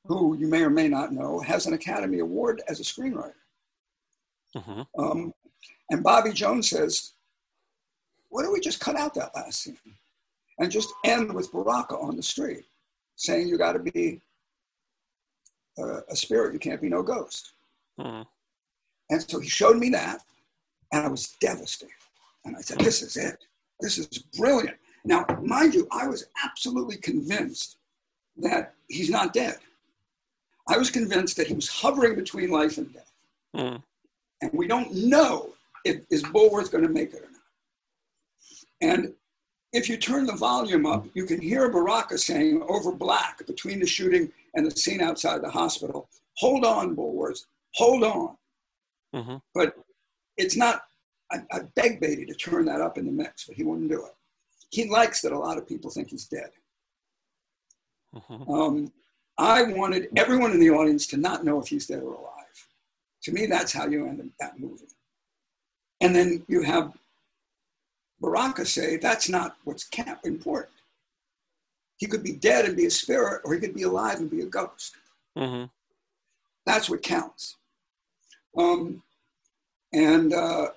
who 0.05 0.36
you 0.36 0.47
may 0.47 0.64
or 0.64 0.70
may 0.70 0.88
not 0.88 1.14
know 1.14 1.39
has 1.39 1.68
an 1.68 1.74
Academy 1.74 2.20
Award 2.20 2.62
as 2.68 2.80
a 2.80 2.84
screenwriter. 2.84 3.34
Mhm. 4.55 4.88
Um, 4.97 5.34
and 5.91 6.03
Bobby 6.03 6.34
Jones 6.34 6.70
says, 6.70 7.14
Why 8.30 8.41
don't 8.41 8.53
we 8.53 8.60
just 8.60 8.80
cut 8.80 8.95
out 8.95 9.14
that 9.14 9.36
last 9.36 9.62
scene? 9.62 9.78
and 10.60 10.70
just 10.70 10.93
end 11.05 11.34
with 11.34 11.51
Baraka 11.51 11.97
on 11.97 12.16
the 12.16 12.24
street 12.24 12.66
saying 13.16 13.47
you 13.47 13.57
got 13.57 13.74
to 13.74 13.80
be 13.80 14.22
a, 15.78 15.99
a, 16.10 16.16
spirit, 16.16 16.53
you 16.53 16.60
can't 16.60 16.82
be 16.82 16.89
no 16.89 17.01
ghost. 17.01 17.53
Mm. 17.99 18.26
And 19.10 19.30
so 19.30 19.39
he 19.39 19.49
showed 19.49 19.78
me 19.78 19.89
that, 19.89 20.20
and 20.92 21.06
I 21.06 21.10
was 21.10 21.36
devastated. 21.40 21.94
And 22.46 22.56
I 22.56 22.62
said, 22.62 22.80
This 22.80 23.02
is 23.02 23.18
it. 23.18 23.38
This 23.80 23.98
is 23.98 24.08
brilliant. 24.38 24.78
Now, 25.06 25.26
mind 25.42 25.74
you, 25.74 25.88
I 25.92 26.08
was 26.08 26.26
absolutely 26.44 26.98
convinced 26.98 27.78
that 28.38 28.74
he's 28.88 29.10
not 29.10 29.34
dead. 29.34 29.58
I 30.68 30.78
was 30.78 30.92
convinced 30.92 31.38
that 31.38 31.48
he 31.48 31.54
was 31.54 31.68
hovering 31.68 32.16
between 32.16 32.52
life 32.52 32.78
and 32.78 32.94
death. 32.94 33.12
Mm. 33.56 33.84
And 34.42 34.52
we 34.54 34.68
don't 34.68 34.94
know 34.94 35.50
if 35.86 36.02
is 36.10 36.24
Bulworth 36.24 36.72
going 36.72 36.84
to 36.84 36.90
make 36.90 37.14
it 37.14 37.24
or 37.24 37.32
not. 37.32 37.42
And 38.82 39.14
if 39.74 39.90
you 39.90 39.98
turn 39.98 40.26
the 40.26 40.36
volume 40.36 40.86
up, 40.86 41.06
you 41.14 41.26
can 41.26 41.42
hear 41.42 41.70
Baraka 41.70 42.18
saying 42.18 42.64
over 42.68 42.92
black 42.92 43.46
between 43.46 43.80
the 43.80 43.88
shooting 43.88 44.32
and 44.56 44.66
the 44.66 44.72
scene 44.72 45.02
outside 45.02 45.42
the 45.42 45.50
hospital, 45.50 46.10
hold 46.38 46.66
on, 46.66 46.96
Bulworth, 46.96 47.46
hold 47.76 48.04
on. 48.04 48.36
Mm-hmm. 49.14 49.36
But 49.54 49.76
it's 50.40 50.56
not, 50.56 50.82
I, 51.32 51.38
I 51.52 51.60
begged 51.76 52.02
Beatty 52.02 52.26
to 52.26 52.34
turn 52.34 52.66
that 52.66 52.82
up 52.82 52.98
in 52.98 53.06
the 53.06 53.12
mix, 53.12 53.46
but 53.46 53.56
he 53.56 53.64
wouldn't 53.64 53.90
do 53.90 54.04
it. 54.06 54.14
He 54.72 54.90
likes 54.90 55.22
that 55.22 55.32
a 55.32 55.38
lot 55.38 55.58
of 55.58 55.68
people 55.68 55.92
think 55.92 56.10
he's 56.10 56.26
dead. 56.26 56.50
Mm-hmm. 58.16 58.52
Um, 58.52 58.92
I 59.38 59.64
wanted 59.64 60.10
everyone 60.16 60.52
in 60.52 60.60
the 60.60 60.72
audience 60.72 61.06
to 61.08 61.18
not 61.18 61.46
know 61.46 61.60
if 61.60 61.68
he's 61.68 61.88
dead 61.88 62.02
or 62.02 62.14
alive. 62.14 62.36
To 63.24 63.32
me, 63.32 63.46
that's 63.46 63.74
how 63.74 63.88
you 63.88 64.08
end 64.08 64.32
that 64.40 64.60
movie. 64.60 64.86
And 66.02 66.16
then 66.16 66.44
you 66.48 66.64
have 66.64 66.94
Baraka 68.22 68.66
say 68.66 68.98
that's 68.98 69.30
not 69.30 69.58
what's 69.64 69.88
important. 70.24 70.74
He 71.98 72.08
could 72.08 72.24
be 72.24 72.34
dead 72.34 72.66
and 72.66 72.78
be 72.78 72.86
a 72.86 72.92
spirit, 72.92 73.42
or 73.44 73.54
he 73.54 73.60
could 73.60 73.76
be 73.76 73.84
alive 73.84 74.20
and 74.20 74.30
be 74.30 74.42
a 74.42 74.46
ghost. 74.46 74.96
Mm-hmm. 75.38 75.66
That's 76.66 76.90
what 76.90 77.02
counts. 77.02 77.58
Um, 78.58 79.04
and 79.94 80.34
uh, 80.34 80.70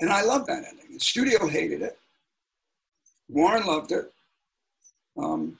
and 0.00 0.10
I 0.10 0.22
love 0.22 0.46
that 0.46 0.64
ending. 0.68 0.92
The 0.92 1.00
studio 1.00 1.46
hated 1.46 1.82
it. 1.82 1.98
Warren 3.28 3.66
loved 3.66 3.92
it. 3.92 4.12
Um, 5.16 5.58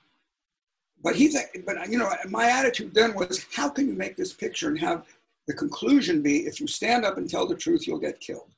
but 1.02 1.16
he, 1.16 1.28
th- 1.28 1.64
but 1.64 1.88
you 1.88 1.98
know, 1.98 2.12
my 2.28 2.48
attitude 2.48 2.94
then 2.94 3.14
was, 3.14 3.46
how 3.52 3.68
can 3.68 3.88
you 3.88 3.94
make 3.94 4.16
this 4.16 4.32
picture 4.32 4.68
and 4.68 4.78
have 4.78 5.04
the 5.46 5.54
conclusion 5.54 6.22
be, 6.22 6.46
if 6.46 6.60
you 6.60 6.66
stand 6.66 7.04
up 7.04 7.18
and 7.18 7.28
tell 7.28 7.46
the 7.46 7.54
truth, 7.54 7.86
you'll 7.86 7.98
get 7.98 8.20
killed? 8.20 8.50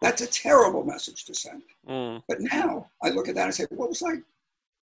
That's 0.00 0.22
a 0.22 0.26
terrible 0.26 0.84
message 0.84 1.24
to 1.24 1.34
send. 1.34 1.62
Mm. 1.88 2.22
But 2.28 2.40
now 2.40 2.88
I 3.02 3.10
look 3.10 3.28
at 3.28 3.34
that 3.34 3.44
and 3.44 3.54
say, 3.54 3.66
what 3.70 3.88
was 3.88 4.02
like, 4.02 4.22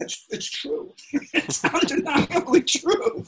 it's, 0.01 0.27
it's 0.31 0.51
true. 0.51 0.95
it's 1.13 1.65
undeniably 1.65 2.63
true. 2.63 3.25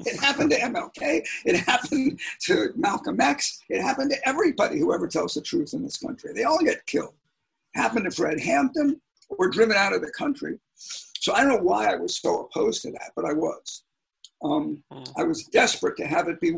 It 0.00 0.20
happened 0.20 0.50
to 0.50 0.58
MLK. 0.58 1.24
It 1.44 1.56
happened 1.56 2.20
to 2.42 2.72
Malcolm 2.76 3.20
X. 3.20 3.60
It 3.68 3.82
happened 3.82 4.10
to 4.12 4.28
everybody 4.28 4.78
who 4.78 4.94
ever 4.94 5.08
tells 5.08 5.34
the 5.34 5.40
truth 5.40 5.74
in 5.74 5.82
this 5.82 5.96
country. 5.96 6.32
They 6.32 6.44
all 6.44 6.60
get 6.60 6.86
killed. 6.86 7.14
It 7.74 7.80
happened 7.80 8.04
to 8.04 8.10
Fred 8.10 8.38
Hampton 8.38 9.00
or 9.28 9.48
driven 9.48 9.76
out 9.76 9.92
of 9.92 10.02
the 10.02 10.10
country. 10.12 10.58
So 10.76 11.32
I 11.32 11.40
don't 11.40 11.48
know 11.48 11.62
why 11.62 11.92
I 11.92 11.96
was 11.96 12.16
so 12.18 12.42
opposed 12.42 12.82
to 12.82 12.92
that, 12.92 13.12
but 13.16 13.24
I 13.24 13.32
was. 13.32 13.82
Um, 14.42 14.82
mm. 14.92 15.12
I 15.16 15.24
was 15.24 15.44
desperate 15.44 15.96
to 15.96 16.06
have 16.06 16.28
it 16.28 16.40
be 16.40 16.56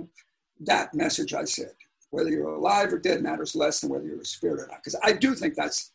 that 0.61 0.93
message 0.93 1.35
I 1.35 1.45
said. 1.45 1.73
Whether 2.11 2.31
you're 2.31 2.55
alive 2.55 2.93
or 2.93 2.99
dead 2.99 3.23
matters 3.23 3.55
less 3.55 3.81
than 3.81 3.91
whether 3.91 4.07
you're 4.07 4.21
a 4.21 4.25
spirit 4.25 4.61
or 4.61 4.67
not. 4.69 4.83
Because 4.83 4.99
I 5.03 5.13
do 5.13 5.35
think 5.35 5.55
that's, 5.55 5.93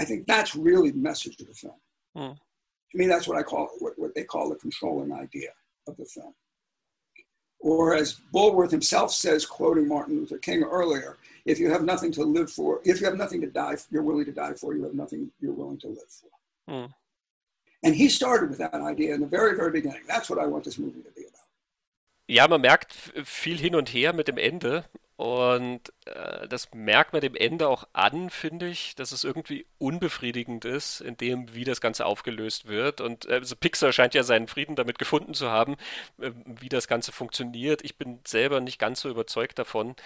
I 0.00 0.04
think 0.04 0.26
that's 0.26 0.54
really 0.54 0.90
the 0.90 0.98
message 0.98 1.40
of 1.40 1.46
the 1.48 1.54
film. 1.54 1.74
Mm. 2.16 2.36
To 2.92 2.98
me, 2.98 3.06
that's 3.06 3.26
what 3.26 3.38
I 3.38 3.42
call 3.42 3.68
what, 3.78 3.94
what 3.96 4.14
they 4.14 4.24
call 4.24 4.48
the 4.48 4.56
controlling 4.56 5.12
idea 5.12 5.50
of 5.86 5.96
the 5.96 6.04
film. 6.04 6.34
Or 7.60 7.94
as 7.94 8.20
Bulworth 8.32 8.70
himself 8.70 9.12
says, 9.12 9.46
quoting 9.46 9.88
Martin 9.88 10.16
Luther 10.16 10.38
King 10.38 10.62
earlier, 10.62 11.16
if 11.46 11.58
you 11.58 11.70
have 11.70 11.82
nothing 11.82 12.12
to 12.12 12.22
live 12.22 12.50
for, 12.50 12.80
if 12.84 13.00
you 13.00 13.06
have 13.06 13.16
nothing 13.16 13.40
to 13.40 13.46
die, 13.46 13.76
you're 13.90 14.02
willing 14.02 14.24
to 14.26 14.32
die 14.32 14.52
for, 14.52 14.74
you 14.74 14.84
have 14.84 14.94
nothing 14.94 15.30
you're 15.40 15.52
willing 15.52 15.78
to 15.78 15.88
live 15.88 16.08
for. 16.08 16.72
Mm. 16.72 16.92
And 17.82 17.94
he 17.94 18.08
started 18.08 18.50
with 18.50 18.58
that 18.58 18.74
idea 18.74 19.14
in 19.14 19.20
the 19.20 19.26
very, 19.26 19.56
very 19.56 19.70
beginning. 19.70 20.02
That's 20.06 20.28
what 20.28 20.38
I 20.38 20.46
want 20.46 20.64
this 20.64 20.78
movie 20.78 21.02
to 21.02 21.10
be 21.10 21.22
about. 21.22 21.35
Ja, 22.28 22.48
man 22.48 22.60
merkt 22.60 22.92
viel 23.24 23.58
hin 23.58 23.76
und 23.76 23.92
her 23.92 24.12
mit 24.12 24.26
dem 24.28 24.38
Ende 24.38 24.84
Und 25.16 25.92
äh, 26.06 26.48
das 26.48 26.74
merkt 26.74 27.12
man 27.14 27.22
dem 27.22 27.34
Ende 27.36 27.68
auch 27.68 27.88
an, 27.94 28.30
finde 28.30 28.68
ich, 28.68 28.94
dass 28.96 29.12
es 29.12 29.24
irgendwie 29.24 29.66
unbefriedigend 29.78 30.64
ist, 30.66 31.00
in 31.00 31.16
dem, 31.16 31.54
wie 31.54 31.64
das 31.64 31.80
Ganze 31.80 32.04
aufgelöst 32.06 32.68
wird. 32.68 33.00
Und 33.00 33.26
äh, 33.26 33.34
also 33.34 33.56
Pixar 33.56 33.92
scheint 33.92 34.14
ja 34.14 34.24
seinen 34.24 34.48
Frieden 34.48 34.76
damit 34.76 34.98
gefunden 34.98 35.34
zu 35.34 35.50
haben, 35.50 35.76
äh, 36.20 36.32
wie 36.46 36.68
das 36.68 36.88
Ganze 36.88 37.12
funktioniert. 37.12 37.82
Ich 37.84 37.96
bin 37.98 38.20
selber 38.26 38.60
nicht 38.60 38.78
ganz 38.78 39.00
so 39.00 39.08
überzeugt 39.10 39.58
davon. 39.58 39.96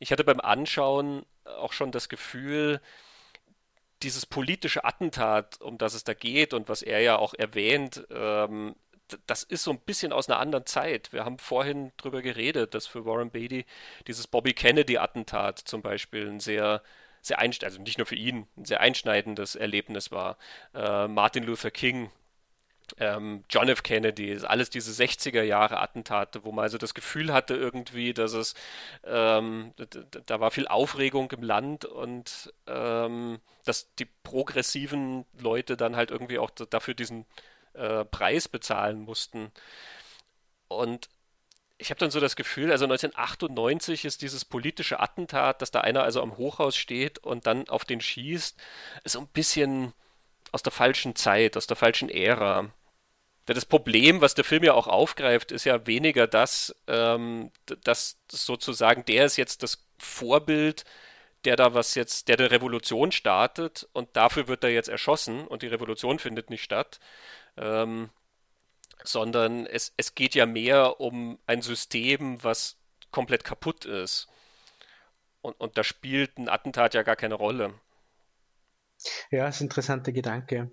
Ich 0.00 0.12
hatte 0.12 0.24
beim 0.24 0.40
Anschauen 0.40 1.24
auch 1.44 1.72
schon 1.72 1.92
das 1.92 2.08
Gefühl, 2.10 2.80
dieses 4.02 4.26
politische 4.26 4.84
Attentat, 4.84 5.60
um 5.60 5.78
das 5.78 5.94
es 5.94 6.04
da 6.04 6.14
geht 6.14 6.54
und 6.54 6.68
was 6.68 6.82
er 6.82 7.00
ja 7.00 7.18
auch 7.18 7.34
erwähnt, 7.34 8.06
ähm, 8.10 8.76
das 9.26 9.42
ist 9.42 9.64
so 9.64 9.70
ein 9.70 9.80
bisschen 9.80 10.12
aus 10.12 10.28
einer 10.28 10.38
anderen 10.38 10.66
Zeit. 10.66 11.12
Wir 11.12 11.24
haben 11.24 11.38
vorhin 11.38 11.92
darüber 11.96 12.22
geredet, 12.22 12.74
dass 12.74 12.86
für 12.86 13.04
Warren 13.04 13.30
Beatty 13.30 13.64
dieses 14.06 14.26
Bobby 14.26 14.52
Kennedy-Attentat 14.52 15.58
zum 15.58 15.82
Beispiel 15.82 16.28
ein 16.28 16.40
sehr, 16.40 16.82
sehr 17.22 17.38
also 17.38 17.80
nicht 17.82 17.98
nur 17.98 18.06
für 18.06 18.16
ihn, 18.16 18.46
ein 18.56 18.64
sehr 18.64 18.80
einschneidendes 18.80 19.54
Erlebnis 19.54 20.10
war. 20.10 20.36
Äh, 20.74 21.08
Martin 21.08 21.44
Luther 21.44 21.70
King, 21.70 22.10
ähm, 22.98 23.44
John 23.50 23.68
F. 23.68 23.82
Kennedy, 23.82 24.38
alles 24.44 24.70
diese 24.70 24.90
60er 24.90 25.42
Jahre 25.42 25.80
Attentate, 25.80 26.44
wo 26.44 26.52
man 26.52 26.64
also 26.64 26.78
das 26.78 26.94
Gefühl 26.94 27.32
hatte 27.32 27.54
irgendwie, 27.54 28.14
dass 28.14 28.32
es, 28.32 28.54
ähm, 29.04 29.72
da 30.26 30.40
war 30.40 30.50
viel 30.50 30.66
Aufregung 30.68 31.30
im 31.32 31.42
Land 31.42 31.84
und 31.84 32.52
ähm, 32.66 33.40
dass 33.64 33.94
die 33.96 34.06
progressiven 34.06 35.26
Leute 35.38 35.76
dann 35.76 35.96
halt 35.96 36.10
irgendwie 36.10 36.38
auch 36.38 36.50
dafür 36.50 36.94
diesen 36.94 37.26
äh, 37.78 38.04
Preis 38.04 38.48
bezahlen 38.48 39.00
mussten. 39.00 39.50
Und 40.68 41.08
ich 41.78 41.90
habe 41.90 42.00
dann 42.00 42.10
so 42.10 42.20
das 42.20 42.36
Gefühl, 42.36 42.72
also 42.72 42.84
1998 42.84 44.04
ist 44.04 44.22
dieses 44.22 44.44
politische 44.44 45.00
Attentat, 45.00 45.62
dass 45.62 45.70
da 45.70 45.80
einer 45.80 46.02
also 46.02 46.20
am 46.20 46.36
Hochhaus 46.36 46.76
steht 46.76 47.18
und 47.18 47.46
dann 47.46 47.68
auf 47.68 47.84
den 47.84 48.00
schießt, 48.00 48.60
so 49.04 49.20
ein 49.20 49.28
bisschen 49.28 49.92
aus 50.50 50.62
der 50.62 50.72
falschen 50.72 51.14
Zeit, 51.14 51.56
aus 51.56 51.68
der 51.68 51.76
falschen 51.76 52.08
Ära. 52.08 52.72
Das 53.46 53.64
Problem, 53.64 54.20
was 54.20 54.34
der 54.34 54.44
Film 54.44 54.64
ja 54.64 54.74
auch 54.74 54.88
aufgreift, 54.88 55.52
ist 55.52 55.64
ja 55.64 55.86
weniger 55.86 56.26
das, 56.26 56.74
ähm, 56.86 57.50
dass 57.84 58.18
sozusagen 58.30 59.04
der 59.06 59.24
ist 59.24 59.36
jetzt 59.36 59.62
das 59.62 59.86
Vorbild, 59.98 60.84
der 61.44 61.56
da 61.56 61.72
was 61.72 61.94
jetzt, 61.94 62.28
der 62.28 62.38
eine 62.38 62.50
Revolution 62.50 63.12
startet 63.12 63.88
und 63.92 64.16
dafür 64.16 64.48
wird 64.48 64.64
er 64.64 64.70
jetzt 64.70 64.88
erschossen 64.88 65.46
und 65.46 65.62
die 65.62 65.68
Revolution 65.68 66.18
findet 66.18 66.50
nicht 66.50 66.62
statt, 66.62 66.98
ähm, 67.58 68.10
sondern 69.04 69.66
es, 69.66 69.92
es 69.96 70.14
geht 70.14 70.34
ja 70.34 70.46
mehr 70.46 71.00
um 71.00 71.38
ein 71.46 71.62
System, 71.62 72.42
was 72.42 72.76
komplett 73.10 73.44
kaputt 73.44 73.84
ist. 73.84 74.28
Und, 75.40 75.58
und 75.60 75.78
da 75.78 75.84
spielt 75.84 76.36
ein 76.38 76.48
Attentat 76.48 76.94
ja 76.94 77.02
gar 77.02 77.16
keine 77.16 77.34
Rolle. 77.34 77.74
Ja, 79.30 79.46
das 79.46 79.56
ist 79.56 79.60
ein 79.60 79.64
interessanter 79.64 80.12
Gedanke. 80.12 80.72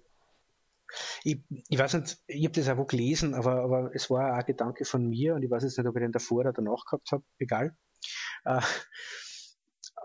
Ich, 1.24 1.40
ich 1.50 1.78
weiß 1.78 1.96
nicht, 1.96 2.18
ich 2.28 2.46
habe 2.46 2.54
das 2.54 2.70
auch 2.70 2.78
wo 2.78 2.86
gelesen, 2.86 3.34
aber, 3.34 3.64
aber 3.64 3.92
es 3.94 4.10
war 4.10 4.34
auch 4.34 4.40
ein 4.40 4.46
Gedanke 4.46 4.86
von 4.86 5.08
mir 5.08 5.36
und 5.36 5.44
ich 5.44 5.50
weiß 5.50 5.64
jetzt 5.64 5.78
nicht, 5.78 5.88
ob 5.88 5.96
ich 5.96 6.02
den 6.02 6.12
davor 6.12 6.40
oder 6.40 6.54
danach 6.54 6.86
gehabt 6.86 7.12
habe, 7.12 7.24
egal. 7.40 7.76
Äh, 8.46 8.62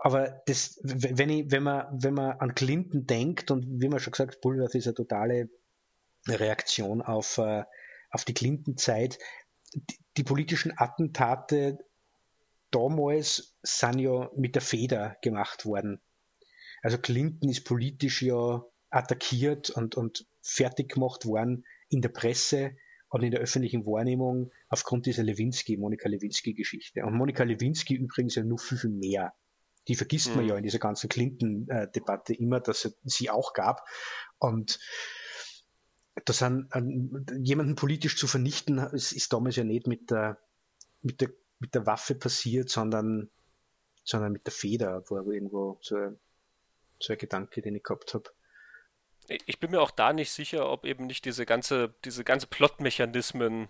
aber 0.03 0.41
das, 0.47 0.79
wenn, 0.83 1.29
ich, 1.29 1.51
wenn, 1.51 1.63
man, 1.63 1.85
wenn 1.91 2.15
man 2.15 2.31
an 2.39 2.55
Clinton 2.55 3.05
denkt 3.05 3.51
und 3.51 3.65
wie 3.81 3.87
man 3.87 3.99
schon 3.99 4.11
gesagt, 4.11 4.41
Bulworth 4.41 4.73
ist 4.73 4.87
eine 4.87 4.95
totale 4.95 5.49
Reaktion 6.27 7.01
auf, 7.01 7.37
äh, 7.37 7.63
auf 8.09 8.25
die 8.25 8.33
Clinton-Zeit. 8.33 9.19
Die, 9.73 9.97
die, 10.17 10.23
politischen 10.23 10.73
Attentate 10.75 11.79
damals 12.71 13.57
sind 13.63 13.99
ja 13.99 14.29
mit 14.35 14.55
der 14.55 14.61
Feder 14.61 15.17
gemacht 15.21 15.65
worden. 15.65 16.01
Also 16.81 16.97
Clinton 16.97 17.49
ist 17.49 17.63
politisch 17.63 18.21
ja 18.21 18.63
attackiert 18.89 19.69
und, 19.69 19.95
und 19.95 20.25
fertig 20.41 20.93
gemacht 20.93 21.25
worden 21.25 21.65
in 21.89 22.01
der 22.01 22.09
Presse 22.09 22.75
und 23.09 23.23
in 23.23 23.31
der 23.31 23.41
öffentlichen 23.41 23.85
Wahrnehmung 23.85 24.51
aufgrund 24.69 25.05
dieser 25.05 25.23
Lewinsky, 25.23 25.77
Monika 25.77 26.07
Lewinsky-Geschichte. 26.07 27.03
Und 27.05 27.15
Monika 27.15 27.43
Lewinsky 27.43 27.95
übrigens 27.95 28.35
ja 28.35 28.43
nur 28.43 28.57
viel, 28.57 28.77
viel 28.77 28.89
mehr. 28.89 29.33
Die 29.87 29.95
vergisst 29.95 30.29
mhm. 30.29 30.35
man 30.37 30.47
ja 30.47 30.55
in 30.55 30.63
dieser 30.63 30.79
ganzen 30.79 31.09
Clinton-Debatte 31.09 32.33
immer, 32.33 32.59
dass 32.59 32.85
es 32.85 32.97
sie 33.03 33.29
auch 33.29 33.53
gab. 33.53 33.81
Und 34.37 34.79
das 36.25 36.39
sind, 36.39 36.69
jemanden 37.39 37.75
politisch 37.75 38.17
zu 38.17 38.27
vernichten, 38.27 38.77
ist, 38.77 39.11
ist 39.11 39.31
damals 39.33 39.55
ja 39.55 39.63
nicht 39.63 39.87
mit 39.87 40.11
der, 40.11 40.37
mit 41.01 41.21
der, 41.21 41.29
mit 41.59 41.75
der 41.75 41.85
Waffe 41.85 42.15
passiert, 42.15 42.69
sondern, 42.69 43.29
sondern 44.03 44.31
mit 44.31 44.45
der 44.45 44.53
Feder, 44.53 45.03
war 45.09 45.25
irgendwo 45.25 45.77
so, 45.81 46.17
so 46.99 47.13
ein 47.13 47.19
Gedanke, 47.19 47.61
den 47.61 47.75
ich 47.75 47.83
gehabt 47.83 48.13
habe. 48.13 48.29
Ich 49.45 49.59
bin 49.59 49.71
mir 49.71 49.81
auch 49.81 49.91
da 49.91 50.11
nicht 50.11 50.31
sicher, 50.31 50.69
ob 50.69 50.85
eben 50.85 51.05
nicht 51.05 51.25
diese 51.25 51.45
ganze, 51.45 51.93
diese 52.03 52.23
ganze 52.23 52.47
Plot-Mechanismen, 52.47 53.69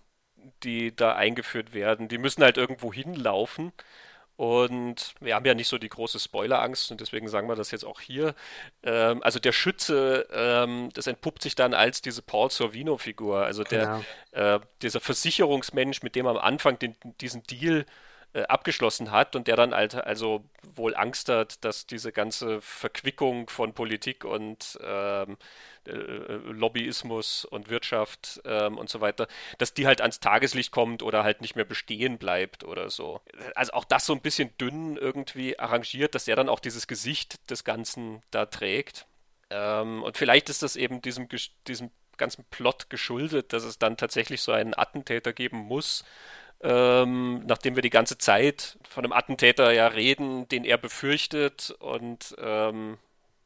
die 0.64 0.96
da 0.96 1.16
eingeführt 1.16 1.74
werden, 1.74 2.08
die 2.08 2.18
müssen 2.18 2.44
halt 2.44 2.58
irgendwo 2.58 2.92
hinlaufen. 2.92 3.72
Und 4.42 5.14
wir 5.20 5.36
haben 5.36 5.46
ja 5.46 5.54
nicht 5.54 5.68
so 5.68 5.78
die 5.78 5.88
große 5.88 6.20
Spoilerangst 6.20 6.90
und 6.90 7.00
deswegen 7.00 7.28
sagen 7.28 7.48
wir 7.48 7.56
das 7.56 7.70
jetzt 7.70 7.86
auch 7.86 8.00
hier. 8.00 8.34
Ähm, 8.82 9.22
also 9.22 9.38
der 9.38 9.52
Schütze, 9.52 10.28
ähm, 10.34 10.90
das 10.96 11.06
entpuppt 11.06 11.44
sich 11.44 11.54
dann 11.54 11.76
als 11.76 12.02
diese 12.02 12.24
Paul 12.24 12.50
Sorvino-Figur, 12.50 13.46
also 13.46 13.64
der, 13.64 14.02
genau. 14.34 14.56
äh, 14.56 14.60
dieser 14.82 15.00
Versicherungsmensch, 15.00 16.02
mit 16.02 16.16
dem 16.16 16.26
am 16.26 16.38
Anfang 16.38 16.80
den, 16.80 16.96
diesen 17.22 17.44
Deal 17.44 17.86
äh, 18.34 18.42
abgeschlossen 18.46 19.12
hat 19.12 19.36
und 19.36 19.46
der 19.46 19.58
dann 19.58 19.76
halt 19.76 19.94
also 19.94 20.44
wohl 20.74 20.96
Angst 20.96 21.30
hat, 21.30 21.64
dass 21.64 21.86
diese 21.86 22.12
ganze 22.12 22.62
Verquickung 22.62 23.48
von 23.48 23.74
Politik 23.74 24.26
und 24.26 24.80
ähm, 24.84 25.38
äh, 25.88 25.92
Lobbyismus 25.92 27.46
und 27.46 27.70
Wirtschaft 27.70 28.42
ähm, 28.46 28.78
und 28.78 28.90
so 28.90 29.02
weiter, 29.02 29.28
dass 29.58 29.74
die 29.74 29.88
halt 29.88 30.02
ans 30.02 30.20
Tageslicht 30.20 30.72
kommt 30.72 31.04
oder 31.04 31.24
halt 31.24 31.42
nicht 31.42 31.56
mehr 31.56 31.66
bestehen 31.66 32.18
bleibt 32.18 32.64
oder 32.64 32.90
so. 32.90 33.22
Also 33.56 33.74
auch 33.74 33.86
das 33.86 34.06
so 34.06 34.14
ein 34.14 34.22
bisschen 34.22 34.56
dünn 34.58 34.98
irgendwie 34.98 35.58
arrangiert, 35.58 36.16
dass 36.16 36.28
er 36.28 36.36
dann 36.36 36.50
auch 36.50 36.60
dieses 36.60 36.88
Gesicht 36.88 37.50
des 37.50 37.64
Ganzen 37.64 38.22
da 38.32 38.46
trägt. 38.46 39.06
Ähm, 39.50 40.04
und 40.04 40.18
vielleicht 40.18 40.50
ist 40.50 40.64
das 40.64 40.76
eben 40.76 41.02
diesem, 41.02 41.28
diesem 41.68 41.92
ganzen 42.18 42.46
Plot 42.46 42.90
geschuldet, 42.90 43.52
dass 43.52 43.64
es 43.64 43.80
dann 43.80 43.98
tatsächlich 43.98 44.42
so 44.42 44.52
einen 44.52 44.78
Attentäter 44.78 45.34
geben 45.34 45.58
muss, 45.58 46.06
ähm, 46.62 47.44
nachdem 47.48 47.76
wir 47.76 47.82
die 47.82 47.90
ganze 47.90 48.18
Zeit 48.18 48.78
von 48.88 49.04
einem 49.04 49.14
Attentäter 49.14 49.72
ja 49.72 49.88
reden, 49.88 50.48
den 50.48 50.64
er 50.64 50.78
befürchtet 50.78 51.76
und 51.80 52.36
ähm, 52.40 53.00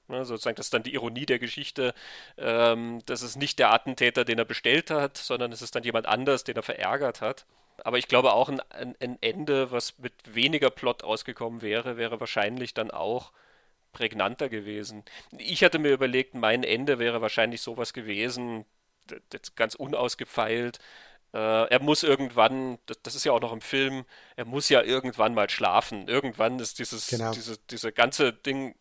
ne, 0.08 0.26
sozusagen 0.26 0.56
das 0.56 0.68
ist 0.68 0.74
dann 0.74 0.84
die 0.84 0.94
Ironie 0.94 1.26
der 1.26 1.40
Geschichte, 1.40 1.94
ähm, 2.38 3.02
das 3.06 3.22
ist 3.22 3.36
nicht 3.36 3.60
der 3.60 3.74
Attentäter, 3.74 4.26
den 4.26 4.40
er 4.40 4.46
bestellt 4.46 4.92
hat, 4.92 5.18
sondern 5.18 5.52
es 5.52 5.62
ist 5.62 5.76
dann 5.76 5.84
jemand 5.84 6.08
anders, 6.08 6.44
den 6.44 6.56
er 6.56 6.64
verärgert 6.64 7.22
hat. 7.22 7.46
Aber 7.84 7.98
ich 7.98 8.08
glaube 8.08 8.34
auch 8.34 8.50
ein, 8.50 8.62
ein, 8.72 9.18
Ende, 9.22 9.72
was 9.72 10.00
mit 10.00 10.14
weniger 10.34 10.70
Plot 10.70 11.04
ausgekommen 11.04 11.62
wäre, 11.62 11.98
wäre 11.98 12.20
wahrscheinlich 12.20 12.74
dann 12.74 12.90
auch 12.90 13.32
prägnanter 13.92 14.50
gewesen. 14.50 15.04
Ich 15.38 15.64
hatte 15.64 15.80
mir 15.80 15.92
überlegt, 15.92 16.36
mein 16.36 16.64
Ende 16.64 17.00
wäre 17.00 17.22
wahrscheinlich 17.22 17.62
sowas 17.62 17.94
gewesen, 17.94 18.66
ganz 19.56 19.76
unausgefeilt, 19.76 20.80
äh, 21.36 21.68
er 21.68 21.82
muss 21.82 22.04
irgendwann, 22.04 22.78
das, 22.86 23.02
das, 23.04 23.16
ist 23.16 23.26
ja 23.26 23.34
auch 23.34 23.42
noch 23.42 23.52
im 23.52 23.60
Film, 23.60 24.06
er 24.38 24.46
muss 24.46 24.70
ja 24.70 24.82
irgendwann 24.82 25.34
mal 25.34 25.50
schlafen. 25.50 26.08
Irgendwann 26.08 26.60
ist 26.60 26.80
dieses, 26.80 27.08
genau. 27.08 27.32
diese, 27.34 27.58
diese 27.70 27.92
ganze 27.92 28.32
Ding, 28.32 28.74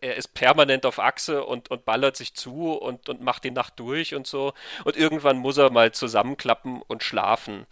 er 0.00 0.16
ist 0.16 0.34
permanent 0.34 0.86
auf 0.86 0.98
Achse 0.98 1.44
und, 1.44 1.70
und 1.70 1.84
ballert 1.84 2.16
sich 2.16 2.34
zu 2.34 2.72
und, 2.72 3.08
und 3.08 3.20
macht 3.20 3.44
die 3.44 3.50
Nacht 3.50 3.78
durch 3.78 4.14
und 4.14 4.26
so. 4.26 4.52
Und 4.84 4.96
irgendwann 4.96 5.38
muss 5.38 5.58
er 5.58 5.70
mal 5.70 5.92
zusammenklappen 5.92 6.82
und 6.82 7.02
schlafen. 7.02 7.66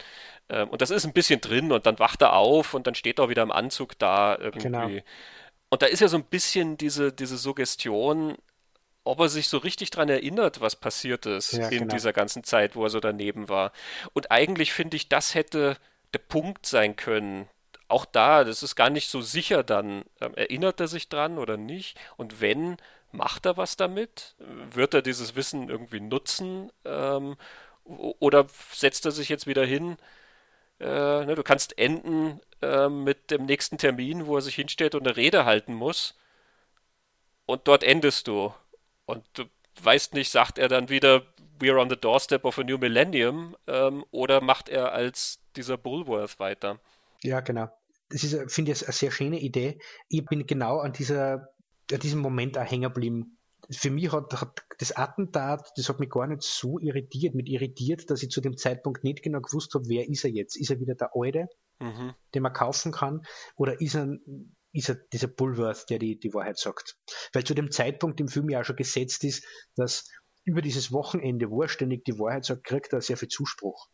Ähm, 0.49 0.69
und 0.69 0.83
das 0.83 0.91
ist 0.91 1.05
ein 1.05 1.13
bisschen 1.13 1.41
drin 1.41 1.73
und 1.73 1.87
dann 1.87 1.99
wacht 1.99 2.23
er 2.23 2.35
auf 2.35 2.75
und 2.75 2.87
dann 2.87 2.95
steht 2.95 3.19
er 3.19 3.29
wieder 3.29 3.43
im 3.43 3.53
Anzug 3.53 3.99
da 3.99 4.37
irgendwie. 4.39 4.63
Genau. 4.63 4.89
Und 5.71 5.83
da 5.83 5.87
ist 5.87 6.01
ja 6.01 6.09
so 6.09 6.17
ein 6.17 6.25
bisschen 6.25 6.77
diese, 6.77 7.13
diese 7.13 7.37
Suggestion, 7.37 8.37
ob 9.05 9.21
er 9.21 9.29
sich 9.29 9.49
so 9.49 9.59
richtig 9.59 9.91
daran 9.91 10.09
erinnert, 10.09 10.61
was 10.61 10.77
passiert 10.77 11.27
ist 11.27 11.53
ja, 11.53 11.69
in 11.69 11.81
genau. 11.81 11.95
dieser 11.95 12.13
ganzen 12.13 12.45
Zeit, 12.45 12.77
wo 12.77 12.85
er 12.85 12.91
so 12.91 13.01
daneben 13.01 13.49
war. 13.49 13.73
Und 14.13 14.31
eigentlich 14.31 14.73
finde 14.73 14.97
ich, 14.97 15.09
das 15.09 15.35
hätte 15.35 15.77
der 16.13 16.19
Punkt 16.19 16.67
sein 16.67 16.97
können. 16.97 17.49
Auch 17.91 18.05
da, 18.05 18.45
das 18.45 18.63
ist 18.63 18.77
gar 18.77 18.89
nicht 18.89 19.09
so 19.09 19.21
sicher 19.21 19.63
dann. 19.63 20.05
Ähm, 20.21 20.35
erinnert 20.35 20.81
er 20.81 20.89
sich 20.89 21.09
dran 21.09 21.39
oder 21.39 21.57
nicht? 21.57 21.99
Und 22.17 22.41
wenn, 22.41 22.77
macht 23.13 23.47
er 23.47 23.57
was 23.57 23.77
damit? 23.77 24.37
Wird 24.39 24.95
er 24.95 25.03
dieses 25.03 25.35
Wissen 25.35 25.69
irgendwie 25.69 26.01
nutzen? 26.01 26.71
Ähm, 26.85 27.37
oder 27.85 28.47
setzt 28.73 29.07
er 29.07 29.11
sich 29.11 29.29
jetzt 29.29 29.47
wieder 29.49 29.65
hin? 29.65 29.97
Äh, 30.79 31.25
ne, 31.25 31.35
du 31.35 31.43
kannst 31.43 31.79
enden 31.79 32.41
äh, 32.63 32.89
mit 32.89 33.31
dem 33.33 33.47
nächsten 33.47 33.77
Termin, 33.77 34.27
wo 34.27 34.37
er 34.37 34.43
sich 34.43 34.55
hinstellt 34.55 34.95
und 34.95 35.07
eine 35.07 35.17
Rede 35.17 35.45
halten 35.45 35.75
muss. 35.75 36.15
Und 37.47 37.67
dort 37.67 37.83
endest 37.83 38.29
du. 38.29 38.55
Und 39.05 39.25
du 39.35 39.45
weißt 39.83 40.15
nicht, 40.15 40.31
sagt 40.31 40.59
er 40.59 40.69
dann 40.69 40.89
wieder, 40.89 41.23
we're 41.59 41.81
on 41.81 41.91
the 41.91 41.97
doorstep 41.97 42.45
of 42.45 42.59
a 42.59 42.63
new 42.63 42.79
millennium, 42.79 43.57
ähm, 43.67 44.05
oder 44.13 44.41
macht 44.41 44.69
er 44.69 44.93
als 44.93 45.41
dieser 45.57 45.77
Bullworth 45.77 46.39
weiter? 46.39 46.79
Ja, 47.23 47.41
genau. 47.41 47.71
Das 48.11 48.25
ist, 48.25 48.53
finde 48.53 48.73
ich, 48.73 48.85
eine 48.85 48.93
sehr 48.93 49.11
schöne 49.11 49.41
Idee. 49.41 49.79
Ich 50.09 50.25
bin 50.25 50.47
genau 50.47 50.79
an, 50.79 50.93
dieser, 50.93 51.53
an 51.91 52.01
diesem 52.01 52.21
Moment 52.21 52.59
auch 52.59 52.71
hängen 52.71 52.93
geblieben. 52.93 53.39
Für 53.71 53.91
mich 53.91 54.11
hat, 54.13 54.41
hat, 54.41 54.65
das 54.79 54.97
Attentat, 54.97 55.71
das 55.77 55.89
hat 55.89 56.01
mich 56.01 56.11
gar 56.11 56.27
nicht 56.27 56.43
so 56.43 56.79
irritiert, 56.79 57.35
mit 57.35 57.49
irritiert, 57.49 58.11
dass 58.11 58.23
ich 58.23 58.31
zu 58.31 58.41
dem 58.41 58.57
Zeitpunkt 58.57 59.05
nicht 59.05 59.23
genau 59.23 59.41
gewusst 59.41 59.75
habe, 59.75 59.89
wer 59.89 60.09
ist 60.09 60.25
er 60.25 60.31
jetzt? 60.31 60.57
Ist 60.57 60.71
er 60.71 60.81
wieder 60.81 60.95
der 60.95 61.11
Alte, 61.15 61.47
mhm. 61.79 62.15
den 62.35 62.43
man 62.43 62.53
kaufen 62.53 62.91
kann? 62.91 63.23
Oder 63.57 63.81
ist 63.81 63.95
er 63.95 64.19
ist 64.73 64.89
er 64.89 64.95
dieser 64.95 65.27
Bullworth, 65.27 65.91
der 65.91 65.99
die, 65.99 66.19
die 66.19 66.33
Wahrheit 66.33 66.59
sagt. 66.59 66.97
Weil 67.33 67.45
zu 67.45 67.55
dem 67.55 67.71
Zeitpunkt 67.71 68.21
im 68.21 68.29
Film 68.29 68.49
ja 68.49 68.61
auch 68.61 68.65
schon 68.65 68.77
gesetzt 68.77 69.25
ist, 69.25 69.45
dass 69.75 70.09
über 70.45 70.63
dieses 70.63 70.93
Wochenende, 70.93 71.51
wo 71.51 71.63
er 71.63 71.69
ständig 71.69 72.05
die 72.05 72.19
Wahrheit 72.19 72.45
sagt, 72.45 72.65
kriegt 72.65 72.93
er 72.93 73.01
sehr 73.01 73.17
viel 73.17 73.29
Zuspruch. 73.29 73.89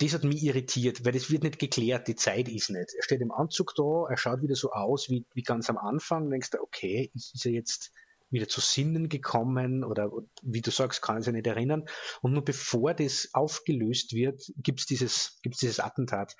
Das 0.00 0.14
hat 0.14 0.24
mich 0.24 0.42
irritiert, 0.42 1.04
weil 1.04 1.14
es 1.14 1.30
wird 1.30 1.42
nicht 1.42 1.58
geklärt, 1.58 2.08
die 2.08 2.16
Zeit 2.16 2.48
ist 2.48 2.70
nicht. 2.70 2.94
Er 2.96 3.02
steht 3.02 3.20
im 3.20 3.32
Anzug 3.32 3.74
da, 3.74 4.06
er 4.08 4.16
schaut 4.16 4.40
wieder 4.40 4.54
so 4.54 4.72
aus 4.72 5.10
wie, 5.10 5.26
wie 5.34 5.42
ganz 5.42 5.68
am 5.68 5.76
Anfang, 5.76 6.24
und 6.24 6.30
denkst 6.30 6.50
du, 6.50 6.60
okay, 6.60 7.10
ist, 7.14 7.44
er 7.44 7.52
jetzt 7.52 7.92
wieder 8.30 8.48
zu 8.48 8.60
Sinnen 8.60 9.08
gekommen 9.08 9.84
oder 9.84 10.10
wie 10.42 10.62
du 10.62 10.70
sagst, 10.70 11.02
kann 11.02 11.20
sich 11.20 11.34
nicht 11.34 11.46
erinnern. 11.46 11.84
Und 12.22 12.32
nur 12.32 12.44
bevor 12.44 12.94
das 12.94 13.28
aufgelöst 13.34 14.14
wird, 14.14 14.42
gibt 14.56 14.80
es 14.80 14.86
dieses, 14.86 15.38
gibt's 15.42 15.58
dieses 15.58 15.80
Attentat. 15.80 16.34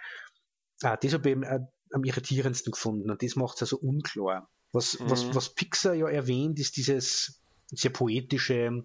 Ah, 0.83 0.97
das 0.97 1.13
habe 1.13 1.29
ich 1.29 1.33
eben 1.33 1.43
äh, 1.43 1.61
am 1.93 2.05
irritierendsten 2.05 2.73
gefunden 2.73 3.11
und 3.11 3.23
das 3.23 3.37
macht 3.37 3.57
es 3.57 3.63
also 3.63 3.79
unklar. 3.79 4.49
Was, 4.73 4.99
mhm. 4.99 5.11
was, 5.11 5.35
was 5.35 5.55
Pixar 5.55 5.95
ja 5.95 6.09
erwähnt, 6.09 6.59
ist 6.59 6.77
dieses 6.77 7.43
sehr 7.69 7.91
poetische 7.91 8.83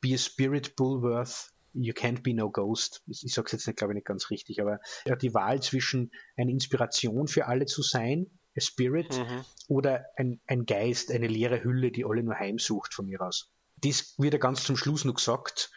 Be 0.00 0.14
a 0.14 0.18
Spirit 0.18 0.76
Bullworth, 0.76 1.52
You 1.72 1.92
can't 1.92 2.22
be 2.22 2.34
no 2.34 2.50
ghost. 2.50 3.02
Ich 3.06 3.32
sage 3.32 3.46
es 3.46 3.52
jetzt 3.52 3.66
nicht, 3.66 3.78
glaube 3.78 3.92
ich, 3.92 3.96
nicht 3.96 4.06
ganz 4.06 4.30
richtig, 4.30 4.60
aber 4.60 4.80
die 5.20 5.34
Wahl 5.34 5.62
zwischen 5.62 6.10
eine 6.36 6.50
Inspiration 6.50 7.28
für 7.28 7.46
alle 7.46 7.66
zu 7.66 7.82
sein, 7.82 8.26
a 8.56 8.60
Spirit, 8.60 9.16
mhm. 9.16 9.44
oder 9.68 10.06
ein, 10.16 10.40
ein 10.46 10.66
Geist, 10.66 11.12
eine 11.12 11.28
leere 11.28 11.62
Hülle, 11.62 11.92
die 11.92 12.04
alle 12.04 12.22
nur 12.22 12.34
heimsucht 12.34 12.94
von 12.94 13.06
mir 13.06 13.20
aus. 13.20 13.50
Das 13.76 14.14
wird 14.18 14.34
ja 14.34 14.38
ganz 14.38 14.64
zum 14.64 14.76
Schluss 14.76 15.04
noch 15.04 15.14
gesagt. 15.14 15.70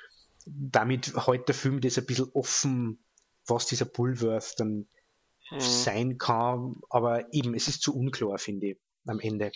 Damit 0.45 1.13
heute 1.27 1.45
der 1.45 1.55
Film 1.55 1.79
das 1.79 1.97
ein 1.97 2.05
bisschen 2.05 2.29
offen, 2.33 3.03
was 3.45 3.65
dieser 3.67 3.85
Bullworth 3.85 4.55
dann 4.59 4.87
mhm. 5.51 5.59
sein 5.59 6.17
kann. 6.17 6.81
Aber 6.89 7.31
eben, 7.33 7.53
es 7.53 7.67
ist 7.67 7.81
zu 7.81 7.95
unklar, 7.95 8.37
finde 8.39 8.71
ich, 8.71 8.77
am 9.05 9.19
Ende. 9.19 9.51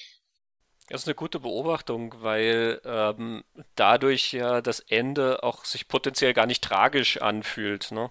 Das 0.89 1.01
ist 1.01 1.07
eine 1.07 1.15
gute 1.15 1.41
Beobachtung, 1.41 2.15
weil 2.19 2.81
ähm, 2.85 3.43
dadurch 3.75 4.31
ja 4.31 4.61
das 4.61 4.79
Ende 4.79 5.43
auch 5.43 5.65
sich 5.65 5.89
potenziell 5.89 6.33
gar 6.33 6.45
nicht 6.45 6.63
tragisch 6.63 7.21
anfühlt. 7.21 7.91
Ne? 7.91 8.09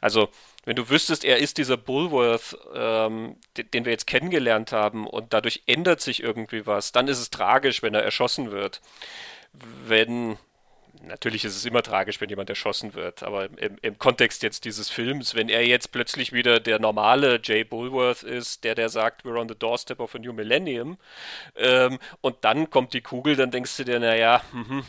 Also, 0.00 0.30
wenn 0.64 0.76
du 0.76 0.88
wüsstest, 0.88 1.24
er 1.24 1.38
ist 1.38 1.58
dieser 1.58 1.76
Bullworth, 1.76 2.56
ähm, 2.74 3.36
den, 3.58 3.70
den, 3.70 3.84
wir 3.84 3.92
jetzt 3.92 4.06
kennengelernt 4.06 4.72
haben, 4.72 5.06
und 5.06 5.34
dadurch 5.34 5.62
ändert 5.66 6.00
sich 6.00 6.22
irgendwie 6.22 6.66
was, 6.66 6.90
dann 6.90 7.06
ist 7.06 7.18
es 7.18 7.30
tragisch, 7.30 7.82
wenn 7.82 7.94
er 7.94 8.02
erschossen 8.02 8.50
wird. 8.50 8.80
Wenn 9.52 10.38
natürlich 11.02 11.44
ist 11.44 11.56
es 11.56 11.64
immer 11.64 11.82
tragisch, 11.82 12.20
wenn 12.20 12.28
jemand 12.28 12.50
erschossen 12.50 12.94
wird, 12.94 13.22
aber 13.22 13.46
im, 13.58 13.78
im, 13.80 13.98
Kontext 13.98 14.42
jetzt 14.42 14.64
dieses 14.64 14.90
Films, 14.90 15.34
wenn 15.34 15.48
er 15.48 15.66
jetzt 15.66 15.92
plötzlich 15.92 16.32
wieder 16.32 16.60
der 16.60 16.78
normale 16.78 17.40
Jay 17.42 17.64
Bulworth 17.64 18.22
ist, 18.22 18.64
der, 18.64 18.74
der 18.74 18.88
sagt, 18.88 19.24
we're 19.24 19.40
on 19.40 19.48
the 19.48 19.54
doorstep 19.54 20.00
of 20.00 20.14
a 20.14 20.18
new 20.18 20.32
millennium, 20.32 20.96
ähm, 21.56 21.98
und 22.20 22.36
dann 22.42 22.70
kommt 22.70 22.92
die 22.94 23.00
Kugel, 23.00 23.36
dann 23.36 23.50
denkst 23.50 23.76
du 23.76 23.84
dir, 23.84 24.00
naja, 24.00 24.42
mhm, 24.52 24.84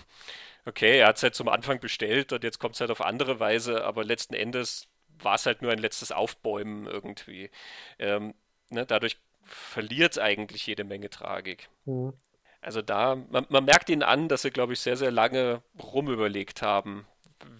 okay, 0.66 1.00
er 1.00 1.08
hat 1.08 1.18
es 1.18 1.24
halt 1.24 1.36
zum 1.36 1.48
Anfang 1.48 1.80
bestellt 1.80 2.34
und 2.34 2.44
jetzt 2.44 2.60
kommt 2.60 2.76
es 2.76 2.82
halt 2.82 2.92
auf 2.92 3.02
andere 3.02 3.40
Weise, 3.40 3.84
aber 3.84 4.04
letzten 4.04 4.34
Endes 4.34 4.88
war 5.20 5.36
es 5.36 5.46
halt 5.46 5.62
nur 5.62 5.72
ein 5.72 5.80
letztes 5.80 6.12
Aufbäumen 6.12 6.86
irgendwie. 6.86 7.50
Ähm, 7.98 8.34
ne, 8.70 8.86
dadurch 8.86 9.18
verliert 9.44 10.14
es 10.14 10.20
eigentlich 10.20 10.68
jede 10.68 10.84
Menge 10.84 11.10
Tragik. 11.10 11.70
Mhm. 11.86 12.14
Also 12.62 12.82
da, 12.82 13.16
man, 13.16 13.46
man 13.50 13.66
merkt 13.66 13.90
ihnen 13.90 14.04
an, 14.04 14.28
dass 14.28 14.42
sie, 14.42 14.52
glaube 14.52 14.74
ich, 14.74 14.80
sehr, 14.80 14.98
sehr 14.98 15.12
lange 15.12 15.62
rumüberlegt 15.82 16.62
haben, 16.62 17.06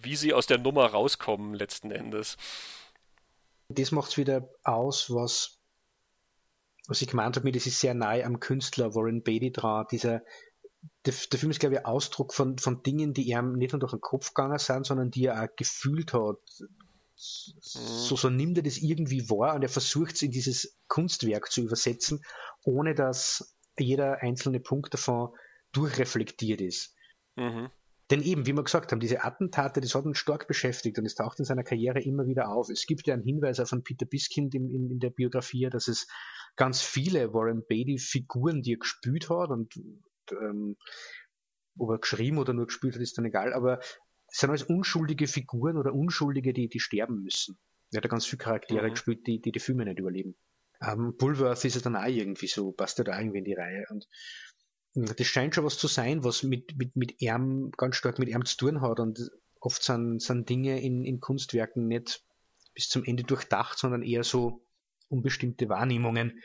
wie 0.02 0.16
sie 0.16 0.34
aus 0.34 0.46
der 0.46 0.58
Nummer 0.58 0.86
rauskommen 0.86 1.54
letzten 1.54 1.90
Endes. 1.90 2.36
Das 3.68 3.92
macht 3.92 4.10
es 4.10 4.16
wieder 4.16 4.48
aus, 4.64 5.12
was, 5.12 5.58
was 6.88 7.02
ich 7.02 7.08
gemeint 7.08 7.36
habe, 7.36 7.44
mir 7.44 7.52
das 7.52 7.66
ist 7.66 7.80
sehr 7.80 7.94
nahe 7.94 8.24
am 8.24 8.40
Künstler 8.40 8.94
Warren 8.94 9.22
Beatty 9.22 9.52
dran. 9.52 9.86
Dieser, 9.90 10.22
der, 11.04 11.14
der, 11.30 11.38
Film 11.38 11.50
ist, 11.50 11.60
glaube 11.60 11.76
ich, 11.76 11.86
Ausdruck 11.86 12.34
von, 12.34 12.58
von 12.58 12.82
Dingen, 12.82 13.12
die 13.12 13.28
ihm 13.28 13.52
nicht 13.52 13.72
nur 13.72 13.80
durch 13.80 13.92
den 13.92 14.00
Kopf 14.00 14.34
gegangen 14.34 14.58
sind, 14.58 14.86
sondern 14.86 15.10
die 15.10 15.26
er 15.26 15.42
auch 15.42 15.56
gefühlt 15.56 16.12
hat. 16.12 16.38
So, 17.14 18.14
so 18.14 18.30
nimmt 18.30 18.58
er 18.58 18.62
das 18.62 18.78
irgendwie 18.78 19.28
wahr 19.28 19.56
und 19.56 19.62
er 19.62 19.68
versucht 19.68 20.14
es 20.14 20.22
in 20.22 20.30
dieses 20.30 20.78
Kunstwerk 20.86 21.50
zu 21.50 21.62
übersetzen, 21.62 22.22
ohne 22.62 22.94
dass 22.94 23.56
jeder 23.84 24.22
einzelne 24.22 24.60
Punkt 24.60 24.92
davon 24.94 25.30
durchreflektiert 25.72 26.60
ist. 26.60 26.94
Mhm. 27.36 27.70
Denn 28.10 28.22
eben, 28.22 28.46
wie 28.46 28.54
wir 28.54 28.64
gesagt 28.64 28.90
haben, 28.90 29.00
diese 29.00 29.22
Attentate, 29.22 29.80
das 29.80 29.94
hat 29.94 30.06
uns 30.06 30.16
stark 30.16 30.48
beschäftigt 30.48 30.98
und 30.98 31.04
es 31.04 31.14
taucht 31.14 31.38
in 31.40 31.44
seiner 31.44 31.62
Karriere 31.62 32.00
immer 32.00 32.26
wieder 32.26 32.48
auf. 32.48 32.70
Es 32.70 32.86
gibt 32.86 33.06
ja 33.06 33.14
einen 33.14 33.22
Hinweis 33.22 33.60
auch 33.60 33.68
von 33.68 33.82
Peter 33.82 34.06
Biskind 34.06 34.54
in, 34.54 34.70
in, 34.70 34.90
in 34.90 34.98
der 34.98 35.10
Biografie, 35.10 35.68
dass 35.70 35.88
es 35.88 36.06
ganz 36.56 36.80
viele 36.80 37.34
Warren 37.34 37.64
Beatty-Figuren, 37.68 38.62
die 38.62 38.74
er 38.74 38.78
gespielt 38.78 39.28
hat 39.28 39.50
und 39.50 39.74
ähm, 40.30 40.76
ob 41.76 41.90
er 41.90 41.98
geschrieben 41.98 42.38
oder 42.38 42.54
nur 42.54 42.66
gespielt 42.66 42.94
hat, 42.94 43.02
ist 43.02 43.18
dann 43.18 43.26
egal, 43.26 43.52
aber 43.52 43.78
es 44.30 44.40
sind 44.40 44.50
alles 44.50 44.62
unschuldige 44.62 45.26
Figuren 45.26 45.76
oder 45.76 45.94
Unschuldige, 45.94 46.52
die, 46.52 46.68
die 46.68 46.80
sterben 46.80 47.22
müssen. 47.22 47.58
Er 47.92 47.98
hat 47.98 48.04
ja 48.04 48.10
ganz 48.10 48.26
viele 48.26 48.38
Charaktere 48.38 48.86
mhm. 48.86 48.90
gespielt, 48.90 49.26
die, 49.26 49.40
die 49.40 49.52
die 49.52 49.60
Filme 49.60 49.84
nicht 49.84 49.98
überleben. 49.98 50.34
Ähm, 50.80 51.16
Bulworth 51.16 51.64
ist 51.64 51.74
ja 51.74 51.80
dann 51.80 51.96
auch 51.96 52.06
irgendwie 52.06 52.46
so, 52.46 52.72
passt 52.72 52.98
ja 52.98 53.04
da 53.04 53.18
irgendwie 53.18 53.38
in 53.38 53.44
die 53.44 53.54
Reihe. 53.54 53.84
Und 53.90 54.06
das 54.94 55.26
scheint 55.26 55.54
schon 55.54 55.64
was 55.64 55.78
zu 55.78 55.86
sein, 55.86 56.24
was 56.24 56.42
mit, 56.42 56.76
mit, 56.76 56.96
mit 56.96 57.20
ihm, 57.20 57.70
ganz 57.76 57.96
stark 57.96 58.18
mit 58.18 58.28
ihm 58.28 58.44
zu 58.44 58.56
tun 58.56 58.80
hat. 58.80 59.00
Und 59.00 59.30
oft 59.60 59.82
sind, 59.82 60.22
sind 60.22 60.48
Dinge 60.48 60.80
in, 60.80 61.04
in 61.04 61.20
Kunstwerken 61.20 61.86
nicht 61.88 62.22
bis 62.74 62.88
zum 62.88 63.04
Ende 63.04 63.24
durchdacht, 63.24 63.78
sondern 63.78 64.02
eher 64.02 64.24
so 64.24 64.64
unbestimmte 65.08 65.68
Wahrnehmungen. 65.68 66.42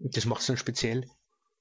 Das 0.00 0.24
macht 0.24 0.40
es 0.40 0.46
dann 0.46 0.56
speziell. 0.56 1.06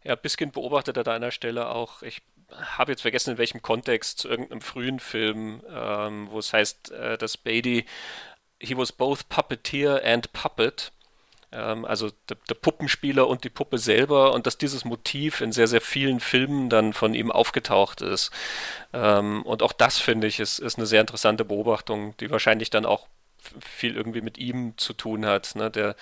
Ja, 0.04 0.16
Biskin 0.16 0.52
beobachtet 0.52 0.98
an 0.98 1.08
einer 1.08 1.32
Stelle 1.32 1.70
auch, 1.70 2.02
ich 2.04 2.22
habe 2.50 2.92
jetzt 2.92 3.02
vergessen, 3.02 3.32
in 3.32 3.38
welchem 3.38 3.62
Kontext, 3.62 4.20
zu 4.20 4.30
irgendeinem 4.30 4.62
frühen 4.62 5.00
Film, 5.00 5.64
ähm, 5.68 6.30
wo 6.30 6.40
es 6.40 6.54
heißt, 6.54 6.92
äh, 6.92 7.18
dass 7.18 7.38
Beatty, 7.38 7.86
he 8.60 8.78
was 8.78 8.92
both 8.92 9.28
puppeteer 9.30 10.02
and 10.06 10.32
puppet, 10.32 10.92
also 11.56 12.12
der, 12.30 12.38
der, 12.50 12.56
Puppenspieler 12.56 13.28
und 13.28 13.44
die 13.44 13.50
Puppe 13.50 13.78
selber 13.78 14.34
und 14.34 14.48
dass 14.48 14.58
dieses 14.58 14.86
Motiv 14.86 15.42
in 15.42 15.52
sehr, 15.52 15.68
sehr 15.68 15.82
vielen 15.82 16.20
Filmen 16.20 16.70
dann 16.70 16.94
von 16.94 17.14
ihm 17.14 17.32
aufgetaucht 17.32 18.02
ist. 18.02 18.32
Ähm, 18.94 19.44
und 19.44 19.64
auch 19.64 19.74
das, 19.74 19.98
finde 19.98 20.28
ich, 20.28 20.40
ist, 20.40 20.60
ist 20.60 20.78
eine 20.78 20.86
sehr 20.86 21.02
interessante 21.02 21.46
Beobachtung, 21.46 22.16
die 22.18 22.30
wahrscheinlich 22.32 22.70
dann 22.70 22.86
auch 22.86 23.08
viel 23.60 23.96
irgendwie 23.96 24.22
mit 24.22 24.38
ihm 24.38 24.78
zu 24.78 24.94
tun 24.94 25.26
hat. 25.26 25.56
Ne? 25.56 25.70
Der, 25.72 25.96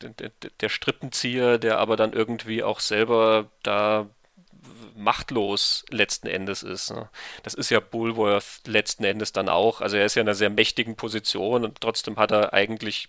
der, 0.00 0.30
der 0.60 0.68
Strippenzieher, 0.68 1.58
der 1.58 1.78
aber 1.78 1.96
dann 1.96 2.12
irgendwie 2.12 2.62
auch 2.62 2.80
selber 2.80 3.50
da 3.62 4.08
machtlos 4.96 5.84
letzten 5.90 6.26
Endes 6.26 6.62
ist. 6.62 6.90
Ne? 6.90 7.08
Das 7.42 7.54
ist 7.54 7.70
ja 7.70 7.80
Bullworth 7.80 8.62
letzten 8.66 9.04
Endes 9.04 9.32
dann 9.32 9.48
auch. 9.48 9.80
Also 9.80 9.96
er 9.96 10.06
ist 10.06 10.16
ja 10.16 10.22
in 10.22 10.28
einer 10.28 10.34
sehr 10.34 10.50
mächtigen 10.50 10.96
Position 10.96 11.64
und 11.64 11.80
trotzdem 11.80 12.16
hat 12.16 12.32
er 12.32 12.52
eigentlich 12.52 13.08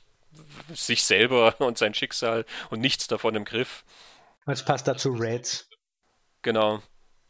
sich 0.73 1.03
selber 1.03 1.55
und 1.61 1.77
sein 1.77 1.93
Schicksal 1.93 2.45
und 2.69 2.79
nichts 2.79 3.07
davon 3.07 3.35
im 3.35 3.45
Griff. 3.45 3.83
Das 4.45 4.63
passt 4.63 4.87
da 4.87 4.95
zu 4.95 5.11
Reds. 5.11 5.69
Genau. 6.41 6.81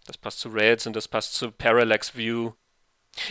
Das 0.05 0.17
passt 0.17 0.39
zu 0.39 0.49
Reds 0.49 0.87
und 0.87 0.95
das 0.95 1.07
passt 1.07 1.33
zu 1.33 1.51
Parallax 1.51 2.15
View. 2.15 2.53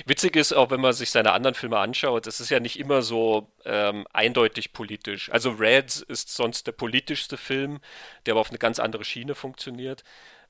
Witzig 0.05 0.35
ist 0.37 0.53
auch, 0.53 0.71
wenn 0.71 0.81
man 0.81 0.93
sich 0.93 1.11
seine 1.11 1.33
anderen 1.33 1.55
Filme 1.55 1.79
anschaut, 1.79 2.27
es 2.27 2.41
ist 2.41 2.51
ja 2.51 2.59
nicht 2.59 2.79
immer 2.79 3.03
so 3.03 3.53
ähm, 3.65 4.07
eindeutig 4.13 4.73
politisch. 4.73 5.31
Also 5.31 5.51
Reds 5.51 6.03
ist 6.03 6.35
sonst 6.35 6.67
der 6.67 6.73
politischste 6.73 7.37
Film, 7.37 7.79
der 8.25 8.35
aber 8.35 8.41
auf 8.41 8.51
eine 8.51 8.59
ganz 8.59 8.81
andere 8.81 9.05
Schiene 9.05 9.35
funktioniert. 9.35 10.03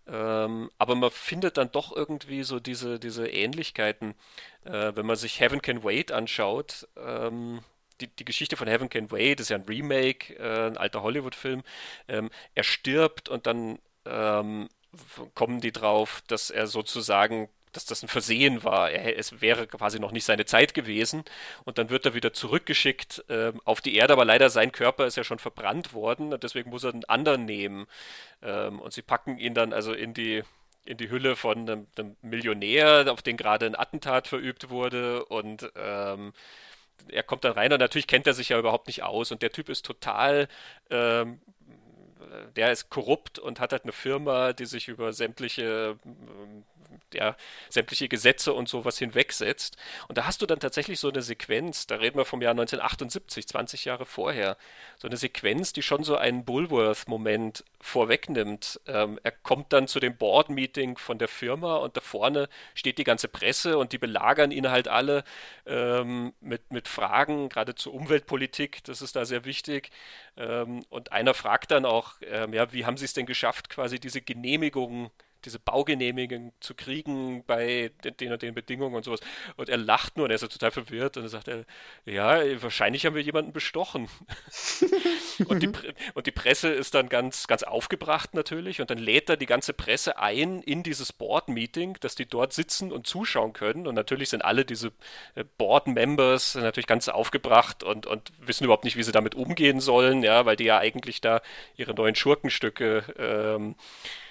Ähm, 0.06 0.70
aber 0.78 0.94
man 0.94 1.10
findet 1.10 1.58
dann 1.58 1.70
doch 1.72 1.94
irgendwie 1.94 2.44
so 2.44 2.60
diese, 2.60 2.98
diese 2.98 3.28
Ähnlichkeiten. 3.28 4.14
Äh, 4.64 4.92
wenn 4.94 5.06
man 5.06 5.16
sich 5.16 5.40
Heaven 5.40 5.60
Can 5.60 5.84
Wait 5.84 6.12
anschaut, 6.12 6.88
ähm, 6.96 7.60
die, 8.00 8.08
die 8.08 8.24
Geschichte 8.24 8.56
von 8.56 8.68
Heaven 8.68 8.88
Can 8.88 9.10
Wait 9.10 9.40
ist 9.40 9.50
ja 9.50 9.56
ein 9.56 9.64
Remake, 9.64 10.34
äh, 10.34 10.66
ein 10.68 10.76
alter 10.76 11.02
Hollywood-Film. 11.02 11.62
Ähm, 12.08 12.30
er 12.54 12.64
stirbt 12.64 13.28
und 13.28 13.46
dann 13.46 13.78
ähm, 14.04 14.68
kommen 15.34 15.60
die 15.60 15.72
drauf, 15.72 16.22
dass 16.26 16.50
er 16.50 16.66
sozusagen 16.66 17.48
dass 17.76 17.84
das 17.84 18.02
ein 18.02 18.08
Versehen 18.08 18.64
war. 18.64 18.90
Er, 18.90 19.18
es 19.18 19.40
wäre 19.40 19.66
quasi 19.66 20.00
noch 20.00 20.10
nicht 20.10 20.24
seine 20.24 20.46
Zeit 20.46 20.74
gewesen. 20.74 21.24
Und 21.64 21.78
dann 21.78 21.90
wird 21.90 22.06
er 22.06 22.14
wieder 22.14 22.32
zurückgeschickt 22.32 23.24
äh, 23.28 23.52
auf 23.64 23.80
die 23.82 23.94
Erde, 23.96 24.14
aber 24.14 24.24
leider 24.24 24.48
sein 24.50 24.72
Körper 24.72 25.06
ist 25.06 25.16
ja 25.16 25.24
schon 25.24 25.38
verbrannt 25.38 25.92
worden 25.92 26.32
und 26.32 26.42
deswegen 26.42 26.70
muss 26.70 26.84
er 26.84 26.94
einen 26.94 27.04
anderen 27.04 27.44
nehmen. 27.44 27.86
Ähm, 28.42 28.80
und 28.80 28.92
sie 28.92 29.02
packen 29.02 29.38
ihn 29.38 29.54
dann 29.54 29.72
also 29.72 29.92
in 29.92 30.14
die 30.14 30.42
in 30.86 30.96
die 30.98 31.10
Hülle 31.10 31.34
von 31.34 31.68
einem, 31.68 31.86
einem 31.98 32.16
Millionär, 32.22 33.06
auf 33.10 33.20
den 33.20 33.36
gerade 33.36 33.66
ein 33.66 33.74
Attentat 33.74 34.28
verübt 34.28 34.70
wurde 34.70 35.24
und 35.24 35.68
ähm, 35.74 36.32
er 37.08 37.22
kommt 37.22 37.44
dann 37.44 37.52
rein 37.52 37.72
und 37.72 37.78
natürlich 37.78 38.06
kennt 38.06 38.26
er 38.26 38.34
sich 38.34 38.50
ja 38.50 38.58
überhaupt 38.58 38.86
nicht 38.86 39.02
aus 39.02 39.30
und 39.32 39.42
der 39.42 39.52
Typ 39.52 39.68
ist 39.68 39.84
total, 39.84 40.48
ähm, 40.90 41.40
der 42.56 42.72
ist 42.72 42.90
korrupt 42.90 43.38
und 43.38 43.60
hat 43.60 43.72
halt 43.72 43.84
eine 43.84 43.92
Firma, 43.92 44.52
die 44.52 44.66
sich 44.66 44.88
über 44.88 45.12
sämtliche 45.12 45.96
ja, 47.14 47.36
sämtliche 47.68 48.08
Gesetze 48.08 48.52
und 48.52 48.68
sowas 48.68 48.98
hinwegsetzt. 48.98 49.76
Und 50.08 50.18
da 50.18 50.26
hast 50.26 50.42
du 50.42 50.46
dann 50.46 50.60
tatsächlich 50.60 51.00
so 51.00 51.08
eine 51.08 51.22
Sequenz, 51.22 51.86
da 51.86 51.96
reden 51.96 52.18
wir 52.18 52.24
vom 52.24 52.42
Jahr 52.42 52.52
1978, 52.52 53.48
20 53.48 53.84
Jahre 53.84 54.06
vorher, 54.06 54.56
so 54.96 55.08
eine 55.08 55.16
Sequenz, 55.16 55.72
die 55.72 55.82
schon 55.82 56.04
so 56.04 56.16
einen 56.16 56.44
Bullworth-Moment 56.44 57.64
vorwegnimmt. 57.86 58.80
Ähm, 58.86 59.18
er 59.22 59.30
kommt 59.30 59.72
dann 59.72 59.86
zu 59.86 60.00
dem 60.00 60.16
Board-Meeting 60.16 60.98
von 60.98 61.18
der 61.18 61.28
Firma 61.28 61.76
und 61.76 61.96
da 61.96 62.00
vorne 62.00 62.48
steht 62.74 62.98
die 62.98 63.04
ganze 63.04 63.28
Presse 63.28 63.78
und 63.78 63.92
die 63.92 63.98
belagern 63.98 64.50
ihn 64.50 64.70
halt 64.70 64.88
alle 64.88 65.22
ähm, 65.66 66.34
mit, 66.40 66.72
mit 66.72 66.88
Fragen, 66.88 67.48
gerade 67.48 67.74
zur 67.76 67.94
Umweltpolitik, 67.94 68.82
das 68.84 69.02
ist 69.02 69.14
da 69.16 69.24
sehr 69.24 69.44
wichtig. 69.44 69.90
Ähm, 70.36 70.84
und 70.90 71.12
einer 71.12 71.32
fragt 71.32 71.70
dann 71.70 71.84
auch, 71.84 72.14
ähm, 72.22 72.52
ja, 72.52 72.72
wie 72.72 72.84
haben 72.84 72.96
Sie 72.96 73.04
es 73.04 73.14
denn 73.14 73.26
geschafft, 73.26 73.70
quasi 73.70 74.00
diese 74.00 74.20
Genehmigung 74.20 75.10
diese 75.46 75.58
Baugenehmigung 75.60 76.52
zu 76.60 76.74
kriegen 76.74 77.44
bei 77.46 77.92
den 78.20 78.32
und 78.32 78.42
den 78.42 78.54
Bedingungen 78.54 78.94
und 78.94 79.04
sowas. 79.04 79.20
Und 79.56 79.68
er 79.68 79.76
lacht 79.76 80.16
nur 80.16 80.24
und 80.24 80.30
er 80.30 80.34
ist 80.34 80.40
so 80.40 80.48
total 80.48 80.72
verwirrt 80.72 81.16
und 81.16 81.22
dann 81.22 81.30
sagt 81.30 81.48
er, 81.48 81.64
ja, 82.04 82.40
wahrscheinlich 82.62 83.06
haben 83.06 83.14
wir 83.14 83.22
jemanden 83.22 83.52
bestochen. 83.52 84.08
und, 85.46 85.62
die, 85.62 85.70
und 86.14 86.26
die 86.26 86.32
Presse 86.32 86.68
ist 86.68 86.94
dann 86.94 87.08
ganz, 87.08 87.46
ganz 87.46 87.62
aufgebracht 87.62 88.34
natürlich 88.34 88.80
und 88.80 88.90
dann 88.90 88.98
lädt 88.98 89.30
er 89.30 89.36
die 89.36 89.46
ganze 89.46 89.72
Presse 89.72 90.18
ein 90.18 90.60
in 90.62 90.82
dieses 90.82 91.12
Board-Meeting, 91.12 91.96
dass 92.00 92.16
die 92.16 92.26
dort 92.26 92.52
sitzen 92.52 92.90
und 92.90 93.06
zuschauen 93.06 93.52
können. 93.52 93.86
Und 93.86 93.94
natürlich 93.94 94.30
sind 94.30 94.44
alle 94.44 94.64
diese 94.64 94.88
äh, 95.36 95.44
Board-Members 95.58 96.56
natürlich 96.56 96.88
ganz 96.88 97.08
aufgebracht 97.08 97.84
und, 97.84 98.06
und 98.06 98.32
wissen 98.40 98.64
überhaupt 98.64 98.84
nicht, 98.84 98.96
wie 98.96 99.04
sie 99.04 99.12
damit 99.12 99.36
umgehen 99.36 99.78
sollen, 99.80 100.24
ja, 100.24 100.44
weil 100.44 100.56
die 100.56 100.64
ja 100.64 100.78
eigentlich 100.78 101.20
da 101.20 101.40
ihre 101.76 101.94
neuen 101.94 102.16
Schurkenstücke 102.16 103.04
ähm, 103.16 103.76
äh, 103.76 103.76
äh, 103.76 104.25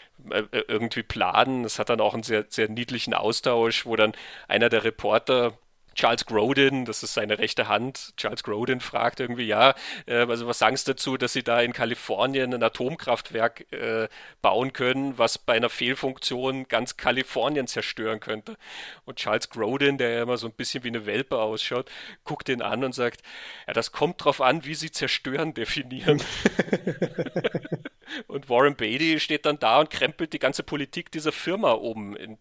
irgendwie 0.51 1.03
planen. 1.03 1.65
Es 1.65 1.79
hat 1.79 1.89
dann 1.89 2.01
auch 2.01 2.13
einen 2.13 2.23
sehr, 2.23 2.45
sehr 2.49 2.69
niedlichen 2.69 3.13
Austausch, 3.13 3.85
wo 3.85 3.95
dann 3.95 4.13
einer 4.47 4.69
der 4.69 4.83
Reporter 4.83 5.57
Charles 5.95 6.25
Grodin, 6.25 6.83
das 6.83 7.03
ist 7.03 7.13
seine 7.13 7.39
rechte 7.39 7.69
Hand, 7.69 8.13
Charles 8.17 8.43
Grodin 8.43 8.81
fragt 8.81 9.21
irgendwie, 9.21 9.45
ja, 9.45 9.73
äh, 10.05 10.25
also 10.27 10.45
was 10.45 10.59
sagen 10.59 10.75
Sie 10.75 10.83
dazu, 10.85 11.15
dass 11.15 11.31
Sie 11.33 11.43
da 11.43 11.61
in 11.61 11.71
Kalifornien 11.71 12.53
ein 12.53 12.61
Atomkraftwerk 12.61 13.71
äh, 13.71 14.09
bauen 14.41 14.73
können, 14.73 15.17
was 15.17 15.37
bei 15.37 15.53
einer 15.53 15.69
Fehlfunktion 15.69 16.67
ganz 16.67 16.97
Kalifornien 16.97 17.67
zerstören 17.67 18.19
könnte? 18.19 18.57
Und 19.05 19.17
Charles 19.17 19.49
Grodin, 19.49 19.97
der 19.97 20.09
ja 20.09 20.23
immer 20.23 20.37
so 20.37 20.47
ein 20.47 20.53
bisschen 20.53 20.83
wie 20.83 20.89
eine 20.89 21.05
Welpe 21.05 21.39
ausschaut, 21.39 21.89
guckt 22.25 22.49
ihn 22.49 22.61
an 22.61 22.83
und 22.83 22.93
sagt, 22.93 23.21
ja, 23.65 23.73
das 23.73 23.93
kommt 23.93 24.23
drauf 24.23 24.41
an, 24.41 24.65
wie 24.65 24.75
Sie 24.75 24.91
zerstören 24.91 25.53
definieren. 25.53 26.21
Und 28.27 28.49
Warren 28.49 28.75
Beatty 28.75 29.19
steht 29.19 29.45
dann 29.45 29.59
da 29.59 29.79
und 29.79 29.89
krempelt 29.89 30.33
die 30.33 30.39
ganze 30.39 30.63
Politik 30.63 31.11
dieser 31.11 31.31
Firma 31.31 31.71
um. 31.71 32.15
In, 32.15 32.37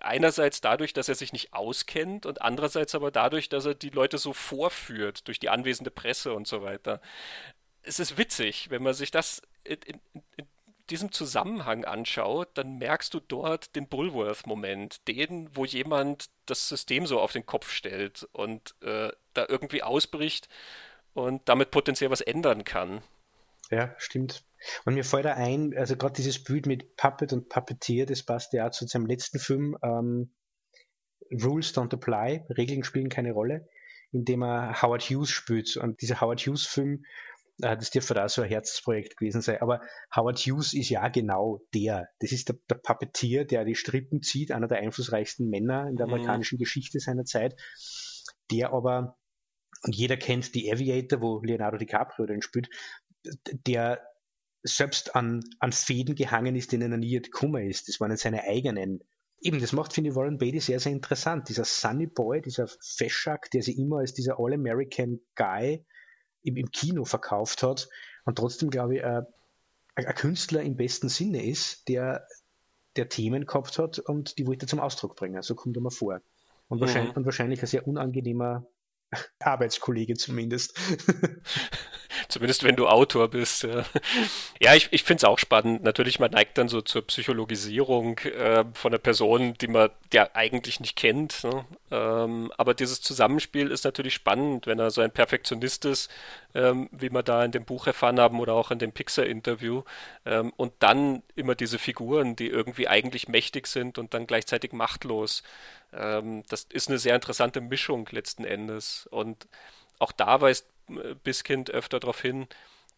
einerseits 0.00 0.60
dadurch, 0.60 0.92
dass 0.92 1.08
er 1.08 1.14
sich 1.14 1.32
nicht 1.32 1.52
auskennt 1.52 2.26
und 2.26 2.42
andererseits 2.42 2.94
aber 2.94 3.10
dadurch, 3.10 3.48
dass 3.48 3.64
er 3.64 3.74
die 3.74 3.90
Leute 3.90 4.18
so 4.18 4.32
vorführt 4.32 5.26
durch 5.26 5.38
die 5.38 5.48
anwesende 5.48 5.90
Presse 5.90 6.34
und 6.34 6.46
so 6.46 6.62
weiter. 6.62 7.00
Es 7.82 7.98
ist 7.98 8.18
witzig, 8.18 8.70
wenn 8.70 8.82
man 8.82 8.94
sich 8.94 9.10
das 9.10 9.42
in, 9.64 9.78
in, 9.86 10.00
in 10.36 10.46
diesem 10.90 11.12
Zusammenhang 11.12 11.84
anschaut, 11.84 12.48
dann 12.54 12.78
merkst 12.78 13.14
du 13.14 13.20
dort 13.20 13.74
den 13.76 13.88
Bullworth-Moment, 13.88 15.06
den, 15.08 15.48
wo 15.54 15.64
jemand 15.64 16.30
das 16.46 16.68
System 16.68 17.06
so 17.06 17.20
auf 17.20 17.32
den 17.32 17.46
Kopf 17.46 17.70
stellt 17.70 18.28
und 18.32 18.74
äh, 18.82 19.10
da 19.34 19.46
irgendwie 19.48 19.82
ausbricht 19.82 20.48
und 21.14 21.48
damit 21.48 21.70
potenziell 21.70 22.10
was 22.10 22.20
ändern 22.20 22.64
kann. 22.64 23.02
Ja, 23.70 23.94
stimmt. 23.98 24.44
Und 24.84 24.94
mir 24.94 25.04
fällt 25.04 25.24
da 25.24 25.34
ein, 25.34 25.74
also 25.76 25.96
gerade 25.96 26.14
dieses 26.14 26.42
Bild 26.42 26.66
mit 26.66 26.96
Puppet 26.96 27.32
und 27.32 27.48
Puppeteer, 27.48 28.04
das 28.06 28.22
passt 28.22 28.52
ja 28.52 28.66
auch 28.66 28.72
zu 28.72 28.86
seinem 28.86 29.06
letzten 29.06 29.38
Film, 29.38 29.76
ähm, 29.82 30.34
Rules 31.32 31.74
don't 31.74 31.94
apply, 31.94 32.44
Regeln 32.56 32.82
spielen 32.82 33.08
keine 33.08 33.32
Rolle, 33.32 33.68
in 34.10 34.24
dem 34.24 34.42
er 34.42 34.82
Howard 34.82 35.02
Hughes 35.02 35.30
spielt. 35.30 35.76
Und 35.76 36.02
dieser 36.02 36.20
Howard 36.20 36.40
Hughes-Film, 36.40 37.04
äh, 37.62 37.76
das 37.76 37.90
dürfte 37.90 38.14
da 38.14 38.28
so 38.28 38.42
ein 38.42 38.48
Herzensprojekt 38.48 39.16
gewesen 39.16 39.40
sein. 39.40 39.60
Aber 39.60 39.80
Howard 40.14 40.38
Hughes 40.40 40.74
ist 40.74 40.88
ja 40.88 41.08
genau 41.08 41.60
der. 41.72 42.08
Das 42.18 42.32
ist 42.32 42.48
der, 42.48 42.56
der 42.68 42.76
Puppeteer, 42.76 43.44
der 43.44 43.64
die 43.64 43.76
Strippen 43.76 44.22
zieht, 44.22 44.50
einer 44.50 44.66
der 44.66 44.78
einflussreichsten 44.78 45.48
Männer 45.48 45.88
in 45.88 45.96
der 45.96 46.06
mhm. 46.06 46.14
amerikanischen 46.14 46.56
mhm. 46.56 46.60
Geschichte 46.60 46.98
seiner 46.98 47.24
Zeit, 47.24 47.54
der 48.50 48.72
aber 48.72 49.16
und 49.82 49.96
jeder 49.96 50.16
kennt 50.16 50.54
die 50.54 50.70
Aviator, 50.70 51.22
wo 51.22 51.40
Leonardo 51.40 51.78
DiCaprio 51.78 52.26
den 52.26 52.42
spielt, 52.42 52.68
der 53.66 54.00
selbst 54.62 55.16
an, 55.16 55.40
an 55.58 55.72
Fäden 55.72 56.14
gehangen 56.14 56.54
ist, 56.54 56.72
denen 56.72 56.92
er 56.92 56.98
nie 56.98 57.20
gekommen 57.20 57.68
ist. 57.68 57.88
Das 57.88 58.00
waren 58.00 58.16
seine 58.16 58.44
eigenen 58.44 59.02
Eben, 59.42 59.58
das 59.58 59.72
macht, 59.72 59.94
finde 59.94 60.10
ich, 60.10 60.16
Warren 60.16 60.36
Beatty 60.36 60.60
sehr, 60.60 60.80
sehr 60.80 60.92
interessant. 60.92 61.48
Dieser 61.48 61.64
Sunny 61.64 62.06
Boy, 62.06 62.42
dieser 62.42 62.68
Feschak, 62.68 63.50
der 63.50 63.62
sich 63.62 63.78
immer 63.78 63.98
als 63.98 64.12
dieser 64.12 64.38
All-American 64.38 65.20
Guy 65.34 65.84
im, 66.42 66.56
im, 66.56 66.70
Kino 66.70 67.06
verkauft 67.06 67.62
hat 67.62 67.88
und 68.24 68.36
trotzdem, 68.36 68.68
glaube 68.68 68.96
ich, 68.96 69.04
ein, 69.04 69.24
ein 69.94 70.14
Künstler 70.14 70.62
im 70.62 70.76
besten 70.76 71.08
Sinne 71.08 71.42
ist, 71.42 71.88
der, 71.88 72.26
der 72.96 73.08
Themen 73.08 73.46
gehabt 73.46 73.78
hat 73.78 73.98
und 73.98 74.36
die 74.36 74.46
wollte 74.46 74.66
zum 74.66 74.78
Ausdruck 74.78 75.16
bringen. 75.16 75.40
So 75.42 75.54
kommt 75.54 75.76
er 75.76 75.82
mir 75.82 75.90
vor. 75.90 76.20
Und, 76.68 76.76
mhm. 76.76 76.82
wahrscheinlich, 76.82 77.16
und 77.16 77.24
wahrscheinlich 77.24 77.62
ein 77.62 77.66
sehr 77.66 77.88
unangenehmer 77.88 78.66
Arbeitskollege 79.38 80.14
zumindest. 80.16 80.78
Zumindest 82.30 82.64
wenn 82.64 82.76
du 82.76 82.86
Autor 82.86 83.28
bist. 83.28 83.66
Ja, 84.60 84.74
ich, 84.74 84.88
ich 84.92 85.02
finde 85.04 85.18
es 85.18 85.24
auch 85.24 85.38
spannend. 85.38 85.82
Natürlich, 85.82 86.18
man 86.18 86.30
neigt 86.30 86.56
dann 86.58 86.68
so 86.68 86.80
zur 86.80 87.06
Psychologisierung 87.06 88.18
äh, 88.18 88.64
von 88.72 88.92
einer 88.92 88.98
Person, 88.98 89.54
die 89.60 89.68
man 89.68 89.90
ja 90.12 90.28
eigentlich 90.34 90.80
nicht 90.80 90.96
kennt. 90.96 91.44
Ne? 91.44 91.64
Ähm, 91.90 92.52
aber 92.56 92.74
dieses 92.74 93.00
Zusammenspiel 93.00 93.70
ist 93.70 93.84
natürlich 93.84 94.14
spannend, 94.14 94.66
wenn 94.66 94.78
er 94.78 94.90
so 94.90 95.00
ein 95.00 95.10
Perfektionist 95.10 95.84
ist, 95.84 96.10
ähm, 96.54 96.88
wie 96.92 97.10
wir 97.10 97.22
da 97.22 97.44
in 97.44 97.52
dem 97.52 97.64
Buch 97.64 97.86
erfahren 97.86 98.20
haben 98.20 98.40
oder 98.40 98.54
auch 98.54 98.70
in 98.70 98.78
dem 98.78 98.92
Pixar-Interview. 98.92 99.82
Ähm, 100.24 100.52
und 100.56 100.72
dann 100.78 101.22
immer 101.34 101.54
diese 101.54 101.78
Figuren, 101.78 102.36
die 102.36 102.48
irgendwie 102.48 102.88
eigentlich 102.88 103.28
mächtig 103.28 103.66
sind 103.66 103.98
und 103.98 104.14
dann 104.14 104.26
gleichzeitig 104.26 104.72
machtlos. 104.72 105.42
Ähm, 105.92 106.44
das 106.48 106.64
ist 106.70 106.88
eine 106.88 106.98
sehr 106.98 107.14
interessante 107.14 107.60
Mischung 107.60 108.08
letzten 108.10 108.44
Endes. 108.44 109.08
Und 109.10 109.46
auch 109.98 110.12
da 110.12 110.40
weist 110.40 110.66
Biskind 111.22 111.70
öfter 111.70 112.00
darauf 112.00 112.20
hin, 112.20 112.46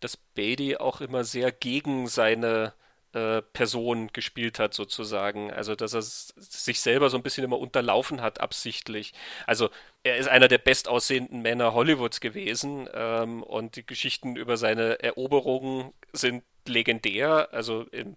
dass 0.00 0.16
Beatty 0.16 0.76
auch 0.76 1.00
immer 1.00 1.24
sehr 1.24 1.52
gegen 1.52 2.06
seine 2.08 2.74
äh, 3.14 3.42
Person 3.42 4.08
gespielt 4.12 4.58
hat, 4.58 4.74
sozusagen. 4.74 5.52
Also, 5.52 5.74
dass 5.74 5.92
er 5.92 6.02
sich 6.02 6.80
selber 6.80 7.10
so 7.10 7.16
ein 7.18 7.22
bisschen 7.22 7.44
immer 7.44 7.58
unterlaufen 7.58 8.22
hat, 8.22 8.40
absichtlich. 8.40 9.12
Also, 9.46 9.68
er 10.02 10.16
ist 10.16 10.28
einer 10.28 10.48
der 10.48 10.58
bestaussehenden 10.58 11.42
Männer 11.42 11.74
Hollywoods 11.74 12.20
gewesen 12.20 12.88
ähm, 12.94 13.42
und 13.42 13.76
die 13.76 13.86
Geschichten 13.86 14.36
über 14.36 14.56
seine 14.56 15.02
Eroberungen 15.02 15.92
sind 16.12 16.42
legendär. 16.66 17.48
Also, 17.52 17.82
in 17.92 18.16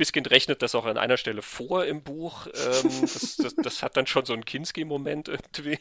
Biskind 0.00 0.30
rechnet 0.30 0.62
das 0.62 0.74
auch 0.74 0.86
an 0.86 0.96
einer 0.96 1.18
Stelle 1.18 1.42
vor 1.42 1.84
im 1.84 2.02
Buch. 2.02 2.46
Ähm, 2.46 3.00
das, 3.02 3.36
das, 3.36 3.54
das, 3.54 3.82
hat 3.82 3.98
dann 3.98 4.06
schon 4.06 4.24
so 4.24 4.32
einen 4.32 4.46
Kinski-Moment 4.46 5.28
irgendwie. 5.28 5.78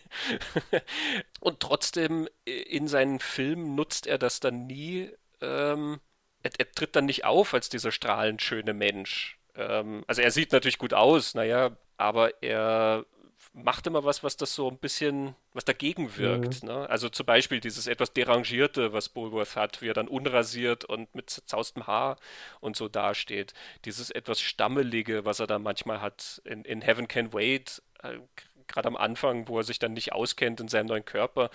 Und 1.39 1.61
trotzdem 1.61 2.27
äh, 2.45 2.51
in 2.51 2.89
seinen 2.89 3.19
Filmen 3.19 3.75
nutzt 3.75 4.07
er 4.07 4.17
das 4.17 4.41
dann 4.41 4.67
nie. 4.67 5.09
Ähm, 5.39 6.01
er, 6.43 6.51
er, 6.57 6.69
tritt 6.69 6.97
dann 6.97 7.05
nicht 7.05 7.23
auf 7.23 7.53
als 7.53 7.69
dieser 7.69 7.93
strahlend 7.93 8.41
schöne 8.41 8.73
Mensch. 8.73 9.39
Ähm, 9.55 10.03
also 10.05 10.21
er 10.21 10.31
sieht 10.31 10.51
natürlich 10.51 10.79
gut 10.79 10.93
aus, 10.93 11.33
naja, 11.33 11.77
aber 11.95 12.43
er 12.43 13.05
macht 13.53 13.87
immer 13.87 14.03
was, 14.03 14.23
was 14.23 14.37
das 14.37 14.53
so 14.53 14.69
ein 14.69 14.77
bisschen, 14.77 15.35
was 15.53 15.65
dagegen 15.65 16.15
wirkt. 16.17 16.63
Mhm. 16.63 16.69
Ne? 16.69 16.89
Also 16.89 17.09
zum 17.09 17.25
Beispiel 17.25 17.59
dieses 17.59 17.87
etwas 17.87 18.13
Derangierte, 18.13 18.93
was 18.93 19.09
Bulworth 19.09 19.55
hat, 19.55 19.81
wie 19.81 19.89
er 19.89 19.93
dann 19.93 20.07
unrasiert 20.07 20.85
und 20.85 21.13
mit 21.15 21.29
zerzaustem 21.29 21.87
Haar 21.87 22.17
und 22.59 22.75
so 22.75 22.87
dasteht. 22.87 23.53
Dieses 23.85 24.11
etwas 24.11 24.39
Stammelige, 24.39 25.25
was 25.25 25.39
er 25.39 25.47
da 25.47 25.59
manchmal 25.59 26.01
hat 26.01 26.41
in, 26.45 26.63
in 26.63 26.81
Heaven 26.81 27.07
Can 27.07 27.33
Wait, 27.33 27.81
äh, 28.03 28.19
gerade 28.67 28.87
am 28.87 28.95
Anfang, 28.95 29.47
wo 29.47 29.57
er 29.57 29.63
sich 29.63 29.79
dann 29.79 29.93
nicht 29.93 30.13
auskennt 30.13 30.59
in 30.59 30.67
seinem 30.67 30.87
neuen 30.87 31.05
Körper. 31.05 31.49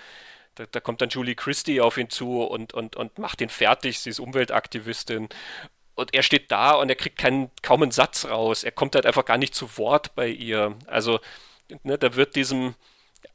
Da, 0.57 0.67
da, 0.67 0.81
kommt 0.81 1.01
dann 1.01 1.09
Julie 1.09 1.35
Christie 1.35 1.81
auf 1.81 1.97
ihn 1.97 2.11
zu 2.11 2.43
und, 2.43 2.75
und, 2.75 2.97
und 2.97 3.19
macht 3.19 3.41
ihn 3.41 3.49
fertig. 3.49 4.01
Sie 4.01 4.11
ist 4.11 4.21
Umweltaktivistin 4.21 5.29
und 5.95 6.15
er 6.15 6.23
steht 6.23 6.51
da 6.51 6.73
und 6.73 6.89
er 6.89 6.97
kriegt 6.97 7.19
keinen, 7.19 7.51
kaum 7.63 7.83
einen 7.83 7.93
Satz 7.93 8.25
raus. 8.25 8.65
Er 8.65 8.73
kommt 8.73 8.95
halt 8.95 9.07
einfach 9.07 9.25
gar 9.25 9.39
nicht 9.39 9.55
zu 9.55 9.79
Wort 9.79 10.15
bei 10.15 10.29
ihr. 10.29 10.77
Also 10.87 11.21
ne, 11.83 11.99
da 11.99 12.17
wird 12.17 12.37
diesem 12.37 12.75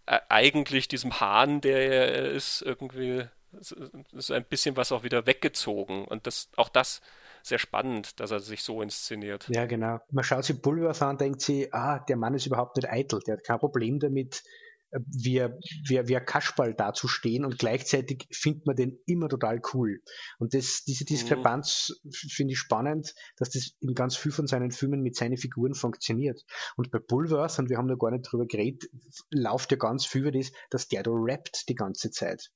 äh, 0.05 0.19
eigentlich 0.29 0.87
diesem 0.87 1.19
Hahn, 1.19 1.61
der 1.61 1.91
er 1.91 2.31
ist, 2.31 2.61
irgendwie 2.61 3.25
so 3.61 4.33
ein 4.33 4.45
bisschen 4.45 4.77
was 4.77 4.91
auch 4.91 5.03
wieder 5.03 5.25
weggezogen. 5.25 6.05
Und 6.05 6.27
das, 6.27 6.49
auch 6.55 6.69
das 6.69 7.01
sehr 7.41 7.59
spannend, 7.59 8.19
dass 8.19 8.31
er 8.31 8.39
sich 8.39 8.63
so 8.63 8.81
inszeniert. 8.81 9.47
Ja, 9.49 9.65
genau. 9.65 9.99
Man 10.11 10.23
schaut 10.23 10.45
sich 10.45 10.61
Pulvers 10.61 11.01
an, 11.01 11.17
denkt 11.17 11.41
sich, 11.41 11.73
ah, 11.73 11.99
der 11.99 12.17
Mann 12.17 12.35
ist 12.35 12.45
überhaupt 12.45 12.75
nicht 12.77 12.89
eitel, 12.89 13.19
der 13.25 13.37
hat 13.37 13.43
kein 13.43 13.59
Problem 13.59 13.99
damit, 13.99 14.43
wie, 14.91 15.45
wie, 15.87 16.07
wie 16.07 16.17
ein 16.17 16.25
Kasperl 16.25 16.73
dazustehen 16.73 17.45
und 17.45 17.59
gleichzeitig 17.59 18.27
findet 18.31 18.65
man 18.65 18.75
den 18.75 18.99
immer 19.05 19.29
total 19.29 19.61
cool. 19.73 20.01
Und 20.39 20.53
das, 20.53 20.83
diese 20.83 21.05
Diskrepanz 21.05 21.99
mhm. 22.03 22.11
finde 22.11 22.53
ich 22.53 22.59
spannend, 22.59 23.13
dass 23.37 23.51
das 23.51 23.71
in 23.79 23.93
ganz 23.93 24.15
viel 24.15 24.31
von 24.31 24.47
seinen 24.47 24.71
Filmen 24.71 25.01
mit 25.01 25.15
seinen 25.15 25.37
Figuren 25.37 25.73
funktioniert. 25.73 26.43
Und 26.75 26.91
bei 26.91 26.99
Bulworth, 26.99 27.59
und 27.59 27.69
wir 27.69 27.77
haben 27.77 27.87
noch 27.87 27.99
gar 27.99 28.11
nicht 28.11 28.31
drüber 28.31 28.45
geredet, 28.45 28.89
läuft 29.29 29.71
ja 29.71 29.77
ganz 29.77 30.05
viel 30.05 30.21
über 30.21 30.31
das, 30.31 30.51
dass 30.69 30.87
der 30.87 31.03
da 31.03 31.11
rappt 31.13 31.69
die 31.69 31.75
ganze 31.75 32.11
Zeit. 32.11 32.51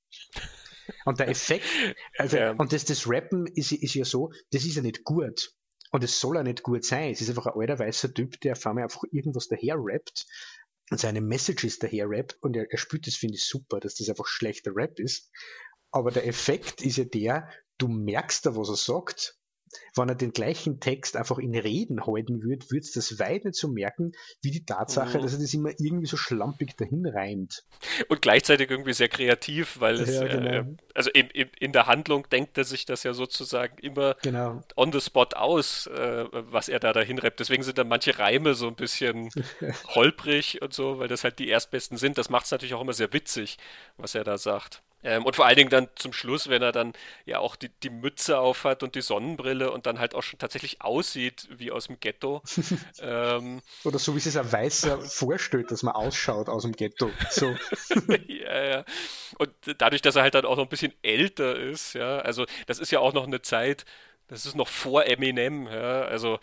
Und 1.06 1.20
der 1.20 1.30
Effekt, 1.30 1.66
also, 2.18 2.38
ja. 2.38 2.52
und 2.52 2.74
das, 2.74 2.86
das 2.86 3.08
Rappen 3.08 3.48
ist, 3.48 3.72
ist 3.72 3.94
ja 3.94 4.06
so, 4.06 4.32
das 4.52 4.66
ist 4.66 4.76
ja 4.76 4.82
nicht 4.82 5.04
gut. 5.04 5.54
Und 5.92 6.04
es 6.04 6.20
soll 6.20 6.38
ja 6.38 6.44
nicht 6.44 6.64
gut 6.64 6.84
sein. 6.84 7.12
Es 7.12 7.22
ist 7.22 7.30
einfach 7.30 7.46
ein 7.46 7.54
alter 7.56 7.78
weißer 7.78 8.12
Typ, 8.12 8.42
der 8.42 8.54
auf 8.54 8.66
einmal 8.66 8.86
einfach 8.86 9.04
irgendwas 9.12 9.48
daher 9.48 9.76
rappt 9.78 10.26
seine 10.92 11.22
Messages 11.22 11.80
daher 11.80 12.10
rappt 12.10 12.38
und 12.42 12.56
er, 12.56 12.72
er 12.72 12.78
spielt 12.78 13.08
das, 13.08 13.16
finde 13.16 13.36
ich 13.36 13.46
super, 13.46 13.80
dass 13.80 13.96
das 13.96 14.10
einfach 14.10 14.28
schlechter 14.28 14.76
Rap 14.76 15.00
ist. 15.00 15.32
Aber 15.92 16.12
der 16.12 16.28
Effekt 16.28 16.82
ist 16.82 16.98
ja 16.98 17.06
der, 17.06 17.50
du 17.78 17.88
merkst 17.88 18.46
da, 18.46 18.56
was 18.56 18.70
er 18.70 18.76
sagt 18.76 19.38
wenn 19.96 20.10
er 20.10 20.16
den 20.16 20.34
gleichen 20.34 20.80
Text 20.80 21.16
einfach 21.16 21.38
in 21.38 21.56
Reden 21.56 22.06
halten 22.06 22.44
würde, 22.44 22.66
würde 22.70 22.82
es 22.82 22.92
das 22.92 23.20
weit 23.20 23.46
nicht 23.46 23.56
so 23.56 23.68
merken, 23.68 24.14
wie 24.42 24.52
die 24.52 24.66
Tatsache, 24.66 25.18
mhm. 25.18 25.24
dass 25.24 25.34
er 25.34 25.40
das 25.40 25.54
immer 25.54 25.70
irgendwie 25.80 26.06
so 26.06 26.18
schlampig 26.18 26.76
dahin 26.78 27.06
reimt. 27.06 27.64
Und 28.10 28.22
gleichzeitig 28.22 28.70
irgendwie 28.70 28.94
sehr 28.94 29.10
kreativ, 29.10 29.80
weil 29.80 29.96
es, 29.96 30.16
ja, 30.16 30.28
genau. 30.28 30.50
äh, 30.50 30.66
also 30.94 31.10
in, 31.12 31.28
in, 31.30 31.50
in, 31.60 31.72
der 31.72 31.88
Handlung 31.88 32.28
denkt 32.30 32.58
er 32.58 32.64
sich 32.64 32.86
das 32.86 33.04
ja 33.04 33.14
sozusagen 33.14 33.78
immer 33.80 34.16
genau. 34.22 34.62
on 34.76 34.92
the 34.92 35.02
spot 35.02 35.30
aus, 35.36 35.88
äh, 35.88 36.26
was 36.32 36.70
er 36.70 36.80
da 36.80 36.94
dahin 36.94 37.20
rappt. 37.20 37.40
Deswegen 37.40 37.64
sind 37.64 37.78
dann 37.78 37.88
manche 37.88 38.18
Reime 38.20 38.54
so 38.54 38.68
ein 38.68 38.76
bisschen 38.76 39.30
holprig 39.88 40.62
und 40.62 40.74
so, 40.74 41.00
weil 41.00 41.08
das 41.08 41.24
halt 41.24 41.40
die 41.40 41.50
erstbesten 41.50 41.98
sind. 41.98 42.18
Das 42.18 42.30
macht 42.30 42.46
es 42.46 42.52
natürlich 42.52 42.74
auch 42.74 42.82
immer 42.82 42.94
sehr 42.94 43.14
witzig, 43.14 43.58
was 43.98 44.16
er 44.16 44.24
da 44.24 44.38
sagt. 44.38 44.82
Ähm, 45.04 45.26
und 45.26 45.36
vor 45.36 45.46
allen 45.46 45.58
Dingen 45.58 45.70
dann 45.70 45.90
zum 45.96 46.14
Schluss, 46.14 46.50
wenn 46.50 46.62
er 46.62 46.72
dann 46.72 46.94
ja 47.26 47.40
auch 47.40 47.56
die, 47.56 47.70
die 47.70 47.90
Mütze 47.90 48.40
aufhat 48.40 48.84
und 48.84 48.96
die 48.96 49.02
Sonnenbrille 49.02 49.72
und 49.72 49.86
dann 49.86 50.00
halt 50.00 50.16
auch 50.16 50.24
schon 50.24 50.40
tatsächlich 50.40 50.82
aussieht 50.82 51.48
wie 51.52 51.72
aus 51.72 51.88
dem 51.88 52.00
Ghetto. 52.00 52.42
ähm, 53.02 53.62
Oder 53.84 54.00
so 54.00 54.14
wie 54.16 54.20
es 54.20 54.38
ein 54.38 54.52
Weißer 54.52 55.02
vorstellt, 55.02 55.72
dass 55.72 55.84
man 55.84 55.94
ausschaut 55.96 56.50
aus 56.50 56.64
dem 56.64 56.74
Ghetto. 56.74 57.10
So. 57.30 57.48
ja, 58.28 58.64
ja. 58.64 58.86
Und 59.38 59.52
dadurch, 59.78 60.02
dass 60.02 60.16
er 60.16 60.24
halt 60.24 60.36
dann 60.36 60.46
auch 60.46 60.58
noch 60.58 60.64
ein 60.64 60.70
bisschen 60.70 60.94
älter 61.02 61.58
ist, 61.58 61.94
ja, 61.94 62.20
also 62.20 62.46
das 62.68 62.80
ist 62.80 62.92
ja 62.92 63.00
auch 63.00 63.14
noch 63.14 63.26
eine 63.26 63.42
Zeit, 63.42 63.86
das 64.28 64.46
ist 64.46 64.56
noch 64.56 64.68
vor 64.68 65.06
Eminem, 65.06 65.68
ja, 65.68 66.04
also 66.04 66.40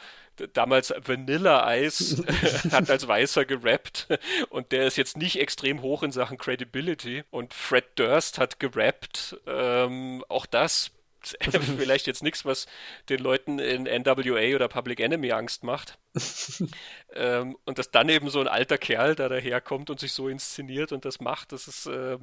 damals 0.52 0.92
Vanilla 1.04 1.74
Ice 1.76 2.24
hat 2.72 2.90
als 2.90 3.06
Weißer 3.06 3.44
gerappt. 3.44 4.08
Und 4.48 4.72
der 4.72 4.86
ist 4.86 4.96
jetzt 4.96 5.16
nicht 5.16 5.38
extrem 5.38 5.82
hoch 5.82 6.02
in 6.02 6.12
Sachen 6.12 6.38
Credibility. 6.38 7.24
Und 7.30 7.54
Fred 7.54 7.84
Durst 7.96 8.38
hat 8.38 8.60
gerappt, 8.60 9.36
ähm, 9.46 10.24
auch 10.28 10.46
das 10.46 10.92
vielleicht 11.78 12.06
jetzt 12.06 12.22
nichts, 12.22 12.44
was 12.44 12.66
den 13.08 13.20
Leuten 13.20 13.58
in 13.58 13.84
NWA 13.84 14.54
oder 14.54 14.68
Public 14.68 15.00
Enemy 15.00 15.32
Angst 15.32 15.64
macht. 15.64 15.98
ähm, 17.14 17.56
und 17.64 17.78
dass 17.78 17.90
dann 17.90 18.08
eben 18.08 18.30
so 18.30 18.40
ein 18.40 18.48
alter 18.48 18.78
Kerl 18.78 19.14
da 19.14 19.28
daherkommt 19.28 19.90
und 19.90 20.00
sich 20.00 20.12
so 20.12 20.28
inszeniert 20.28 20.92
und 20.92 21.04
das 21.04 21.20
macht, 21.20 21.52
das 21.52 21.68
ist 21.68 21.86
äh, 21.86 22.18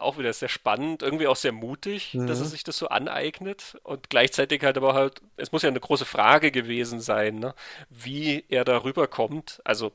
auch 0.00 0.18
wieder 0.18 0.32
sehr 0.32 0.48
spannend, 0.48 1.02
irgendwie 1.02 1.28
auch 1.28 1.36
sehr 1.36 1.52
mutig, 1.52 2.14
mhm. 2.14 2.26
dass 2.26 2.40
er 2.40 2.46
mhm. 2.46 2.50
sich 2.50 2.64
das 2.64 2.78
so 2.78 2.88
aneignet 2.88 3.78
und 3.84 4.10
gleichzeitig 4.10 4.64
halt 4.64 4.76
aber 4.76 4.94
halt, 4.94 5.20
es 5.36 5.52
muss 5.52 5.62
ja 5.62 5.68
eine 5.68 5.80
große 5.80 6.04
Frage 6.04 6.50
gewesen 6.50 7.00
sein, 7.00 7.36
ne? 7.38 7.54
wie 7.88 8.44
er 8.48 8.64
darüber 8.64 9.06
kommt, 9.06 9.60
also 9.64 9.92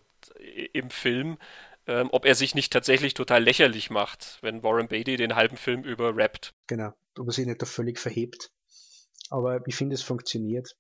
im 0.74 0.90
Film, 0.90 1.38
ähm, 1.88 2.10
ob 2.12 2.26
er 2.26 2.36
sich 2.36 2.54
nicht 2.54 2.74
tatsächlich 2.74 3.14
total 3.14 3.44
lächerlich 3.44 3.90
macht, 3.90 4.40
wenn 4.42 4.64
Warren 4.64 4.88
Beatty 4.88 5.16
den 5.16 5.36
halben 5.36 5.58
Film 5.58 5.84
über 5.84 6.16
rappt. 6.16 6.54
Genau, 6.68 6.94
ob 7.20 7.28
er 7.28 7.34
sich 7.34 7.46
nicht 7.46 7.62
da 7.62 7.66
völlig 7.66 8.00
verhebt. 8.00 8.52
Aber 9.30 9.66
ich 9.68 9.76
finde, 9.76 9.96
es 9.96 10.04
funktioniert. 10.04 10.76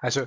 Also, 0.00 0.26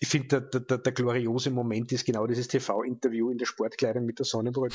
ich 0.00 0.08
finde, 0.08 0.42
der, 0.42 0.60
der, 0.60 0.78
der, 0.78 0.92
gloriose 0.92 1.50
Moment 1.50 1.92
ist 1.92 2.04
genau 2.04 2.26
dieses 2.26 2.48
TV-Interview 2.48 3.30
in 3.30 3.38
der 3.38 3.46
Sportkleidung 3.46 4.04
mit 4.04 4.18
der 4.18 4.26
Sonnenbrille, 4.26 4.74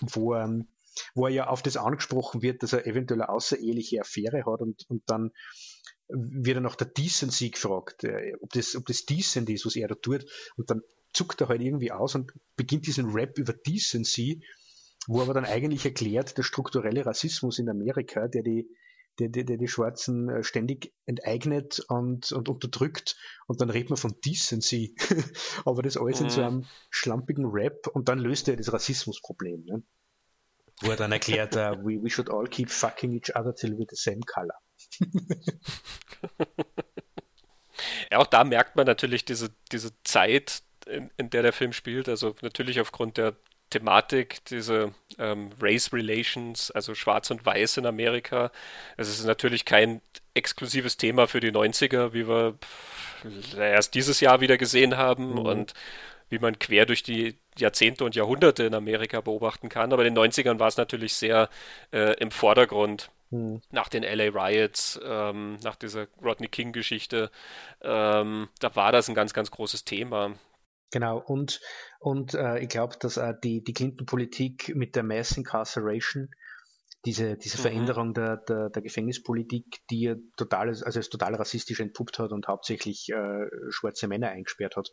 wo, 0.00 0.34
ähm, 0.34 0.68
wo 1.14 1.26
er 1.26 1.32
ja 1.32 1.46
auf 1.48 1.62
das 1.62 1.76
angesprochen 1.76 2.42
wird, 2.42 2.62
dass 2.62 2.72
er 2.72 2.86
eventuell 2.86 3.20
eine 3.20 3.28
außereheliche 3.28 4.00
Affäre 4.00 4.44
hat 4.46 4.60
und, 4.60 4.84
und 4.88 5.02
dann 5.06 5.32
wird 6.08 6.56
er 6.56 6.60
nach 6.60 6.76
der 6.76 6.86
Decency 6.86 7.50
gefragt, 7.50 8.04
äh, 8.04 8.34
ob 8.40 8.50
das, 8.50 8.76
ob 8.76 8.86
das 8.86 9.04
decent 9.04 9.48
ist, 9.50 9.66
was 9.66 9.76
er 9.76 9.88
da 9.88 9.94
tut. 9.94 10.26
Und 10.56 10.70
dann 10.70 10.82
zuckt 11.12 11.40
er 11.40 11.48
halt 11.48 11.62
irgendwie 11.62 11.92
aus 11.92 12.14
und 12.14 12.32
beginnt 12.56 12.86
diesen 12.86 13.10
Rap 13.10 13.38
über 13.38 13.52
Decency, 13.52 14.44
wo 15.06 15.20
aber 15.20 15.34
dann 15.34 15.44
eigentlich 15.44 15.84
erklärt, 15.84 16.36
der 16.38 16.42
strukturelle 16.42 17.04
Rassismus 17.04 17.58
in 17.58 17.68
Amerika, 17.68 18.28
der 18.28 18.42
die, 18.42 18.68
der, 19.18 19.28
der, 19.28 19.44
der 19.44 19.56
die 19.56 19.68
Schwarzen 19.68 20.28
äh, 20.28 20.42
ständig 20.42 20.92
enteignet 21.06 21.80
und, 21.88 22.32
und 22.32 22.48
unterdrückt 22.48 23.16
und 23.46 23.60
dann 23.60 23.70
redet 23.70 23.90
man 23.90 23.96
von 23.96 24.14
Decency. 24.24 24.94
Aber 25.64 25.82
das 25.82 25.96
alles 25.96 26.20
mhm. 26.20 26.26
in 26.26 26.30
so 26.30 26.40
mhm. 26.40 26.46
einem 26.46 26.64
schlampigen 26.90 27.46
Rap 27.46 27.86
und 27.88 28.08
dann 28.08 28.18
löst 28.18 28.48
er 28.48 28.56
das 28.56 28.72
Rassismusproblem. 28.72 29.64
Ne? 29.64 29.82
Wo 30.80 30.90
er 30.90 30.96
dann 30.96 31.12
erklärt, 31.12 31.54
uh, 31.56 31.76
we, 31.84 32.02
we 32.02 32.10
should 32.10 32.30
all 32.30 32.46
keep 32.46 32.70
fucking 32.70 33.12
each 33.12 33.36
other 33.36 33.54
till 33.54 33.72
we're 33.72 33.86
the 33.88 33.96
same 33.96 34.20
color. 34.26 34.54
ja, 38.10 38.18
auch 38.18 38.26
da 38.26 38.42
merkt 38.44 38.74
man 38.76 38.86
natürlich 38.86 39.24
diese, 39.24 39.50
diese 39.70 39.92
Zeit, 40.02 40.62
in, 40.86 41.10
in 41.16 41.30
der 41.30 41.42
der 41.42 41.52
Film 41.52 41.72
spielt. 41.72 42.08
Also 42.08 42.34
natürlich 42.42 42.80
aufgrund 42.80 43.16
der 43.16 43.36
Thematik, 43.72 44.44
diese 44.46 44.94
ähm, 45.18 45.50
Race 45.60 45.92
Relations, 45.92 46.70
also 46.70 46.94
Schwarz 46.94 47.30
und 47.30 47.44
Weiß 47.44 47.78
in 47.78 47.86
Amerika. 47.86 48.52
Es 48.96 49.08
ist 49.08 49.24
natürlich 49.24 49.64
kein 49.64 50.00
exklusives 50.34 50.96
Thema 50.96 51.26
für 51.26 51.40
die 51.40 51.50
90er, 51.50 52.12
wie 52.12 52.28
wir 52.28 52.58
erst 53.56 53.94
dieses 53.94 54.20
Jahr 54.20 54.40
wieder 54.40 54.58
gesehen 54.58 54.96
haben 54.96 55.32
mhm. 55.32 55.38
und 55.38 55.74
wie 56.28 56.38
man 56.38 56.58
quer 56.58 56.86
durch 56.86 57.02
die 57.02 57.36
Jahrzehnte 57.58 58.04
und 58.04 58.14
Jahrhunderte 58.14 58.64
in 58.64 58.74
Amerika 58.74 59.20
beobachten 59.20 59.68
kann. 59.68 59.92
Aber 59.92 60.04
in 60.04 60.14
den 60.14 60.24
90ern 60.24 60.58
war 60.58 60.68
es 60.68 60.76
natürlich 60.76 61.14
sehr 61.14 61.48
äh, 61.92 62.14
im 62.18 62.30
Vordergrund. 62.30 63.10
Mhm. 63.30 63.62
Nach 63.70 63.88
den 63.88 64.02
LA 64.02 64.28
Riots, 64.28 65.00
ähm, 65.04 65.56
nach 65.62 65.76
dieser 65.76 66.06
Rodney 66.22 66.48
King-Geschichte, 66.48 67.30
ähm, 67.82 68.48
da 68.60 68.76
war 68.76 68.92
das 68.92 69.08
ein 69.08 69.14
ganz, 69.14 69.32
ganz 69.32 69.50
großes 69.50 69.84
Thema. 69.84 70.32
Genau, 70.92 71.18
und, 71.18 71.60
und 72.00 72.34
äh, 72.34 72.58
ich 72.60 72.68
glaube, 72.68 72.96
dass 73.00 73.16
äh, 73.16 73.34
die, 73.42 73.64
die 73.64 73.72
Clinton-Politik 73.72 74.76
mit 74.76 74.94
der 74.94 75.02
Mass 75.02 75.36
Incarceration, 75.38 76.28
diese, 77.06 77.36
diese 77.36 77.56
mhm. 77.56 77.62
Veränderung 77.62 78.14
der, 78.14 78.36
der, 78.36 78.68
der, 78.68 78.82
Gefängnispolitik, 78.82 79.80
die 79.90 80.04
er 80.04 80.16
total, 80.36 80.68
also 80.68 80.84
als 80.84 81.08
total 81.08 81.34
rassistisch 81.34 81.80
entpuppt 81.80 82.18
hat 82.18 82.30
und 82.30 82.46
hauptsächlich 82.46 83.08
äh, 83.08 83.46
schwarze 83.70 84.06
Männer 84.06 84.28
eingesperrt 84.28 84.76
hat, 84.76 84.90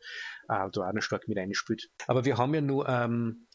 äh, 0.47 0.69
da 0.71 0.87
auch 0.87 0.93
noch 0.93 1.01
stark 1.01 1.27
mit 1.27 1.37
eingespielt. 1.37 1.89
Aber 2.07 2.23
wir 2.23 2.37
haben 2.37 2.53
ja 2.53 2.61
nur 2.61 2.87
ähm, 2.87 3.45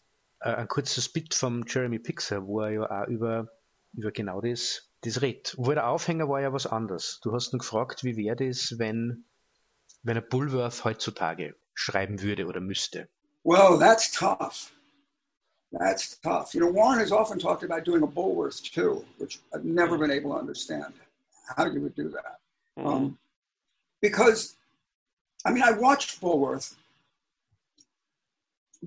äh, 0.41 0.51
ein 0.51 0.69
kurzes 0.69 1.09
Bit 1.09 1.35
vom 1.35 1.65
Jeremy 1.67 1.99
Pixar, 1.99 2.47
wo 2.47 2.61
er 2.61 2.71
ja 2.71 3.03
auch 3.05 3.09
über, 3.09 3.49
über 3.95 4.13
genau 4.13 4.43
das, 4.43 4.91
das 5.01 5.23
redet. 5.23 5.55
Wo 5.57 5.73
der 5.73 5.89
Aufhänger 5.89 6.29
war 6.29 6.43
ja 6.43 6.53
was 6.53 6.67
anderes. 6.67 7.21
Du 7.23 7.33
hast 7.33 7.55
ihn 7.55 7.59
gefragt, 7.59 8.05
wie 8.05 8.19
wäre 8.19 8.37
das, 8.37 8.79
wenn, 8.79 9.25
wenn 10.03 10.19
ein 10.19 10.29
Bullworth 10.29 10.85
heutzutage 10.85 11.57
schreiben 11.75 12.23
würde 12.23 12.47
oder 12.47 12.61
müsste? 12.61 13.09
Well, 13.43 13.79
that's 13.79 14.11
tough. 14.11 14.73
That's 15.73 16.17
tough. 16.19 16.55
You 16.55 16.61
know, 16.61 16.71
Warren 16.71 17.01
has 17.01 17.13
often 17.13 17.39
talked 17.39 17.65
about 17.65 17.85
doing 17.85 18.03
a 18.03 18.07
Bulworth 18.07 18.63
too, 18.63 19.05
which 19.19 19.41
I've 19.55 19.65
never 19.65 19.99
been 19.99 20.11
able 20.11 20.33
to 20.33 20.39
understand 20.39 20.95
how 21.57 21.67
you 21.67 21.81
would 21.81 21.95
do 21.95 22.09
that. 22.11 22.39
Mm-hmm. 22.79 22.87
Um, 22.87 23.19
because, 24.01 24.57
I 25.45 25.51
mean, 25.51 25.65
I 25.65 25.73
watched 25.73 26.21
Bulworth 26.21 26.75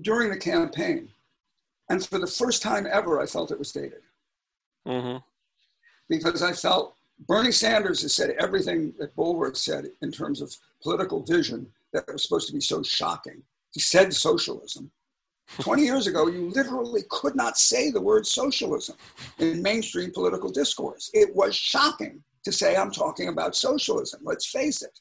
during 0.00 0.30
the 0.30 0.36
campaign, 0.36 1.08
and 1.90 2.04
for 2.04 2.18
the 2.18 2.26
first 2.26 2.62
time 2.62 2.86
ever, 2.90 3.20
I 3.20 3.26
felt 3.26 3.50
it 3.50 3.58
was 3.58 3.72
dated. 3.72 4.02
Mm-hmm. 4.86 5.18
Because 6.08 6.42
I 6.42 6.52
felt 6.52 6.94
Bernie 7.26 7.52
Sanders 7.52 8.02
has 8.02 8.14
said 8.14 8.30
everything 8.38 8.94
that 8.98 9.14
Bulworth 9.14 9.56
said 9.56 9.90
in 10.02 10.10
terms 10.10 10.40
of 10.40 10.56
political 10.82 11.22
vision 11.22 11.70
that 11.92 12.04
was 12.12 12.22
supposed 12.22 12.46
to 12.48 12.54
be 12.54 12.60
so 12.60 12.82
shocking. 12.82 13.42
He 13.72 13.80
said 13.80 14.12
socialism. 14.14 14.90
20 15.60 15.82
years 15.82 16.06
ago, 16.06 16.28
you 16.28 16.50
literally 16.50 17.02
could 17.08 17.34
not 17.34 17.56
say 17.56 17.90
the 17.90 18.00
word 18.00 18.26
socialism 18.26 18.96
in 19.38 19.62
mainstream 19.62 20.10
political 20.12 20.50
discourse. 20.50 21.10
It 21.14 21.34
was 21.34 21.54
shocking 21.54 22.22
to 22.44 22.52
say, 22.52 22.76
I'm 22.76 22.90
talking 22.90 23.28
about 23.28 23.56
socialism. 23.56 24.20
Let's 24.24 24.46
face 24.46 24.82
it. 24.82 25.00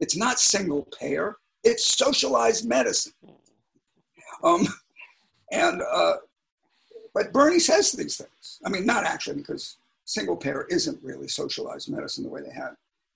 It's 0.00 0.16
not 0.16 0.40
single 0.40 0.88
payer, 0.98 1.36
it's 1.62 1.96
socialized 1.96 2.68
medicine. 2.68 3.12
Um, 4.42 4.66
and, 5.52 5.80
uh, 5.80 6.14
but 7.14 7.32
Bernie 7.32 7.60
says 7.60 7.92
these 7.92 8.16
things. 8.16 8.58
I 8.64 8.68
mean, 8.68 8.84
not 8.84 9.04
actually, 9.04 9.36
because 9.36 9.76
single 10.04 10.36
payer 10.36 10.66
isn't 10.70 11.02
really 11.02 11.28
socialized 11.28 11.90
medicine 11.90 12.24
the 12.24 12.30
way 12.30 12.40
they 12.40 12.52
had 12.52 12.74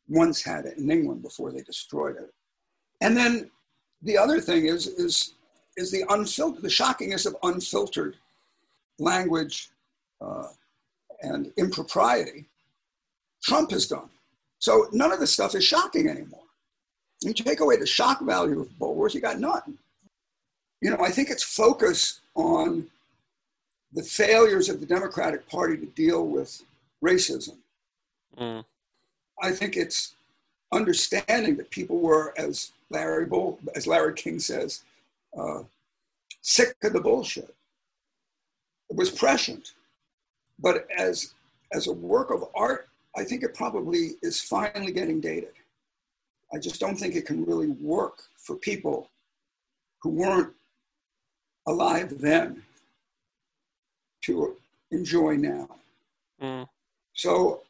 once 0.08 0.42
had 0.42 0.66
it 0.66 0.78
in 0.78 0.90
England 0.90 1.22
before 1.22 1.50
they 1.50 1.62
destroyed 1.62 2.16
it. 2.16 2.32
And 3.00 3.16
then 3.16 3.50
the 4.02 4.16
other 4.16 4.40
thing 4.40 4.66
is, 4.66 4.86
is, 4.86 5.34
is 5.76 5.90
the 5.90 6.04
unfiltered, 6.08 6.62
the 6.62 6.68
shockingness 6.68 7.26
of 7.26 7.36
unfiltered 7.42 8.16
language 8.98 9.70
uh, 10.20 10.48
and 11.22 11.52
impropriety 11.56 12.46
Trump 13.42 13.70
has 13.70 13.86
done. 13.86 14.08
So 14.58 14.88
none 14.92 15.12
of 15.12 15.20
this 15.20 15.32
stuff 15.32 15.54
is 15.54 15.64
shocking 15.64 16.08
anymore. 16.08 16.40
You 17.22 17.32
take 17.32 17.60
away 17.60 17.76
the 17.76 17.86
shock 17.86 18.20
value 18.20 18.60
of 18.60 18.68
Bulworth, 18.78 19.14
you 19.14 19.20
got 19.20 19.38
nothing. 19.38 19.78
You 20.80 20.90
know, 20.90 20.98
I 21.00 21.10
think 21.10 21.30
it's 21.30 21.42
focus 21.42 22.20
on 22.34 22.86
the 23.92 24.02
failures 24.02 24.68
of 24.68 24.80
the 24.80 24.86
Democratic 24.86 25.48
Party 25.48 25.76
to 25.78 25.86
deal 25.86 26.26
with 26.26 26.62
racism. 27.02 27.56
Mm. 28.36 28.64
I 29.42 29.52
think 29.52 29.76
it's 29.76 30.15
understanding 30.76 31.56
that 31.56 31.70
people 31.70 31.98
were, 31.98 32.34
as 32.36 32.72
Larry 32.90 33.26
Bull, 33.26 33.58
as 33.74 33.86
Larry 33.86 34.14
King 34.14 34.38
says, 34.38 34.84
uh, 35.36 35.62
sick 36.42 36.76
of 36.84 36.92
the 36.92 37.00
bullshit. 37.00 37.54
It 38.90 38.96
was 38.96 39.10
prescient, 39.10 39.72
but 40.58 40.86
as 40.96 41.34
as 41.72 41.88
a 41.88 41.92
work 41.92 42.30
of 42.30 42.44
art, 42.54 42.88
I 43.16 43.24
think 43.24 43.42
it 43.42 43.54
probably 43.54 44.12
is 44.22 44.40
finally 44.40 44.92
getting 44.92 45.20
dated. 45.20 45.54
I 46.54 46.58
just 46.58 46.78
don't 46.78 46.96
think 46.96 47.16
it 47.16 47.26
can 47.26 47.44
really 47.44 47.68
work 47.68 48.22
for 48.36 48.54
people 48.54 49.10
who 50.00 50.10
weren't 50.10 50.52
alive 51.66 52.20
then 52.20 52.62
to 54.22 54.56
enjoy 54.92 55.36
now. 55.36 55.68
Mm. 56.40 56.68
So 57.14 57.62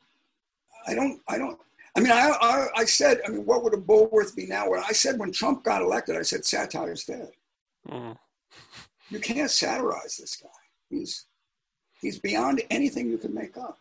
I 0.87 0.95
don't 0.95 1.21
I 1.29 1.39
don't 1.39 1.59
I 1.97 2.01
mean, 2.01 2.13
I, 2.13 2.29
I, 2.29 2.67
I, 2.77 2.85
said, 2.85 3.21
I 3.27 3.31
mean, 3.31 3.47
what 3.47 3.63
would 3.65 3.73
a 3.73 3.79
Bulworth 3.79 4.37
be 4.37 4.47
now? 4.47 4.71
I 4.73 4.93
said 4.93 5.19
when 5.19 5.33
Trump 5.33 5.65
got 5.65 5.81
elected, 5.81 6.17
I 6.17 6.23
said 6.23 6.45
satire's 6.45 7.05
dead. 7.05 7.31
Mm. 7.89 8.17
You 9.09 9.19
can't 9.19 9.51
satirize 9.51 10.19
this 10.19 10.37
guy. 10.37 10.49
He's, 10.91 11.25
he's 12.01 12.19
beyond 12.19 12.63
anything 12.69 13.11
you 13.11 13.19
can 13.19 13.33
make 13.33 13.57
up. 13.57 13.79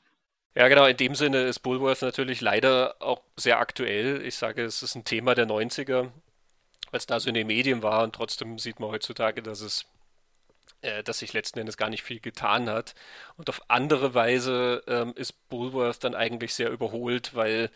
Ja, 0.55 0.69
genau, 0.69 0.85
in 0.85 0.95
dem 0.95 1.15
Sinne 1.15 1.43
ist 1.43 1.59
Bulworth 1.59 2.01
natürlich 2.01 2.39
leider 2.39 2.95
auch 3.01 3.21
sehr 3.35 3.59
aktuell. 3.59 4.25
Ich 4.25 4.37
sage, 4.37 4.63
es 4.63 4.81
ist 4.81 4.95
ein 4.95 5.03
Thema 5.03 5.35
der 5.35 5.47
90er, 5.47 6.03
weil 6.03 6.11
es 6.97 7.05
da 7.05 7.19
so 7.19 7.27
in 7.27 7.33
den 7.33 7.47
Medien 7.47 7.83
war 7.83 8.03
und 8.03 8.15
trotzdem 8.15 8.57
sieht 8.57 8.79
man 8.79 8.91
heutzutage, 8.91 9.43
dass 9.43 9.59
es 9.59 9.83
äh, 10.81 11.03
dass 11.03 11.19
sich 11.19 11.33
letzten 11.33 11.59
Endes 11.59 11.75
gar 11.75 11.89
nicht 11.89 12.03
viel 12.03 12.21
getan 12.21 12.69
hat. 12.69 12.95
Und 13.35 13.49
auf 13.49 13.61
andere 13.69 14.13
Weise 14.13 14.83
ähm, 14.87 15.13
ist 15.17 15.49
Bulworth 15.49 16.03
dann 16.03 16.15
eigentlich 16.15 16.53
sehr 16.53 16.69
überholt, 16.69 17.35
weil 17.35 17.69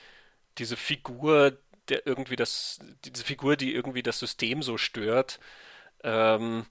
diese 0.59 0.77
Figur, 0.77 1.57
der 1.89 2.05
irgendwie 2.05 2.35
das, 2.35 2.79
diese 3.05 3.23
Figur, 3.23 3.55
die 3.55 3.73
irgendwie 3.73 4.03
das 4.03 4.19
System 4.19 4.61
so 4.61 4.77
stört, 4.77 5.39
ähm, 6.03 6.65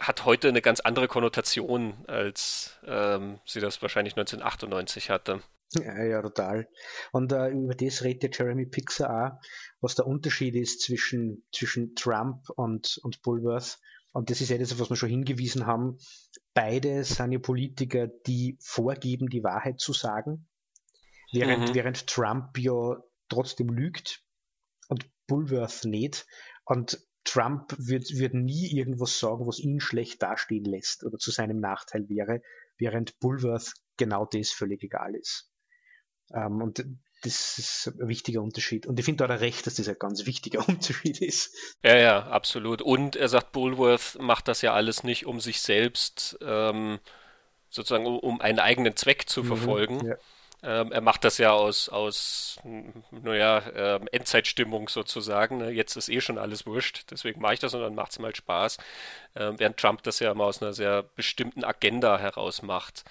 hat 0.00 0.24
heute 0.24 0.48
eine 0.48 0.62
ganz 0.62 0.80
andere 0.80 1.08
Konnotation, 1.08 2.04
als 2.06 2.78
ähm, 2.86 3.38
sie 3.44 3.60
das 3.60 3.82
wahrscheinlich 3.82 4.14
1998 4.14 5.10
hatte. 5.10 5.42
Ja, 5.74 6.02
ja, 6.02 6.22
total. 6.22 6.68
Und 7.12 7.32
äh, 7.32 7.50
über 7.50 7.74
das 7.74 8.02
redet 8.02 8.36
Jeremy 8.36 8.66
Pixar 8.66 9.38
auch, 9.38 9.46
was 9.80 9.94
der 9.94 10.06
Unterschied 10.06 10.56
ist 10.56 10.80
zwischen, 10.80 11.44
zwischen 11.52 11.94
Trump 11.94 12.48
und, 12.56 12.98
und 13.02 13.22
Bulworth. 13.22 13.78
Und 14.12 14.30
das 14.30 14.40
ist 14.40 14.48
ja 14.48 14.58
das, 14.58 14.72
auf 14.72 14.80
was 14.80 14.90
wir 14.90 14.96
schon 14.96 15.10
hingewiesen 15.10 15.66
haben. 15.66 15.98
Beide 16.54 17.04
sind 17.04 17.30
ja 17.30 17.38
Politiker, 17.38 18.08
die 18.08 18.58
vorgeben, 18.60 19.28
die 19.28 19.44
Wahrheit 19.44 19.78
zu 19.78 19.92
sagen. 19.92 20.48
Während, 21.32 21.68
mhm. 21.68 21.74
während 21.74 22.06
Trump 22.08 22.58
ja 22.58 22.96
trotzdem 23.30 23.68
lügt 23.70 24.22
und 24.88 25.08
Bulworth 25.26 25.84
nicht. 25.84 26.26
Und 26.64 27.00
Trump 27.24 27.74
wird, 27.78 28.10
wird 28.18 28.34
nie 28.34 28.70
irgendwas 28.76 29.18
sagen, 29.18 29.46
was 29.46 29.58
ihn 29.58 29.80
schlecht 29.80 30.22
dastehen 30.22 30.64
lässt 30.64 31.04
oder 31.04 31.18
zu 31.18 31.30
seinem 31.30 31.60
Nachteil 31.60 32.08
wäre, 32.08 32.42
während 32.78 33.18
Bulworth 33.20 33.72
genau 33.96 34.26
das 34.26 34.50
völlig 34.50 34.82
egal 34.82 35.14
ist. 35.14 35.50
Ähm, 36.34 36.62
und 36.62 36.84
das 37.22 37.58
ist 37.58 37.92
ein 38.00 38.08
wichtiger 38.08 38.42
Unterschied. 38.42 38.86
Und 38.86 38.98
ich 38.98 39.04
finde 39.04 39.26
da 39.26 39.34
recht, 39.34 39.66
dass 39.66 39.74
das 39.74 39.88
ein 39.88 39.98
ganz 39.98 40.24
wichtiger 40.26 40.60
Unterschied 40.68 41.20
ist. 41.20 41.54
Ja, 41.82 41.96
ja, 41.96 42.26
absolut. 42.26 42.82
Und 42.82 43.16
er 43.16 43.28
sagt, 43.28 43.52
Bulworth 43.52 44.16
macht 44.20 44.48
das 44.48 44.62
ja 44.62 44.72
alles 44.72 45.04
nicht, 45.04 45.26
um 45.26 45.40
sich 45.40 45.60
selbst 45.60 46.38
ähm, 46.40 46.98
sozusagen, 47.68 48.06
um 48.06 48.40
einen 48.40 48.58
eigenen 48.58 48.96
Zweck 48.96 49.28
zu 49.28 49.42
mhm, 49.42 49.46
verfolgen. 49.46 50.06
Ja 50.06 50.16
ähm, 50.62 50.92
er 50.92 51.00
macht 51.00 51.24
das 51.24 51.38
ja 51.38 51.52
aus, 51.52 51.88
aus 51.88 52.58
naja, 53.10 53.62
ähm, 53.74 54.08
Endzeitstimmung 54.12 54.88
sozusagen. 54.88 55.58
Ne? 55.58 55.70
Jetzt 55.70 55.96
ist 55.96 56.08
eh 56.08 56.20
schon 56.20 56.38
alles 56.38 56.66
wurscht, 56.66 57.10
deswegen 57.10 57.40
mache 57.40 57.54
ich 57.54 57.60
das 57.60 57.74
und 57.74 57.80
dann 57.80 57.94
macht 57.94 58.12
es 58.12 58.18
mal 58.18 58.34
Spaß. 58.34 58.78
Ähm, 59.36 59.58
während 59.58 59.78
Trump 59.78 60.02
das 60.02 60.20
ja 60.20 60.32
immer 60.32 60.44
aus 60.44 60.60
einer 60.62 60.72
sehr 60.72 61.02
bestimmten 61.02 61.64
Agenda 61.64 62.18
heraus 62.18 62.62
macht. 62.62 63.04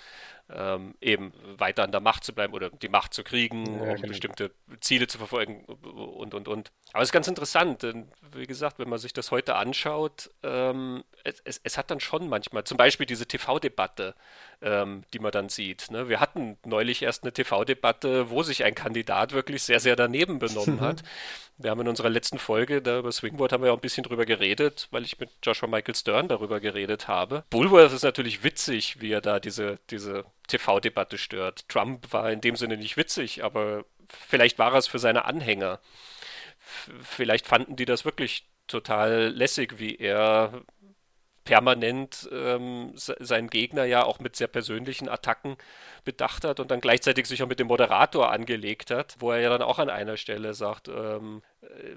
ähm, 0.51 0.95
eben 0.99 1.31
weiter 1.57 1.83
an 1.83 1.91
der 1.91 2.01
Macht 2.01 2.23
zu 2.23 2.33
bleiben 2.33 2.53
oder 2.53 2.69
die 2.69 2.89
Macht 2.89 3.13
zu 3.13 3.23
kriegen, 3.23 3.65
ja, 3.65 3.91
um 3.91 3.95
genau. 3.95 4.07
bestimmte 4.07 4.51
Ziele 4.79 5.07
zu 5.07 5.17
verfolgen 5.19 5.63
und, 5.65 6.33
und, 6.33 6.47
und. 6.47 6.71
Aber 6.91 7.03
es 7.03 7.09
ist 7.09 7.13
ganz 7.13 7.27
interessant, 7.27 7.83
denn 7.83 8.11
wie 8.31 8.47
gesagt, 8.47 8.79
wenn 8.79 8.89
man 8.89 8.97
sich 8.97 9.13
das 9.13 9.29
heute 9.31 9.55
anschaut, 9.55 10.31
ähm, 10.43 11.03
es, 11.23 11.39
es, 11.43 11.61
es, 11.63 11.77
hat 11.77 11.91
dann 11.91 11.99
schon 11.99 12.27
manchmal, 12.29 12.63
zum 12.63 12.77
Beispiel 12.77 13.05
diese 13.05 13.27
TV-Debatte, 13.27 14.15
ähm, 14.61 15.03
die 15.13 15.19
man 15.19 15.31
dann 15.31 15.49
sieht. 15.49 15.89
Ne? 15.91 16.09
Wir 16.09 16.19
hatten 16.19 16.57
neulich 16.65 17.01
erst 17.01 17.23
eine 17.23 17.31
TV-Debatte, 17.31 18.29
wo 18.29 18.43
sich 18.43 18.63
ein 18.63 18.75
Kandidat 18.75 19.31
wirklich 19.33 19.63
sehr, 19.63 19.79
sehr 19.79 19.95
daneben 19.95 20.39
benommen 20.39 20.81
hat. 20.81 21.03
Wir 21.57 21.71
haben 21.71 21.81
in 21.81 21.87
unserer 21.87 22.09
letzten 22.09 22.39
Folge, 22.39 22.81
da 22.81 22.99
über 22.99 23.11
Swingboard 23.11 23.51
haben 23.51 23.63
wir 23.63 23.73
auch 23.73 23.77
ein 23.77 23.81
bisschen 23.81 24.03
drüber 24.03 24.25
geredet, 24.25 24.87
weil 24.91 25.03
ich 25.03 25.19
mit 25.19 25.29
Joshua 25.43 25.67
Michael 25.67 25.95
Stern 25.95 26.27
darüber 26.27 26.59
geredet 26.59 27.07
habe. 27.07 27.43
Bullworth 27.49 27.93
ist 27.93 28.03
natürlich 28.03 28.43
witzig, 28.43 29.01
wie 29.01 29.11
er 29.11 29.21
da 29.21 29.39
diese, 29.39 29.79
diese 29.89 30.25
TV-Debatte 30.47 31.17
stört. 31.17 31.67
Trump 31.69 32.11
war 32.11 32.31
in 32.31 32.41
dem 32.41 32.55
Sinne 32.55 32.77
nicht 32.77 32.97
witzig, 32.97 33.43
aber 33.43 33.85
vielleicht 34.07 34.59
war 34.59 34.73
er 34.73 34.79
es 34.79 34.87
für 34.87 34.99
seine 34.99 35.25
Anhänger. 35.25 35.79
F 36.59 36.91
vielleicht 37.03 37.47
fanden 37.47 37.75
die 37.75 37.85
das 37.85 38.05
wirklich 38.05 38.45
total 38.67 39.29
lässig, 39.29 39.79
wie 39.79 39.95
er 39.95 40.61
permanent 41.49 42.29
ähm, 42.31 42.91
seinen 42.93 43.49
Gegner 43.49 43.83
ja 43.83 44.03
auch 44.03 44.19
mit 44.19 44.35
sehr 44.35 44.47
persönlichen 44.47 45.09
Attacken 45.09 45.57
bedacht 46.03 46.43
hat 46.43 46.59
und 46.59 46.69
dann 46.69 46.79
gleichzeitig 46.79 47.25
sich 47.25 47.41
auch 47.41 47.47
mit 47.47 47.59
dem 47.59 47.65
Moderator 47.65 48.31
angelegt 48.31 48.91
hat, 48.91 49.15
wo 49.17 49.31
er 49.31 49.39
ja 49.39 49.49
dann 49.49 49.63
auch 49.63 49.79
an 49.79 49.89
einer 49.89 50.15
Stelle 50.15 50.53
sagt, 50.53 50.89
ähm, 50.89 51.41
äh, 51.63 51.95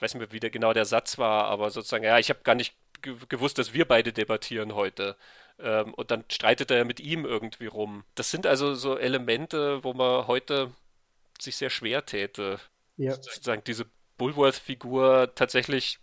weiß 0.00 0.12
nicht 0.12 0.20
mehr, 0.20 0.32
wie 0.32 0.40
der, 0.40 0.50
genau 0.50 0.74
der 0.74 0.84
Satz 0.84 1.16
war, 1.16 1.46
aber 1.46 1.70
sozusagen, 1.70 2.04
ja, 2.04 2.18
ich 2.18 2.28
habe 2.28 2.40
gar 2.44 2.54
nicht 2.54 2.74
gewusst, 3.00 3.56
dass 3.56 3.72
wir 3.72 3.88
beide 3.88 4.12
debattieren 4.12 4.74
heute. 4.74 5.16
Ähm, 5.58 5.94
und 5.94 6.10
dann 6.10 6.24
streitet 6.30 6.70
er 6.70 6.84
mit 6.84 7.00
ihm 7.00 7.24
irgendwie 7.24 7.66
rum. 7.66 8.04
Das 8.14 8.30
sind 8.30 8.46
also 8.46 8.74
so 8.74 8.98
Elemente, 8.98 9.82
wo 9.82 9.94
man 9.94 10.26
heute 10.26 10.70
sich 11.40 11.56
sehr 11.56 11.70
schwer 11.70 12.04
täte. 12.04 12.60
Ja. 12.98 13.14
Sozusagen 13.14 13.64
diese 13.64 13.86
Bullworth-Figur 14.18 15.32
tatsächlich 15.34 15.98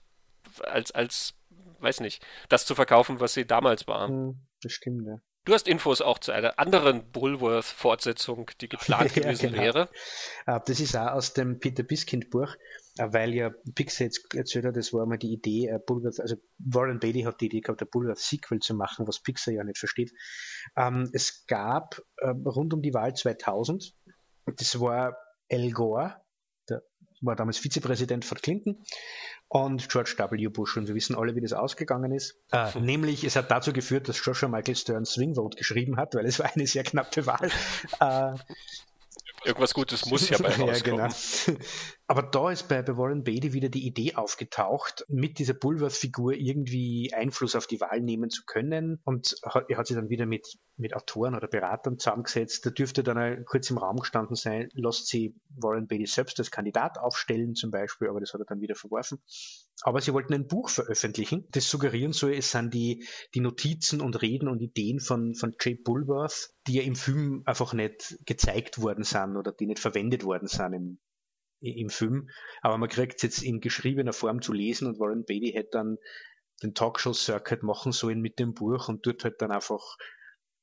als, 0.64 0.92
als, 0.92 1.36
weiß 1.82 2.00
nicht, 2.02 2.26
das 2.50 2.66
zu 2.66 2.76
verkaufen, 2.76 3.20
was 3.20 3.34
sie 3.34 3.46
damals 3.46 3.88
war. 3.88 4.08
Hm, 4.08 4.48
das 4.62 4.72
stimmt, 4.74 5.06
ja. 5.06 5.20
Du 5.46 5.54
hast 5.54 5.68
Infos 5.68 6.02
auch 6.02 6.20
zu 6.20 6.32
einer 6.32 6.60
anderen 6.60 7.12
Bullworth-Fortsetzung, 7.12 8.52
die 8.62 8.70
geplant 8.70 9.16
ja, 9.16 9.24
gewesen 9.24 9.52
genau. 9.52 9.64
wäre. 9.64 9.90
Äh, 10.46 10.60
das 10.66 10.80
ist 10.80 10.96
auch 10.96 11.14
aus 11.14 11.34
dem 11.34 11.60
Peter 11.60 11.82
Biskind-Buch, 11.84 12.56
äh, 12.98 13.08
weil 13.12 13.34
ja 13.34 13.52
Pixar 13.74 14.06
jetzt 14.06 14.34
erzählt 14.36 14.66
hat, 14.66 14.76
das 14.76 14.94
war 14.94 15.06
mal 15.06 15.18
die 15.18 15.34
Idee, 15.34 15.68
äh, 15.68 15.80
Bullworth, 15.80 16.20
also 16.20 16.36
Warren 16.60 17.00
Beatty 17.00 17.22
hat 17.22 17.42
die 17.42 17.48
Idee 17.48 17.62
gehabt, 17.62 17.82
ein 17.82 17.88
Bullworth-Sequel 17.90 18.60
zu 18.60 18.76
machen, 18.76 19.08
was 19.08 19.22
Pixar 19.22 19.54
ja 19.54 19.64
nicht 19.64 19.80
versteht. 19.80 20.12
Ähm, 20.76 21.10
es 21.14 21.46
gab 21.48 22.02
rund 22.22 22.74
um 22.74 22.82
die 22.82 22.94
Wahl 22.94 23.16
2000, 23.16 23.96
das 24.58 24.80
war 24.80 25.18
Al 25.52 25.72
Gore, 25.72 26.22
war 27.22 27.36
damals 27.36 27.58
Vizepräsident 27.58 28.26
von 28.26 28.38
Clinton 28.38 28.84
und 29.48 29.90
George 29.90 30.16
W. 30.18 30.48
Bush. 30.48 30.78
Und 30.78 30.88
wir 30.88 30.96
wissen 30.96 31.16
alle, 31.16 31.36
wie 31.36 31.42
das 31.42 31.54
ausgegangen 31.54 32.12
ist. 32.12 32.40
Äh, 32.52 32.74
hm. 32.74 32.84
Nämlich, 32.84 33.24
es 33.24 33.36
hat 33.36 33.52
dazu 33.52 33.74
geführt, 33.74 34.08
dass 34.08 34.24
Joshua 34.24 34.50
Michael 34.50 34.76
Stern 34.76 35.06
Swing 35.06 35.36
Vote 35.36 35.58
geschrieben 35.58 35.98
hat, 35.98 36.16
weil 36.16 36.26
es 36.26 36.40
war 36.40 36.50
eine 36.54 36.68
sehr 36.68 36.84
knappe 36.84 37.26
Wahl. 37.26 37.52
Äh, 38.00 38.38
Irgendwas 39.46 39.74
Gutes 39.74 40.06
muss 40.06 40.30
ja 40.30 40.38
bei 40.38 40.50
rauskommen. 40.56 41.00
Ja, 41.00 41.08
genau. 41.08 41.60
Aber 42.12 42.24
da 42.24 42.50
ist 42.50 42.68
bei, 42.68 42.88
Warren 42.88 43.24
Beatty 43.24 43.54
wieder 43.54 43.70
die 43.70 43.86
Idee 43.86 44.16
aufgetaucht, 44.16 45.06
mit 45.10 45.38
dieser 45.38 45.54
Bulworth-Figur 45.54 46.34
irgendwie 46.34 47.14
Einfluss 47.14 47.56
auf 47.56 47.68
die 47.68 47.80
Wahl 47.82 48.02
nehmen 48.02 48.32
zu 48.32 48.46
können. 48.48 49.00
Und 49.06 49.36
er 49.44 49.78
hat 49.78 49.86
sich 49.86 49.96
dann 49.96 50.10
wieder 50.10 50.26
mit, 50.26 50.58
mit 50.76 50.96
Autoren 50.96 51.36
oder 51.36 51.48
Beratern 51.48 52.00
zusammengesetzt. 52.00 52.66
Da 52.66 52.72
dürfte 52.72 53.04
dann 53.04 53.46
kurz 53.46 53.70
im 53.70 53.78
Raum 53.78 53.98
gestanden 53.98 54.36
sein, 54.36 54.70
lasst 54.74 55.06
sie 55.06 55.36
Warren 55.50 55.86
Beatty 55.86 56.08
selbst 56.08 56.40
als 56.40 56.50
Kandidat 56.50 56.98
aufstellen 56.98 57.54
zum 57.54 57.70
Beispiel, 57.70 58.10
aber 58.10 58.22
das 58.22 58.34
hat 58.34 58.42
er 58.42 58.46
dann 58.46 58.62
wieder 58.62 58.74
verworfen. 58.74 59.20
Aber 59.84 60.02
sie 60.02 60.12
wollten 60.12 60.34
ein 60.34 60.48
Buch 60.48 60.70
veröffentlichen, 60.70 61.46
das 61.52 61.70
suggerieren 61.70 62.14
soll, 62.14 62.34
es 62.34 62.50
sind 62.50 62.74
die, 62.74 63.06
die 63.36 63.40
Notizen 63.40 64.02
und 64.02 64.20
Reden 64.24 64.48
und 64.48 64.62
Ideen 64.64 65.00
von, 65.00 65.36
von 65.36 65.56
Jay 65.62 65.76
Bulworth, 65.76 66.56
die 66.66 66.74
ja 66.74 66.82
im 66.82 66.96
Film 66.96 67.44
einfach 67.46 67.74
nicht 67.74 68.18
gezeigt 68.26 68.82
worden 68.82 69.04
sind 69.04 69.38
oder 69.38 69.52
die 69.52 69.68
nicht 69.68 69.80
verwendet 69.80 70.24
worden 70.24 70.48
sind 70.48 70.74
im, 70.74 71.00
im 71.62 71.90
Film. 71.90 72.30
Aber 72.62 72.78
man 72.78 72.90
kriegt 72.90 73.18
es 73.18 73.22
jetzt 73.22 73.44
in 73.44 73.60
geschriebener 73.62 74.14
Form 74.14 74.42
zu 74.42 74.54
lesen 74.54 74.88
und 74.88 75.00
Warren 75.00 75.26
Beatty 75.26 75.52
hätte 75.52 75.70
dann 75.74 75.98
den 76.62 76.74
Talkshow-Circuit 76.74 77.64
machen 77.64 77.92
sollen 77.92 78.22
mit 78.22 78.40
dem 78.40 78.54
Buch 78.54 78.90
und 78.90 79.06
dort 79.06 79.24
halt 79.24 79.42
dann 79.42 79.52
einfach 79.52 79.98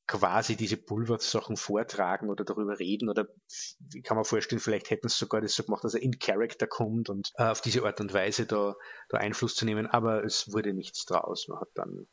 quasi 0.07 0.55
diese 0.55 0.77
Bulwark-Sachen 0.77 1.57
vortragen 1.57 2.29
oder 2.29 2.45
darüber 2.45 2.79
reden 2.79 3.09
oder 3.09 3.27
wie 3.79 4.01
kann 4.01 4.15
man 4.15 4.23
vorstellen, 4.23 4.61
vielleicht 4.61 4.89
hätten 4.89 5.09
sie 5.09 5.17
sogar 5.17 5.41
das 5.41 5.53
so 5.53 5.63
gemacht, 5.63 5.83
dass 5.83 5.95
er 5.95 6.01
in 6.01 6.17
Character 6.17 6.65
kommt 6.65 7.09
und 7.09 7.31
äh, 7.35 7.43
auf 7.43 7.59
diese 7.59 7.83
Art 7.83 7.99
und 7.99 8.13
Weise 8.13 8.45
da, 8.45 8.75
da 9.09 9.17
Einfluss 9.17 9.55
zu 9.55 9.65
nehmen, 9.65 9.85
aber 9.85 10.23
es 10.23 10.53
wurde 10.53 10.73
nichts 10.73 11.05
draus. 11.05 11.49
Man 11.49 11.59
hat 11.59 11.69
dann 11.75 12.07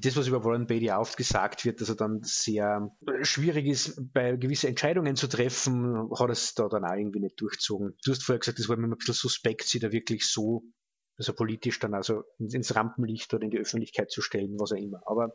das, 0.00 0.16
was 0.16 0.26
über 0.26 0.44
Warren 0.44 0.66
Beatty 0.66 0.90
aufgesagt 0.90 1.64
wird, 1.64 1.80
dass 1.80 1.88
er 1.88 1.96
dann 1.96 2.22
sehr 2.22 2.90
schwierig 3.22 3.66
ist, 3.66 4.12
bei 4.12 4.36
gewissen 4.36 4.68
Entscheidungen 4.68 5.16
zu 5.16 5.26
treffen, 5.26 6.10
hat 6.18 6.30
es 6.30 6.54
da 6.54 6.68
dann 6.68 6.84
auch 6.84 6.94
irgendwie 6.94 7.20
nicht 7.20 7.40
durchzogen. 7.40 7.96
Du 8.04 8.12
hast 8.12 8.22
vorher 8.22 8.40
gesagt, 8.40 8.58
das 8.58 8.68
war 8.68 8.76
mir 8.76 8.88
ein 8.88 8.96
bisschen 8.96 9.14
suspekt, 9.14 9.64
sie 9.64 9.78
da 9.78 9.92
wirklich 9.92 10.26
so 10.26 10.62
also 11.16 11.32
politisch 11.32 11.78
dann 11.78 11.94
also 11.94 12.24
ins 12.38 12.74
Rampenlicht 12.74 13.32
oder 13.34 13.44
in 13.44 13.50
die 13.50 13.58
Öffentlichkeit 13.58 14.10
zu 14.10 14.20
stellen, 14.20 14.58
was 14.58 14.72
auch 14.72 14.76
immer. 14.76 15.00
Aber 15.06 15.32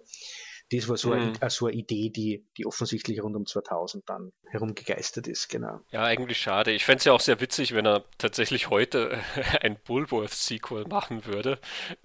das 0.71 0.87
war 0.87 0.97
so, 0.97 1.09
mhm. 1.09 1.33
ein, 1.39 1.49
so 1.49 1.67
eine 1.67 1.75
Idee, 1.75 2.09
die, 2.09 2.45
die 2.57 2.65
offensichtlich 2.65 3.23
rund 3.23 3.35
um 3.35 3.45
2000 3.45 4.07
dann 4.07 4.31
herumgegeistert 4.47 5.27
ist, 5.27 5.49
genau. 5.49 5.79
Ja, 5.91 6.03
eigentlich 6.03 6.37
schade. 6.39 6.71
Ich 6.71 6.85
fände 6.85 6.99
es 6.99 7.05
ja 7.05 7.13
auch 7.13 7.19
sehr 7.19 7.41
witzig, 7.41 7.73
wenn 7.73 7.85
er 7.85 8.03
tatsächlich 8.17 8.69
heute 8.69 9.19
ein 9.61 9.77
Bullworth-Sequel 9.85 10.85
machen 10.87 11.25
würde. 11.25 11.59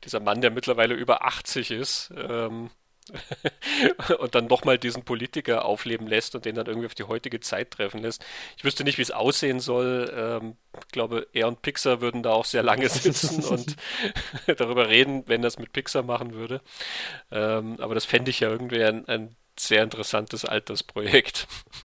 Dieser 0.04 0.20
Mann, 0.20 0.40
der 0.40 0.50
mittlerweile 0.50 0.94
über 0.94 1.24
80 1.24 1.70
ist, 1.70 2.12
ähm, 2.16 2.70
und 4.18 4.34
dann 4.34 4.46
nochmal 4.46 4.78
diesen 4.78 5.04
Politiker 5.04 5.64
aufleben 5.64 6.06
lässt 6.06 6.34
und 6.34 6.44
den 6.44 6.54
dann 6.54 6.66
irgendwie 6.66 6.86
auf 6.86 6.94
die 6.94 7.04
heutige 7.04 7.40
Zeit 7.40 7.72
treffen 7.72 8.00
lässt. 8.00 8.24
Ich 8.56 8.64
wüsste 8.64 8.84
nicht, 8.84 8.98
wie 8.98 9.02
es 9.02 9.10
aussehen 9.10 9.60
soll. 9.60 10.10
Ähm, 10.14 10.56
ich 10.74 10.88
glaube, 10.88 11.26
er 11.32 11.48
und 11.48 11.62
Pixar 11.62 12.00
würden 12.00 12.22
da 12.22 12.32
auch 12.32 12.44
sehr 12.44 12.62
lange 12.62 12.88
sitzen 12.88 13.44
und 13.48 13.76
darüber 14.58 14.88
reden, 14.88 15.24
wenn 15.26 15.42
das 15.42 15.58
mit 15.58 15.72
Pixar 15.72 16.02
machen 16.02 16.32
würde. 16.32 16.60
Ähm, 17.30 17.76
aber 17.78 17.94
das 17.94 18.04
fände 18.04 18.30
ich 18.30 18.40
ja 18.40 18.48
irgendwie 18.48 18.82
ein, 18.82 19.06
ein 19.06 19.36
sehr 19.58 19.82
interessantes 19.82 20.44
Altersprojekt. 20.44 21.46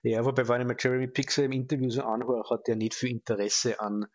Ja, 0.03 0.25
wobei, 0.25 0.47
wenn 0.49 0.61
ich 0.61 0.67
mir 0.67 0.77
Jeremy 0.79 1.09
Pixar 1.09 1.47
im 1.47 1.53
Interview 1.53 1.91
so 1.91 2.03
anhöre, 2.03 2.49
hat 2.51 2.69
er 2.69 2.77
nicht 2.77 2.95
viel 2.95 3.11
Interesse 3.11 3.81
an 3.81 4.07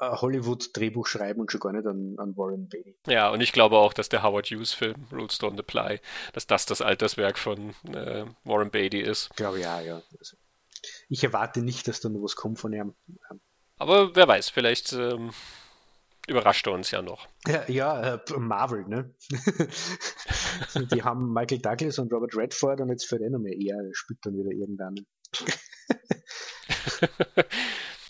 Hollywood-Drehbuch 0.00 1.06
schreiben 1.06 1.40
und 1.40 1.52
schon 1.52 1.60
gar 1.60 1.72
nicht 1.72 1.86
an, 1.86 2.16
an, 2.18 2.36
Warren 2.36 2.68
Beatty. 2.68 2.96
Ja, 3.06 3.30
und 3.30 3.40
ich 3.40 3.52
glaube 3.52 3.78
auch, 3.78 3.92
dass 3.92 4.08
der 4.08 4.22
Howard 4.22 4.46
Hughes-Film 4.46 5.06
Rules 5.12 5.40
Don't 5.40 5.58
Apply, 5.58 6.00
dass 6.32 6.46
das 6.46 6.66
das 6.66 6.82
Alterswerk 6.82 7.38
von 7.38 7.70
äh, 7.92 8.24
Warren 8.44 8.70
Beatty 8.70 9.00
ist. 9.00 9.28
Ich 9.30 9.36
glaube 9.36 9.60
ja, 9.60 9.80
ja. 9.80 10.02
Also, 10.18 10.36
ich 11.08 11.24
erwarte 11.24 11.62
nicht, 11.62 11.88
dass 11.88 12.00
da 12.00 12.08
noch 12.08 12.22
was 12.22 12.36
kommt 12.36 12.58
von 12.58 12.72
ihm. 12.72 12.94
Aber 13.78 14.14
wer 14.14 14.28
weiß, 14.28 14.50
vielleicht 14.50 14.92
ähm, 14.92 15.30
überrascht 16.26 16.66
er 16.66 16.72
uns 16.72 16.90
ja 16.90 17.02
noch. 17.02 17.28
Ja, 17.46 17.68
ja 17.68 18.14
äh, 18.14 18.38
Marvel, 18.38 18.86
ne? 18.86 19.14
die 20.92 21.02
haben 21.02 21.32
Michael 21.32 21.60
Douglas 21.60 21.98
und 21.98 22.12
Robert 22.12 22.36
Redford 22.36 22.80
und 22.80 22.90
jetzt 22.90 23.06
für 23.06 23.18
den 23.18 23.32
noch 23.32 23.40
mehr 23.40 23.56
eher, 23.56 23.78
spielt 23.92 24.20
dann 24.22 24.36
wieder 24.36 24.50
irgendeinen. 24.50 25.06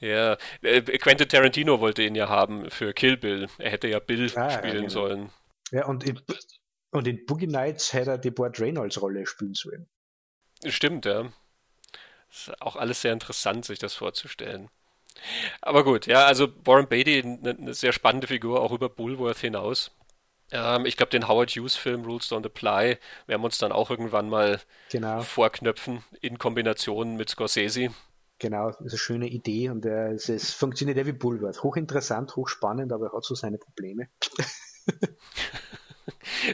Ja, 0.04 0.36
äh, 0.60 0.82
Quentin 0.82 1.28
Tarantino 1.28 1.80
wollte 1.80 2.02
ihn 2.02 2.14
ja 2.14 2.28
haben 2.28 2.70
für 2.70 2.92
Kill 2.92 3.16
Bill. 3.16 3.48
Er 3.56 3.70
hätte 3.70 3.88
ja 3.88 4.00
Bill 4.00 4.30
ah, 4.36 4.50
spielen 4.50 4.74
ja, 4.74 4.80
genau. 4.80 4.88
sollen. 4.88 5.30
Ja, 5.70 5.86
und 5.86 6.04
in, 6.04 6.20
und 6.90 7.08
in 7.08 7.24
Boogie 7.24 7.46
Nights 7.46 7.94
hätte 7.94 8.10
er 8.10 8.18
die 8.18 8.30
Burt 8.30 8.60
Reynolds 8.60 9.00
Rolle 9.00 9.26
spielen 9.26 9.54
sollen. 9.54 9.88
Stimmt, 10.66 11.06
ja. 11.06 11.32
Ist 12.30 12.52
auch 12.60 12.76
alles 12.76 13.00
sehr 13.00 13.14
interessant, 13.14 13.64
sich 13.64 13.78
das 13.78 13.94
vorzustellen. 13.94 14.68
Aber 15.62 15.84
gut, 15.84 16.06
ja, 16.06 16.26
also 16.26 16.48
Warren 16.64 16.88
Beatty, 16.88 17.22
eine, 17.22 17.50
eine 17.50 17.72
sehr 17.72 17.92
spannende 17.92 18.26
Figur, 18.26 18.60
auch 18.60 18.72
über 18.72 18.90
Bullworth 18.90 19.38
hinaus. 19.38 19.90
Ähm, 20.50 20.84
ich 20.84 20.98
glaube, 20.98 21.10
den 21.10 21.28
Howard 21.28 21.50
Hughes-Film 21.50 22.04
Rules 22.04 22.30
Don't 22.30 22.44
Apply 22.44 22.98
werden 23.26 23.40
wir 23.40 23.44
uns 23.46 23.56
dann 23.56 23.72
auch 23.72 23.90
irgendwann 23.90 24.28
mal 24.28 24.60
genau. 24.90 25.22
vorknöpfen 25.22 26.04
in 26.20 26.36
Kombination 26.36 27.16
mit 27.16 27.30
Scorsese. 27.30 27.94
Genau, 28.38 28.70
das 28.70 28.80
ist 28.80 28.92
eine 28.92 28.98
schöne 28.98 29.28
Idee 29.28 29.70
und 29.70 29.86
äh, 29.86 30.12
es, 30.12 30.28
es 30.28 30.52
funktioniert 30.52 30.98
ja 30.98 31.06
wie 31.06 31.12
Bulwark. 31.12 31.62
Hochinteressant, 31.62 32.36
hochspannend, 32.36 32.92
aber 32.92 33.06
er 33.06 33.16
hat 33.16 33.24
so 33.24 33.34
seine 33.34 33.58
Probleme. 33.58 34.08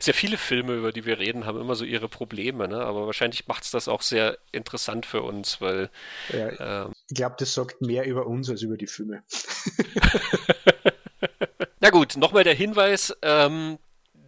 sehr 0.01 0.15
viele 0.15 0.37
Filme, 0.37 0.75
über 0.75 0.93
die 0.93 1.07
wir 1.07 1.19
reden, 1.19 1.47
haben 1.47 1.61
immer 1.61 1.75
so 1.75 1.85
ihre 1.85 2.09
Probleme, 2.09 2.69
ne? 2.69 2.81
aber 2.81 3.07
wahrscheinlich 3.07 3.49
macht 3.49 3.65
es 3.65 3.71
das 3.71 3.89
auch 3.89 4.03
sehr 4.03 4.39
interessant 4.53 5.07
für 5.07 5.23
uns, 5.23 5.61
weil. 5.61 5.91
Ja, 6.29 6.85
ähm, 6.85 6.93
ich 7.09 7.17
glaube, 7.17 7.37
das 7.39 7.55
sagt 7.55 7.81
mehr 7.81 8.07
über 8.07 8.27
uns 8.27 8.51
als 8.51 8.63
über 8.63 8.77
die 8.77 8.87
Filme. 8.87 9.25
Na 11.81 11.91
gut, 11.91 12.17
nochmal 12.17 12.45
der 12.45 12.55
Hinweis: 12.55 13.17
ähm, 13.23 13.79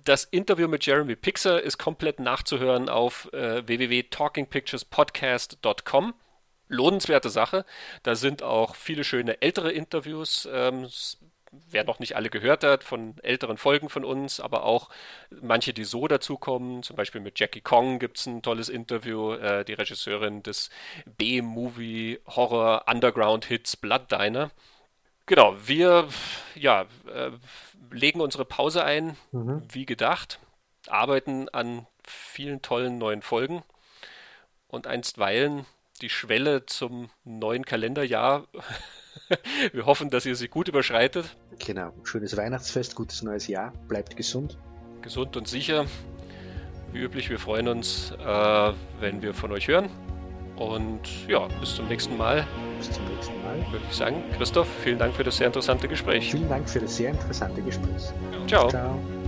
das 0.04 0.24
Interview 0.24 0.66
mit 0.68 0.84
Jeremy 0.84 1.16
Pixar 1.16 1.60
ist 1.60 1.78
komplett 1.78 2.18
nachzuhören 2.18 2.88
auf 2.88 3.32
äh, 3.32 3.64
www.talkingpicturespodcast.com. 3.66 6.14
Lohnenswerte 6.72 7.30
Sache. 7.30 7.64
Da 8.02 8.14
sind 8.14 8.42
auch 8.42 8.74
viele 8.74 9.04
schöne 9.04 9.40
ältere 9.42 9.70
Interviews. 9.70 10.48
Ähm, 10.50 10.88
wer 11.68 11.84
noch 11.84 11.98
nicht 11.98 12.16
alle 12.16 12.30
gehört 12.30 12.64
hat, 12.64 12.82
von 12.82 13.16
älteren 13.22 13.58
Folgen 13.58 13.90
von 13.90 14.04
uns, 14.04 14.40
aber 14.40 14.64
auch 14.64 14.88
manche, 15.42 15.74
die 15.74 15.84
so 15.84 16.08
dazukommen. 16.08 16.82
Zum 16.82 16.96
Beispiel 16.96 17.20
mit 17.20 17.38
Jackie 17.38 17.60
Kong 17.60 17.98
gibt 17.98 18.18
es 18.18 18.26
ein 18.26 18.42
tolles 18.42 18.68
Interview, 18.68 19.34
äh, 19.34 19.64
die 19.64 19.74
Regisseurin 19.74 20.42
des 20.42 20.70
B-Movie 21.18 22.20
Horror 22.26 22.84
Underground 22.88 23.44
Hits 23.44 23.76
Blood 23.76 24.10
Diner. 24.10 24.50
Genau, 25.26 25.54
wir 25.64 26.08
ja, 26.54 26.86
äh, 27.12 27.30
legen 27.90 28.20
unsere 28.20 28.44
Pause 28.44 28.84
ein, 28.84 29.16
mhm. 29.30 29.62
wie 29.70 29.86
gedacht, 29.86 30.40
arbeiten 30.88 31.48
an 31.50 31.86
vielen 32.04 32.62
tollen 32.62 32.98
neuen 32.98 33.22
Folgen 33.22 33.62
und 34.68 34.86
einstweilen 34.86 35.66
die 36.02 36.10
Schwelle 36.10 36.66
zum 36.66 37.08
neuen 37.24 37.64
Kalenderjahr. 37.64 38.44
wir 39.72 39.86
hoffen, 39.86 40.10
dass 40.10 40.26
ihr 40.26 40.36
sie 40.36 40.48
gut 40.48 40.68
überschreitet. 40.68 41.36
Genau, 41.64 41.92
schönes 42.04 42.36
Weihnachtsfest, 42.36 42.94
gutes 42.94 43.22
neues 43.22 43.46
Jahr, 43.46 43.72
bleibt 43.88 44.16
gesund. 44.16 44.58
Gesund 45.00 45.36
und 45.36 45.48
sicher. 45.48 45.86
Wie 46.92 46.98
üblich, 46.98 47.30
wir 47.30 47.38
freuen 47.38 47.68
uns, 47.68 48.12
äh, 48.12 48.72
wenn 49.00 49.22
wir 49.22 49.32
von 49.32 49.52
euch 49.52 49.68
hören. 49.68 49.88
Und 50.56 51.00
ja, 51.28 51.48
bis 51.60 51.76
zum 51.76 51.88
nächsten 51.88 52.16
Mal. 52.16 52.46
Bis 52.78 52.90
zum 52.90 53.04
nächsten 53.06 53.42
Mal. 53.42 53.56
Würde 53.72 53.84
ich 53.88 53.96
sagen, 53.96 54.22
Christoph, 54.36 54.68
vielen 54.82 54.98
Dank 54.98 55.14
für 55.14 55.24
das 55.24 55.38
sehr 55.38 55.46
interessante 55.46 55.88
Gespräch. 55.88 56.30
Vielen 56.30 56.48
Dank 56.48 56.68
für 56.68 56.80
das 56.80 56.96
sehr 56.96 57.10
interessante 57.10 57.62
Gespräch. 57.62 58.12
Ciao. 58.46 58.68
Ciao. 58.68 59.21